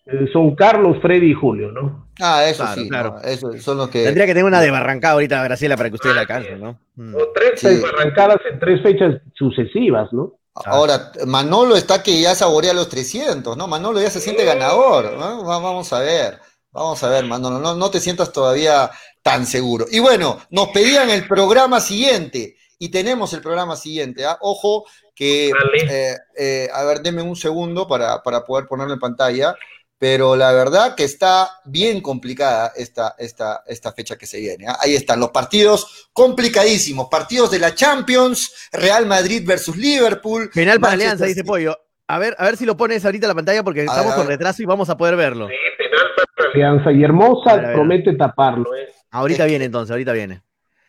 eh, 0.07 0.27
son 0.33 0.55
Carlos, 0.55 0.99
Freddy 1.01 1.31
y 1.31 1.35
Julio, 1.35 1.73
¿no? 1.73 2.09
Ah, 2.21 2.45
eso 2.45 2.63
Claro, 2.63 2.81
sí, 2.83 2.89
claro. 2.89 3.11
no, 3.15 3.21
eso 3.29 3.53
son 3.61 3.79
los 3.79 3.89
que. 3.89 4.05
Tendría 4.05 4.27
que 4.27 4.33
tener 4.35 4.45
una 4.45 4.61
de 4.61 4.71
Barrancada 4.71 5.15
ahorita, 5.15 5.43
Graciela, 5.43 5.77
para 5.77 5.89
que 5.89 5.95
ustedes 5.95 6.15
la 6.15 6.21
alcancen, 6.23 6.61
¿no? 6.61 6.79
Mm. 6.97 7.15
O 7.15 7.29
tres 7.35 7.59
Sí. 7.61 7.83
arrancadas 7.83 8.39
en 8.53 8.59
tres 8.61 8.83
fechas 8.83 9.15
sucesivas, 9.35 10.13
¿no? 10.13 10.35
Ahora, 10.67 11.11
Manolo 11.27 11.75
está 11.75 12.03
que 12.03 12.21
ya 12.21 12.35
saborea 12.37 12.73
los 12.75 12.89
300, 12.89 13.57
¿no? 13.57 13.67
Manolo 13.67 14.01
ya 14.01 14.11
se 14.11 14.21
siente 14.21 14.45
ganador, 14.45 15.13
¿no? 15.19 15.45
Va- 15.45 15.59
Vamos 15.59 15.93
a 15.93 15.99
ver, 16.01 16.39
vamos 16.71 17.03
a 17.03 17.09
ver, 17.09 17.25
Manolo, 17.25 17.59
no, 17.59 17.75
no 17.75 17.91
te 17.91 17.99
sientas 17.99 18.33
todavía 18.33 18.91
tan 19.25 19.47
seguro. 19.47 19.87
Y 19.91 19.99
bueno, 20.01 20.39
nos 20.51 20.69
pedían 20.69 21.09
el 21.09 21.27
programa 21.27 21.81
siguiente, 21.81 22.57
y 22.79 22.91
tenemos 22.91 23.33
el 23.33 23.41
programa 23.41 23.77
siguiente, 23.77 24.27
¿ah? 24.27 24.37
Ojo 24.43 24.85
que, 25.15 25.49
eh, 25.49 26.17
eh, 26.37 26.69
a 26.73 26.85
ver, 26.85 27.01
denme 27.01 27.23
un 27.23 27.35
segundo 27.35 27.89
para, 27.89 28.23
para 28.23 28.45
poder 28.45 28.67
ponerlo 28.67 28.93
en 28.93 29.01
pantalla, 29.01 29.55
pero 29.97 30.37
la 30.37 30.53
verdad 30.53 30.95
que 30.95 31.05
está 31.05 31.49
bien 31.65 32.03
complicada 32.03 32.73
esta, 32.77 33.15
esta, 33.19 33.63
esta 33.67 33.93
fecha 33.93 34.17
que 34.19 34.27
se 34.27 34.41
viene. 34.41 34.67
¿ah? 34.69 34.77
Ahí 34.81 34.95
están 34.95 35.21
los 35.21 35.31
partidos 35.31 36.11
complicadísimos, 36.13 37.09
partidos 37.09 37.51
de 37.53 37.61
la 37.61 37.75
Champions, 37.75 38.69
Real 38.73 39.07
Madrid 39.07 39.43
versus 39.47 39.77
Liverpool. 39.77 40.51
Penal 40.53 40.81
para 40.81 40.93
Manchester 40.97 41.13
Alianza, 41.13 41.25
dice. 41.27 41.45
Pollo. 41.45 41.79
A 42.09 42.19
ver, 42.19 42.37
a 42.39 42.45
ver 42.45 42.59
si 42.59 42.67
lo 42.67 42.77
pones 42.77 43.03
ahorita 43.03 43.25
en 43.25 43.29
la 43.29 43.35
pantalla 43.35 43.63
porque 43.63 43.81
A 43.81 43.85
estamos 43.85 44.09
ver, 44.09 44.17
con 44.17 44.27
retraso 44.27 44.63
y 44.63 44.67
vamos 44.67 44.91
a 44.91 44.97
poder 44.99 45.17
verlo. 45.17 45.49
Sí, 45.49 45.55
penal 45.79 46.07
para 46.37 46.51
Alianza. 46.51 46.93
Y 46.93 47.03
Hermosa 47.03 47.51
A 47.51 47.57
ver, 47.57 47.65
a 47.65 47.69
ver. 47.69 47.77
promete 47.77 48.13
taparlo, 48.15 48.75
¿eh? 48.75 48.89
Ahorita 49.15 49.45
viene 49.47 49.65
entonces, 49.67 49.91
ahorita 49.93 50.13
viene. 50.13 50.43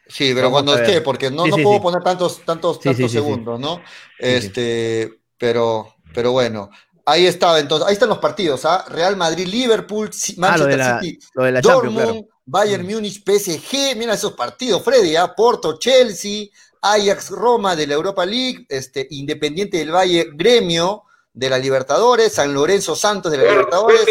Sí, 0.07 0.31
pero 0.35 0.51
Vamos 0.51 0.63
cuando 0.63 0.75
esté, 0.75 1.01
porque 1.01 1.31
no, 1.31 1.45
Sí, 1.45 1.49
no 1.51 1.55
sí, 1.57 1.63
puedo 1.63 1.77
sí. 1.77 1.81
poner 1.81 2.03
tantos, 2.03 2.45
tantos, 2.45 2.79
tantos 2.79 2.97
sí, 2.97 3.03
sí, 3.03 3.09
sí. 3.09 3.13
segundos, 3.15 3.59
¿no? 3.59 3.77
sí. 3.77 3.81
Este, 4.19 5.19
pero, 5.37 5.95
pero 6.13 6.31
bueno, 6.31 6.69
ahí 7.05 7.25
estaba, 7.25 7.59
entonces, 7.59 7.87
ahí 7.87 7.93
están 7.93 8.09
los 8.09 8.19
partidos, 8.19 8.65
¿ah? 8.65 8.85
Real 8.89 9.15
Madrid, 9.17 9.47
Liverpool, 9.47 10.11
Si- 10.13 10.35
Ah, 10.41 10.57
lo 10.57 10.65
de 10.65 10.77
Manchester 10.77 10.79
la, 10.79 10.99
City, 11.01 11.19
lo 11.33 11.43
de 11.43 11.51
la 11.53 11.61
Champions, 11.61 11.95
Dortmund, 11.95 12.25
claro. 12.25 12.27
Bayern 12.45 12.83
Mm. 12.85 12.91
Múnich, 12.93 13.23
PSG, 13.23 13.95
mira 13.95 14.13
esos 14.13 14.33
partidos, 14.33 14.83
Freddy, 14.83 15.15
¿ah? 15.15 15.33
Porto, 15.35 15.77
Chelsea, 15.79 16.47
Ajax, 16.81 17.31
Roma 17.31 17.75
de 17.75 17.87
la 17.87 17.95
Europa 17.95 18.25
League, 18.25 18.65
este, 18.69 19.07
Independiente 19.09 19.77
del 19.77 19.91
Valle, 19.91 20.29
Gremio 20.35 21.03
de 21.33 21.49
la 21.49 21.57
Libertadores, 21.57 22.31
San 22.33 22.53
Lorenzo 22.53 22.95
Santos 22.95 23.31
de 23.31 23.39
la 23.39 23.43
Libertadores, 23.49 24.05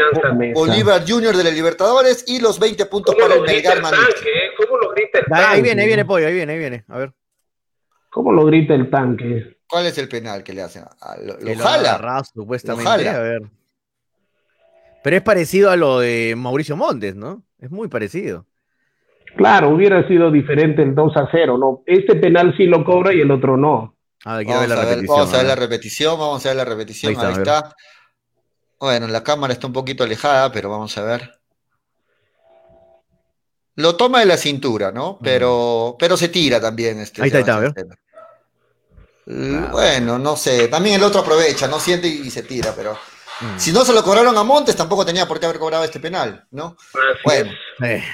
Alianza. 0.00 0.60
Bolívar 0.60 1.02
Junior 1.06 1.36
de 1.36 1.44
la 1.44 1.50
Libertadores 1.50 2.24
y 2.26 2.40
los 2.40 2.58
20 2.58 2.86
puntos 2.86 3.14
¿Cómo 3.14 3.26
para 3.28 3.40
el 3.40 3.46
Melgar 3.46 3.80
tanque? 3.80 3.96
eh? 3.98 4.50
¿Cómo 4.56 4.78
lo 4.78 4.90
grita 4.90 5.18
el 5.18 5.24
Ahí, 5.24 5.30
tanque? 5.30 5.46
ahí 5.56 5.62
viene, 5.62 5.82
ahí 5.82 5.86
viene 5.88 6.04
Pollo, 6.04 6.26
ahí 6.26 6.34
viene, 6.34 6.52
ahí 6.52 6.58
viene. 6.58 6.84
A 6.88 6.98
ver. 6.98 7.12
¿Cómo 8.10 8.32
lo 8.32 8.44
grita 8.46 8.74
el 8.74 8.90
tanque? 8.90 9.58
¿Cuál 9.68 9.86
es 9.86 9.96
el 9.98 10.08
penal 10.08 10.42
que 10.42 10.52
le 10.52 10.62
hacen? 10.62 10.82
Ah, 11.00 11.16
lo, 11.22 11.38
lo 11.38 11.58
jala. 11.62 12.22
supuestamente. 12.34 12.84
Lo 12.84 12.90
jala. 12.90 13.16
A 13.16 13.20
ver. 13.20 13.42
Pero 15.02 15.16
es 15.16 15.22
parecido 15.22 15.70
a 15.70 15.76
lo 15.76 16.00
de 16.00 16.34
Mauricio 16.36 16.76
Montes, 16.76 17.14
¿no? 17.14 17.42
Es 17.58 17.70
muy 17.70 17.88
parecido. 17.88 18.46
Claro, 19.36 19.70
hubiera 19.70 20.06
sido 20.08 20.30
diferente 20.30 20.82
el 20.82 20.94
2 20.94 21.16
a 21.16 21.28
0, 21.30 21.56
¿no? 21.56 21.82
Este 21.86 22.16
penal 22.16 22.52
sí 22.56 22.64
lo 22.66 22.84
cobra 22.84 23.14
y 23.14 23.20
el 23.20 23.30
otro 23.30 23.56
no. 23.56 23.96
A 24.24 24.36
ver, 24.38 24.44
quiero 24.46 24.60
ver 24.60 24.68
Vamos 24.68 24.68
la 24.68 24.74
a 24.82 24.86
ver, 24.86 24.94
repetición. 24.96 25.16
vamos 25.18 25.34
a 25.34 25.36
ver 25.36 25.46
a 25.46 25.48
la 25.48 25.56
repetición, 25.56 26.18
vamos 26.18 26.44
a 26.44 26.48
ver 26.48 26.56
la 26.56 26.64
repetición. 26.64 27.16
Ahí 27.16 27.32
está. 27.32 27.74
Bueno, 28.80 29.06
la 29.08 29.22
cámara 29.22 29.52
está 29.52 29.66
un 29.66 29.72
poquito 29.74 30.02
alejada, 30.04 30.50
pero 30.50 30.70
vamos 30.70 30.96
a 30.96 31.02
ver. 31.02 31.38
Lo 33.76 33.94
toma 33.96 34.20
de 34.20 34.26
la 34.26 34.36
cintura, 34.36 34.90
¿no? 34.90 35.18
Pero, 35.22 35.96
pero 35.98 36.16
se 36.16 36.28
tira 36.28 36.60
también. 36.60 36.98
Este 36.98 37.22
Ahí 37.22 37.28
está, 37.28 37.38
ahí 37.38 37.42
está, 37.42 37.58
Sebastián 37.60 37.72
Steller. 39.26 39.50
L- 39.60 39.68
Bueno, 39.70 40.18
no 40.18 40.36
sé. 40.36 40.68
También 40.68 40.96
el 40.96 41.02
otro 41.04 41.20
aprovecha, 41.20 41.68
no 41.68 41.78
siente 41.78 42.08
y, 42.08 42.30
se 42.30 42.42
tira, 42.42 42.72
pero 42.74 42.98
Mm. 43.42 43.58
si 43.58 43.72
no 43.72 43.84
se 43.86 43.94
lo 43.94 44.02
cobraron 44.04 44.36
a 44.36 44.42
Montes, 44.42 44.76
tampoco 44.76 45.04
tenía 45.06 45.26
por 45.26 45.38
qué 45.40 45.46
haber 45.46 45.58
cobrado 45.58 45.82
este 45.84 45.98
penal, 46.00 46.46
¿no? 46.50 46.76
Bueno. 47.24 47.50
Eh, 47.84 48.04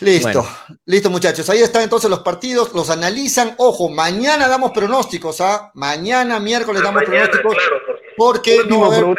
Listo, 0.00 0.28
Bueno. 0.42 0.48
listo 0.86 1.08
muchachos. 1.10 1.48
Ahí 1.50 1.60
están 1.60 1.82
entonces 1.82 2.08
los 2.10 2.20
partidos, 2.20 2.72
los 2.74 2.90
analizan. 2.90 3.54
Ojo, 3.58 3.88
mañana 3.90 4.48
damos 4.48 4.72
pronósticos, 4.72 5.40
¿ah? 5.40 5.70
Mañana 5.74 6.40
miércoles 6.40 6.82
damos 6.82 7.02
Mañana, 7.02 7.30
pronósticos 7.30 7.54
claro, 7.54 7.76
porque 8.16 8.56
porque 8.56 8.68
no 8.68 8.80
va, 8.80 8.86
a 8.86 8.98
haber. 8.98 9.16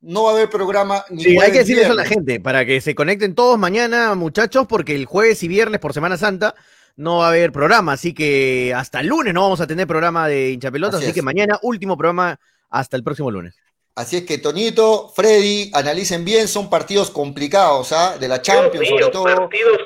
No 0.00 0.24
va 0.24 0.30
a 0.30 0.34
haber 0.34 0.48
programa 0.48 1.04
ni 1.10 1.22
Sí, 1.22 1.38
hay 1.38 1.52
que 1.52 1.58
decirle 1.58 1.82
eso 1.82 1.92
a 1.92 1.96
la 1.96 2.04
gente, 2.04 2.40
para 2.40 2.64
que 2.64 2.80
se 2.80 2.94
conecten 2.94 3.34
todos 3.34 3.58
mañana, 3.58 4.14
muchachos, 4.14 4.66
porque 4.68 4.94
el 4.94 5.06
jueves 5.06 5.42
y 5.42 5.48
viernes 5.48 5.80
por 5.80 5.92
Semana 5.92 6.16
Santa 6.16 6.54
no 6.96 7.18
va 7.18 7.26
a 7.26 7.28
haber 7.30 7.52
programa, 7.52 7.92
así 7.92 8.12
que 8.12 8.72
hasta 8.74 9.00
el 9.00 9.06
lunes 9.08 9.32
no 9.34 9.42
vamos 9.42 9.60
a 9.60 9.66
tener 9.66 9.86
programa 9.86 10.28
de 10.28 10.50
hinchapelotas, 10.50 10.96
Así 10.96 11.04
así, 11.04 11.10
es. 11.10 11.14
que 11.14 11.22
mañana 11.22 11.58
último 11.62 11.96
programa 11.96 12.38
hasta 12.70 12.96
el 12.96 13.04
próximo 13.04 13.30
lunes. 13.30 13.54
Así 13.94 14.16
es 14.18 14.22
que 14.24 14.38
Tonito, 14.38 15.08
Freddy, 15.08 15.72
analicen 15.74 16.24
bien, 16.24 16.46
son 16.46 16.70
partidos 16.70 17.10
complicados, 17.10 17.90
¿ah? 17.92 18.16
De 18.16 18.28
la 18.28 18.40
Champions 18.40 18.72
Dios 18.72 18.92
mío, 18.92 18.98
sobre 19.00 19.12
todo. 19.12 19.24
partidos 19.24 19.78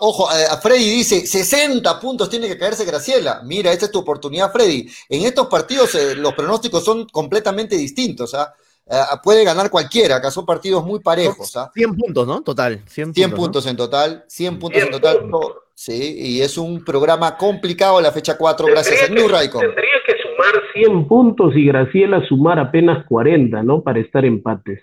Ojo, 0.00 0.28
a, 0.28 0.56
Freddy 0.58 0.88
dice, 0.90 1.26
60 1.26 1.98
puntos 2.00 2.28
tiene 2.28 2.48
que 2.48 2.58
caerse 2.58 2.84
Graciela. 2.84 3.40
Mira, 3.44 3.72
esta 3.72 3.86
es 3.86 3.90
tu 3.90 3.98
oportunidad, 4.00 4.52
Freddy. 4.52 4.88
En 5.08 5.22
estos 5.22 5.46
partidos 5.46 5.94
eh, 5.94 6.14
los 6.16 6.34
pronósticos 6.34 6.84
son 6.84 7.06
completamente 7.08 7.76
distintos, 7.76 8.34
¿ah? 8.34 8.52
Eh, 8.92 8.96
puede 9.22 9.44
ganar 9.44 9.70
cualquiera, 9.70 10.16
acá 10.16 10.30
son 10.30 10.44
partidos 10.44 10.84
muy 10.84 10.98
parejos, 11.00 11.56
¿ah? 11.56 11.70
100 11.72 11.96
puntos, 11.96 12.26
¿no? 12.26 12.42
Total, 12.42 12.82
100, 12.86 13.14
100 13.14 13.30
puntos. 13.30 13.38
puntos 13.46 13.66
en 13.66 13.76
total, 13.76 14.24
100 14.26 14.58
puntos 14.58 14.80
100 14.82 14.86
en 14.94 15.00
total. 15.00 15.18
puntos. 15.20 15.52
Sí, 15.74 16.14
y 16.18 16.42
es 16.42 16.58
un 16.58 16.84
programa 16.84 17.36
complicado 17.38 18.00
la 18.02 18.12
fecha 18.12 18.36
4, 18.36 18.66
gracias 18.66 19.02
a 19.08 19.08
New 19.12 19.26
que- 19.28 19.32
Raycon. 19.32 19.60
Tendría 19.62 19.88
que 20.06 20.12
sumar 20.22 20.62
100 20.74 21.08
puntos 21.08 21.52
y 21.56 21.66
Graciela 21.66 22.22
sumar 22.28 22.58
apenas 22.58 23.06
40, 23.06 23.62
¿no? 23.62 23.82
Para 23.82 24.00
estar 24.00 24.24
empates. 24.24 24.80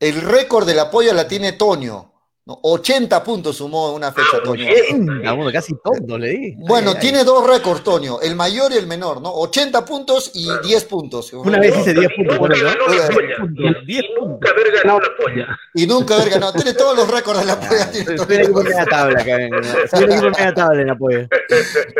El 0.00 0.20
récord 0.20 0.66
de 0.66 0.74
la 0.74 0.90
polla 0.90 1.14
la 1.14 1.26
tiene 1.28 1.52
Tonio. 1.52 2.10
¿No? 2.46 2.58
80 2.62 3.24
puntos 3.24 3.56
sumó 3.56 3.90
en 3.90 3.94
una 3.96 4.12
fecha, 4.12 4.42
Tonio. 4.44 4.66
Ah, 5.24 5.32
bueno, 5.32 5.50
casi 5.52 5.74
todo 5.82 6.18
le 6.18 6.28
di. 6.28 6.54
Bueno, 6.58 6.90
Ay, 6.90 6.96
ay, 6.96 7.00
tiene 7.00 7.24
dos 7.24 7.46
récords, 7.46 7.82
Tonio, 7.82 8.20
el 8.20 8.34
mayor 8.36 8.72
y 8.72 8.76
el 8.76 8.86
menor, 8.86 9.20
¿no? 9.22 9.32
80 9.32 9.84
puntos 9.84 10.30
y 10.34 10.46
10 10.66 10.84
puntos. 10.84 11.32
Una 11.32 11.58
vez 11.58 11.76
hice 11.78 11.94
10 11.94 12.08
puntos 12.16 12.38
por 12.38 12.50
Nunca 12.50 12.56
eso. 12.70 12.78
ganó 12.78 12.86
la 12.86 12.92
Oiga, 13.04 13.08
polla. 13.14 13.36
puntos, 13.38 13.64
Y 13.82 13.86
10 13.86 14.04
nunca 14.20 14.50
haber 14.50 14.72
ganado 14.72 15.00
la 15.00 15.08
polla. 15.16 15.58
Y 15.74 15.86
nunca 15.86 16.14
haber 16.16 16.30
ganado. 16.30 16.52
Tiene 16.52 16.74
todos 16.74 16.96
los 16.96 17.10
récords 17.10 17.40
de 17.40 17.46
la 17.46 17.60
polla. 17.60 17.90
tiene 17.90 18.14
todos 18.14 18.30
el 18.30 18.40
equipo 18.40 18.58
los- 18.62 18.64
media 18.68 18.84
tabla 18.86 19.24
Soy 19.90 20.04
el 20.04 20.12
equipo 20.12 20.30
media 20.30 20.54
tabla 20.54 20.82
en 20.82 20.90
apoyo. 20.90 21.20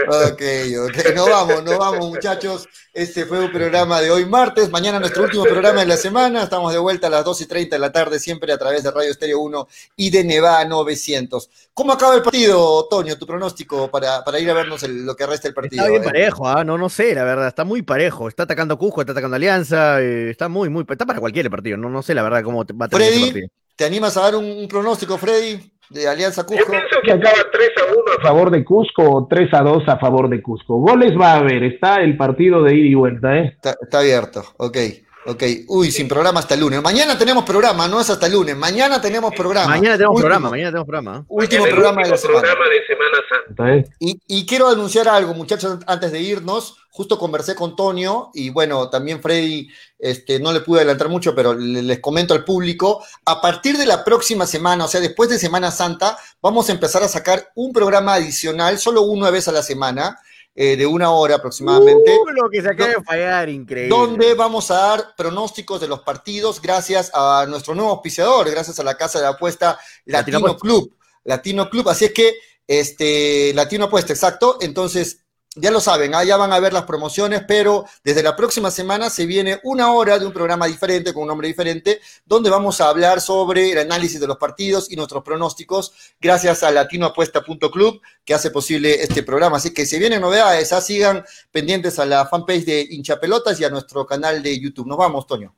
Ok, 0.08 0.42
ok, 0.86 1.14
nos 1.14 1.28
vamos, 1.28 1.64
nos 1.64 1.78
vamos 1.78 2.08
muchachos. 2.08 2.68
Este 2.92 3.24
fue 3.24 3.40
un 3.40 3.50
programa 3.50 4.00
de 4.00 4.10
hoy 4.12 4.24
martes, 4.24 4.70
mañana 4.70 5.00
nuestro 5.00 5.24
último 5.24 5.42
programa 5.44 5.80
de 5.80 5.86
la 5.86 5.96
semana. 5.96 6.44
Estamos 6.44 6.72
de 6.72 6.78
vuelta 6.78 7.08
a 7.08 7.10
las 7.10 7.24
2 7.24 7.40
y 7.40 7.46
30 7.46 7.74
de 7.76 7.80
la 7.80 7.90
tarde, 7.90 8.20
siempre 8.20 8.52
a 8.52 8.58
través 8.58 8.84
de 8.84 8.90
Radio 8.92 9.10
Estéreo 9.10 9.40
1 9.40 9.66
y 9.96 10.10
de 10.10 10.22
Nevada 10.34 10.64
900. 10.64 11.50
¿Cómo 11.72 11.92
acaba 11.92 12.14
el 12.14 12.22
partido, 12.22 12.86
Toño? 12.88 13.16
Tu 13.18 13.26
pronóstico 13.26 13.90
para, 13.90 14.22
para 14.24 14.38
ir 14.38 14.50
a 14.50 14.54
vernos 14.54 14.82
el- 14.82 15.04
lo 15.04 15.14
que 15.16 15.26
resta 15.26 15.48
del 15.48 15.54
partido. 15.54 15.82
Está 15.82 15.90
bien 15.90 16.02
eh. 16.02 16.06
parejo, 16.06 16.48
¿ah? 16.48 16.64
no, 16.64 16.76
no 16.78 16.88
sé, 16.88 17.14
la 17.14 17.24
verdad, 17.24 17.48
está 17.48 17.64
muy 17.64 17.82
parejo. 17.82 18.28
Está 18.28 18.44
atacando 18.44 18.78
Cusco, 18.78 19.00
está 19.00 19.12
atacando 19.12 19.36
Alianza, 19.36 20.00
eh, 20.00 20.30
está 20.30 20.48
muy, 20.48 20.68
muy, 20.68 20.84
está 20.88 21.06
para 21.06 21.20
cualquier 21.20 21.50
partido. 21.50 21.76
No, 21.76 21.88
no 21.88 22.02
sé 22.02 22.14
la 22.14 22.22
verdad 22.22 22.42
cómo 22.42 22.64
va 22.80 22.86
a 22.86 22.88
tener 22.88 23.08
Freddy, 23.08 23.24
partido. 23.24 23.48
¿te 23.76 23.84
animas 23.84 24.16
a 24.16 24.22
dar 24.22 24.36
un, 24.36 24.44
un 24.44 24.68
pronóstico, 24.68 25.18
Freddy, 25.18 25.72
de 25.90 26.08
Alianza 26.08 26.42
Yo 26.42 26.46
Cusco? 26.48 26.70
pienso 26.70 26.96
que 27.04 27.12
acaba 27.12 27.36
3 27.52 27.70
a 27.80 27.92
1 27.92 28.02
a 28.18 28.22
favor 28.22 28.50
de 28.50 28.64
Cusco 28.64 29.02
o 29.10 29.26
3 29.28 29.52
a 29.54 29.60
2 29.62 29.88
a 29.88 29.98
favor 29.98 30.28
de 30.28 30.40
Cusco. 30.42 30.76
Goles 30.78 31.12
va 31.18 31.32
a 31.32 31.36
haber, 31.38 31.62
está 31.64 31.96
el 32.02 32.16
partido 32.16 32.62
de 32.62 32.74
ida 32.74 32.88
y 32.88 32.94
vuelta, 32.94 33.36
¿eh? 33.36 33.52
Está, 33.56 33.76
está 33.80 33.98
abierto, 33.98 34.44
ok, 34.58 34.76
ok. 35.26 35.42
Uy, 35.68 35.90
sin 35.90 36.08
programa 36.08 36.40
hasta 36.40 36.54
el 36.54 36.60
lunes. 36.60 36.82
Mañana 36.82 37.16
tenemos 37.18 37.44
programa, 37.44 37.88
no 37.88 38.00
es 38.00 38.10
hasta 38.10 38.26
el 38.26 38.32
lunes. 38.32 38.56
Mañana 38.56 39.00
tenemos 39.00 39.34
programa. 39.34 39.68
Mañana 39.68 39.96
tenemos 39.96 40.14
Último- 40.16 40.20
programa, 40.22 40.50
mañana 40.50 40.70
tenemos 40.70 40.86
programa. 40.86 41.24
Último 41.28 41.64
programa 41.64 42.02
de 42.02 42.10
la 42.10 42.16
semana. 42.16 42.40
programa 42.40 42.64
de 42.68 42.86
Semana 42.86 43.16
Santa, 43.46 43.74
¿eh? 43.74 43.84
Y, 44.00 44.20
y 44.26 44.46
quiero 44.46 44.68
anunciar 44.68 45.08
algo, 45.08 45.34
muchachos, 45.34 45.78
antes 45.86 46.12
de 46.12 46.20
irnos. 46.20 46.76
Justo 46.90 47.18
conversé 47.18 47.56
con 47.56 47.74
Tonio 47.74 48.30
y 48.34 48.50
bueno, 48.50 48.88
también 48.88 49.20
Freddy, 49.20 49.68
este, 49.98 50.38
no 50.38 50.52
le 50.52 50.60
pude 50.60 50.78
adelantar 50.78 51.08
mucho, 51.08 51.34
pero 51.34 51.52
le- 51.52 51.82
les 51.82 51.98
comento 51.98 52.34
al 52.34 52.44
público. 52.44 53.04
A 53.24 53.40
partir 53.40 53.76
de 53.76 53.84
la 53.84 54.04
próxima 54.04 54.46
semana, 54.46 54.84
o 54.84 54.88
sea, 54.88 55.00
después 55.00 55.28
de 55.28 55.38
Semana 55.40 55.72
Santa, 55.72 56.16
vamos 56.40 56.68
a 56.68 56.72
empezar 56.72 57.02
a 57.02 57.08
sacar 57.08 57.50
un 57.56 57.72
programa 57.72 58.14
adicional, 58.14 58.78
solo 58.78 59.02
una 59.02 59.30
vez 59.30 59.48
a 59.48 59.52
la 59.52 59.64
semana, 59.64 60.20
eh, 60.54 60.76
de 60.76 60.86
una 60.86 61.10
hora 61.10 61.36
aproximadamente. 61.36 62.16
Uh, 62.16 62.30
lo 62.30 62.48
que 62.48 62.62
se 62.62 62.68
acaba 62.68 62.90
de 62.90 63.02
fallar, 63.02 63.48
increíble. 63.48 63.88
Donde 63.88 64.34
vamos 64.34 64.70
a 64.70 64.74
dar 64.74 65.16
pronósticos 65.16 65.80
de 65.80 65.88
los 65.88 66.00
partidos 66.00 66.62
gracias 66.62 67.10
a 67.12 67.44
nuestro 67.48 67.74
nuevo 67.74 67.90
auspiciador, 67.90 68.48
gracias 68.50 68.78
a 68.78 68.84
la 68.84 68.96
casa 68.96 69.20
de 69.20 69.26
apuesta 69.26 69.78
Latino, 70.04 70.38
Latino 70.38 70.56
Club. 70.56 70.96
Latino 71.24 71.68
Club, 71.68 71.88
así 71.88 72.04
es 72.04 72.12
que 72.12 72.34
este 72.66 73.52
Latino 73.54 73.86
Apuesta, 73.86 74.12
exacto. 74.12 74.58
Entonces, 74.60 75.23
ya 75.56 75.70
lo 75.70 75.80
saben, 75.80 76.14
allá 76.14 76.36
van 76.36 76.52
a 76.52 76.58
ver 76.58 76.72
las 76.72 76.82
promociones, 76.82 77.42
pero 77.46 77.84
desde 78.02 78.22
la 78.22 78.34
próxima 78.34 78.70
semana 78.70 79.08
se 79.08 79.24
viene 79.24 79.60
una 79.62 79.92
hora 79.92 80.18
de 80.18 80.26
un 80.26 80.32
programa 80.32 80.66
diferente, 80.66 81.12
con 81.12 81.22
un 81.22 81.28
nombre 81.28 81.48
diferente, 81.48 82.00
donde 82.26 82.50
vamos 82.50 82.80
a 82.80 82.88
hablar 82.88 83.20
sobre 83.20 83.72
el 83.72 83.78
análisis 83.78 84.18
de 84.20 84.26
los 84.26 84.36
partidos 84.36 84.90
y 84.90 84.96
nuestros 84.96 85.22
pronósticos, 85.22 85.92
gracias 86.20 86.62
a 86.62 86.70
latinoapuesta.club, 86.70 88.00
que 88.24 88.34
hace 88.34 88.50
posible 88.50 89.02
este 89.02 89.22
programa. 89.22 89.58
Así 89.58 89.72
que 89.72 89.86
si 89.86 89.98
vienen 89.98 90.20
novedades, 90.20 90.72
ah, 90.72 90.80
sigan 90.80 91.24
pendientes 91.52 91.98
a 91.98 92.06
la 92.06 92.26
fanpage 92.26 92.64
de 92.64 92.88
Hinchapelotas 92.90 93.60
y 93.60 93.64
a 93.64 93.70
nuestro 93.70 94.06
canal 94.06 94.42
de 94.42 94.58
YouTube. 94.58 94.86
Nos 94.86 94.98
vamos, 94.98 95.26
Toño. 95.26 95.54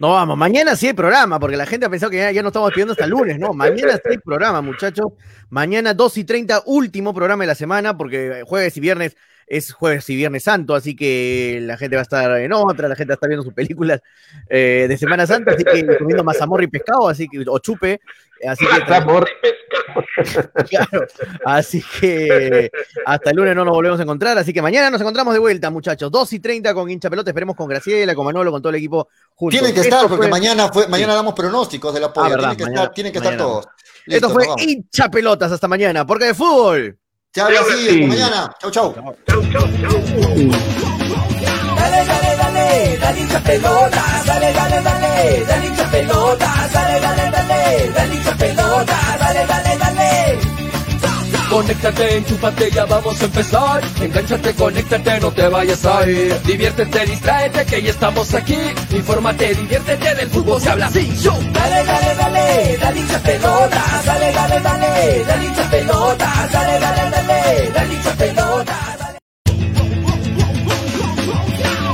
No 0.00 0.12
vamos, 0.12 0.38
mañana 0.38 0.76
sí 0.76 0.86
hay 0.86 0.92
programa, 0.92 1.40
porque 1.40 1.56
la 1.56 1.66
gente 1.66 1.86
ha 1.86 1.90
pensado 1.90 2.10
que 2.10 2.32
ya, 2.32 2.42
no 2.42 2.48
estamos 2.48 2.70
pidiendo 2.70 2.92
hasta 2.92 3.04
el 3.04 3.10
lunes, 3.10 3.36
no, 3.38 3.52
mañana 3.52 3.94
sí 3.94 4.10
hay 4.10 4.18
programa, 4.18 4.60
muchachos. 4.60 5.06
Mañana 5.50 5.92
2 5.92 6.18
y 6.18 6.24
30, 6.24 6.62
último 6.66 7.12
programa 7.12 7.42
de 7.42 7.48
la 7.48 7.56
semana, 7.56 7.96
porque 7.96 8.42
jueves 8.46 8.76
y 8.76 8.80
viernes 8.80 9.16
es 9.48 9.72
jueves 9.72 10.08
y 10.10 10.14
viernes 10.14 10.44
santo, 10.44 10.74
así 10.74 10.94
que 10.94 11.58
la 11.62 11.76
gente 11.76 11.96
va 11.96 12.00
a 12.00 12.04
estar 12.04 12.38
en 12.38 12.52
otra, 12.52 12.86
la 12.86 12.94
gente 12.94 13.10
va 13.10 13.14
a 13.14 13.16
estar 13.16 13.28
viendo 13.28 13.42
sus 13.42 13.54
películas 13.54 14.00
eh, 14.48 14.86
de 14.88 14.96
Semana 14.98 15.26
Santa, 15.26 15.52
así 15.52 15.64
que 15.64 15.98
comiendo 15.98 16.22
mazamorra 16.22 16.64
y 16.64 16.68
pescado, 16.68 17.08
así 17.08 17.26
que, 17.26 17.44
o 17.48 17.58
chupe, 17.58 18.00
así 18.46 18.66
que... 18.66 18.82
Claro, 20.68 21.06
así 21.44 21.82
que 22.00 22.70
hasta 23.06 23.30
el 23.30 23.36
lunes 23.36 23.54
no 23.54 23.64
nos 23.64 23.74
volvemos 23.74 23.98
a 24.00 24.02
encontrar, 24.02 24.36
así 24.38 24.52
que 24.52 24.60
mañana 24.60 24.90
nos 24.90 25.00
encontramos 25.00 25.32
de 25.32 25.40
vuelta, 25.40 25.70
muchachos, 25.70 26.10
2 26.10 26.32
y 26.34 26.40
30 26.40 26.74
con 26.74 26.90
hincha 26.90 27.08
pelota, 27.08 27.30
esperemos 27.30 27.56
con 27.56 27.68
Graciela, 27.68 28.14
con 28.14 28.24
Manolo, 28.24 28.50
con 28.50 28.60
todo 28.60 28.70
el 28.70 28.76
equipo 28.76 29.08
juntos. 29.34 29.58
Tienen 29.58 29.74
que 29.74 29.80
estar, 29.80 30.08
porque 30.08 30.28
mañana, 30.28 30.68
fue, 30.72 30.88
mañana 30.88 31.14
damos 31.14 31.34
pronósticos 31.34 31.94
de 31.94 32.00
la 32.00 32.12
polla, 32.12 32.36
tienen 32.36 32.56
que 32.56 32.64
estar, 32.64 32.92
tienen 32.92 33.12
que 33.12 33.18
estar 33.18 33.36
todos. 33.36 33.66
Esto 34.06 34.30
fue 34.30 34.46
hincha 34.58 35.08
pelotas 35.10 35.52
hasta 35.52 35.68
mañana, 35.68 36.06
porque 36.06 36.26
de 36.26 36.34
fútbol. 36.34 36.98
Habla 37.40 37.60
así, 37.60 37.88
hasta 37.88 38.06
mañana. 38.06 38.56
Chau, 38.60 38.70
chau. 38.70 38.94
Chau, 39.26 39.42
chau, 39.52 39.62
chau. 39.80 41.28
Dale, 41.78 42.04
dale, 42.10 42.36
dale, 42.36 42.98
dale 42.98 43.20
hincha 43.20 43.40
pelotas, 43.40 44.26
dale, 44.26 44.52
dale, 44.52 44.82
dale, 44.82 45.44
dale 45.48 45.66
hincha 45.66 45.90
pelotas, 45.90 46.72
dale, 46.72 47.00
dale, 47.00 47.30
dale, 47.30 47.90
dale 47.94 48.14
hincha 48.14 48.32
pelotas, 48.36 49.18
dale, 49.20 49.46
dale, 49.46 49.76
dale. 49.78 50.38
Conéctate, 51.48 52.16
enchúfate, 52.18 52.70
ya 52.70 52.84
vamos 52.84 53.22
a 53.22 53.24
empezar. 53.24 53.80
Engánchate, 54.02 54.52
conéctate, 54.54 55.18
no 55.20 55.30
te 55.32 55.48
vayas 55.48 55.84
a 55.86 56.06
ir. 56.06 56.38
Diviértete, 56.42 57.06
distráete, 57.06 57.64
que 57.64 57.82
ya 57.82 57.90
estamos 57.90 58.34
aquí. 58.34 58.58
Infórmate, 58.90 59.54
diviértete, 59.54 60.14
del 60.14 60.28
fútbol 60.28 60.60
se 60.60 60.70
habla 60.70 60.86
así. 60.86 61.10
Yo. 61.22 61.32
Dale, 61.52 61.84
dale, 61.84 62.14
dale, 62.16 62.76
dale 62.78 63.00
hincha 63.00 63.18
pelotas. 63.20 64.04
Dale, 64.04 64.32
dale, 64.32 64.60
dale, 64.60 65.24
dale 65.26 65.44
hincha 65.46 65.70
pelotas. 65.70 66.52
Dale, 66.52 66.80
dale, 66.80 67.10
dale, 67.10 67.70
dale 67.72 67.94
hincha 67.94 68.10
pelotas. 68.12 68.97